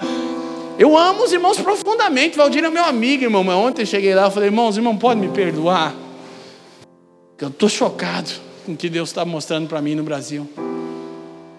Eu 0.79 0.97
amo 0.97 1.23
os 1.23 1.33
irmãos 1.33 1.59
profundamente, 1.59 2.37
Valdir 2.37 2.63
é 2.63 2.69
meu 2.69 2.85
amigo, 2.85 3.23
irmão. 3.23 3.43
Mas 3.43 3.55
ontem 3.55 3.81
eu 3.81 3.85
cheguei 3.85 4.15
lá 4.15 4.29
e 4.29 4.31
falei, 4.31 4.47
irmãos, 4.47 4.77
irmão, 4.77 4.95
pode 4.95 5.19
me 5.19 5.27
perdoar? 5.27 5.93
Eu 7.37 7.49
estou 7.49 7.67
chocado 7.67 8.31
com 8.65 8.71
o 8.71 8.77
que 8.77 8.87
Deus 8.87 9.09
está 9.09 9.25
mostrando 9.25 9.67
para 9.67 9.81
mim 9.81 9.93
no 9.93 10.03
Brasil. 10.03 10.49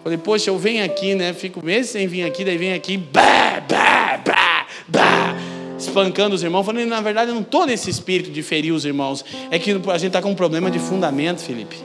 Falei, 0.07 0.19
poxa, 0.19 0.51
eu 0.51 0.57
venho 0.57 0.85
aqui, 0.85 1.17
né? 1.17 1.33
Fico 1.33 1.61
meses 1.67 1.91
sem 1.91 2.07
vir 2.07 2.23
aqui, 2.23 2.45
daí 2.45 2.57
vem 2.57 2.73
aqui, 2.75 2.97
bah, 2.97 3.61
bah, 3.69 4.21
bah, 4.25 4.67
bah, 4.87 5.37
espancando 5.77 6.33
os 6.33 6.45
irmãos. 6.45 6.63
Falei, 6.63 6.87
na 6.87 7.01
verdade, 7.01 7.33
eu 7.33 7.35
não 7.35 7.43
estou 7.43 7.67
nesse 7.67 7.91
espírito 7.91 8.31
de 8.31 8.41
ferir 8.41 8.71
os 8.71 8.85
irmãos. 8.85 9.25
É 9.51 9.59
que 9.59 9.73
a 9.73 9.99
gente 9.99 10.07
está 10.07 10.23
com 10.23 10.31
um 10.31 10.35
problema 10.37 10.71
de 10.71 10.79
fundamento, 10.79 11.43
Felipe. 11.43 11.79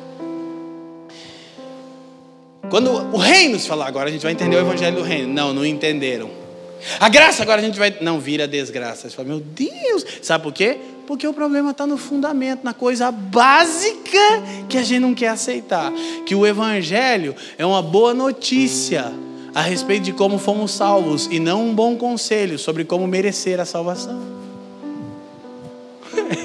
Quando 2.69 2.91
o 2.91 3.17
reino 3.17 3.57
se 3.57 3.67
falar 3.67 3.88
agora, 3.88 4.07
a 4.07 4.11
gente 4.11 4.22
vai 4.22 4.34
entender 4.34 4.55
o 4.55 4.59
evangelho 4.59 4.97
do 4.97 5.01
reino. 5.01 5.34
Não, 5.34 5.51
não 5.51 5.65
entenderam. 5.65 6.30
A 6.99 7.09
graça 7.09 7.41
agora 7.41 7.59
a 7.59 7.63
gente 7.63 7.80
vai. 7.80 7.97
Não, 8.01 8.19
vira 8.19 8.47
desgraça. 8.47 9.09
Você 9.09 9.15
fala, 9.15 9.30
meu 9.30 9.39
Deus. 9.39 10.05
Sabe 10.22 10.43
por 10.43 10.53
quê? 10.53 10.78
Porque 11.08 11.28
o 11.28 11.34
problema 11.34 11.72
está 11.72 11.86
no 11.86 11.97
fundamento, 11.97 12.64
na 12.64 12.74
coisa 12.74 13.12
básica 13.12 14.20
que 14.70 14.78
a 14.78 14.84
gente 14.84 14.99
não 14.99 15.14
quer 15.14 15.30
aceitar. 15.30 15.91
Que 16.26 16.36
o 16.36 16.45
Evangelho 16.45 17.36
é 17.58 17.66
uma 17.66 17.82
boa 17.82 18.14
notícia 18.14 19.12
a 19.54 19.62
respeito 19.62 20.04
de 20.04 20.14
como 20.14 20.38
fomos 20.38 20.72
salvos 20.72 21.28
e 21.30 21.39
não 21.39 21.68
um 21.68 21.76
bom 21.76 21.95
conselho 21.95 22.58
sobre 22.58 22.86
como 22.86 23.06
merecer 23.08 23.60
a 23.60 23.66
salvação. 23.66 24.20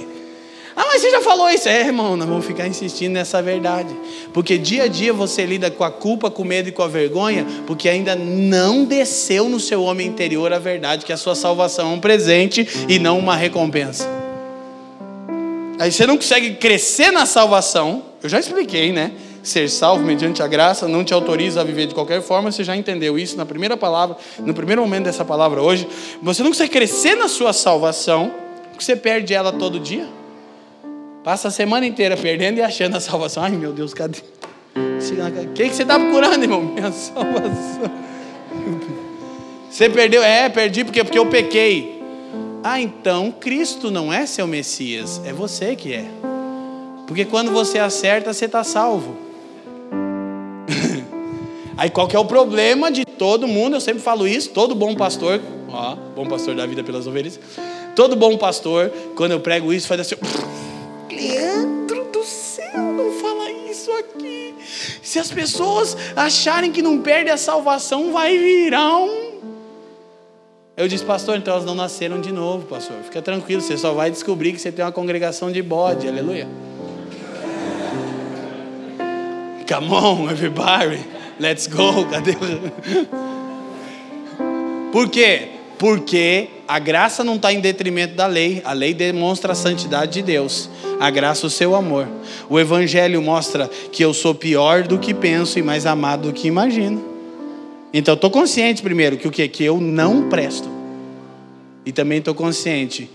ah, 0.77 0.85
mas 0.87 1.01
você 1.01 1.11
já 1.11 1.21
falou 1.21 1.49
isso? 1.49 1.69
É, 1.69 1.87
irmão, 1.87 2.17
nós 2.17 2.29
vamos 2.29 2.45
ficar 2.45 2.67
insistindo 2.67 3.13
nessa 3.13 3.41
verdade. 3.41 3.95
Porque 4.33 4.59
dia 4.59 4.85
a 4.85 4.89
dia 4.89 5.13
você 5.13 5.47
lida 5.47 5.71
com 5.71 5.85
a 5.85 5.91
culpa, 5.91 6.31
com 6.31 6.43
o 6.43 6.47
medo 6.47 6.69
e 6.69 6.73
com 6.73 6.83
a 6.83 6.89
vergonha, 6.89 7.47
porque 7.67 7.89
ainda 7.89 8.17
não 8.17 8.85
desceu 8.85 9.49
no 9.49 9.61
seu 9.61 9.83
homem 9.83 10.09
interior 10.09 10.53
a 10.53 10.59
verdade 10.59 11.05
que 11.05 11.13
a 11.13 11.17
sua 11.17 11.35
salvação 11.35 11.93
é 11.93 11.95
um 11.95 12.01
presente 12.01 12.67
e 12.89 12.99
não 12.99 13.19
uma 13.19 13.37
recompensa. 13.37 14.26
Aí 15.79 15.93
você 15.93 16.07
não 16.07 16.17
consegue 16.17 16.55
crescer 16.55 17.11
na 17.11 17.27
salvação. 17.27 18.03
Eu 18.23 18.29
já 18.29 18.41
expliquei, 18.41 18.93
né? 18.93 19.13
Ser 19.43 19.69
salvo 19.69 20.03
mediante 20.03 20.43
a 20.43 20.47
graça 20.47 20.89
não 20.89 21.05
te 21.05 21.15
autoriza 21.15 21.61
a 21.61 21.65
viver 21.65 21.87
de 21.87 21.95
qualquer 21.95 22.23
forma. 22.23 22.51
Você 22.51 22.65
já 22.65 22.75
entendeu 22.75 23.19
isso 23.19 23.37
na 23.37 23.45
primeira 23.45 23.77
palavra, 23.77 24.17
no 24.39 24.55
primeiro 24.55 24.83
momento 24.83 25.05
dessa 25.05 25.25
palavra 25.25 25.63
hoje. 25.63 25.87
Você 26.23 26.43
não 26.43 26.51
consegue 26.51 26.73
crescer 26.73 27.15
na 27.15 27.29
sua 27.29 27.53
salvação, 27.53 28.33
porque 28.71 28.85
você 28.85 28.97
perde 28.97 29.35
ela 29.35 29.53
todo 29.53 29.79
dia. 29.79 30.09
Passa 31.23 31.49
a 31.49 31.51
semana 31.51 31.87
inteira 31.87 32.17
perdendo 32.17 32.59
e 32.59 32.63
achando 32.63 32.97
a 32.97 33.01
salvação. 33.01 33.43
Ai 33.43 33.51
meu 33.51 33.73
Deus, 33.73 33.93
cadê? 33.93 34.19
O 34.75 35.53
que, 35.53 35.69
você 35.69 35.83
está 35.83 35.99
procurando, 35.99 36.43
irmão? 36.43 36.63
Minha 36.75 36.91
salvação. 36.91 37.91
Você 39.71 39.91
perdeu? 39.91 40.23
É, 40.23 40.49
perdi 40.49 40.85
porque, 40.85 41.05
porque 41.05 41.19
eu 41.19 41.27
pequei. 41.27 41.96
Ah, 42.69 42.81
então 42.81 43.31
Cristo 43.31 43.93
não 43.93 44.13
é 44.13 44.27
seu 44.27 44.45
Messias, 44.45 45.21
é 45.25 45.33
você 45.33 45.77
que 45.77 45.95
é. 45.95 46.05
Porque 47.07 47.25
quando 47.25 47.53
você 47.53 47.79
acerta, 47.79 48.33
você 48.33 48.47
está 48.47 48.65
salvo. 48.65 49.17
Aí 51.79 51.89
qual 51.91 52.09
que 52.09 52.17
é 52.17 52.19
o 52.19 52.25
problema 52.25 52.91
de 52.91 53.05
todo 53.05 53.47
mundo? 53.47 53.77
Eu 53.77 53.81
sempre 53.81 54.03
falo 54.03 54.27
isso, 54.27 54.51
todo 54.51 54.75
bom 54.75 54.97
pastor, 54.97 55.41
ó, 55.69 55.95
bom 56.17 56.27
pastor 56.27 56.57
da 56.57 56.67
vida 56.67 56.83
pelas 56.83 57.07
ovelhas. 57.07 57.39
Todo 57.95 58.17
bom 58.17 58.37
pastor, 58.37 58.91
quando 59.15 59.31
eu 59.31 59.39
prego 59.39 59.73
isso, 59.73 59.87
faz 59.87 60.01
assim: 60.01 60.17
Leandro 61.09 62.07
do 62.13 62.25
céu, 62.25 62.83
não 62.83 63.13
fala 63.13 63.49
isso 63.71 63.93
aqui. 63.93 64.57
Se 65.03 65.21
as 65.21 65.31
pessoas 65.31 65.97
acharem 66.17 66.73
que 66.73 66.83
não 66.83 66.99
perde 66.99 67.31
a 67.31 67.37
salvação, 67.37 68.13
vai 68.13 68.37
virar 68.37 68.99
um 68.99 69.36
eu 70.77 70.87
disse, 70.87 71.05
pastor, 71.05 71.39
então 71.39 71.55
elas 71.55 71.65
não 71.65 71.75
nasceram 71.75 72.21
de 72.21 72.31
novo, 72.31 72.67
pastor. 72.67 72.99
Fica 73.03 73.23
tranquilo, 73.23 73.63
você 73.63 73.79
só 73.79 73.95
vai 73.95 74.11
descobrir 74.11 74.53
que 74.53 74.61
você 74.61 74.71
tem 74.71 74.85
uma 74.85 74.93
congregação 74.93 75.51
de 75.51 75.63
bode, 75.63 76.07
aleluia. 76.07 76.47
Come 79.67 79.91
on, 79.91 80.31
everybody, 80.31 81.01
let's 81.41 81.67
go. 81.67 82.05
Cadê? 82.11 82.37
Por 84.93 85.09
quê? 85.09 85.49
Porque 85.79 86.49
a 86.69 86.79
graça 86.79 87.25
não 87.25 87.37
está 87.37 87.53
em 87.53 87.61
detrimento 87.61 88.15
da 88.15 88.27
lei. 88.27 88.61
A 88.65 88.73
lei 88.73 88.93
demonstra 88.93 89.53
a 89.53 89.55
santidade 89.55 90.13
de 90.13 90.23
Deus. 90.23 90.69
A 91.01 91.11
graça, 91.11 91.47
o 91.47 91.51
seu 91.51 91.75
amor. 91.75 92.07
O 92.49 92.61
Evangelho 92.61 93.21
mostra 93.23 93.69
que 93.91 94.05
eu 94.05 94.13
sou 94.13 94.35
pior 94.35 94.83
do 94.83 94.99
que 94.99 95.15
penso 95.15 95.59
e 95.59 95.63
mais 95.63 95.87
amado 95.87 96.29
do 96.29 96.35
que 96.35 96.49
imagino. 96.49 97.16
Então 97.99 98.13
estou 98.13 98.31
consciente 98.31 98.83
primeiro 98.83 99.17
que 99.17 99.27
o 99.27 99.31
que 99.31 99.49
que 99.49 99.65
eu 99.65 99.81
não 99.81 100.29
presto. 100.29 100.69
E 101.87 101.91
também 101.91 102.19
estou 102.19 102.35
consciente 102.35 103.09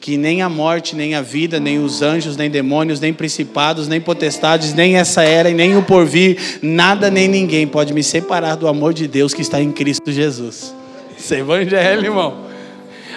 que 0.00 0.16
nem 0.16 0.42
a 0.42 0.48
morte, 0.48 0.94
nem 0.94 1.16
a 1.16 1.20
vida, 1.20 1.58
nem 1.58 1.80
os 1.80 2.02
anjos, 2.02 2.36
nem 2.36 2.48
demônios, 2.48 3.00
nem 3.00 3.12
principados, 3.12 3.88
nem 3.88 4.00
potestades, 4.00 4.72
nem 4.72 4.96
essa 4.96 5.24
era 5.24 5.50
e 5.50 5.54
nem 5.54 5.76
o 5.76 5.82
porvir, 5.82 6.38
nada 6.62 7.10
nem 7.10 7.26
ninguém 7.26 7.66
pode 7.66 7.92
me 7.92 8.00
separar 8.00 8.54
do 8.54 8.68
amor 8.68 8.94
de 8.94 9.08
Deus 9.08 9.34
que 9.34 9.42
está 9.42 9.60
em 9.60 9.72
Cristo 9.72 10.12
Jesus. 10.12 10.72
Isso 11.18 11.34
é 11.34 11.40
evangelho, 11.40 12.04
irmão. 12.04 12.47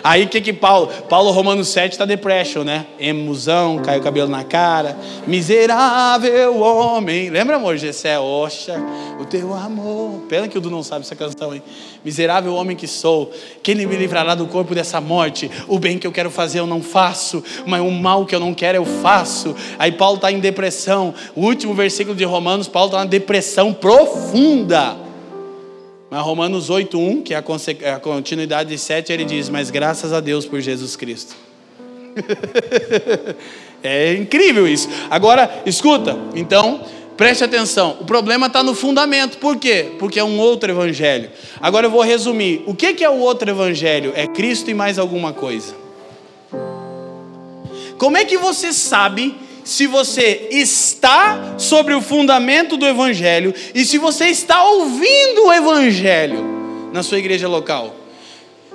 Aí 0.04 0.24
o 0.24 0.28
que 0.28 0.41
que 0.41 0.54
Paulo? 0.54 0.88
Paulo 1.10 1.32
Romanos 1.32 1.68
7 1.70 1.93
está 1.93 2.06
depression, 2.06 2.64
né? 2.64 2.86
Emusão, 2.99 3.80
caiu 3.80 3.99
o 3.99 4.04
cabelo 4.04 4.30
na 4.30 4.43
cara. 4.43 4.97
Miserável 5.28 6.60
homem. 6.60 7.30
Lembra, 7.30 7.58
amor? 7.58 7.78
Gessé, 7.78 8.20
oxa, 8.20 8.76
o 9.20 9.26
teu 9.26 9.54
amor. 9.54 10.22
Pena 10.28 10.47
que 10.47 10.58
o 10.58 10.62
Du 10.62 10.70
não 10.70 10.84
sabe 10.84 11.02
essa 11.02 11.16
canção, 11.16 11.54
hein? 11.54 11.62
Miserável 12.04 12.54
homem 12.56 12.76
que 12.76 12.88
sou, 12.88 13.32
quem 13.62 13.76
me 13.76 13.86
livrará 13.95 14.34
do 14.34 14.47
corpo 14.47 14.74
dessa 14.74 14.99
morte? 14.99 15.49
O 15.68 15.78
bem 15.78 15.97
que 15.97 16.08
eu 16.08 16.12
quero 16.12 16.32
fazer 16.32 16.60
eu 16.60 16.68
não 16.68 16.82
faço, 16.82 17.43
mas 17.66 17.82
o 17.82 17.91
mal 17.91 18.26
que 18.26 18.34
eu 18.34 18.39
não 18.39 18.54
quero 18.54 18.78
eu 18.78 18.86
faço. 18.86 19.56
Aí 19.78 19.91
Paulo 19.91 20.16
está 20.16 20.32
em 20.32 20.39
depressão. 20.39 21.14
O 21.36 21.41
último 21.41 21.74
versículo 21.74 22.16
de 22.16 22.24
Romanos, 22.24 22.68
Paulo 22.68 22.88
está 22.88 22.99
na 22.99 23.06
depressão 23.06 23.74
profunda. 23.74 25.11
Mas 26.12 26.24
Romanos 26.24 26.70
8.1, 26.70 27.24
que 27.24 27.34
é 27.34 27.38
a 27.38 27.99
continuidade 28.01 28.70
de 28.70 28.78
7, 28.78 29.14
ele 29.14 29.24
diz, 29.24 29.47
mas 29.47 29.72
graças 29.72 30.12
a 30.12 30.20
Deus 30.20 30.45
por 30.45 30.59
Jesus 30.59 30.97
Cristo. 30.97 31.34
é 33.82 34.16
incrível 34.16 34.68
isso. 34.68 34.89
Agora, 35.09 35.64
escuta, 35.66 36.20
então, 36.36 36.82
preste 37.16 37.45
atenção. 37.45 37.95
O 38.01 38.03
problema 38.03 38.47
está 38.47 38.62
no 38.62 38.76
fundamento. 38.76 39.38
Por 39.38 39.55
quê? 39.55 39.93
Porque 39.97 40.20
é 40.20 40.24
um 40.24 40.38
outro 40.38 40.70
evangelho. 40.70 41.30
Agora 41.62 41.88
eu 41.88 41.91
vou 41.91 42.01
resumir. 42.01 42.62
O 42.66 42.76
que 42.76 43.01
é 43.01 43.09
o 43.09 43.20
outro 43.20 43.49
evangelho? 43.49 44.12
É 44.14 44.28
Cristo 44.28 44.70
e 44.70 44.74
mais 44.74 44.99
alguma 44.99 45.32
coisa. 45.32 45.74
Como 47.97 48.18
é 48.18 48.26
que 48.26 48.38
você 48.38 48.74
sabe 48.74 49.34
se 49.64 49.88
você 49.88 50.47
está 50.51 51.55
sobre 51.57 51.93
o 51.93 52.01
fundamento 52.01 52.78
do 52.78 52.86
Evangelho 52.86 53.53
e 53.74 53.86
se 53.86 53.97
você 53.97 54.26
está 54.26 54.64
ouvindo 54.64 55.45
o 55.45 55.53
Evangelho 55.53 56.89
na 56.93 57.03
sua 57.03 57.20
igreja 57.20 57.47
local. 57.47 57.95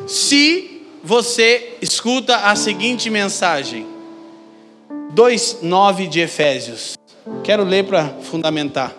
Se 0.07 0.83
você 1.03 1.77
escuta 1.81 2.37
a 2.37 2.57
seguinte 2.57 3.09
mensagem, 3.11 3.87
2,9 5.15 6.09
de 6.09 6.21
Efésios. 6.21 6.97
Quero 7.43 7.65
ler 7.65 7.85
para 7.85 8.09
fundamentar. 8.23 8.95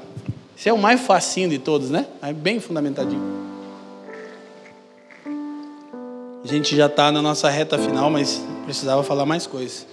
Esse 0.57 0.69
é 0.69 0.73
o 0.73 0.77
mais 0.77 1.01
facinho 1.01 1.49
de 1.49 1.59
todos, 1.59 1.89
né? 1.89 2.07
É 2.21 2.33
bem 2.33 2.59
fundamentadinho. 2.59 3.37
A 6.43 6.47
gente 6.47 6.75
já 6.75 6.87
está 6.87 7.11
na 7.11 7.21
nossa 7.21 7.49
reta 7.49 7.77
final, 7.77 8.09
mas 8.09 8.41
precisava 8.65 9.03
falar 9.03 9.25
mais 9.25 9.45
coisas 9.45 9.85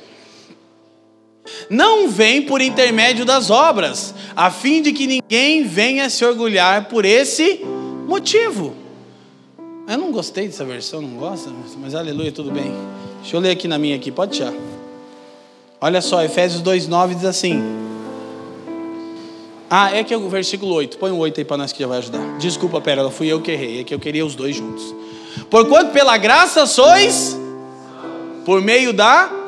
não 1.68 2.08
vem 2.08 2.42
por 2.42 2.60
intermédio 2.60 3.24
das 3.24 3.50
obras, 3.50 4.14
a 4.34 4.50
fim 4.50 4.82
de 4.82 4.92
que 4.92 5.06
ninguém 5.06 5.64
venha 5.64 6.08
se 6.08 6.24
orgulhar 6.24 6.88
por 6.88 7.04
esse 7.04 7.60
motivo. 8.06 8.74
Eu 9.86 9.98
não 9.98 10.10
gostei 10.10 10.46
dessa 10.46 10.64
versão, 10.64 11.02
não 11.02 11.10
gosta? 11.10 11.50
Mas, 11.78 11.94
aleluia, 11.94 12.32
tudo 12.32 12.50
bem. 12.50 12.72
Deixa 13.20 13.36
eu 13.36 13.40
ler 13.40 13.50
aqui 13.50 13.68
na 13.68 13.78
minha 13.78 13.96
aqui, 13.96 14.10
pode 14.10 14.38
deixar. 14.38 14.54
Olha 15.80 16.00
só, 16.00 16.22
Efésios 16.22 16.62
2,9 16.62 17.14
diz 17.14 17.24
assim. 17.24 17.62
Ah, 19.68 19.94
é 19.94 20.02
que 20.02 20.14
é 20.14 20.16
o 20.16 20.28
versículo 20.28 20.72
8. 20.74 20.96
Põe 20.96 21.10
o 21.10 21.18
8 21.18 21.40
aí 21.40 21.44
para 21.44 21.56
nós 21.58 21.72
que 21.72 21.80
já 21.80 21.86
vai 21.86 21.98
ajudar. 21.98 22.38
Desculpa, 22.38 22.80
Pérola, 22.80 23.10
fui 23.10 23.26
eu 23.26 23.42
que 23.42 23.50
errei. 23.50 23.80
É 23.80 23.84
que 23.84 23.92
eu 23.92 23.98
queria 23.98 24.24
os 24.24 24.34
dois 24.34 24.56
juntos. 24.56 24.94
Porquanto 25.50 25.92
pela 25.92 26.16
graça 26.16 26.64
sois, 26.64 27.36
por 28.46 28.62
meio 28.62 28.92
da 28.92 29.43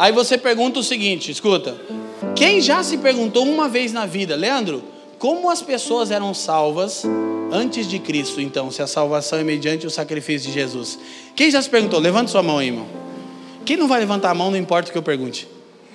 Aí 0.00 0.12
você 0.12 0.38
pergunta 0.38 0.80
o 0.80 0.82
seguinte: 0.82 1.30
escuta, 1.30 1.76
quem 2.34 2.58
já 2.62 2.82
se 2.82 2.96
perguntou 2.96 3.44
uma 3.44 3.68
vez 3.68 3.92
na 3.92 4.06
vida, 4.06 4.34
Leandro, 4.34 4.82
como 5.18 5.50
as 5.50 5.60
pessoas 5.60 6.10
eram 6.10 6.32
salvas 6.32 7.04
antes 7.52 7.86
de 7.86 7.98
Cristo, 7.98 8.40
então, 8.40 8.70
se 8.70 8.80
a 8.80 8.86
salvação 8.86 9.38
é 9.38 9.44
mediante 9.44 9.86
o 9.86 9.90
sacrifício 9.90 10.48
de 10.48 10.54
Jesus? 10.54 10.98
Quem 11.36 11.50
já 11.50 11.60
se 11.60 11.68
perguntou? 11.68 12.00
Levanta 12.00 12.30
sua 12.30 12.42
mão 12.42 12.56
aí, 12.56 12.68
irmão. 12.68 12.86
Quem 13.66 13.76
não 13.76 13.86
vai 13.86 14.00
levantar 14.00 14.30
a 14.30 14.34
mão, 14.34 14.50
não 14.50 14.56
importa 14.56 14.88
o 14.88 14.92
que 14.92 14.96
eu 14.96 15.02
pergunte. 15.02 15.46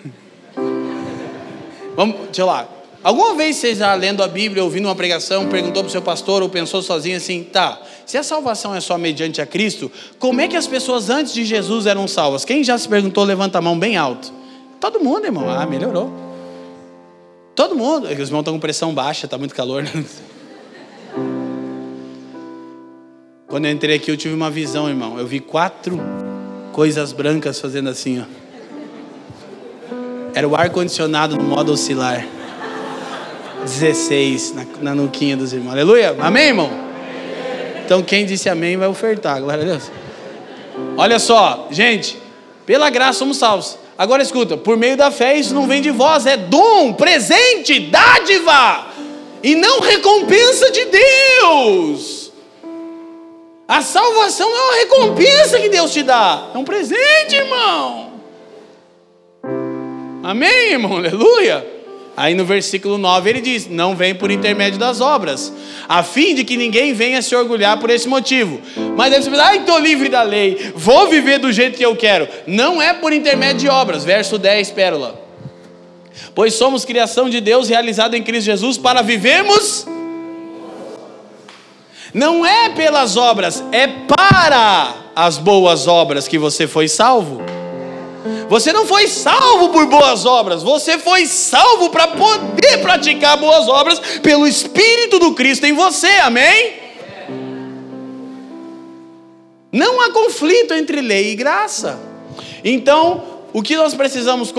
Vamos, 1.97 2.15
deixa 2.25 2.45
lá. 2.45 2.69
Alguma 3.01 3.33
vez 3.33 3.55
você 3.55 3.73
já 3.73 3.91
lendo 3.95 4.21
a 4.21 4.27
Bíblia, 4.27 4.63
ouvindo 4.63 4.85
uma 4.85 4.95
pregação, 4.95 5.49
perguntou 5.49 5.81
para 5.83 5.89
o 5.89 5.91
seu 5.91 6.01
pastor 6.03 6.43
ou 6.43 6.49
pensou 6.49 6.83
sozinho 6.83 7.17
assim, 7.17 7.43
tá, 7.43 7.81
se 8.05 8.17
a 8.17 8.23
salvação 8.23 8.75
é 8.75 8.79
só 8.79 8.97
mediante 8.97 9.41
a 9.41 9.45
Cristo, 9.45 9.91
como 10.19 10.41
é 10.41 10.47
que 10.47 10.55
as 10.55 10.67
pessoas 10.67 11.09
antes 11.09 11.33
de 11.33 11.43
Jesus 11.43 11.85
eram 11.87 12.07
salvas? 12.07 12.45
Quem 12.45 12.63
já 12.63 12.77
se 12.77 12.87
perguntou, 12.87 13.23
levanta 13.23 13.57
a 13.57 13.61
mão 13.61 13.77
bem 13.77 13.97
alto. 13.97 14.31
Todo 14.79 14.99
mundo, 14.99 15.25
irmão. 15.25 15.49
Ah, 15.49 15.65
melhorou. 15.65 16.11
Todo 17.55 17.75
mundo. 17.75 18.05
Os 18.05 18.11
irmãos 18.11 18.41
estão 18.41 18.53
com 18.53 18.59
pressão 18.59 18.93
baixa, 18.93 19.25
está 19.25 19.37
muito 19.37 19.55
calor. 19.55 19.83
Né? 19.83 20.05
Quando 23.47 23.65
eu 23.65 23.71
entrei 23.71 23.95
aqui, 23.95 24.11
eu 24.11 24.17
tive 24.17 24.35
uma 24.35 24.51
visão, 24.51 24.87
irmão. 24.89 25.17
Eu 25.17 25.25
vi 25.25 25.39
quatro 25.39 25.99
coisas 26.71 27.13
brancas 27.13 27.59
fazendo 27.59 27.89
assim, 27.89 28.21
ó. 28.21 28.25
Era 30.33 30.47
o 30.47 30.55
ar-condicionado 30.55 31.37
no 31.37 31.43
modo 31.43 31.71
oscilar. 31.71 32.27
16 33.63 34.53
na, 34.53 34.65
na 34.81 34.95
nuquinha 34.95 35.35
dos 35.37 35.53
irmãos. 35.53 35.71
Aleluia. 35.71 36.15
Amém, 36.19 36.49
irmão? 36.49 36.84
Então 37.85 38.01
quem 38.01 38.25
disse 38.25 38.49
amém 38.49 38.75
vai 38.75 38.87
ofertar. 38.87 39.39
Glória 39.39 39.63
a 39.63 39.67
Deus. 39.67 39.91
Olha 40.97 41.19
só, 41.19 41.67
gente. 41.69 42.17
Pela 42.65 42.89
graça 42.89 43.19
somos 43.19 43.37
salvos. 43.37 43.77
Agora 43.97 44.23
escuta, 44.23 44.57
por 44.57 44.75
meio 44.75 44.97
da 44.97 45.11
fé 45.11 45.37
isso 45.37 45.53
não 45.53 45.67
vem 45.67 45.81
de 45.81 45.91
vós, 45.91 46.25
é 46.25 46.35
dom, 46.35 46.91
presente, 46.91 47.79
dádiva, 47.79 48.87
e 49.41 49.55
não 49.55 49.79
recompensa 49.79 50.69
de 50.69 50.85
Deus. 50.85 52.31
A 53.67 53.81
salvação 53.81 54.49
é 54.49 54.61
uma 54.61 54.75
recompensa 54.75 55.59
que 55.59 55.69
Deus 55.69 55.93
te 55.93 56.03
dá, 56.03 56.49
é 56.53 56.57
um 56.57 56.65
presente, 56.65 57.35
irmão. 57.35 58.13
Amém, 60.23 60.71
irmão? 60.71 60.97
Aleluia. 60.97 61.74
Aí 62.17 62.33
no 62.33 62.45
versículo 62.45 62.97
9 62.97 63.29
ele 63.29 63.41
diz: 63.41 63.67
Não 63.67 63.95
vem 63.95 64.15
por 64.15 64.31
intermédio 64.31 64.79
das 64.79 65.01
obras, 65.01 65.51
a 65.87 66.01
fim 66.01 66.33
de 66.33 66.43
que 66.45 66.55
ninguém 66.55 66.93
venha 66.93 67.21
se 67.21 67.35
orgulhar 67.35 67.77
por 67.77 67.89
esse 67.89 68.07
motivo. 68.07 68.61
Mas 68.95 69.13
aí 69.13 69.21
você 69.21 69.29
pensa, 69.29 69.55
estou 69.55 69.79
livre 69.79 70.07
da 70.07 70.21
lei, 70.21 70.71
vou 70.75 71.09
viver 71.09 71.39
do 71.39 71.51
jeito 71.51 71.77
que 71.77 71.85
eu 71.85 71.95
quero. 71.95 72.27
Não 72.47 72.81
é 72.81 72.93
por 72.93 73.11
intermédio 73.11 73.61
de 73.61 73.69
obras. 73.69 74.03
Verso 74.05 74.37
10, 74.37 74.71
pérola. 74.71 75.21
Pois 76.33 76.53
somos 76.53 76.85
criação 76.85 77.29
de 77.29 77.41
Deus 77.41 77.67
realizada 77.67 78.17
em 78.17 78.23
Cristo 78.23 78.45
Jesus 78.45 78.77
para 78.77 79.01
vivermos. 79.01 79.85
Não 82.13 82.45
é 82.45 82.69
pelas 82.69 83.17
obras, 83.17 83.61
é 83.73 83.87
para 83.87 85.11
as 85.13 85.37
boas 85.37 85.85
obras 85.85 86.29
que 86.29 86.37
você 86.37 86.65
foi 86.65 86.87
salvo. 86.87 87.41
Você 88.49 88.73
não 88.73 88.85
foi 88.85 89.07
salvo 89.07 89.69
por 89.69 89.85
boas 89.87 90.25
obras, 90.25 90.63
você 90.63 90.97
foi 90.97 91.25
salvo 91.25 91.89
para 91.89 92.07
poder 92.07 92.79
praticar 92.81 93.37
boas 93.37 93.67
obras 93.67 93.99
pelo 94.21 94.47
Espírito 94.47 95.19
do 95.19 95.33
Cristo 95.33 95.65
em 95.65 95.73
você, 95.73 96.09
amém? 96.23 96.73
Não 99.71 100.01
há 100.01 100.11
conflito 100.11 100.73
entre 100.73 101.01
lei 101.01 101.31
e 101.31 101.35
graça. 101.35 101.99
Então, 102.63 103.23
o 103.53 103.61
que 103.61 103.75
nós 103.75 103.93
precisamos 103.93 104.53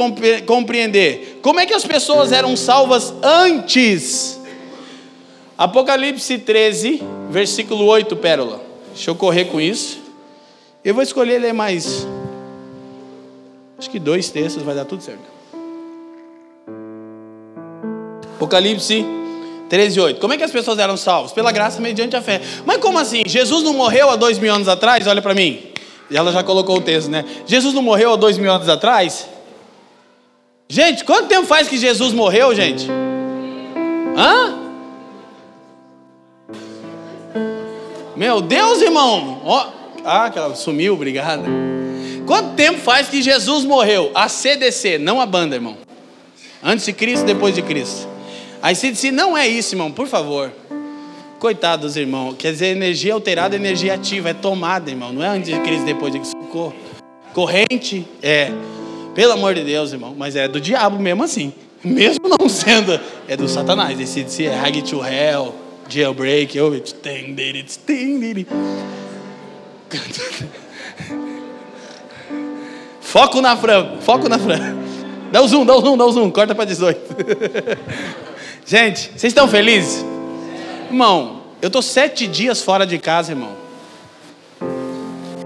compreender? 0.47 1.41
Como 1.43 1.59
é 1.59 1.67
que 1.67 1.75
as 1.75 1.85
pessoas 1.85 2.33
eram 2.33 2.57
salvas 2.57 3.14
antes? 3.23 4.39
Apocalipse 5.57 6.39
13, 6.39 7.03
versículo 7.31 7.87
8, 7.87 8.14
pérola. 8.17 8.61
Deixa 8.95 9.11
eu 9.11 9.14
correr 9.14 9.47
com 9.47 9.61
isso. 9.61 9.99
Eu 10.85 10.95
vou 10.95 11.03
escolher 11.03 11.39
ler 11.39 11.53
mais 11.53 12.07
Acho 13.79 13.91
que 13.91 13.99
dois 13.99 14.31
textos 14.31 14.62
vai 14.62 14.74
dar 14.74 14.85
tudo 14.85 15.03
certo. 15.03 15.37
Apocalipse 18.37 19.05
13, 19.68 20.01
8. 20.01 20.20
Como 20.20 20.33
é 20.33 20.37
que 20.37 20.45
as 20.45 20.51
pessoas 20.51 20.79
eram 20.79 20.97
salvas? 20.97 21.33
Pela 21.33 21.53
graça 21.53 21.81
mediante 21.81 22.16
a 22.16 22.22
fé. 22.22 22.41
Mas 22.64 22.79
como 22.79 22.99
assim? 22.99 23.22
Jesus 23.27 23.62
não 23.62 23.74
morreu 23.74 24.11
há 24.11 24.16
dois 24.16 24.39
mil 24.39 24.55
anos 24.55 24.68
atrás? 24.68 25.07
Olha 25.07 25.20
para 25.20 25.35
mim. 25.35 25.62
Ela 26.11 26.31
já 26.33 26.43
colocou 26.43 26.77
o 26.77 26.81
texto, 26.81 27.11
né? 27.11 27.24
Jesus 27.47 27.74
não 27.74 27.83
morreu 27.83 28.12
há 28.12 28.16
dois 28.16 28.39
mil 28.39 28.51
anos 28.51 28.68
atrás? 28.68 29.29
Gente, 30.68 31.05
quanto 31.05 31.29
tempo 31.29 31.47
faz 31.47 31.68
que 31.68 31.77
Jesus 31.77 32.12
morreu, 32.12 32.55
gente? 32.55 32.87
Hã? 34.16 34.55
Meu 38.14 38.41
Deus, 38.41 38.81
irmão. 38.81 39.43
Oh. 39.45 39.77
Ah, 40.05 40.33
sumiu, 40.55 40.95
obrigado. 40.95 41.45
Quanto 42.27 42.57
tempo 42.57 42.81
faz 42.81 43.09
que 43.09 43.22
Jesus 43.22 43.64
morreu? 43.64 44.11
A 44.12 44.29
CDC, 44.29 44.99
não 44.99 45.20
a 45.20 45.27
banda, 45.27 45.55
irmão. 45.55 45.77
Antes 46.62 46.85
de 46.85 46.93
Cristo, 46.93 47.24
depois 47.24 47.55
de 47.55 47.62
Cristo. 47.62 48.09
A 48.61 48.74
CDC 48.74 49.12
não 49.12 49.39
é 49.39 49.47
isso, 49.47 49.74
irmão, 49.74 49.93
por 49.93 50.09
favor. 50.09 50.53
Coitados, 51.39 51.97
irmão. 51.97 52.35
Quer 52.35 52.51
dizer, 52.51 52.66
energia 52.68 53.14
alterada, 53.14 53.55
energia 53.55 53.95
ativa. 53.95 54.31
É 54.31 54.35
tomada, 54.35 54.91
irmão. 54.91 55.12
Não 55.12 55.22
é 55.22 55.29
antes 55.29 55.55
de 55.55 55.61
Cristo, 55.61 55.85
depois 55.85 56.12
de 56.12 56.18
Cristo. 56.18 56.37
Corrente, 57.33 58.05
é. 58.20 58.51
Pelo 59.14 59.33
amor 59.33 59.55
de 59.55 59.62
Deus, 59.62 59.93
irmão. 59.93 60.12
Mas 60.18 60.35
é 60.35 60.49
do 60.49 60.61
diabo 60.61 60.99
mesmo 60.99 61.22
assim. 61.22 61.53
Mesmo 61.85 62.29
não 62.29 62.49
sendo. 62.49 62.99
É 63.29 63.37
do 63.37 63.49
Satanás. 63.49 64.01
Esse 64.01 64.14
CDC 64.14 64.47
é 64.47 64.59
Hag 64.59 64.83
to 64.83 65.05
Hell, 65.05 65.55
Jailbreak. 65.89 66.59
Oh, 66.59 66.74
it's 66.74 66.93
Foco 73.17 73.41
na 73.41 73.57
Fran, 73.57 73.97
foco 74.03 74.29
na 74.29 74.39
Fran. 74.39 74.77
Dá 75.33 75.41
o 75.41 75.49
zoom, 75.49 75.64
dá 75.64 75.75
o 75.75 75.81
zoom, 75.81 75.97
dá 75.97 76.05
o 76.05 76.12
zoom, 76.12 76.31
corta 76.31 76.55
para 76.55 76.67
18. 76.67 77.01
Gente, 78.67 79.11
vocês 79.17 79.31
estão 79.31 79.49
felizes? 79.49 80.05
Irmão, 80.91 81.41
eu 81.62 81.69
estou 81.69 81.81
sete 81.81 82.27
dias 82.27 82.61
fora 82.61 82.87
de 82.87 82.99
casa, 82.99 83.33
irmão. 83.33 83.53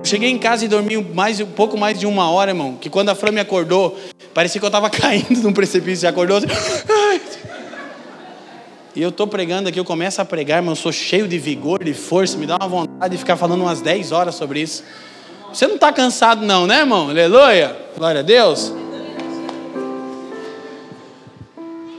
Cheguei 0.03 0.31
em 0.31 0.37
casa 0.37 0.65
e 0.65 0.69
dormi 0.69 0.97
mais, 0.97 1.39
um 1.39 1.47
pouco 1.47 1.79
mais 1.79 1.97
de 1.97 2.07
uma 2.07 2.29
hora, 2.29 2.51
irmão. 2.51 2.75
Que 2.75 2.91
quando 2.91 3.11
a 3.11 3.15
Fran 3.15 3.31
me 3.31 3.41
acordou, 3.41 3.97
parecia 4.35 4.61
que 4.61 4.65
eu 4.65 4.69
estava 4.69 4.91
caindo 4.91 5.41
num 5.41 5.53
precipício. 5.53 6.03
Já 6.03 6.09
acordou 6.09 6.39
assim. 6.39 6.49
E 8.97 9.01
eu 9.01 9.11
estou 9.11 9.29
pregando 9.29 9.69
aqui, 9.69 9.79
eu 9.79 9.85
começo 9.85 10.21
a 10.21 10.25
pregar, 10.25 10.59
irmão. 10.59 10.73
Eu 10.73 10.77
sou 10.77 10.91
cheio 10.91 11.29
de 11.29 11.39
vigor, 11.39 11.85
de 11.85 11.95
força. 11.95 12.37
Me 12.37 12.47
dá 12.47 12.57
uma 12.57 12.67
vontade 12.67 13.13
de 13.13 13.19
ficar 13.19 13.37
falando 13.37 13.61
umas 13.61 13.81
10 13.81 14.11
horas 14.11 14.35
sobre 14.35 14.61
isso. 14.61 14.83
Você 15.53 15.67
não 15.67 15.75
está 15.75 15.93
cansado, 15.93 16.45
não, 16.45 16.67
né, 16.67 16.81
irmão? 16.81 17.11
Aleluia. 17.11 17.77
Glória 17.97 18.21
a 18.21 18.23
Deus. 18.23 18.73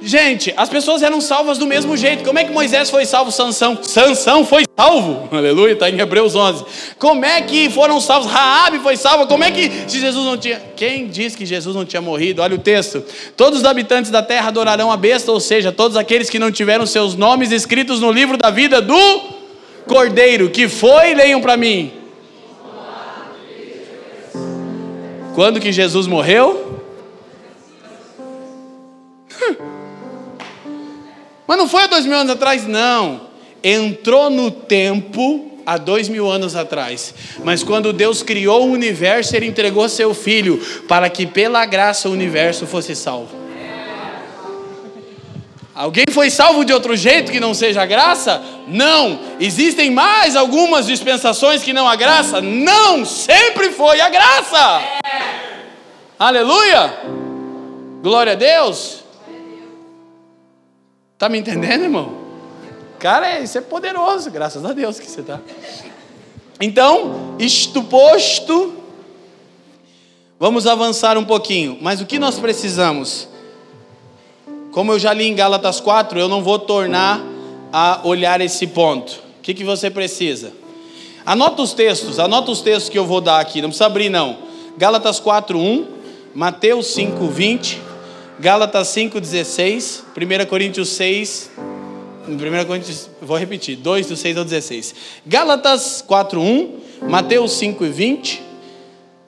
Gente, 0.04 0.52
as 0.58 0.68
pessoas 0.68 1.04
eram 1.04 1.22
salvas 1.22 1.60
do 1.60 1.68
mesmo 1.68 1.96
jeito. 1.96 2.24
Como 2.24 2.40
é 2.40 2.44
que 2.44 2.52
Moisés 2.52 2.90
foi 2.90 3.06
salvo, 3.06 3.32
Sansão? 3.32 3.78
Sansão 3.84 4.44
foi 4.44 4.64
salvo. 4.76 5.30
Aleluia, 5.36 5.74
está 5.74 5.90
em 5.92 6.00
Hebreus 6.00 6.34
11. 6.34 6.66
Como 6.98 7.24
é 7.24 7.40
que 7.42 7.70
foram 7.70 8.02
salvos? 8.02 8.32
Raabe 8.32 8.80
foi 8.80 8.98
salva. 8.98 9.28
Como 9.28 9.44
é 9.44 9.52
que 9.52 9.70
se 9.88 10.00
Jesus 10.00 10.26
não 10.26 10.38
tinha... 10.38 10.60
Quem 10.76 11.08
diz 11.08 11.36
que 11.36 11.46
Jesus 11.46 11.76
não 11.76 11.86
tinha 11.86 12.02
morrido? 12.02 12.42
Olha 12.42 12.56
o 12.56 12.60
texto. 12.60 13.04
Todos 13.38 13.60
os 13.60 13.66
habitantes 13.66 14.10
da 14.10 14.24
terra 14.24 14.48
adorarão 14.48 14.92
a 14.92 14.98
besta, 14.98 15.32
ou 15.32 15.40
seja, 15.40 15.72
todos 15.72 15.96
aqueles 15.96 16.32
que 16.32 16.40
não 16.40 16.52
tiveram 16.52 16.88
seus 16.88 17.14
nomes 17.14 17.52
escritos 17.52 18.00
no 18.00 18.12
livro 18.12 18.38
da 18.38 18.50
vida 18.50 18.82
do 18.82 19.22
Cordeiro, 19.88 20.50
que 20.50 20.68
foi, 20.68 21.14
leiam 21.14 21.42
para 21.42 21.56
mim. 21.56 22.01
Quando 25.34 25.60
que 25.60 25.72
Jesus 25.72 26.08
morreu? 26.08 26.82
Mas 31.48 31.58
não 31.58 31.68
foi 31.68 31.84
há 31.84 31.88
dois 31.88 32.06
mil 32.06 32.16
anos 32.16 32.32
atrás, 32.32 32.68
não. 32.68 33.30
Entrou 33.64 34.30
no 34.30 34.50
tempo 34.52 35.60
há 35.66 35.78
dois 35.78 36.08
mil 36.10 36.30
anos 36.30 36.56
atrás. 36.56 37.14
Mas 37.44 37.64
quando 37.64 37.94
Deus 37.94 38.24
criou 38.24 38.68
o 38.68 38.72
universo, 38.72 39.36
Ele 39.36 39.48
entregou 39.48 39.88
seu 39.90 40.14
Filho 40.14 40.60
para 40.88 41.10
que 41.10 41.26
pela 41.26 41.66
graça 41.66 42.10
o 42.10 42.12
universo 42.12 42.66
fosse 42.66 42.96
salvo. 42.96 43.41
Alguém 45.82 46.06
foi 46.12 46.30
salvo 46.30 46.64
de 46.64 46.72
outro 46.72 46.96
jeito 46.96 47.32
que 47.32 47.40
não 47.40 47.56
seja 47.56 47.82
a 47.82 47.88
graça? 47.88 48.40
Não. 48.68 49.20
Existem 49.40 49.90
mais 49.90 50.36
algumas 50.36 50.86
dispensações 50.86 51.64
que 51.64 51.74
não 51.74 51.88
a 51.88 51.96
graça? 51.96 52.40
Não. 52.40 53.04
Sempre 53.04 53.72
foi 53.72 54.00
a 54.00 54.08
graça. 54.08 54.80
Aleluia. 56.20 57.00
Glória 58.04 58.34
a 58.34 58.36
Deus. 58.36 59.04
Tá 61.18 61.28
me 61.28 61.40
entendendo, 61.40 61.82
irmão? 61.82 62.14
Cara, 63.00 63.40
isso 63.40 63.58
é 63.58 63.62
poderoso, 63.62 64.30
graças 64.30 64.64
a 64.64 64.74
Deus 64.74 65.00
que 65.00 65.10
você 65.10 65.24
tá. 65.24 65.40
Então, 66.60 67.36
isto 67.40 67.82
posto, 67.82 68.72
vamos 70.40 70.68
avançar 70.68 71.18
um 71.18 71.26
pouquinho. 71.26 71.80
Mas 71.82 72.02
o 72.02 72.06
que 72.06 72.20
nós 72.20 72.38
precisamos? 72.38 73.31
Como 74.72 74.94
eu 74.94 75.00
já 75.00 75.14
li 75.14 75.28
em 75.28 75.36
Gálatas 75.36 75.82
4, 75.82 76.18
eu 76.18 76.30
não 76.30 76.42
vou 76.42 76.58
tornar 76.58 77.22
a 77.74 78.00
olhar 78.04 78.40
esse 78.40 78.68
ponto. 78.68 79.22
O 79.40 79.42
que, 79.42 79.54
que 79.54 79.66
você 79.66 79.90
precisa? 79.90 80.54
Anota 81.26 81.62
os 81.62 81.74
textos, 81.74 82.20
anota 82.20 82.52
os 82.52 82.62
textos 82.62 82.90
que 82.90 82.98
eu 82.98 83.06
vou 83.06 83.20
dar 83.20 83.40
aqui, 83.40 83.62
não 83.62 83.70
precisa 83.70 83.86
abrir 83.86 84.10
não. 84.10 84.38
Gálatas 84.78 85.20
4, 85.20 85.60
1, 85.60 85.88
Mateus 86.34 86.88
5, 86.88 87.28
20, 87.28 87.82
Gálatas 88.40 88.88
5,16, 88.88 90.04
1 90.16 90.46
Coríntios 90.46 90.90
6, 90.90 91.52
1 92.28 92.66
Coríntios, 92.66 93.10
vou 93.22 93.38
repetir, 93.38 93.76
2 93.76 94.08
do 94.08 94.16
6 94.16 94.38
ao 94.38 94.44
16. 94.46 94.96
Gálatas 95.28 96.04
4,1, 96.08 96.70
Mateus 97.10 97.52
5,20, 97.60 98.40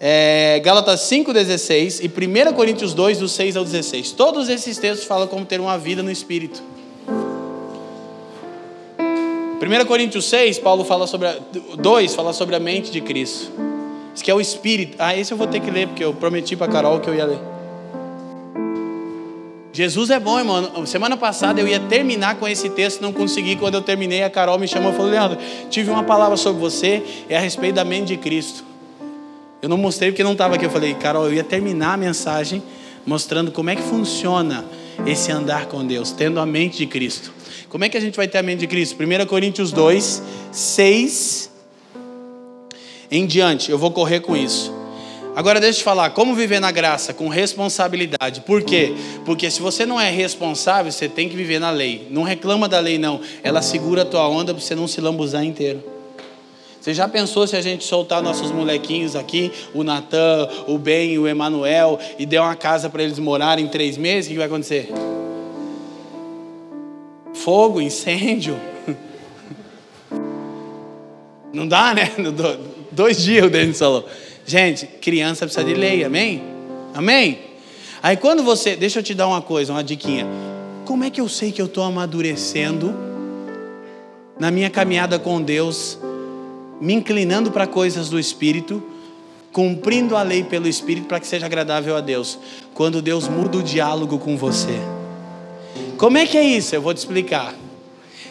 é, 0.05 0.59
Gálatas 0.59 0.99
5,16 1.09 2.01
e 2.03 2.49
1 2.49 2.53
Coríntios 2.53 2.93
2, 2.93 3.19
do 3.19 3.29
6 3.29 3.55
ao 3.55 3.63
16. 3.63 4.11
Todos 4.11 4.49
esses 4.49 4.77
textos 4.77 5.07
falam 5.07 5.29
como 5.29 5.45
ter 5.45 5.61
uma 5.61 5.77
vida 5.77 6.03
no 6.03 6.11
Espírito. 6.11 6.61
1 8.99 9.85
Coríntios 9.85 10.25
6, 10.25 10.59
Paulo 10.59 10.83
fala 10.83 11.07
sobre 11.07 11.29
a, 11.29 11.37
2 11.77 12.15
fala 12.15 12.33
sobre 12.33 12.53
a 12.53 12.59
mente 12.59 12.91
de 12.91 12.99
Cristo. 12.99 13.49
Isso 14.13 14.21
que 14.21 14.29
é 14.29 14.35
o 14.35 14.41
Espírito. 14.41 14.97
Ah, 14.99 15.17
esse 15.17 15.31
eu 15.31 15.37
vou 15.37 15.47
ter 15.47 15.61
que 15.61 15.71
ler, 15.71 15.87
porque 15.87 16.03
eu 16.03 16.13
prometi 16.13 16.57
para 16.57 16.69
Carol 16.69 16.99
que 16.99 17.09
eu 17.09 17.15
ia 17.15 17.23
ler. 17.23 17.39
Jesus 19.71 20.09
é 20.09 20.19
bom, 20.19 20.37
irmão. 20.37 20.85
Semana 20.85 21.15
passada 21.15 21.61
eu 21.61 21.67
ia 21.67 21.79
terminar 21.79 22.35
com 22.35 22.45
esse 22.45 22.69
texto, 22.71 22.99
não 22.99 23.13
consegui. 23.13 23.55
Quando 23.55 23.75
eu 23.75 23.81
terminei, 23.81 24.21
a 24.21 24.29
Carol 24.29 24.59
me 24.59 24.67
chamou 24.67 24.91
e 24.91 24.95
falou: 24.95 25.09
Leandro, 25.09 25.37
tive 25.69 25.89
uma 25.89 26.03
palavra 26.03 26.35
sobre 26.35 26.59
você, 26.59 27.01
é 27.29 27.37
a 27.37 27.39
respeito 27.39 27.75
da 27.75 27.85
mente 27.85 28.07
de 28.07 28.17
Cristo. 28.17 28.72
Eu 29.63 29.69
não 29.69 29.77
mostrei 29.77 30.11
porque 30.11 30.25
não 30.25 30.33
estava 30.33 30.55
aqui. 30.55 30.65
Eu 30.65 30.69
falei, 30.69 30.93
Carol, 30.93 31.27
eu 31.27 31.35
ia 31.35 31.43
terminar 31.43 31.93
a 31.93 31.97
mensagem 31.97 32.61
mostrando 33.05 33.49
como 33.49 33.69
é 33.69 33.77
que 33.77 33.81
funciona 33.81 34.65
esse 35.07 35.31
andar 35.31 35.67
com 35.67 35.87
Deus, 35.87 36.11
tendo 36.11 36.37
a 36.41 36.45
mente 36.45 36.79
de 36.79 36.85
Cristo. 36.85 37.33
Como 37.69 37.85
é 37.85 37.87
que 37.87 37.95
a 37.95 38.01
gente 38.01 38.17
vai 38.17 38.27
ter 38.27 38.39
a 38.39 38.43
mente 38.43 38.59
de 38.59 38.67
Cristo? 38.67 39.01
1 39.01 39.25
Coríntios 39.25 39.71
2, 39.71 40.21
6 40.51 41.49
em 43.09 43.25
diante. 43.25 43.71
Eu 43.71 43.77
vou 43.77 43.89
correr 43.89 44.19
com 44.19 44.35
isso. 44.35 44.73
Agora 45.33 45.61
deixa 45.61 45.77
eu 45.77 45.79
te 45.79 45.85
falar, 45.85 46.09
como 46.09 46.35
viver 46.35 46.59
na 46.59 46.69
graça 46.69 47.13
com 47.13 47.29
responsabilidade. 47.29 48.41
Por 48.41 48.63
quê? 48.63 48.93
Porque 49.23 49.49
se 49.49 49.61
você 49.61 49.85
não 49.85 49.99
é 49.99 50.11
responsável, 50.11 50.91
você 50.91 51.07
tem 51.07 51.29
que 51.29 51.37
viver 51.37 51.59
na 51.59 51.71
lei. 51.71 52.05
Não 52.11 52.23
reclama 52.23 52.67
da 52.67 52.81
lei 52.81 52.97
não. 52.97 53.21
Ela 53.41 53.61
segura 53.61 54.01
a 54.01 54.05
tua 54.05 54.27
onda 54.27 54.53
para 54.53 54.61
você 54.61 54.75
não 54.75 54.89
se 54.89 54.99
lambuzar 54.99 55.45
inteiro. 55.45 55.92
Você 56.83 56.93
já 56.93 57.07
pensou 57.07 57.47
se 57.47 57.55
a 57.55 57.61
gente 57.61 57.85
soltar 57.85 58.21
nossos 58.21 58.51
molequinhos 58.51 59.15
aqui, 59.15 59.53
o 59.73 59.85
Natan, 59.85 60.49
o 60.67 60.77
Ben, 60.77 61.17
o 61.17 61.25
Emanuel, 61.25 61.97
e 62.19 62.25
der 62.25 62.41
uma 62.41 62.57
casa 62.57 62.89
para 62.89 63.01
eles 63.01 63.17
morarem 63.17 63.69
três 63.69 63.95
meses, 63.95 64.25
o 64.25 64.31
que 64.33 64.37
vai 64.37 64.47
acontecer? 64.47 64.89
Fogo, 67.33 67.79
incêndio. 67.79 68.59
Não 71.53 71.65
dá, 71.65 71.93
né? 71.93 72.11
Dois 72.91 73.23
dias 73.23 73.45
o 73.45 73.49
Denis 73.49 73.79
falou. 73.79 74.05
Gente, 74.45 74.85
criança 74.85 75.45
precisa 75.45 75.65
de 75.65 75.75
lei, 75.75 76.03
amém? 76.03 76.43
Amém? 76.93 77.39
Aí 78.01 78.17
quando 78.17 78.43
você, 78.43 78.75
deixa 78.75 78.99
eu 78.99 79.03
te 79.03 79.13
dar 79.13 79.29
uma 79.29 79.41
coisa, 79.41 79.71
uma 79.71 79.85
diquinha. 79.85 80.27
Como 80.83 81.05
é 81.05 81.09
que 81.09 81.21
eu 81.21 81.29
sei 81.29 81.49
que 81.53 81.61
eu 81.61 81.67
estou 81.67 81.85
amadurecendo 81.85 82.93
na 84.37 84.51
minha 84.51 84.69
caminhada 84.69 85.17
com 85.17 85.41
Deus, 85.41 85.97
me 86.79 86.93
inclinando 86.93 87.51
para 87.51 87.67
coisas 87.67 88.09
do 88.09 88.19
Espírito, 88.19 88.83
cumprindo 89.51 90.15
a 90.15 90.23
lei 90.23 90.43
pelo 90.43 90.67
Espírito 90.67 91.07
para 91.07 91.19
que 91.19 91.27
seja 91.27 91.45
agradável 91.45 91.95
a 91.95 92.01
Deus? 92.01 92.39
Quando 92.73 93.01
Deus 93.01 93.27
muda 93.27 93.57
o 93.57 93.63
diálogo 93.63 94.17
com 94.17 94.35
você. 94.35 94.79
Como 95.97 96.17
é 96.17 96.25
que 96.25 96.37
é 96.37 96.43
isso? 96.43 96.75
Eu 96.75 96.81
vou 96.81 96.93
te 96.93 96.97
explicar. 96.97 97.53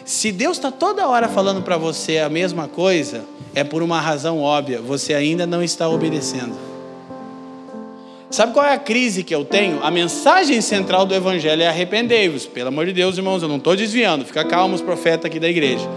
Se 0.05 0.31
Deus 0.31 0.57
está 0.57 0.69
toda 0.69 1.07
hora 1.07 1.29
falando 1.29 1.61
para 1.61 1.77
você 1.77 2.19
a 2.19 2.29
mesma 2.29 2.67
coisa, 2.67 3.23
é 3.55 3.63
por 3.63 3.81
uma 3.81 4.01
razão 4.01 4.39
óbvia: 4.39 4.81
você 4.81 5.13
ainda 5.13 5.47
não 5.47 5.63
está 5.63 5.87
obedecendo. 5.87 6.53
Sabe 8.29 8.51
qual 8.51 8.65
é 8.65 8.73
a 8.73 8.79
crise 8.79 9.23
que 9.23 9.33
eu 9.33 9.45
tenho? 9.45 9.83
A 9.83 9.91
mensagem 9.91 10.59
central 10.59 11.05
do 11.05 11.13
Evangelho 11.13 11.61
é 11.61 11.67
arrependei-vos. 11.67 12.47
Pelo 12.47 12.69
amor 12.69 12.87
de 12.87 12.91
Deus, 12.91 13.15
irmãos, 13.15 13.43
eu 13.43 13.47
não 13.47 13.57
estou 13.57 13.75
desviando. 13.75 14.25
Fica 14.25 14.43
calmo, 14.43 14.73
os 14.73 14.81
profetas 14.81 15.25
aqui 15.25 15.39
da 15.39 15.47
igreja. 15.47 15.87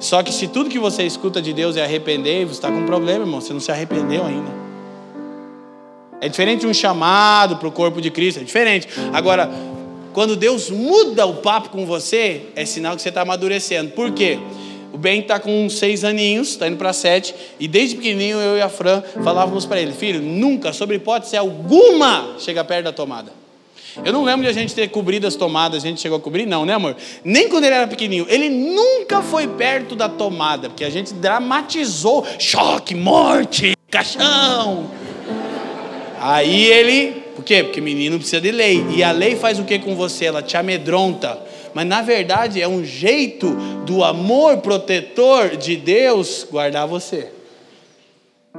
Só 0.00 0.22
que 0.22 0.32
se 0.32 0.48
tudo 0.48 0.70
que 0.70 0.78
você 0.78 1.04
escuta 1.04 1.42
de 1.42 1.52
Deus 1.52 1.76
é 1.76 1.84
arrependei-vos, 1.84 2.54
está 2.54 2.68
com 2.68 2.78
um 2.78 2.86
problema, 2.86 3.20
irmão. 3.20 3.40
Você 3.40 3.52
não 3.52 3.60
se 3.60 3.70
arrependeu 3.70 4.24
ainda. 4.24 4.50
É 6.22 6.28
diferente 6.28 6.60
de 6.60 6.66
um 6.66 6.74
chamado 6.74 7.56
para 7.56 7.68
o 7.68 7.72
corpo 7.72 8.00
de 8.00 8.10
Cristo, 8.10 8.40
é 8.40 8.44
diferente. 8.44 8.88
Agora, 9.12 9.50
quando 10.12 10.36
Deus 10.36 10.70
muda 10.70 11.26
o 11.26 11.36
papo 11.36 11.68
com 11.68 11.84
você, 11.86 12.46
é 12.56 12.64
sinal 12.64 12.96
que 12.96 13.02
você 13.02 13.10
está 13.10 13.22
amadurecendo. 13.22 13.90
Por 13.92 14.10
quê? 14.12 14.38
O 14.92 14.98
Ben 14.98 15.20
está 15.20 15.38
com 15.38 15.68
seis 15.68 16.02
aninhos, 16.02 16.48
está 16.48 16.66
indo 16.66 16.76
para 16.76 16.92
sete, 16.92 17.34
e 17.60 17.68
desde 17.68 17.96
pequenininho 17.96 18.38
eu 18.38 18.56
e 18.56 18.60
a 18.60 18.68
Fran 18.68 19.02
falávamos 19.22 19.64
para 19.64 19.80
ele: 19.80 19.92
Filho, 19.92 20.20
nunca, 20.20 20.72
sobre 20.72 20.96
hipótese 20.96 21.36
alguma, 21.36 22.34
chega 22.38 22.64
perto 22.64 22.84
da 22.84 22.92
tomada. 22.92 23.39
Eu 24.04 24.12
não 24.12 24.24
lembro 24.24 24.42
de 24.42 24.48
a 24.48 24.52
gente 24.52 24.74
ter 24.74 24.88
cobrido 24.88 25.26
as 25.26 25.34
tomadas, 25.34 25.84
a 25.84 25.86
gente 25.86 26.00
chegou 26.00 26.18
a 26.18 26.20
cobrir, 26.20 26.46
não, 26.46 26.64
né, 26.64 26.74
amor? 26.74 26.96
Nem 27.24 27.48
quando 27.48 27.64
ele 27.64 27.74
era 27.74 27.86
pequenininho. 27.86 28.26
Ele 28.28 28.48
nunca 28.48 29.22
foi 29.22 29.46
perto 29.46 29.94
da 29.96 30.08
tomada, 30.08 30.68
porque 30.68 30.84
a 30.84 30.90
gente 30.90 31.14
dramatizou 31.14 32.26
choque, 32.38 32.94
morte, 32.94 33.76
caixão. 33.90 34.90
Aí 36.20 36.66
ele, 36.66 37.22
por 37.34 37.44
quê? 37.44 37.62
Porque 37.62 37.80
menino 37.80 38.18
precisa 38.18 38.40
de 38.40 38.50
lei. 38.50 38.84
E 38.94 39.02
a 39.02 39.10
lei 39.10 39.36
faz 39.36 39.58
o 39.58 39.64
que 39.64 39.78
com 39.78 39.94
você? 39.94 40.26
Ela 40.26 40.42
te 40.42 40.56
amedronta 40.56 41.50
mas 41.74 41.86
na 41.86 42.02
verdade 42.02 42.60
é 42.60 42.68
um 42.68 42.84
jeito 42.84 43.54
do 43.84 44.02
amor 44.02 44.58
protetor 44.58 45.56
de 45.56 45.76
Deus 45.76 46.46
guardar 46.50 46.86
você. 46.86 47.30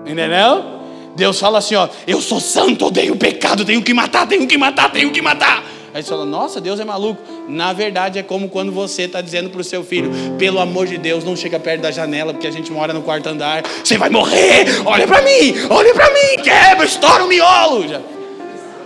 Entendeu? 0.05 0.80
Deus 1.15 1.39
fala 1.39 1.59
assim: 1.59 1.75
ó, 1.75 1.87
eu 2.07 2.21
sou 2.21 2.39
santo, 2.39 2.85
odeio 2.85 3.13
o 3.13 3.17
pecado, 3.17 3.65
tenho 3.65 3.81
que 3.81 3.93
matar, 3.93 4.27
tenho 4.27 4.47
que 4.47 4.57
matar, 4.57 4.91
tenho 4.91 5.11
que 5.11 5.21
matar. 5.21 5.63
Aí 5.93 6.01
você 6.01 6.09
fala, 6.09 6.25
nossa, 6.25 6.61
Deus 6.61 6.79
é 6.79 6.85
maluco. 6.85 7.21
Na 7.49 7.73
verdade, 7.73 8.17
é 8.17 8.23
como 8.23 8.47
quando 8.47 8.71
você 8.71 9.03
está 9.03 9.19
dizendo 9.19 9.49
para 9.49 9.59
o 9.59 9.63
seu 9.63 9.83
filho: 9.83 10.09
pelo 10.37 10.59
amor 10.59 10.87
de 10.87 10.97
Deus, 10.97 11.23
não 11.23 11.35
chega 11.35 11.59
perto 11.59 11.81
da 11.81 11.91
janela, 11.91 12.33
porque 12.33 12.47
a 12.47 12.51
gente 12.51 12.71
mora 12.71 12.93
no 12.93 13.01
quarto 13.01 13.27
andar. 13.27 13.63
Você 13.83 13.97
vai 13.97 14.09
morrer, 14.09 14.65
olha 14.85 15.05
para 15.05 15.21
mim, 15.21 15.53
olha 15.69 15.93
para 15.93 16.09
mim, 16.09 16.43
quebra, 16.43 16.85
estoura 16.85 17.25
o 17.25 17.27
miolo. 17.27 17.87
Já. 17.87 17.99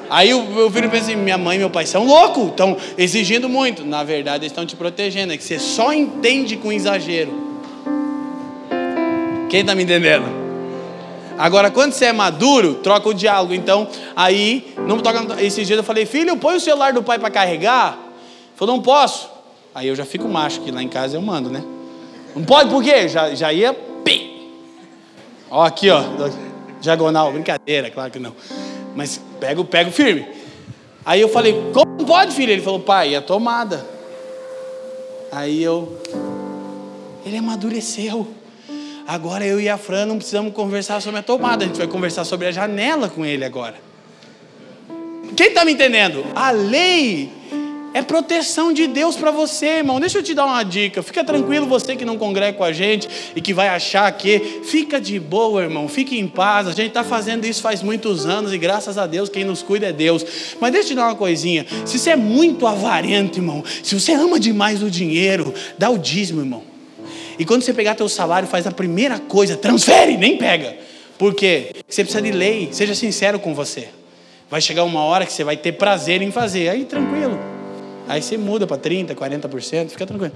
Aí 0.09 0.33
o 0.33 0.43
meu 0.43 0.71
filho 0.71 0.89
pensa 0.89 1.05
assim: 1.05 1.15
minha 1.15 1.37
mãe 1.37 1.57
e 1.57 1.59
meu 1.59 1.69
pai 1.69 1.85
são 1.85 2.07
loucos, 2.07 2.47
estão 2.47 2.75
exigindo 2.97 3.47
muito. 3.47 3.85
Na 3.85 4.03
verdade, 4.03 4.43
eles 4.43 4.51
estão 4.51 4.65
te 4.65 4.75
protegendo, 4.75 5.31
é 5.31 5.37
que 5.37 5.43
você 5.43 5.59
só 5.59 5.93
entende 5.93 6.57
com 6.57 6.71
exagero. 6.71 7.45
Quem 9.47 9.61
está 9.61 9.75
me 9.75 9.83
entendendo? 9.83 10.44
Agora, 11.37 11.69
quando 11.69 11.93
você 11.93 12.05
é 12.05 12.13
maduro, 12.13 12.75
troca 12.75 13.09
o 13.09 13.13
diálogo. 13.13 13.53
Então, 13.53 13.87
aí, 14.15 14.73
não 14.87 14.99
toca. 14.99 15.41
Esses 15.41 15.67
dias 15.67 15.77
eu 15.77 15.83
falei, 15.83 16.05
filho, 16.05 16.37
põe 16.37 16.55
o 16.55 16.59
celular 16.59 16.93
do 16.93 17.03
pai 17.03 17.19
para 17.19 17.29
carregar. 17.29 17.93
Ele 17.93 18.55
falou, 18.55 18.75
não 18.75 18.83
posso. 18.83 19.29
Aí 19.73 19.87
eu 19.87 19.95
já 19.95 20.05
fico 20.05 20.27
macho, 20.27 20.61
que 20.61 20.71
lá 20.71 20.81
em 20.81 20.87
casa 20.87 21.17
eu 21.17 21.21
mando, 21.21 21.49
né? 21.49 21.63
Não 22.35 22.43
pode 22.43 22.69
por 22.69 22.81
quê? 22.81 23.09
Já, 23.09 23.35
já 23.35 23.51
ia. 23.51 23.73
Pim. 23.73 24.51
Ó, 25.49 25.63
aqui, 25.63 25.89
ó. 25.89 26.01
Diagonal, 26.79 27.31
brincadeira, 27.31 27.89
claro 27.89 28.11
que 28.11 28.19
não. 28.19 28.33
Mas 28.95 29.21
pego, 29.39 29.65
pego 29.65 29.91
firme. 29.91 30.25
Aí 31.05 31.19
eu 31.19 31.29
falei, 31.29 31.71
como 31.73 32.05
pode, 32.05 32.33
filho? 32.33 32.51
Ele 32.51 32.61
falou, 32.61 32.79
pai, 32.79 33.13
é 33.13 33.17
a 33.17 33.21
tomada. 33.21 33.85
Aí 35.31 35.61
eu. 35.61 36.01
Ele 37.25 37.37
amadureceu. 37.37 38.27
Agora 39.07 39.45
eu 39.45 39.59
e 39.59 39.69
a 39.69 39.77
Fran 39.77 40.07
não 40.07 40.17
precisamos 40.17 40.53
conversar 40.53 40.99
sobre 41.01 41.19
a 41.19 41.23
tomada, 41.23 41.63
a 41.63 41.67
gente 41.67 41.77
vai 41.77 41.87
conversar 41.87 42.25
sobre 42.25 42.47
a 42.47 42.51
janela 42.51 43.07
com 43.07 43.23
ele 43.23 43.45
agora. 43.45 43.75
Quem 45.35 45.47
está 45.47 45.63
me 45.63 45.73
entendendo? 45.73 46.25
A 46.33 46.49
lei 46.49 47.29
é 47.93 48.01
proteção 48.01 48.73
de 48.73 48.87
Deus 48.87 49.15
para 49.15 49.31
você, 49.31 49.77
irmão. 49.77 49.99
Deixa 49.99 50.17
eu 50.17 50.23
te 50.23 50.33
dar 50.33 50.45
uma 50.45 50.63
dica. 50.63 51.03
Fica 51.03 51.23
tranquilo, 51.23 51.65
você 51.65 51.95
que 51.95 52.03
não 52.03 52.17
congrega 52.17 52.57
com 52.57 52.63
a 52.63 52.73
gente 52.73 53.07
e 53.35 53.39
que 53.39 53.53
vai 53.53 53.67
achar 53.67 54.11
que 54.11 54.61
fica 54.65 54.99
de 54.99 55.19
boa, 55.19 55.63
irmão. 55.63 55.87
Fique 55.87 56.19
em 56.19 56.27
paz. 56.27 56.67
A 56.67 56.71
gente 56.71 56.87
está 56.87 57.03
fazendo 57.03 57.45
isso 57.45 57.61
faz 57.61 57.81
muitos 57.83 58.25
anos 58.25 58.51
e 58.51 58.57
graças 58.57 58.97
a 58.97 59.05
Deus 59.07 59.29
quem 59.29 59.43
nos 59.43 59.61
cuida 59.61 59.87
é 59.87 59.93
Deus. 59.93 60.25
Mas 60.59 60.71
deixa 60.71 60.87
eu 60.87 60.89
te 60.89 60.95
dar 60.95 61.05
uma 61.05 61.15
coisinha. 61.15 61.65
Se 61.85 61.97
você 61.97 62.09
é 62.09 62.15
muito 62.15 62.67
avarento, 62.67 63.39
irmão, 63.39 63.63
se 63.83 63.97
você 63.97 64.13
ama 64.13 64.39
demais 64.39 64.81
o 64.81 64.89
dinheiro, 64.89 65.53
dá 65.77 65.89
o 65.89 65.97
dízimo, 65.97 66.41
irmão. 66.41 66.74
E 67.37 67.45
quando 67.45 67.61
você 67.61 67.73
pegar 67.73 67.95
teu 67.95 68.07
salário, 68.07 68.47
faz 68.47 68.65
a 68.65 68.71
primeira 68.71 69.19
coisa, 69.19 69.55
transfere, 69.57 70.17
nem 70.17 70.37
pega. 70.37 70.75
Por 71.17 71.33
quê? 71.33 71.71
Você 71.87 72.03
precisa 72.03 72.21
de 72.21 72.31
lei, 72.31 72.69
seja 72.71 72.93
sincero 72.93 73.39
com 73.39 73.53
você. 73.53 73.89
Vai 74.49 74.61
chegar 74.61 74.83
uma 74.83 75.03
hora 75.03 75.25
que 75.25 75.33
você 75.33 75.43
vai 75.43 75.57
ter 75.57 75.73
prazer 75.73 76.21
em 76.21 76.31
fazer, 76.31 76.69
aí 76.69 76.85
tranquilo. 76.85 77.39
Aí 78.07 78.21
você 78.21 78.37
muda 78.37 78.67
para 78.67 78.77
30%, 78.77 79.15
40%, 79.15 79.89
fica 79.89 80.05
tranquilo. 80.05 80.33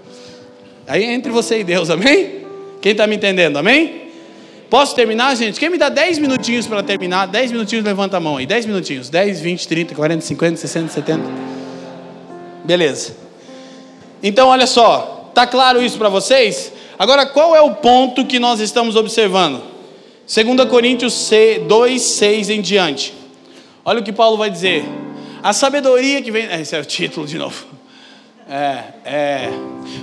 Aí 0.87 1.03
é 1.03 1.13
entre 1.13 1.31
você 1.31 1.59
e 1.59 1.63
Deus, 1.63 1.89
amém? 1.89 2.45
Quem 2.81 2.93
está 2.93 3.05
me 3.05 3.15
entendendo, 3.15 3.57
amém? 3.57 4.09
Posso 4.69 4.95
terminar, 4.95 5.35
gente? 5.35 5.59
Quem 5.59 5.69
me 5.69 5.77
dá 5.77 5.89
10 5.89 6.19
minutinhos 6.19 6.67
para 6.67 6.83
terminar? 6.83 7.25
10 7.25 7.51
minutinhos, 7.51 7.83
levanta 7.83 8.17
a 8.17 8.19
mão 8.19 8.37
aí. 8.37 8.45
10 8.45 8.67
minutinhos. 8.67 9.09
10, 9.09 9.41
20, 9.41 9.67
30, 9.67 9.95
40, 9.95 10.21
50, 10.21 10.57
60, 10.57 10.93
70. 10.93 11.23
Beleza. 12.63 13.15
Então, 14.21 14.49
olha 14.49 14.67
só. 14.67 15.31
Tá 15.33 15.47
claro 15.47 15.81
isso 15.81 15.97
para 15.97 16.09
vocês? 16.09 16.71
Agora, 16.99 17.25
qual 17.25 17.55
é 17.55 17.61
o 17.61 17.75
ponto 17.75 18.25
que 18.25 18.39
nós 18.39 18.59
estamos 18.59 18.97
observando? 18.97 19.63
2 20.27 20.69
Coríntios 20.69 21.31
2, 21.65 22.01
6 22.01 22.49
em 22.49 22.59
diante. 22.59 23.13
Olha 23.85 24.01
o 24.01 24.03
que 24.03 24.11
Paulo 24.11 24.35
vai 24.35 24.49
dizer. 24.49 24.83
A 25.41 25.53
sabedoria 25.53 26.21
que 26.21 26.29
vem. 26.29 26.43
Esse 26.59 26.75
é 26.75 26.79
o 26.81 26.83
título 26.83 27.25
de 27.25 27.37
novo. 27.37 27.65
É, 28.49 28.83
é. 29.05 29.49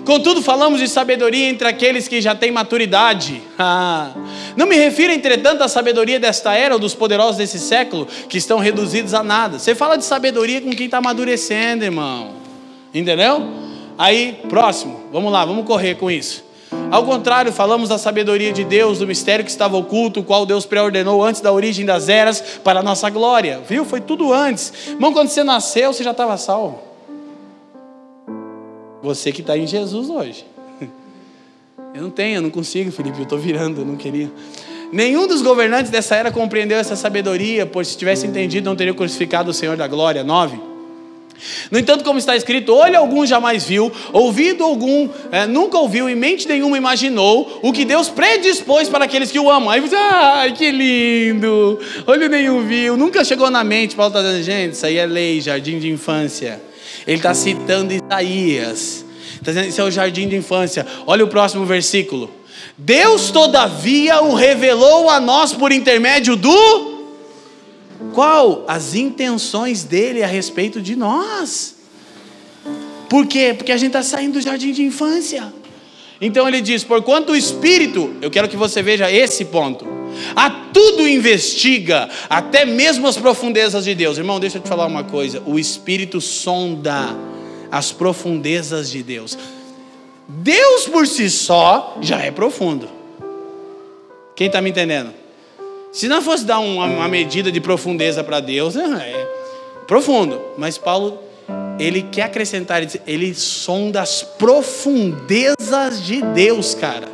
Contudo, 0.06 0.40
falamos 0.40 0.80
de 0.80 0.88
sabedoria 0.88 1.50
entre 1.50 1.68
aqueles 1.68 2.08
que 2.08 2.18
já 2.22 2.34
têm 2.34 2.50
maturidade. 2.50 3.42
Ah. 3.58 4.12
Não 4.56 4.66
me 4.66 4.76
refiro, 4.76 5.12
entretanto, 5.12 5.62
à 5.62 5.68
sabedoria 5.68 6.18
desta 6.18 6.54
era 6.54 6.74
ou 6.74 6.80
dos 6.80 6.94
poderosos 6.94 7.36
desse 7.36 7.58
século, 7.58 8.06
que 8.28 8.38
estão 8.38 8.58
reduzidos 8.58 9.12
a 9.12 9.22
nada. 9.22 9.58
Você 9.58 9.74
fala 9.74 9.96
de 9.98 10.04
sabedoria 10.04 10.62
com 10.62 10.70
quem 10.70 10.86
está 10.86 10.98
amadurecendo, 10.98 11.84
irmão. 11.84 12.32
Entendeu? 12.94 13.50
Aí, 13.98 14.38
próximo. 14.48 15.00
Vamos 15.12 15.30
lá, 15.32 15.44
vamos 15.44 15.66
correr 15.66 15.96
com 15.96 16.10
isso. 16.10 16.45
Ao 16.90 17.04
contrário, 17.04 17.52
falamos 17.52 17.88
da 17.88 17.98
sabedoria 17.98 18.52
de 18.52 18.64
Deus, 18.64 18.98
do 18.98 19.06
mistério 19.06 19.44
que 19.44 19.50
estava 19.50 19.76
oculto, 19.76 20.20
o 20.20 20.24
qual 20.24 20.46
Deus 20.46 20.66
preordenou 20.66 21.22
antes 21.22 21.40
da 21.40 21.52
origem 21.52 21.84
das 21.84 22.08
eras 22.08 22.40
para 22.62 22.80
a 22.80 22.82
nossa 22.82 23.10
glória. 23.10 23.60
Viu? 23.68 23.84
Foi 23.84 24.00
tudo 24.00 24.32
antes. 24.32 24.72
Irmão, 24.88 25.12
quando 25.12 25.28
você 25.28 25.42
nasceu, 25.42 25.92
você 25.92 26.02
já 26.04 26.12
estava 26.12 26.36
salvo. 26.36 26.80
Você 29.02 29.32
que 29.32 29.40
está 29.40 29.56
em 29.56 29.66
Jesus 29.66 30.08
hoje. 30.08 30.46
Eu 31.94 32.02
não 32.02 32.10
tenho, 32.10 32.36
eu 32.36 32.42
não 32.42 32.50
consigo, 32.50 32.92
Felipe, 32.92 33.16
eu 33.16 33.22
estou 33.22 33.38
virando, 33.38 33.80
eu 33.80 33.86
não 33.86 33.96
queria. 33.96 34.30
Nenhum 34.92 35.26
dos 35.26 35.40
governantes 35.40 35.90
dessa 35.90 36.14
era 36.14 36.30
compreendeu 36.30 36.76
essa 36.76 36.94
sabedoria, 36.94 37.64
pois 37.64 37.88
se 37.88 37.96
tivesse 37.96 38.26
entendido, 38.26 38.68
não 38.68 38.76
teria 38.76 38.92
crucificado 38.92 39.50
o 39.50 39.54
Senhor 39.54 39.78
da 39.78 39.88
glória. 39.88 40.22
9. 40.22 40.75
No 41.70 41.78
entanto, 41.78 42.04
como 42.04 42.18
está 42.18 42.36
escrito, 42.36 42.74
olho 42.74 42.98
algum 42.98 43.26
jamais 43.26 43.64
viu, 43.64 43.92
ouvido 44.12 44.64
algum 44.64 45.08
é, 45.30 45.46
nunca 45.46 45.78
ouviu, 45.78 46.08
e 46.08 46.14
mente 46.14 46.48
nenhuma 46.48 46.76
imaginou 46.76 47.60
o 47.62 47.72
que 47.72 47.84
Deus 47.84 48.08
predispôs 48.08 48.88
para 48.88 49.04
aqueles 49.04 49.30
que 49.30 49.38
o 49.38 49.50
amam. 49.50 49.70
Aí 49.70 49.80
você, 49.80 49.96
ai, 49.96 50.52
que 50.52 50.70
lindo! 50.70 51.78
Olho 52.06 52.28
nenhum 52.28 52.66
viu, 52.66 52.96
nunca 52.96 53.24
chegou 53.24 53.50
na 53.50 53.62
mente. 53.62 53.94
Paulo 53.94 54.10
está 54.10 54.22
dizendo, 54.22 54.42
gente, 54.42 54.72
isso 54.74 54.86
aí 54.86 54.96
é 54.96 55.06
lei, 55.06 55.40
jardim 55.40 55.78
de 55.78 55.90
infância. 55.90 56.60
Ele 57.06 57.16
está 57.16 57.34
citando 57.34 57.92
Isaías. 57.92 59.04
Está 59.34 59.52
dizendo, 59.52 59.68
isso 59.68 59.80
é 59.80 59.84
o 59.84 59.90
jardim 59.90 60.28
de 60.28 60.36
infância. 60.36 60.86
Olha 61.06 61.24
o 61.24 61.28
próximo 61.28 61.64
versículo. 61.64 62.30
Deus, 62.78 63.30
todavia, 63.30 64.22
o 64.22 64.34
revelou 64.34 65.08
a 65.08 65.20
nós 65.20 65.52
por 65.52 65.72
intermédio 65.72 66.36
do 66.36 66.95
qual? 68.12 68.64
As 68.68 68.94
intenções 68.94 69.84
dele 69.84 70.22
a 70.22 70.26
respeito 70.26 70.80
de 70.80 70.96
nós. 70.96 71.76
Por 73.08 73.26
quê? 73.26 73.54
Porque 73.56 73.72
a 73.72 73.76
gente 73.76 73.88
está 73.88 74.02
saindo 74.02 74.34
do 74.34 74.40
jardim 74.40 74.72
de 74.72 74.82
infância. 74.82 75.52
Então 76.20 76.48
ele 76.48 76.60
diz: 76.60 76.82
porquanto 76.82 77.32
o 77.32 77.36
Espírito, 77.36 78.14
eu 78.20 78.30
quero 78.30 78.48
que 78.48 78.56
você 78.56 78.82
veja 78.82 79.10
esse 79.10 79.44
ponto, 79.44 79.86
a 80.34 80.50
tudo 80.50 81.06
investiga, 81.06 82.08
até 82.28 82.64
mesmo 82.64 83.06
as 83.06 83.16
profundezas 83.16 83.84
de 83.84 83.94
Deus. 83.94 84.18
Irmão, 84.18 84.40
deixa 84.40 84.58
eu 84.58 84.62
te 84.62 84.68
falar 84.68 84.86
uma 84.86 85.04
coisa: 85.04 85.42
o 85.46 85.58
Espírito 85.58 86.20
sonda 86.20 87.14
as 87.70 87.92
profundezas 87.92 88.90
de 88.90 89.02
Deus. 89.02 89.36
Deus 90.28 90.86
por 90.86 91.06
si 91.06 91.30
só 91.30 91.98
já 92.00 92.18
é 92.20 92.30
profundo. 92.30 92.88
Quem 94.34 94.48
está 94.48 94.60
me 94.60 94.70
entendendo? 94.70 95.25
Se 95.96 96.08
não 96.08 96.20
fosse 96.20 96.44
dar 96.44 96.58
uma, 96.58 96.84
uma 96.84 97.08
medida 97.08 97.50
de 97.50 97.58
profundeza 97.58 98.22
para 98.22 98.38
Deus, 98.38 98.76
é 98.76 99.26
profundo. 99.86 100.38
Mas 100.58 100.76
Paulo, 100.76 101.18
ele 101.78 102.02
quer 102.02 102.24
acrescentar, 102.24 102.86
ele 103.06 103.34
sonda 103.34 104.02
as 104.02 104.22
profundezas 104.22 106.04
de 106.04 106.20
Deus, 106.20 106.74
cara. 106.74 107.08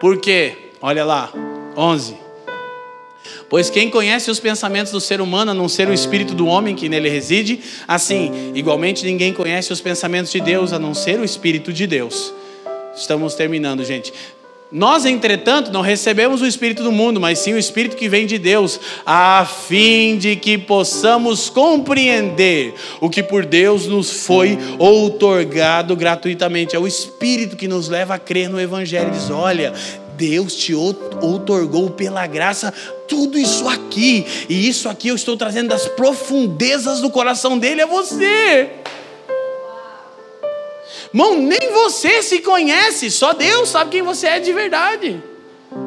Por 0.00 0.20
quê? 0.20 0.56
Olha 0.80 1.04
lá, 1.04 1.32
11. 1.76 2.16
Pois 3.50 3.68
quem 3.68 3.90
conhece 3.90 4.30
os 4.30 4.38
pensamentos 4.38 4.92
do 4.92 5.00
ser 5.00 5.20
humano, 5.20 5.50
a 5.50 5.54
não 5.54 5.68
ser 5.68 5.88
o 5.88 5.92
espírito 5.92 6.34
do 6.34 6.46
homem 6.46 6.76
que 6.76 6.88
nele 6.88 7.08
reside, 7.08 7.58
assim, 7.88 8.52
igualmente 8.54 9.04
ninguém 9.04 9.32
conhece 9.32 9.72
os 9.72 9.80
pensamentos 9.80 10.30
de 10.30 10.40
Deus, 10.40 10.72
a 10.72 10.78
não 10.78 10.94
ser 10.94 11.18
o 11.18 11.24
espírito 11.24 11.72
de 11.72 11.84
Deus. 11.84 12.32
Estamos 12.94 13.34
terminando, 13.34 13.84
gente. 13.84 14.12
Nós, 14.70 15.06
entretanto, 15.06 15.72
não 15.72 15.80
recebemos 15.80 16.42
o 16.42 16.46
Espírito 16.46 16.82
do 16.82 16.92
mundo, 16.92 17.18
mas 17.18 17.38
sim 17.38 17.54
o 17.54 17.58
Espírito 17.58 17.96
que 17.96 18.06
vem 18.06 18.26
de 18.26 18.36
Deus, 18.36 18.78
a 19.06 19.46
fim 19.46 20.18
de 20.18 20.36
que 20.36 20.58
possamos 20.58 21.48
compreender 21.48 22.74
o 23.00 23.08
que 23.08 23.22
por 23.22 23.46
Deus 23.46 23.86
nos 23.86 24.10
foi 24.10 24.58
outorgado 24.78 25.96
gratuitamente. 25.96 26.76
É 26.76 26.78
o 26.78 26.86
Espírito 26.86 27.56
que 27.56 27.66
nos 27.66 27.88
leva 27.88 28.14
a 28.14 28.18
crer 28.18 28.50
no 28.50 28.60
Evangelho. 28.60 29.10
Diz: 29.10 29.30
olha, 29.30 29.72
Deus 30.18 30.54
te 30.54 30.74
outorgou 30.74 31.88
pela 31.88 32.26
graça 32.26 32.74
tudo 33.08 33.38
isso 33.38 33.66
aqui, 33.66 34.26
e 34.50 34.68
isso 34.68 34.86
aqui 34.86 35.08
eu 35.08 35.14
estou 35.14 35.34
trazendo 35.34 35.68
das 35.68 35.88
profundezas 35.88 37.00
do 37.00 37.08
coração 37.08 37.56
dele 37.56 37.80
a 37.80 37.86
você. 37.86 38.68
Irmão, 41.12 41.40
nem 41.40 41.72
você 41.72 42.22
se 42.22 42.40
conhece, 42.40 43.10
só 43.10 43.32
Deus 43.32 43.70
sabe 43.70 43.90
quem 43.90 44.02
você 44.02 44.26
é 44.26 44.40
de 44.40 44.52
verdade. 44.52 45.22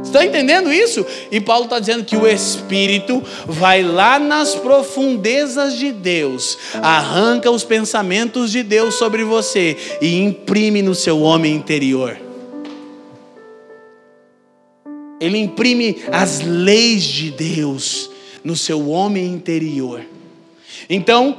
Está 0.04 0.26
entendendo 0.26 0.72
isso? 0.72 1.06
E 1.32 1.40
Paulo 1.40 1.66
está 1.66 1.80
dizendo 1.80 2.04
que 2.04 2.16
o 2.16 2.28
Espírito 2.28 3.24
vai 3.46 3.84
lá 3.84 4.20
nas 4.20 4.56
profundezas 4.56 5.76
de 5.76 5.92
Deus, 5.92 6.58
arranca 6.82 7.50
os 7.50 7.64
pensamentos 7.64 8.52
de 8.52 8.64
Deus 8.64 8.96
sobre 8.96 9.24
você 9.24 9.78
e 10.02 10.22
imprime 10.22 10.82
no 10.82 10.96
seu 10.96 11.22
homem 11.22 11.56
interior. 11.56 12.18
Ele 15.20 15.38
imprime 15.38 16.04
as 16.12 16.42
leis 16.42 17.04
de 17.04 17.32
Deus 17.32 18.10
no 18.44 18.56
seu 18.56 18.90
homem 18.90 19.28
interior. 19.28 20.02
Então, 20.90 21.38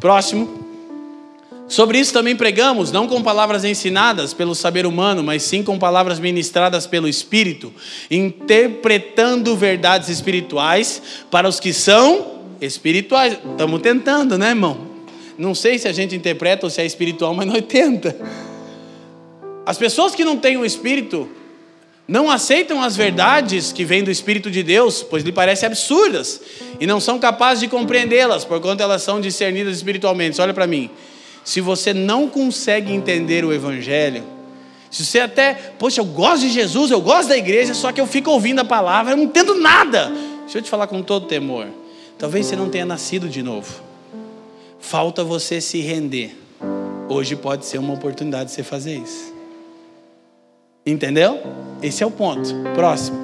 próximo. 0.00 0.57
Sobre 1.68 1.98
isso 1.98 2.14
também 2.14 2.34
pregamos, 2.34 2.90
não 2.90 3.06
com 3.06 3.22
palavras 3.22 3.62
ensinadas 3.62 4.32
pelo 4.32 4.54
saber 4.54 4.86
humano, 4.86 5.22
mas 5.22 5.42
sim 5.42 5.62
com 5.62 5.78
palavras 5.78 6.18
ministradas 6.18 6.86
pelo 6.86 7.06
Espírito, 7.06 7.72
interpretando 8.10 9.54
verdades 9.54 10.08
espirituais 10.08 11.02
para 11.30 11.46
os 11.46 11.60
que 11.60 11.74
são 11.74 12.38
espirituais. 12.58 13.34
Estamos 13.50 13.82
tentando, 13.82 14.38
né, 14.38 14.48
irmão? 14.48 14.88
Não 15.36 15.54
sei 15.54 15.78
se 15.78 15.86
a 15.86 15.92
gente 15.92 16.16
interpreta 16.16 16.64
ou 16.64 16.70
se 16.70 16.80
é 16.80 16.86
espiritual, 16.86 17.34
mas 17.34 17.46
nós 17.46 17.62
tenta. 17.68 18.16
As 19.66 19.76
pessoas 19.76 20.14
que 20.14 20.24
não 20.24 20.38
têm 20.38 20.56
o 20.56 20.64
Espírito, 20.64 21.28
não 22.08 22.30
aceitam 22.30 22.82
as 22.82 22.96
verdades 22.96 23.70
que 23.70 23.84
vêm 23.84 24.02
do 24.02 24.10
Espírito 24.10 24.50
de 24.50 24.62
Deus, 24.62 25.02
pois 25.02 25.22
lhe 25.22 25.30
parecem 25.30 25.66
absurdas, 25.66 26.40
e 26.80 26.86
não 26.86 26.98
são 26.98 27.18
capazes 27.18 27.60
de 27.60 27.68
compreendê-las, 27.68 28.46
porquanto 28.46 28.82
elas 28.82 29.02
são 29.02 29.20
discernidas 29.20 29.76
espiritualmente. 29.76 30.40
Olha 30.40 30.54
para 30.54 30.66
mim. 30.66 30.88
Se 31.48 31.62
você 31.62 31.94
não 31.94 32.28
consegue 32.28 32.92
entender 32.92 33.42
o 33.42 33.54
Evangelho, 33.54 34.22
se 34.90 35.02
você 35.02 35.20
até, 35.20 35.54
poxa, 35.78 35.98
eu 35.98 36.04
gosto 36.04 36.42
de 36.42 36.50
Jesus, 36.50 36.90
eu 36.90 37.00
gosto 37.00 37.30
da 37.30 37.38
igreja, 37.38 37.72
só 37.72 37.90
que 37.90 37.98
eu 37.98 38.06
fico 38.06 38.30
ouvindo 38.30 38.58
a 38.58 38.66
palavra, 38.66 39.14
eu 39.14 39.16
não 39.16 39.24
entendo 39.24 39.54
nada. 39.54 40.12
Deixa 40.42 40.58
eu 40.58 40.62
te 40.62 40.68
falar 40.68 40.86
com 40.86 41.02
todo 41.02 41.24
temor. 41.24 41.66
Talvez 42.18 42.44
você 42.44 42.54
não 42.54 42.68
tenha 42.68 42.84
nascido 42.84 43.30
de 43.30 43.42
novo. 43.42 43.80
Falta 44.78 45.24
você 45.24 45.58
se 45.58 45.80
render. 45.80 46.36
Hoje 47.08 47.34
pode 47.34 47.64
ser 47.64 47.78
uma 47.78 47.94
oportunidade 47.94 48.50
de 48.50 48.54
você 48.54 48.62
fazer 48.62 48.98
isso. 48.98 49.32
Entendeu? 50.84 51.40
Esse 51.82 52.02
é 52.02 52.06
o 52.06 52.10
ponto. 52.10 52.54
Próximo. 52.74 53.16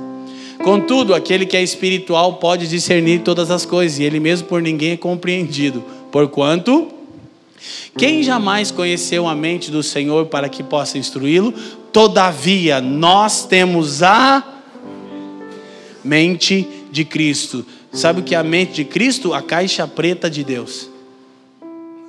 Contudo, 0.63 1.15
aquele 1.15 1.45
que 1.45 1.59
é 1.59 1.63
espiritual 1.63 2.37
pode 2.37 2.69
discernir 2.69 3.21
todas 3.21 3.51
as 3.51 3.67
coisas, 3.67 3.99
e 3.99 4.03
ele 4.03 4.19
mesmo 4.19 4.49
por 4.49 4.63
ninguém 4.63 4.93
é 4.93 4.97
compreendido. 4.97 5.85
Porquanto, 6.11 6.94
quem 7.97 8.23
jamais 8.23 8.71
conheceu 8.71 9.29
a 9.29 9.35
mente 9.35 9.71
do 9.71 9.83
Senhor 9.83 10.27
para 10.27 10.49
que 10.49 10.63
possa 10.63 10.99
instruí-lo? 10.99 11.53
Todavia, 11.93 12.81
nós 12.81 13.47
temos 13.47 14.03
a 14.03 14.43
mente 16.03 16.69
de 16.91 17.05
Cristo. 17.05 17.65
Sabe 17.93 18.21
o 18.21 18.25
que 18.25 18.35
é 18.35 18.39
a 18.39 18.43
mente 18.43 18.73
de 18.75 18.85
Cristo? 18.85 19.33
A 19.33 19.41
caixa 19.41 19.87
preta 19.87 20.29
de 20.29 20.43
Deus. 20.43 20.91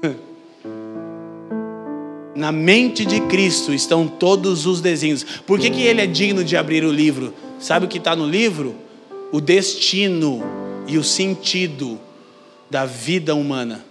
Na 2.35 2.51
mente 2.51 3.05
de 3.05 3.21
Cristo 3.21 3.73
estão 3.73 4.07
todos 4.07 4.65
os 4.65 4.81
desenhos. 4.81 5.23
Por 5.23 5.59
que, 5.59 5.69
que 5.69 5.81
ele 5.83 6.01
é 6.01 6.07
digno 6.07 6.43
de 6.43 6.57
abrir 6.57 6.83
o 6.83 6.91
livro? 6.91 7.33
Sabe 7.59 7.85
o 7.85 7.89
que 7.89 7.99
está 7.99 8.15
no 8.15 8.27
livro? 8.27 8.75
O 9.31 9.39
destino 9.39 10.43
e 10.87 10.97
o 10.97 11.03
sentido 11.03 11.99
da 12.69 12.85
vida 12.85 13.33
humana. 13.33 13.85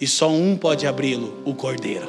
E 0.00 0.06
só 0.06 0.30
um 0.30 0.56
pode 0.56 0.86
abri-lo: 0.86 1.34
o 1.44 1.54
Cordeiro. 1.54 2.08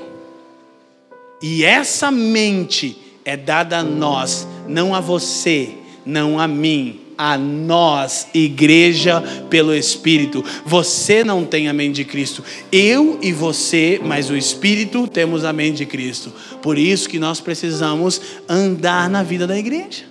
E 1.41 1.63
essa 1.63 2.11
mente 2.11 2.97
é 3.25 3.35
dada 3.35 3.79
a 3.79 3.83
nós, 3.83 4.47
não 4.67 4.93
a 4.93 4.99
você, 4.99 5.69
não 6.05 6.39
a 6.39 6.47
mim, 6.47 6.99
a 7.17 7.37
nós, 7.37 8.27
igreja 8.33 9.21
pelo 9.49 9.75
Espírito. 9.75 10.43
Você 10.65 11.23
não 11.23 11.45
tem 11.45 11.67
a 11.67 11.73
mente 11.73 11.95
de 11.95 12.05
Cristo. 12.05 12.43
Eu 12.71 13.19
e 13.21 13.31
você, 13.31 13.99
mas 14.03 14.29
o 14.29 14.37
Espírito 14.37 15.07
temos 15.07 15.43
a 15.43 15.51
mente 15.51 15.77
de 15.77 15.85
Cristo. 15.85 16.31
Por 16.61 16.77
isso 16.77 17.09
que 17.09 17.19
nós 17.19 17.41
precisamos 17.41 18.21
andar 18.47 19.09
na 19.09 19.23
vida 19.23 19.45
da 19.45 19.57
igreja. 19.57 20.10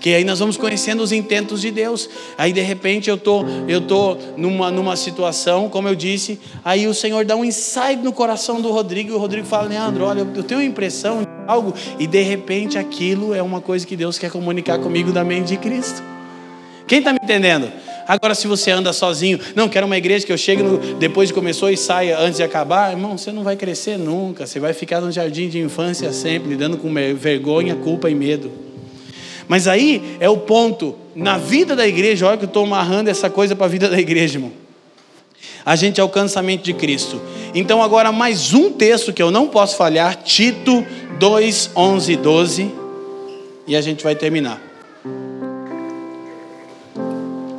Que 0.00 0.14
aí 0.14 0.24
nós 0.24 0.38
vamos 0.38 0.56
conhecendo 0.56 1.02
os 1.02 1.10
intentos 1.10 1.60
de 1.60 1.70
Deus. 1.70 2.08
Aí 2.36 2.52
de 2.52 2.60
repente 2.60 3.10
eu 3.10 3.16
tô, 3.16 3.44
eu 3.66 3.80
tô 3.80 4.16
numa, 4.36 4.70
numa 4.70 4.96
situação, 4.96 5.68
como 5.68 5.88
eu 5.88 5.94
disse, 5.94 6.38
aí 6.64 6.86
o 6.86 6.94
Senhor 6.94 7.24
dá 7.24 7.34
um 7.34 7.44
insight 7.44 7.96
no 7.96 8.12
coração 8.12 8.60
do 8.60 8.70
Rodrigo, 8.70 9.10
e 9.10 9.12
o 9.12 9.18
Rodrigo 9.18 9.46
fala: 9.46 9.68
"Leandro, 9.68 10.04
olha, 10.04 10.26
eu 10.34 10.42
tenho 10.42 10.60
uma 10.60 10.66
impressão 10.66 11.22
de 11.22 11.28
algo", 11.46 11.74
e 11.98 12.06
de 12.06 12.22
repente 12.22 12.78
aquilo 12.78 13.34
é 13.34 13.42
uma 13.42 13.60
coisa 13.60 13.86
que 13.86 13.96
Deus 13.96 14.18
quer 14.18 14.30
comunicar 14.30 14.78
comigo 14.78 15.10
da 15.10 15.24
mente 15.24 15.48
de 15.48 15.56
Cristo. 15.56 16.02
Quem 16.86 17.00
está 17.00 17.12
me 17.12 17.18
entendendo? 17.22 17.70
Agora, 18.08 18.34
se 18.34 18.46
você 18.46 18.70
anda 18.70 18.90
sozinho, 18.90 19.38
não 19.54 19.68
quero 19.68 19.84
uma 19.84 19.98
igreja 19.98 20.24
que 20.24 20.32
eu 20.32 20.38
chegue 20.38 20.62
no, 20.62 20.78
depois 20.94 21.28
de 21.28 21.34
começou 21.34 21.68
e 21.68 21.76
saia 21.76 22.18
antes 22.18 22.38
de 22.38 22.42
acabar, 22.42 22.90
irmão, 22.90 23.18
você 23.18 23.30
não 23.30 23.42
vai 23.42 23.54
crescer 23.54 23.98
nunca. 23.98 24.46
Você 24.46 24.58
vai 24.58 24.72
ficar 24.72 25.02
no 25.02 25.12
jardim 25.12 25.46
de 25.46 25.58
infância 25.58 26.10
sempre, 26.10 26.48
lidando 26.48 26.78
com 26.78 26.90
vergonha, 27.14 27.76
culpa 27.76 28.08
e 28.08 28.14
medo. 28.14 28.50
Mas 29.48 29.66
aí 29.66 30.16
é 30.20 30.28
o 30.28 30.36
ponto. 30.36 30.94
Na 31.14 31.38
vida 31.38 31.74
da 31.74 31.88
igreja, 31.88 32.26
olha 32.26 32.36
que 32.36 32.44
eu 32.44 32.48
estou 32.48 32.64
amarrando 32.64 33.10
essa 33.10 33.28
coisa 33.28 33.56
para 33.56 33.66
a 33.66 33.68
vida 33.68 33.88
da 33.88 33.98
igreja, 33.98 34.36
irmão. 34.36 34.52
A 35.64 35.74
gente 35.74 36.00
alcança 36.00 36.38
a 36.38 36.42
mente 36.42 36.62
de 36.64 36.74
Cristo. 36.74 37.20
Então, 37.54 37.82
agora, 37.82 38.12
mais 38.12 38.54
um 38.54 38.70
texto 38.70 39.12
que 39.12 39.22
eu 39.22 39.30
não 39.30 39.48
posso 39.48 39.76
falhar: 39.76 40.22
Tito 40.22 40.86
2, 41.18 41.70
11 41.74 42.12
e 42.12 42.16
12. 42.16 42.72
E 43.66 43.74
a 43.74 43.80
gente 43.80 44.04
vai 44.04 44.14
terminar. 44.14 44.68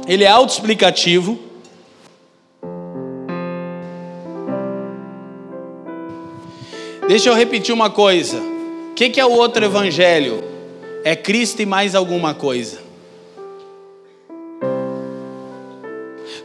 ele 0.09 0.23
é 0.23 0.27
autoexplicativo. 0.27 1.37
Deixa 7.07 7.29
eu 7.29 7.35
repetir 7.35 7.71
uma 7.71 7.91
coisa. 7.91 8.39
O 8.39 8.93
que, 8.95 9.11
que 9.11 9.19
é 9.19 9.25
o 9.25 9.31
outro 9.31 9.63
evangelho? 9.63 10.43
É 11.09 11.15
Cristo 11.15 11.59
e 11.59 11.65
mais 11.65 11.95
alguma 11.95 12.35
coisa. 12.35 12.77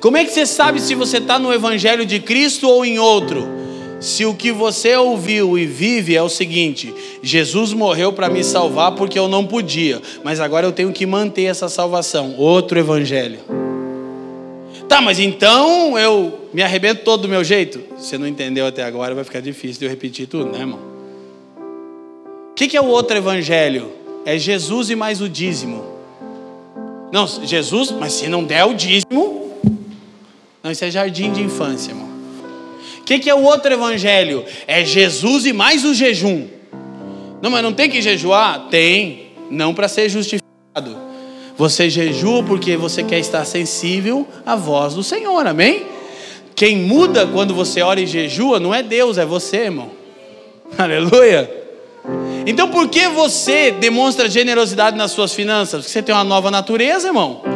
Como 0.00 0.16
é 0.16 0.24
que 0.24 0.30
você 0.30 0.46
sabe 0.46 0.80
se 0.80 0.94
você 0.94 1.18
está 1.18 1.38
no 1.38 1.52
evangelho 1.52 2.06
de 2.06 2.18
Cristo 2.18 2.66
ou 2.66 2.82
em 2.82 2.98
outro? 2.98 3.46
Se 4.00 4.24
o 4.24 4.32
que 4.32 4.50
você 4.50 4.96
ouviu 4.96 5.58
e 5.58 5.66
vive 5.66 6.16
é 6.16 6.22
o 6.22 6.30
seguinte: 6.30 6.94
Jesus 7.22 7.74
morreu 7.74 8.10
para 8.10 8.30
me 8.30 8.42
salvar 8.42 8.92
porque 8.92 9.18
eu 9.18 9.28
não 9.28 9.46
podia, 9.46 10.00
mas 10.22 10.40
agora 10.40 10.66
eu 10.66 10.72
tenho 10.72 10.92
que 10.92 11.04
manter 11.04 11.42
essa 11.42 11.68
salvação. 11.68 12.34
Outro 12.38 12.78
evangelho. 12.78 13.40
Tá, 14.88 14.98
mas 15.02 15.18
então 15.18 15.98
eu 15.98 16.48
me 16.54 16.62
arrebento 16.62 17.04
todo 17.04 17.24
do 17.24 17.28
meu 17.28 17.44
jeito? 17.44 17.82
Você 17.98 18.16
não 18.16 18.26
entendeu 18.26 18.66
até 18.66 18.82
agora, 18.82 19.14
vai 19.14 19.24
ficar 19.24 19.40
difícil 19.40 19.80
de 19.80 19.84
eu 19.84 19.90
repetir 19.90 20.26
tudo, 20.26 20.50
né, 20.50 20.60
irmão? 20.60 20.80
O 22.52 22.54
que, 22.54 22.66
que 22.66 22.78
é 22.78 22.80
o 22.80 22.86
outro 22.86 23.14
evangelho? 23.14 24.03
É 24.24 24.38
Jesus 24.38 24.90
e 24.90 24.96
mais 24.96 25.20
o 25.20 25.28
dízimo. 25.28 25.84
Não, 27.12 27.26
Jesus, 27.26 27.90
mas 27.90 28.14
se 28.14 28.28
não 28.28 28.42
der 28.42 28.64
o 28.64 28.74
dízimo. 28.74 29.52
Não, 30.62 30.70
isso 30.70 30.84
é 30.84 30.90
jardim 30.90 31.30
de 31.30 31.42
infância, 31.42 31.90
irmão. 31.90 32.08
O 33.00 33.04
que, 33.04 33.18
que 33.18 33.28
é 33.28 33.34
o 33.34 33.42
outro 33.42 33.72
evangelho? 33.72 34.44
É 34.66 34.84
Jesus 34.84 35.44
e 35.44 35.52
mais 35.52 35.84
o 35.84 35.92
jejum. 35.92 36.48
Não, 37.42 37.50
mas 37.50 37.62
não 37.62 37.72
tem 37.72 37.90
que 37.90 38.00
jejuar? 38.00 38.68
Tem, 38.70 39.26
não 39.50 39.74
para 39.74 39.86
ser 39.88 40.08
justificado. 40.08 40.96
Você 41.56 41.90
jejua 41.90 42.42
porque 42.42 42.76
você 42.76 43.04
quer 43.04 43.18
estar 43.18 43.44
sensível 43.44 44.26
à 44.44 44.56
voz 44.56 44.94
do 44.94 45.02
Senhor, 45.02 45.46
amém? 45.46 45.84
Quem 46.56 46.78
muda 46.78 47.26
quando 47.26 47.54
você 47.54 47.82
ora 47.82 48.00
e 48.00 48.06
jejua 48.06 48.58
não 48.58 48.74
é 48.74 48.82
Deus, 48.82 49.18
é 49.18 49.26
você, 49.26 49.58
irmão. 49.58 49.90
Aleluia. 50.78 51.63
Então 52.46 52.68
por 52.68 52.88
que 52.88 53.08
você 53.08 53.70
demonstra 53.70 54.28
generosidade 54.28 54.96
nas 54.96 55.10
suas 55.10 55.32
finanças? 55.32 55.80
Porque 55.80 55.92
você 55.92 56.02
tem 56.02 56.14
uma 56.14 56.24
nova 56.24 56.50
natureza, 56.50 57.08
irmão 57.08 57.54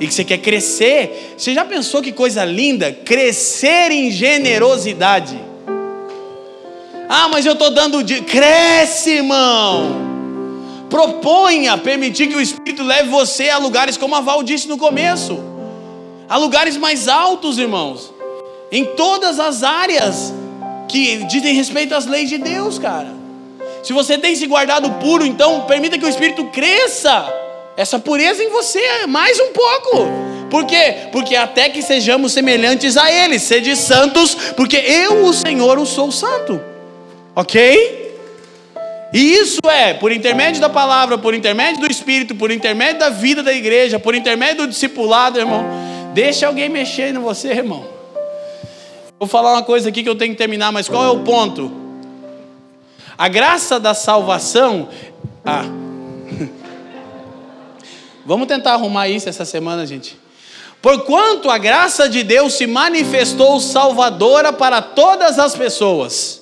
e 0.00 0.06
que 0.06 0.14
você 0.14 0.24
quer 0.24 0.38
crescer, 0.38 1.34
você 1.36 1.52
já 1.52 1.62
pensou 1.62 2.00
que 2.00 2.10
coisa 2.10 2.42
linda? 2.42 2.90
Crescer 2.90 3.92
em 3.92 4.10
generosidade. 4.10 5.38
Ah, 7.06 7.28
mas 7.28 7.44
eu 7.44 7.52
estou 7.52 7.70
dando. 7.70 8.02
De... 8.02 8.22
Cresce, 8.22 9.10
irmão. 9.10 10.08
Proponha 10.88 11.76
permitir 11.76 12.28
que 12.28 12.34
o 12.34 12.40
Espírito 12.40 12.82
leve 12.82 13.10
você 13.10 13.50
a 13.50 13.58
lugares, 13.58 13.98
como 13.98 14.14
a 14.14 14.22
Val 14.22 14.42
disse 14.42 14.66
no 14.66 14.78
começo, 14.78 15.38
a 16.28 16.36
lugares 16.38 16.78
mais 16.78 17.06
altos, 17.06 17.58
irmãos, 17.58 18.10
em 18.72 18.84
todas 18.84 19.38
as 19.38 19.62
áreas 19.62 20.32
que 20.88 21.24
dizem 21.26 21.54
respeito 21.54 21.94
às 21.94 22.06
leis 22.06 22.28
de 22.28 22.38
Deus, 22.38 22.78
cara. 22.78 23.19
Se 23.82 23.92
você 23.92 24.18
tem 24.18 24.36
se 24.36 24.46
guardado 24.46 24.90
puro, 24.92 25.24
então 25.24 25.62
permita 25.62 25.98
que 25.98 26.04
o 26.04 26.08
Espírito 26.08 26.44
cresça 26.46 27.32
essa 27.76 27.98
pureza 27.98 28.42
em 28.42 28.50
você, 28.50 29.06
mais 29.06 29.40
um 29.40 29.52
pouco. 29.52 30.30
Por 30.50 30.66
quê? 30.66 31.08
Porque 31.12 31.36
até 31.36 31.68
que 31.68 31.80
sejamos 31.80 32.32
semelhantes 32.32 32.96
a 32.96 33.10
Ele, 33.10 33.38
sede 33.38 33.74
santos, 33.76 34.34
porque 34.56 34.76
eu, 34.76 35.24
o 35.24 35.32
Senhor, 35.32 35.78
o 35.78 35.86
sou 35.86 36.10
santo. 36.10 36.60
Ok? 37.34 38.00
E 39.12 39.32
isso 39.32 39.60
é 39.64 39.94
por 39.94 40.12
intermédio 40.12 40.60
da 40.60 40.68
palavra, 40.68 41.16
por 41.16 41.34
intermédio 41.34 41.80
do 41.80 41.90
Espírito, 41.90 42.34
por 42.34 42.50
intermédio 42.50 42.98
da 42.98 43.10
vida 43.10 43.42
da 43.42 43.52
igreja, 43.52 43.98
por 43.98 44.14
intermédio 44.14 44.66
do 44.66 44.68
discipulado, 44.68 45.38
irmão. 45.38 45.64
Deixa 46.12 46.46
alguém 46.46 46.68
mexer 46.68 47.14
em 47.14 47.18
você, 47.18 47.48
irmão. 47.48 47.86
Vou 49.18 49.28
falar 49.28 49.52
uma 49.52 49.62
coisa 49.62 49.88
aqui 49.88 50.02
que 50.02 50.08
eu 50.08 50.14
tenho 50.14 50.32
que 50.32 50.38
terminar, 50.38 50.70
mas 50.72 50.88
qual 50.88 51.04
é 51.04 51.10
o 51.10 51.20
ponto? 51.20 51.89
A 53.20 53.28
graça 53.28 53.78
da 53.78 53.92
salvação. 53.92 54.88
Ah. 55.44 55.64
Vamos 58.24 58.48
tentar 58.48 58.72
arrumar 58.72 59.10
isso 59.10 59.28
essa 59.28 59.44
semana, 59.44 59.84
gente. 59.84 60.18
Porquanto 60.80 61.50
a 61.50 61.58
graça 61.58 62.08
de 62.08 62.22
Deus 62.22 62.54
se 62.54 62.66
manifestou 62.66 63.60
salvadora 63.60 64.54
para 64.54 64.80
todas 64.80 65.38
as 65.38 65.54
pessoas. 65.54 66.40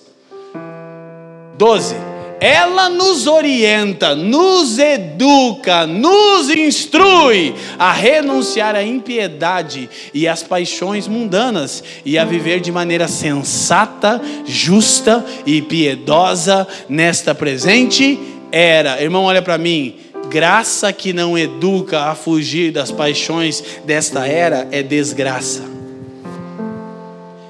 12. 1.57 1.97
Ela 2.41 2.89
nos 2.89 3.27
orienta, 3.27 4.15
nos 4.15 4.79
educa, 4.79 5.87
nos 5.87 6.49
instrui 6.49 7.55
a 7.79 7.93
renunciar 7.93 8.77
à 8.77 8.83
impiedade 8.83 9.91
e 10.15 10.29
às 10.29 10.43
paixões 10.43 11.09
mundanas 11.09 11.83
e 12.05 12.17
a 12.17 12.25
viver 12.25 12.61
de 12.61 12.71
maneira 12.71 13.09
sensata, 13.09 14.21
justa 14.47 15.25
e 15.45 15.61
piedosa 15.61 16.67
nesta 16.89 17.35
presente 17.35 18.19
era. 18.53 19.03
Irmão, 19.03 19.25
olha 19.25 19.43
para 19.43 19.59
mim 19.59 20.09
Graça 20.29 20.93
que 20.93 21.15
não 21.15 21.39
educa 21.39 22.03
a 22.03 22.15
fugir 22.15 22.71
das 22.71 22.91
paixões 22.91 23.65
desta 23.87 24.27
era 24.27 24.69
é 24.71 24.83
desgraça. 24.83 25.63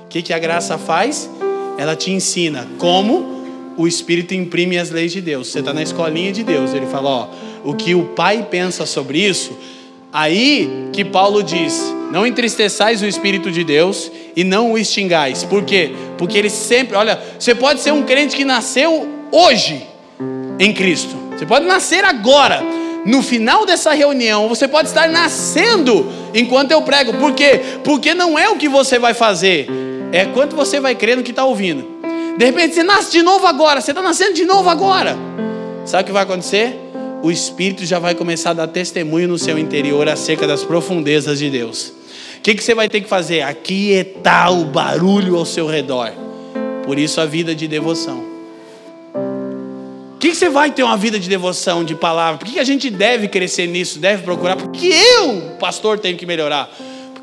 O 0.05 0.09
que, 0.09 0.23
que 0.23 0.33
a 0.33 0.39
graça 0.39 0.79
faz? 0.79 1.29
Ela 1.77 1.97
te 1.97 2.13
ensina 2.13 2.69
como 2.79 3.38
o 3.79 3.87
Espírito 3.87 4.35
imprime 4.35 4.77
as 4.77 4.91
leis 4.91 5.13
de 5.13 5.21
Deus. 5.21 5.47
Você 5.47 5.61
está 5.61 5.73
na 5.73 5.83
escolinha 5.83 6.33
de 6.33 6.43
Deus. 6.43 6.75
Ele 6.75 6.87
fala: 6.87 7.09
ó, 7.09 7.29
o 7.65 7.73
que 7.75 7.95
o 7.95 8.07
Pai 8.07 8.47
pensa 8.51 8.85
sobre 8.85 9.21
isso. 9.21 9.57
Aí 10.13 10.69
que 10.93 11.05
Paulo 11.05 11.43
diz: 11.43 11.81
não 12.11 12.27
entristeçais 12.27 13.01
o 13.01 13.07
Espírito 13.07 13.53
de 13.53 13.63
Deus 13.63 14.11
e 14.35 14.43
não 14.43 14.73
o 14.73 14.79
extingais. 14.79 15.45
Por 15.45 15.65
quê? 15.65 15.93
Porque 16.19 16.37
ele 16.37 16.51
sempre, 16.51 16.97
olha, 16.97 17.19
você 17.39 17.55
pode 17.55 17.81
ser 17.81 17.93
um 17.93 18.03
crente 18.03 18.37
que 18.37 18.45
nasceu 18.45 19.09
hoje 19.31 19.87
em 20.59 20.73
Cristo. 20.73 21.15
Você 21.37 21.47
pode 21.47 21.65
nascer 21.65 22.05
agora. 22.05 22.63
No 23.07 23.23
final 23.23 23.65
dessa 23.65 23.93
reunião, 23.93 24.49
você 24.49 24.67
pode 24.67 24.89
estar 24.89 25.09
nascendo 25.09 26.11
enquanto 26.35 26.73
eu 26.73 26.83
prego. 26.83 27.15
Por 27.15 27.33
quê? 27.33 27.61
Porque 27.85 28.13
não 28.13 28.37
é 28.37 28.49
o 28.49 28.57
que 28.57 28.69
você 28.69 28.99
vai 28.99 29.15
fazer, 29.15 29.69
é 30.13 30.27
quanto 30.27 30.57
você 30.57 30.81
vai 30.81 30.95
crer 30.97 31.17
no 31.17 31.23
que 31.23 31.31
está 31.31 31.45
ouvindo. 31.45 31.98
De 32.39 32.45
repente 32.45 32.77
você 32.77 32.85
nasce 32.85 33.11
de 33.11 33.21
novo 33.21 33.49
agora, 33.49 33.81
você 33.81 33.91
está 33.91 34.01
nascendo 34.01 34.35
de 34.35 34.45
novo 34.45 34.71
agora. 34.71 35.17
Sabe 35.85 36.05
o 36.05 36.07
que 36.07 36.13
vai 36.13 36.23
acontecer? 36.23 36.73
O 37.21 37.33
Espírito 37.33 37.85
já 37.85 37.99
vai 37.99 38.15
começar 38.15 38.51
a 38.51 38.55
dar 38.55 38.69
testemunho 38.69 39.27
no 39.27 39.37
seu 39.37 39.59
interior 39.59 40.09
acerca 40.09 40.47
das 40.47 40.63
profundezas 40.63 41.41
de 41.41 41.51
Deus. 41.51 41.93
O 42.37 42.41
que, 42.41 42.55
que 42.55 42.63
você 42.63 42.77
vai 42.77 42.89
ter 42.89 43.01
que 43.01 43.09
fazer? 43.09 43.43
Aquietar 43.43 44.53
o 44.53 44.65
barulho 44.67 45.37
ao 45.37 45.45
seu 45.45 45.67
redor. 45.67 46.13
Por 46.85 46.97
isso 46.97 47.21
a 47.21 47.27
vida 47.27 47.57
de 47.57 47.67
devoção. 47.67 48.25
O 50.15 50.19
que, 50.21 50.29
que 50.29 50.37
você 50.37 50.49
vai 50.49 50.71
ter 50.71 50.85
uma 50.85 50.97
vida 50.97 51.19
de 51.19 51.29
devoção, 51.29 51.83
de 51.83 51.97
palavra? 51.97 52.39
Por 52.39 52.47
que, 52.47 52.53
que 52.53 52.61
a 52.61 52.65
gente 52.65 52.89
deve 52.89 53.27
crescer 53.27 53.67
nisso, 53.67 53.99
deve 53.99 54.23
procurar? 54.23 54.55
Porque 54.55 54.87
eu, 54.87 55.57
pastor, 55.59 55.99
tenho 55.99 56.17
que 56.17 56.25
melhorar. 56.25 56.71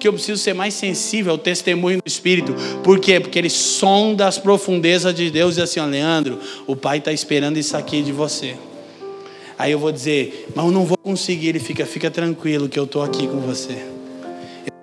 Porque 0.06 0.10
eu 0.10 0.14
preciso 0.14 0.44
ser 0.44 0.54
mais 0.54 0.76
sensível 0.76 1.32
ao 1.32 1.38
testemunho 1.38 1.98
do 1.98 2.08
Espírito. 2.08 2.54
Por 2.84 3.00
quê? 3.00 3.20
Porque 3.20 3.40
ele 3.40 3.50
sonda 3.50 4.28
as 4.28 4.38
profundezas 4.38 5.16
de 5.16 5.32
Deus 5.32 5.58
e 5.58 5.62
assim, 5.62 5.80
ó, 5.80 5.86
Leandro, 5.86 6.38
o 6.68 6.76
Pai 6.76 7.00
está 7.00 7.12
esperando 7.12 7.58
isso 7.58 7.76
aqui 7.76 8.04
de 8.04 8.12
você. 8.12 8.56
Aí 9.58 9.72
eu 9.72 9.80
vou 9.80 9.92
dizer, 9.92 10.48
mas 10.54 10.64
eu 10.64 10.72
não 10.72 10.86
vou 10.86 10.98
conseguir. 10.98 11.48
Ele 11.48 11.60
fica, 11.60 11.88
fica 11.88 12.12
tranquilo 12.12 12.70
que 12.70 12.78
eu 12.78 12.84
estou 12.84 13.02
aqui 13.02 13.28
com 13.28 13.40
você 13.40 13.96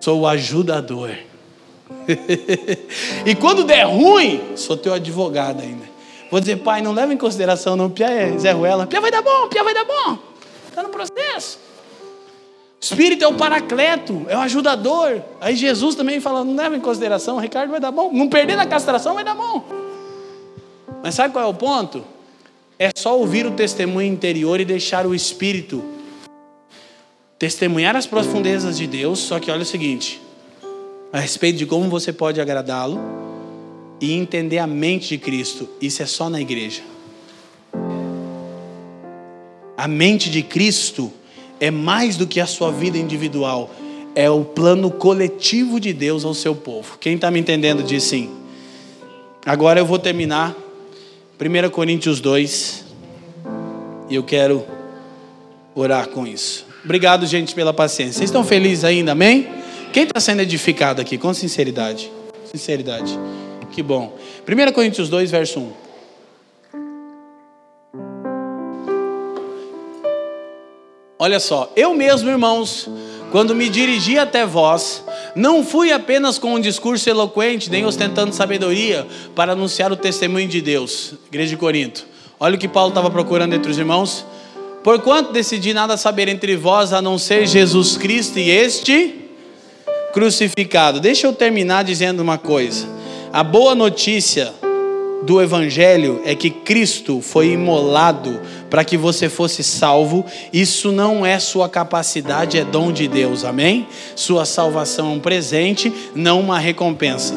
sou 0.01 0.23
o 0.23 0.27
ajudador. 0.27 1.11
e 3.25 3.37
quando 3.37 3.63
der 3.63 3.85
ruim, 3.85 4.57
sou 4.57 4.77
teu 4.77 4.93
advogado 4.93 5.63
ainda. 5.63 5.85
Vou 6.29 6.41
dizer, 6.41 6.57
pai, 6.57 6.83
não 6.83 6.93
leva 6.93 7.15
em 7.15 7.17
consideração, 7.17 7.77
não. 7.77 7.89
Pia 7.89 8.11
é 8.11 8.37
Zé 8.37 8.51
Ruela. 8.51 8.89
Pia 8.89 9.01
vai 9.01 9.13
dar 9.13 9.23
bom, 9.23 9.47
Pia 9.49 9.63
vai 9.63 9.73
dar 9.73 9.85
bom. 9.85 10.19
Está 10.69 10.83
no 10.83 10.89
processo. 10.89 11.61
Espírito 12.83 13.23
é 13.23 13.29
o 13.29 13.35
paracleto, 13.35 14.27
é 14.29 14.37
o 14.37 14.41
ajudador. 14.41 15.23
Aí 15.41 15.55
Jesus 15.55 15.95
também 15.95 16.21
fala, 16.21 16.45
não 16.45 16.57
leva 16.57 16.77
em 16.77 16.81
consideração, 16.81 17.39
Ricardo 17.39 17.71
vai 17.71 17.79
dar 17.79 17.93
bom. 17.93 18.13
Não 18.13 18.29
perder 18.29 18.57
na 18.57 18.67
castração 18.67 19.15
vai 19.15 19.23
dar 19.23 19.37
bom. 19.37 19.65
Mas 21.01 21.15
sabe 21.15 21.33
qual 21.33 21.45
é 21.45 21.49
o 21.49 21.55
ponto? 21.55 22.05
É 22.77 22.91
só 22.93 23.17
ouvir 23.17 23.47
o 23.47 23.53
testemunho 23.53 24.13
interior 24.13 24.59
e 24.59 24.65
deixar 24.65 25.07
o 25.07 25.15
Espírito 25.15 25.85
testemunhar 27.39 27.95
as 27.95 28.05
profundezas 28.05 28.77
de 28.79 28.89
Deus, 28.89 29.21
só 29.21 29.39
que 29.39 29.51
olha 29.51 29.63
o 29.63 29.65
seguinte, 29.65 30.21
a 31.13 31.21
respeito 31.21 31.59
de 31.59 31.67
como 31.67 31.89
você 31.89 32.13
pode 32.13 32.41
agradá-lo 32.41 33.01
e 34.01 34.13
entender 34.13 34.59
a 34.59 34.67
mente 34.67 35.11
de 35.11 35.19
Cristo. 35.19 35.69
Isso 35.81 36.03
é 36.03 36.07
só 36.07 36.29
na 36.29 36.41
igreja. 36.41 36.83
A 39.77 39.87
mente 39.87 40.31
de 40.31 40.43
Cristo 40.43 41.13
é 41.63 41.71
mais 41.71 42.17
do 42.17 42.27
que 42.27 42.41
a 42.41 42.47
sua 42.47 42.73
vida 42.73 42.99
individual, 42.99 43.71
é 44.17 44.29
o 44.29 44.45
plano 44.45 44.91
coletivo 44.91 45.79
de 45.79 45.93
Deus 45.93 46.25
ao 46.25 46.35
seu 46.35 46.57
povo. 46.57 46.99
Quem 46.99 47.15
está 47.15 47.31
me 47.31 47.39
entendendo 47.39 47.85
diz 47.85 48.03
sim. 48.03 48.31
Agora 49.47 49.79
eu 49.79 49.87
vou 49.87 49.97
terminar 49.97 50.57
1 51.41 51.71
Coríntios 51.71 52.21
2 52.21 52.85
e 54.11 54.17
eu 54.17 54.25
quero 54.25 54.67
orar 55.73 56.09
com 56.09 56.27
isso. 56.27 56.67
Obrigado, 56.85 57.25
gente, 57.27 57.55
pela 57.55 57.73
paciência. 57.73 58.15
Vocês 58.15 58.31
estão 58.31 58.43
felizes 58.43 58.83
ainda, 58.83 59.13
amém? 59.13 59.47
Quem 59.93 60.03
está 60.03 60.19
sendo 60.19 60.41
edificado 60.41 61.01
aqui, 61.01 61.17
com 61.17 61.33
sinceridade? 61.33 62.11
Sinceridade. 62.51 63.17
Que 63.71 63.85
bom. 63.85 64.19
1 64.49 64.73
Coríntios 64.73 65.09
2, 65.09 65.31
verso 65.31 65.61
1. 65.61 65.73
Olha 71.23 71.39
só, 71.39 71.71
eu 71.77 71.95
mesmo, 71.95 72.29
irmãos, 72.29 72.91
quando 73.31 73.55
me 73.55 73.69
dirigi 73.69 74.19
até 74.19 74.45
vós, 74.45 75.05
não 75.37 75.65
fui 75.65 75.93
apenas 75.93 76.37
com 76.37 76.55
um 76.55 76.61
discurso 76.61 77.09
eloquente, 77.09 77.71
nem 77.71 77.87
ostentando 77.87 78.35
sabedoria, 78.35 79.07
para 79.33 79.53
anunciar 79.53 79.93
o 79.93 79.97
testemunho 79.97 80.49
de 80.49 80.61
Deus. 80.61 81.15
Igreja 81.29 81.51
de 81.51 81.57
Corinto. 81.57 82.05
Olha 82.41 82.57
o 82.57 82.59
que 82.59 82.67
Paulo 82.67 82.89
estava 82.89 83.09
procurando 83.09 83.55
entre 83.55 83.71
os 83.71 83.79
irmãos 83.79 84.27
Porquanto 84.83 85.33
decidi 85.33 85.73
nada 85.73 85.97
saber 85.97 86.27
entre 86.27 86.57
vós 86.57 86.93
a 86.93 87.01
não 87.01 87.17
ser 87.17 87.47
Jesus 87.47 87.97
Cristo 87.97 88.41
e 88.41 88.51
este 88.51 89.15
crucificado. 90.13 90.99
Deixa 90.99 91.29
eu 91.29 91.33
terminar 91.33 91.85
dizendo 91.85 92.19
uma 92.19 92.37
coisa. 92.37 92.89
A 93.33 93.45
boa 93.45 93.77
notícia 93.77 94.53
do 95.23 95.41
Evangelho 95.41 96.21
é 96.25 96.35
que 96.35 96.51
Cristo 96.51 97.21
foi 97.21 97.53
imolado 97.53 98.41
para 98.73 98.87
que 98.87 98.97
você 98.97 99.29
fosse 99.29 99.63
salvo. 99.63 100.25
Isso 100.51 100.91
não 100.91 101.27
é 101.27 101.39
sua 101.39 101.69
capacidade, 101.69 102.57
é 102.57 102.65
dom 102.65 102.91
de 102.91 103.07
Deus, 103.07 103.45
amém? 103.45 103.87
Sua 104.17 104.47
salvação 104.47 105.11
é 105.11 105.11
um 105.11 105.21
presente, 105.21 105.93
não 106.15 106.41
uma 106.41 106.59
recompensa. 106.59 107.35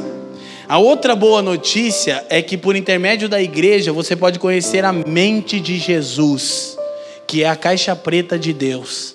A 0.65 0.77
outra 0.77 1.13
boa 1.13 1.41
notícia 1.41 2.25
é 2.29 2.41
que 2.41 2.57
por 2.57 2.73
intermédio 2.73 3.27
da 3.27 3.41
igreja 3.41 3.91
você 3.91 4.15
pode 4.15 4.39
conhecer 4.39 4.85
a 4.85 4.93
mente 4.93 5.59
de 5.59 5.77
Jesus 5.77 6.77
que 7.27 7.43
é 7.43 7.49
a 7.49 7.55
caixa 7.57 7.93
preta 7.97 8.39
de 8.39 8.53
Deus, 8.53 9.13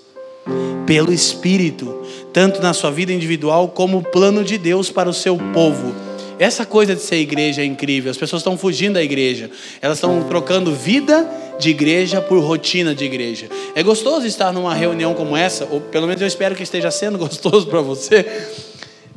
pelo 0.87 1.11
Espírito, 1.11 2.03
tanto 2.35 2.61
na 2.61 2.75
sua 2.75 2.91
vida 2.91 3.15
individual 3.15 3.69
como 3.69 3.97
o 3.97 4.03
plano 4.03 4.45
de 4.45 4.59
Deus 4.59 4.91
para 4.91 5.09
o 5.09 5.15
seu 5.15 5.39
povo. 5.55 6.10
Essa 6.41 6.67
coisa 6.67 6.97
de 6.97 7.03
ser 7.03 7.17
igreja 7.17 7.63
é 7.63 7.65
incrível. 7.65 8.11
As 8.11 8.17
pessoas 8.17 8.41
estão 8.41 8.57
fugindo 8.57 8.95
da 8.95 9.03
igreja. 9.03 9.51
Elas 9.81 9.99
estão 9.99 10.23
trocando 10.25 10.75
vida 10.75 11.31
de 11.59 11.69
igreja 11.71 12.21
por 12.21 12.43
rotina 12.43 12.95
de 12.95 13.05
igreja. 13.05 13.47
É 13.75 13.83
gostoso 13.83 14.27
estar 14.27 14.51
numa 14.51 14.75
reunião 14.75 15.13
como 15.15 15.37
essa, 15.37 15.69
ou 15.71 15.83
pelo 15.83 16.07
menos 16.07 16.23
eu 16.23 16.27
espero 16.27 16.55
que 16.55 16.63
esteja 16.63 16.91
sendo 16.91 17.19
gostoso 17.19 17.67
para 17.67 17.83
você 17.83 18.25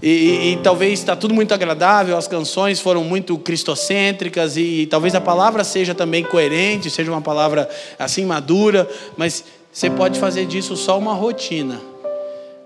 e, 0.04 0.10
e, 0.10 0.52
e 0.52 0.58
talvez 0.58 1.00
está 1.00 1.16
tudo 1.16 1.34
muito 1.34 1.54
agradável, 1.54 2.18
as 2.18 2.28
canções 2.28 2.82
foram 2.82 3.06
muito 3.06 3.38
cristocêntricas 3.38 4.58
e, 4.58 4.82
e 4.82 4.86
talvez 4.86 5.16
a 5.16 5.22
palavra 5.22 5.64
seja 5.64 5.96
também 5.96 6.26
coerente, 6.26 6.90
seja 6.90 7.10
uma 7.10 7.22
palavra 7.22 7.70
assim 7.98 8.26
madura, 8.26 8.86
mas 9.16 9.46
você 9.72 9.90
pode 9.90 10.20
fazer 10.20 10.46
disso 10.46 10.76
só 10.76 11.00
uma 11.00 11.14
rotina. 11.14 11.93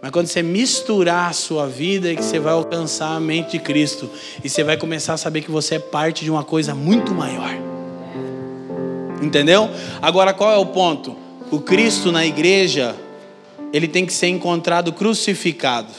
Mas 0.02 0.12
quando 0.12 0.28
você 0.28 0.44
misturar 0.44 1.30
a 1.30 1.34
sua 1.34 1.68
vida, 1.68 2.12
é 2.12 2.16
que 2.16 2.24
você 2.24 2.40
vai 2.40 2.54
alcançar 2.54 3.16
a 3.16 3.20
mente 3.20 3.52
de 3.52 3.60
Cristo. 3.60 4.10
E 4.44 4.50
você 4.50 4.64
vai 4.64 4.78
começar 4.78 5.14
a 5.14 5.18
saber 5.18 5.42
que 5.42 5.50
você 5.50 5.76
é 5.76 5.80
parte 5.80 6.24
de 6.24 6.30
uma 6.30 6.44
coisa 6.44 6.76
muito 6.76 7.14
maior. 7.14 7.50
Entendeu? 9.22 9.70
Agora 10.02 10.34
qual 10.34 10.52
é 10.52 10.58
o 10.58 10.66
ponto? 10.68 11.16
O 11.50 11.60
Cristo 11.60 12.12
na 12.12 12.26
igreja, 12.26 12.96
ele 13.74 13.88
tem 13.88 14.06
que 14.06 14.14
ser 14.14 14.28
encontrado 14.28 14.94
crucificado. 14.94 15.92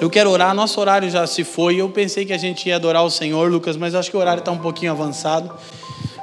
Eu 0.00 0.10
quero 0.10 0.30
orar, 0.30 0.54
nosso 0.54 0.80
horário 0.80 1.08
já 1.10 1.26
se 1.26 1.44
foi. 1.44 1.76
Eu 1.76 1.88
pensei 1.88 2.24
que 2.24 2.32
a 2.32 2.38
gente 2.38 2.68
ia 2.68 2.76
adorar 2.76 3.04
o 3.04 3.10
Senhor, 3.10 3.50
Lucas, 3.50 3.76
mas 3.76 3.94
acho 3.94 4.10
que 4.10 4.16
o 4.16 4.20
horário 4.20 4.40
está 4.40 4.50
um 4.50 4.58
pouquinho 4.58 4.92
avançado. 4.92 5.54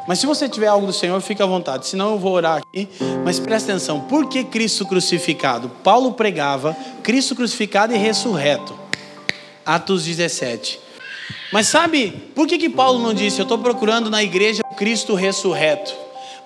Mas 0.09 0.17
se 0.17 0.25
você 0.25 0.49
tiver 0.49 0.65
algo 0.65 0.87
do 0.87 0.91
Senhor, 0.91 1.21
fique 1.21 1.39
à 1.39 1.45
vontade. 1.45 1.85
Senão 1.85 2.13
eu 2.13 2.17
vou 2.17 2.33
orar 2.33 2.57
aqui. 2.57 2.89
Mas 3.23 3.39
presta 3.39 3.71
atenção: 3.71 4.01
por 4.01 4.27
que 4.27 4.43
Cristo 4.43 4.83
crucificado? 4.87 5.69
Paulo 5.83 6.13
pregava 6.13 6.75
Cristo 7.03 7.35
crucificado 7.35 7.93
e 7.93 7.97
ressurreto. 7.97 8.73
Atos 9.63 10.05
17. 10.05 10.79
Mas 11.53 11.67
sabe, 11.67 12.09
por 12.33 12.47
que, 12.47 12.57
que 12.57 12.71
Paulo 12.71 12.97
não 12.97 13.13
disse, 13.13 13.39
eu 13.39 13.43
estou 13.43 13.59
procurando 13.59 14.09
na 14.09 14.23
igreja 14.23 14.63
o 14.71 14.73
Cristo 14.73 15.13
ressurreto? 15.13 15.93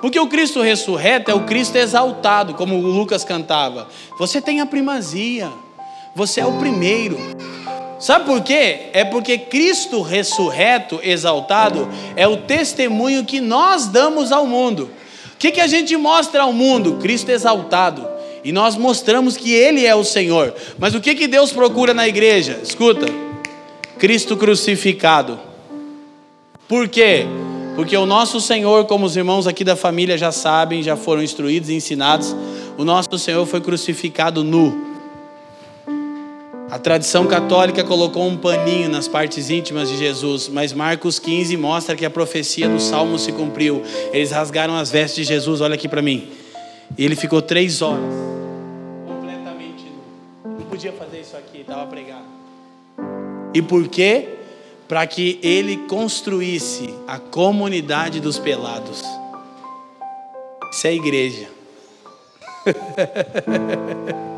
Porque 0.02 0.20
o 0.20 0.28
Cristo 0.28 0.62
ressurreto 0.62 1.32
é 1.32 1.34
o 1.34 1.46
Cristo 1.46 1.78
exaltado, 1.78 2.56
como 2.56 2.76
o 2.76 2.82
Lucas 2.82 3.24
cantava. 3.24 3.88
Você 4.20 4.42
tem 4.42 4.60
a 4.60 4.66
primazia. 4.66 5.50
Você 6.14 6.42
é 6.42 6.46
o 6.46 6.60
primeiro. 6.60 7.18
Sabe 8.04 8.26
por 8.26 8.42
quê? 8.42 8.88
É 8.92 9.06
porque 9.06 9.38
Cristo 9.38 10.02
ressurreto, 10.02 11.00
exaltado, 11.02 11.88
é 12.18 12.28
o 12.28 12.36
testemunho 12.36 13.24
que 13.24 13.40
nós 13.40 13.88
damos 13.88 14.30
ao 14.30 14.46
mundo. 14.46 14.92
O 15.34 15.38
que, 15.38 15.52
que 15.52 15.62
a 15.62 15.68
gente 15.68 15.96
mostra 15.96 16.44
ao 16.44 16.52
mundo? 16.52 16.98
Cristo 17.02 17.30
exaltado. 17.30 18.06
E 18.44 18.52
nós 18.52 18.76
mostramos 18.76 19.38
que 19.38 19.54
Ele 19.54 19.86
é 19.86 19.96
o 19.96 20.04
Senhor. 20.04 20.54
Mas 20.78 20.94
o 20.94 21.00
que, 21.00 21.16
que 21.16 21.30
Deus 21.30 21.54
procura 21.54 21.94
na 21.94 22.06
igreja? 22.06 22.60
Escuta: 22.62 23.06
Cristo 23.98 24.36
crucificado. 24.36 25.40
Por 26.68 26.90
quê? 26.90 27.26
Porque 27.74 27.96
o 27.96 28.06
nosso 28.06 28.42
Senhor, 28.42 28.84
como 28.84 29.06
os 29.06 29.16
irmãos 29.16 29.48
aqui 29.48 29.64
da 29.64 29.78
família 29.78 30.18
já 30.18 30.34
sabem, 30.34 30.84
já 30.84 30.98
foram 30.98 31.24
instruídos 31.24 31.70
e 31.70 31.76
ensinados, 31.76 32.36
o 32.78 32.84
nosso 32.84 33.18
Senhor 33.18 33.46
foi 33.46 33.62
crucificado 33.62 34.44
nu. 34.44 34.93
A 36.74 36.80
tradição 36.80 37.28
católica 37.28 37.84
colocou 37.84 38.26
um 38.26 38.36
paninho 38.36 38.90
nas 38.90 39.08
partes 39.08 39.52
íntimas 39.52 39.90
de 39.90 39.96
Jesus, 39.96 40.50
mas 40.50 40.74
Marcos 40.74 41.20
15 41.20 41.56
mostra 41.56 41.96
que 41.96 42.04
a 42.04 42.10
profecia 42.10 42.68
do 42.68 42.80
Salmo 42.80 43.20
se 43.20 43.32
cumpriu. 43.32 43.84
Eles 44.12 44.32
rasgaram 44.32 44.76
as 44.76 44.90
vestes 44.90 45.18
de 45.18 45.24
Jesus, 45.24 45.62
olha 45.62 45.76
aqui 45.76 45.88
para 45.88 46.02
mim. 46.02 46.32
E 46.98 47.06
ele 47.06 47.16
ficou 47.16 47.44
três 47.44 47.84
horas, 47.84 48.04
completamente 49.06 49.86
nu. 49.86 50.58
Não 50.58 50.66
podia 50.66 50.92
fazer 50.94 51.22
isso 51.22 51.38
aqui, 51.38 51.62
estava 51.62 51.86
pregado. 51.86 52.26
E 53.54 53.62
por 53.62 53.88
quê? 53.88 54.30
Para 54.88 55.06
que 55.06 55.40
ele 55.44 55.78
construísse 55.88 56.92
a 57.08 57.20
comunidade 57.20 58.20
dos 58.20 58.40
pelados. 58.40 59.04
Isso 60.72 60.88
é 60.88 60.94
igreja. 60.96 61.48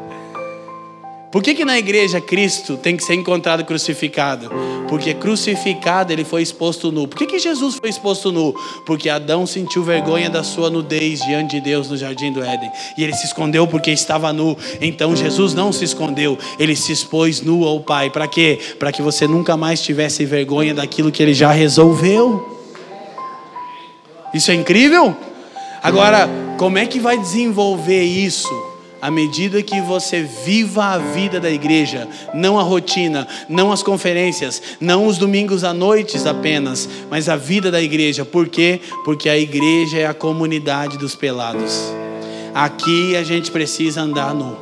Por 1.36 1.44
que, 1.44 1.54
que 1.54 1.66
na 1.66 1.78
igreja 1.78 2.22
Cristo 2.22 2.78
tem 2.78 2.96
que 2.96 3.04
ser 3.04 3.14
encontrado 3.14 3.66
crucificado? 3.66 4.50
Porque 4.88 5.14
crucificado 5.14 6.14
ele 6.14 6.24
foi 6.24 6.42
exposto 6.42 6.94
nu. 6.94 7.10
Por 7.10 7.18
que, 7.18 7.26
que 7.26 7.40
Jesus 7.40 7.76
foi 7.76 7.90
exposto 7.90 8.32
nu? 8.32 8.56
Porque 8.86 9.10
Adão 9.10 9.46
sentiu 9.46 9.84
vergonha 9.84 10.30
da 10.30 10.46
sua 10.46 10.70
nudez 10.70 11.20
diante 11.20 11.58
de 11.58 11.62
Deus 11.62 11.90
no 11.90 11.98
jardim 11.98 12.32
do 12.32 12.42
Éden. 12.42 12.72
E 12.98 13.04
ele 13.04 13.12
se 13.12 13.26
escondeu 13.26 13.68
porque 13.68 13.92
estava 13.92 14.32
nu. 14.32 14.58
Então 14.80 15.14
Jesus 15.14 15.54
não 15.54 15.74
se 15.74 15.84
escondeu, 15.84 16.38
ele 16.58 16.74
se 16.74 16.94
expôs 16.94 17.42
nu 17.42 17.66
ao 17.66 17.82
Pai. 17.82 18.10
Para 18.10 18.30
quê? 18.30 18.58
Para 18.80 18.94
que 18.94 19.02
você 19.02 19.28
nunca 19.28 19.58
mais 19.58 19.82
tivesse 19.82 20.24
vergonha 20.24 20.74
daquilo 20.74 21.12
que 21.12 21.22
ele 21.22 21.34
já 21.34 21.52
resolveu. 21.52 22.58
Isso 24.34 24.52
é 24.52 24.54
incrível? 24.54 25.14
Agora, 25.84 26.30
como 26.58 26.78
é 26.78 26.86
que 26.86 26.98
vai 26.98 27.18
desenvolver 27.18 28.04
isso? 28.04 28.75
À 29.06 29.12
medida 29.12 29.62
que 29.62 29.80
você 29.82 30.24
viva 30.24 30.84
a 30.84 30.98
vida 30.98 31.40
da 31.40 31.52
igreja, 31.52 32.08
não 32.34 32.58
a 32.58 32.64
rotina, 32.64 33.28
não 33.48 33.72
as 33.72 33.84
conferências, 33.84 34.60
não 34.82 35.06
os 35.06 35.20
domingos 35.20 35.64
à 35.64 35.72
noite 35.76 36.18
apenas, 36.28 36.90
mas 37.08 37.30
a 37.30 37.36
vida 37.36 37.70
da 37.70 37.80
igreja. 37.80 38.26
Por 38.26 38.50
quê? 38.50 38.82
Porque 39.04 39.30
a 39.30 39.38
igreja 39.38 40.00
é 40.00 40.08
a 40.08 40.14
comunidade 40.16 40.98
dos 40.98 41.14
pelados. 41.14 41.84
Aqui 42.52 43.16
a 43.16 43.22
gente 43.22 43.52
precisa 43.52 44.02
andar 44.02 44.34
nu, 44.34 44.58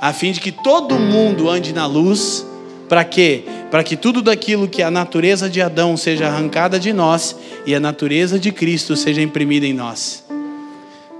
a 0.00 0.12
fim 0.12 0.30
de 0.30 0.38
que 0.38 0.52
todo 0.52 0.94
mundo 0.94 1.50
ande 1.50 1.72
na 1.72 1.86
luz. 1.86 2.46
Para 2.88 3.02
quê? 3.02 3.42
Para 3.68 3.82
que 3.82 3.96
tudo 3.96 4.22
daquilo 4.22 4.68
que 4.68 4.80
a 4.80 4.92
natureza 4.92 5.50
de 5.50 5.60
Adão 5.60 5.96
seja 5.96 6.28
arrancada 6.28 6.78
de 6.78 6.92
nós 6.92 7.34
e 7.66 7.74
a 7.74 7.80
natureza 7.80 8.38
de 8.38 8.52
Cristo 8.52 8.94
seja 8.94 9.20
imprimida 9.20 9.66
em 9.66 9.72
nós. 9.72 10.22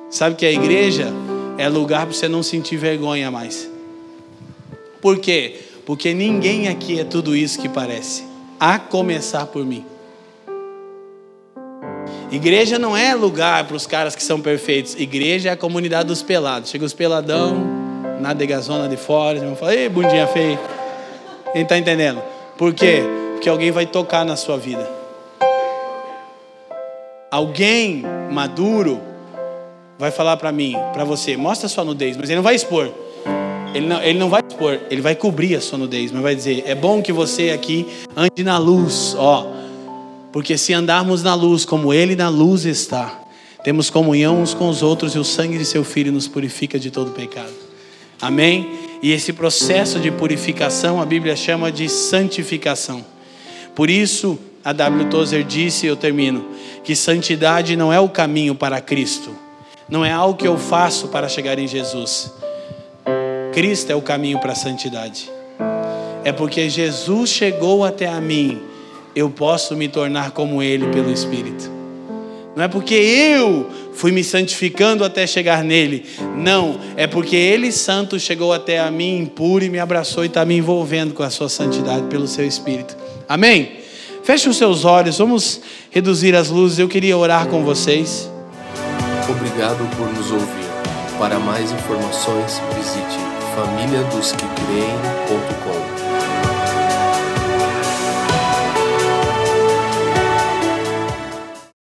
Sabe 0.09 0.37
que 0.37 0.47
a 0.47 0.53
igreja 0.53 1.13
é 1.59 1.69
lugar 1.69 2.07
para 2.07 2.15
você 2.15 2.29
não 2.29 2.43
sentir 2.43 2.77
vergonha 2.77 3.31
mais. 3.31 3.71
Por 5.01 5.19
quê? 5.19 5.61
Porque 5.85 6.15
ninguém 6.15 6.69
aqui 6.69 6.99
é 6.99 7.05
tudo 7.05 7.37
isso 7.37 7.61
que 7.61 7.69
parece, 7.69 8.25
a 8.59 8.79
começar 8.79 9.47
por 9.47 9.65
mim. 9.65 9.85
Igreja 12.31 12.79
não 12.79 12.97
é 12.97 13.15
lugar 13.15 13.65
para 13.67 13.77
os 13.77 13.87
caras 13.87 14.17
que 14.17 14.23
são 14.23 14.41
perfeitos. 14.41 14.97
Igreja 14.97 15.51
é 15.51 15.53
a 15.53 15.57
comunidade 15.57 16.09
dos 16.09 16.23
pelados. 16.23 16.71
Chega 16.71 16.85
os 16.85 16.93
peladão, 16.93 17.65
na 18.21 18.33
degazona 18.33 18.89
de 18.89 18.97
fora, 18.97 19.39
e 19.39 19.57
fala, 19.57 19.75
ei, 19.75 19.89
bundinha 19.89 20.27
feia. 20.27 20.59
Quem 21.53 21.63
está 21.63 21.79
entendendo? 21.79 22.21
Por 22.59 22.75
quê? 22.75 23.03
Porque 23.35 23.49
alguém 23.49 23.71
vai 23.71 23.87
tocar 23.87 24.25
na 24.25 24.35
sua 24.35 24.57
vida. 24.57 24.91
Alguém 27.31 28.03
maduro 28.33 29.01
vai 29.99 30.11
falar 30.11 30.37
para 30.37 30.51
mim, 30.51 30.75
para 30.93 31.05
você, 31.05 31.37
mostra 31.37 31.67
a 31.67 31.69
sua 31.69 31.85
nudez, 31.85 32.17
mas 32.17 32.29
ele 32.29 32.37
não 32.37 32.43
vai 32.43 32.55
expor. 32.55 32.91
Ele 33.75 33.87
não, 33.87 34.03
ele 34.03 34.19
não 34.19 34.31
vai 34.31 34.41
expor, 34.47 34.79
ele 34.89 35.01
vai 35.01 35.17
cobrir 35.17 35.57
a 35.57 35.61
sua 35.61 35.79
nudez, 35.79 36.13
mas 36.13 36.23
vai 36.23 36.35
dizer: 36.35 36.63
é 36.67 36.75
bom 36.75 37.03
que 37.03 37.13
você 37.13 37.51
aqui 37.51 37.87
ande 38.17 38.45
na 38.45 38.57
luz, 38.57 39.17
ó, 39.19 39.51
porque 40.33 40.57
se 40.57 40.73
andarmos 40.73 41.23
na 41.23 41.35
luz 41.35 41.65
como 41.65 41.93
ele 41.93 42.15
na 42.15 42.29
luz 42.29 42.65
está, 42.65 43.21
temos 43.65 43.91
comunhão 43.91 44.41
uns 44.41 44.55
com 44.55 44.69
os 44.69 44.83
outros 44.83 45.15
e 45.15 45.19
o 45.19 45.25
sangue 45.25 45.59
de 45.59 45.65
seu 45.65 45.83
filho 45.83 46.13
nos 46.13 46.29
purifica 46.29 46.79
de 46.79 46.91
todo 46.91 47.11
pecado. 47.11 47.53
Amém? 48.21 48.79
E 49.03 49.11
esse 49.11 49.33
processo 49.33 49.99
de 49.99 50.11
purificação 50.11 51.01
a 51.01 51.05
Bíblia 51.05 51.35
chama 51.35 51.73
de 51.73 51.89
santificação. 51.89 53.05
Por 53.75 53.91
isso, 53.91 54.39
a 54.65 54.73
W. 54.73 55.11
Tozer 55.11 55.43
disse, 55.43 55.85
eu 55.85 55.97
termino, 55.97 56.45
que 56.85 56.95
santidade 56.95 57.77
não 57.77 57.93
é 57.93 57.99
o 57.99 58.09
caminho 58.09 58.55
para 58.55 58.81
Cristo 58.81 59.44
não 59.89 60.05
é 60.05 60.11
algo 60.11 60.39
que 60.39 60.47
eu 60.47 60.57
faço 60.57 61.09
para 61.09 61.29
chegar 61.29 61.59
em 61.59 61.67
Jesus. 61.67 62.33
Cristo 63.53 63.91
é 63.91 63.95
o 63.95 64.03
caminho 64.03 64.41
para 64.41 64.53
a 64.53 64.57
santidade. 64.57 65.31
É 66.25 66.33
porque 66.33 66.69
Jesus 66.69 67.31
chegou 67.31 67.85
até 67.85 68.09
a 68.09 68.21
mim, 68.21 68.61
eu 69.15 69.29
posso 69.29 69.77
me 69.77 69.89
tornar 69.89 70.31
como 70.31 70.63
Ele 70.63 70.87
pelo 70.89 71.13
Espírito. 71.13 71.71
Não 72.57 72.65
é 72.65 72.69
porque 72.69 72.95
eu 72.95 73.69
fui 73.93 74.11
me 74.11 74.25
santificando 74.25 75.05
até 75.05 75.27
chegar 75.27 75.63
nele. 75.63 76.07
Não, 76.37 76.79
é 76.97 77.07
porque 77.07 77.37
Ele 77.37 77.71
Santo 77.71 78.19
chegou 78.19 78.53
até 78.53 78.79
a 78.79 78.91
mim 78.91 79.19
impuro 79.19 79.65
e 79.65 79.69
me 79.69 79.79
abraçou 79.79 80.25
e 80.25 80.29
está 80.29 80.45
me 80.45 80.57
envolvendo 80.57 81.13
com 81.13 81.23
a 81.23 81.31
sua 81.31 81.49
santidade 81.49 82.07
pelo 82.07 82.27
seu 82.27 82.47
Espírito. 82.47 82.97
Amém? 83.29 83.81
Feche 84.23 84.49
os 84.49 84.57
seus 84.57 84.85
olhos, 84.85 85.19
vamos 85.19 85.61
reduzir 85.91 86.35
as 86.35 86.49
luzes. 86.49 86.79
Eu 86.79 86.89
queria 86.89 87.17
orar 87.19 87.47
com 87.49 87.63
vocês. 87.63 88.31
Obrigado 89.29 89.89
por 89.97 90.07
nos 90.13 90.31
ouvir. 90.31 90.69
Para 91.19 91.39
mais 91.39 91.73
informações, 91.73 92.61
visite 92.77 93.19
famíliadosquecreem.com. 93.55 95.34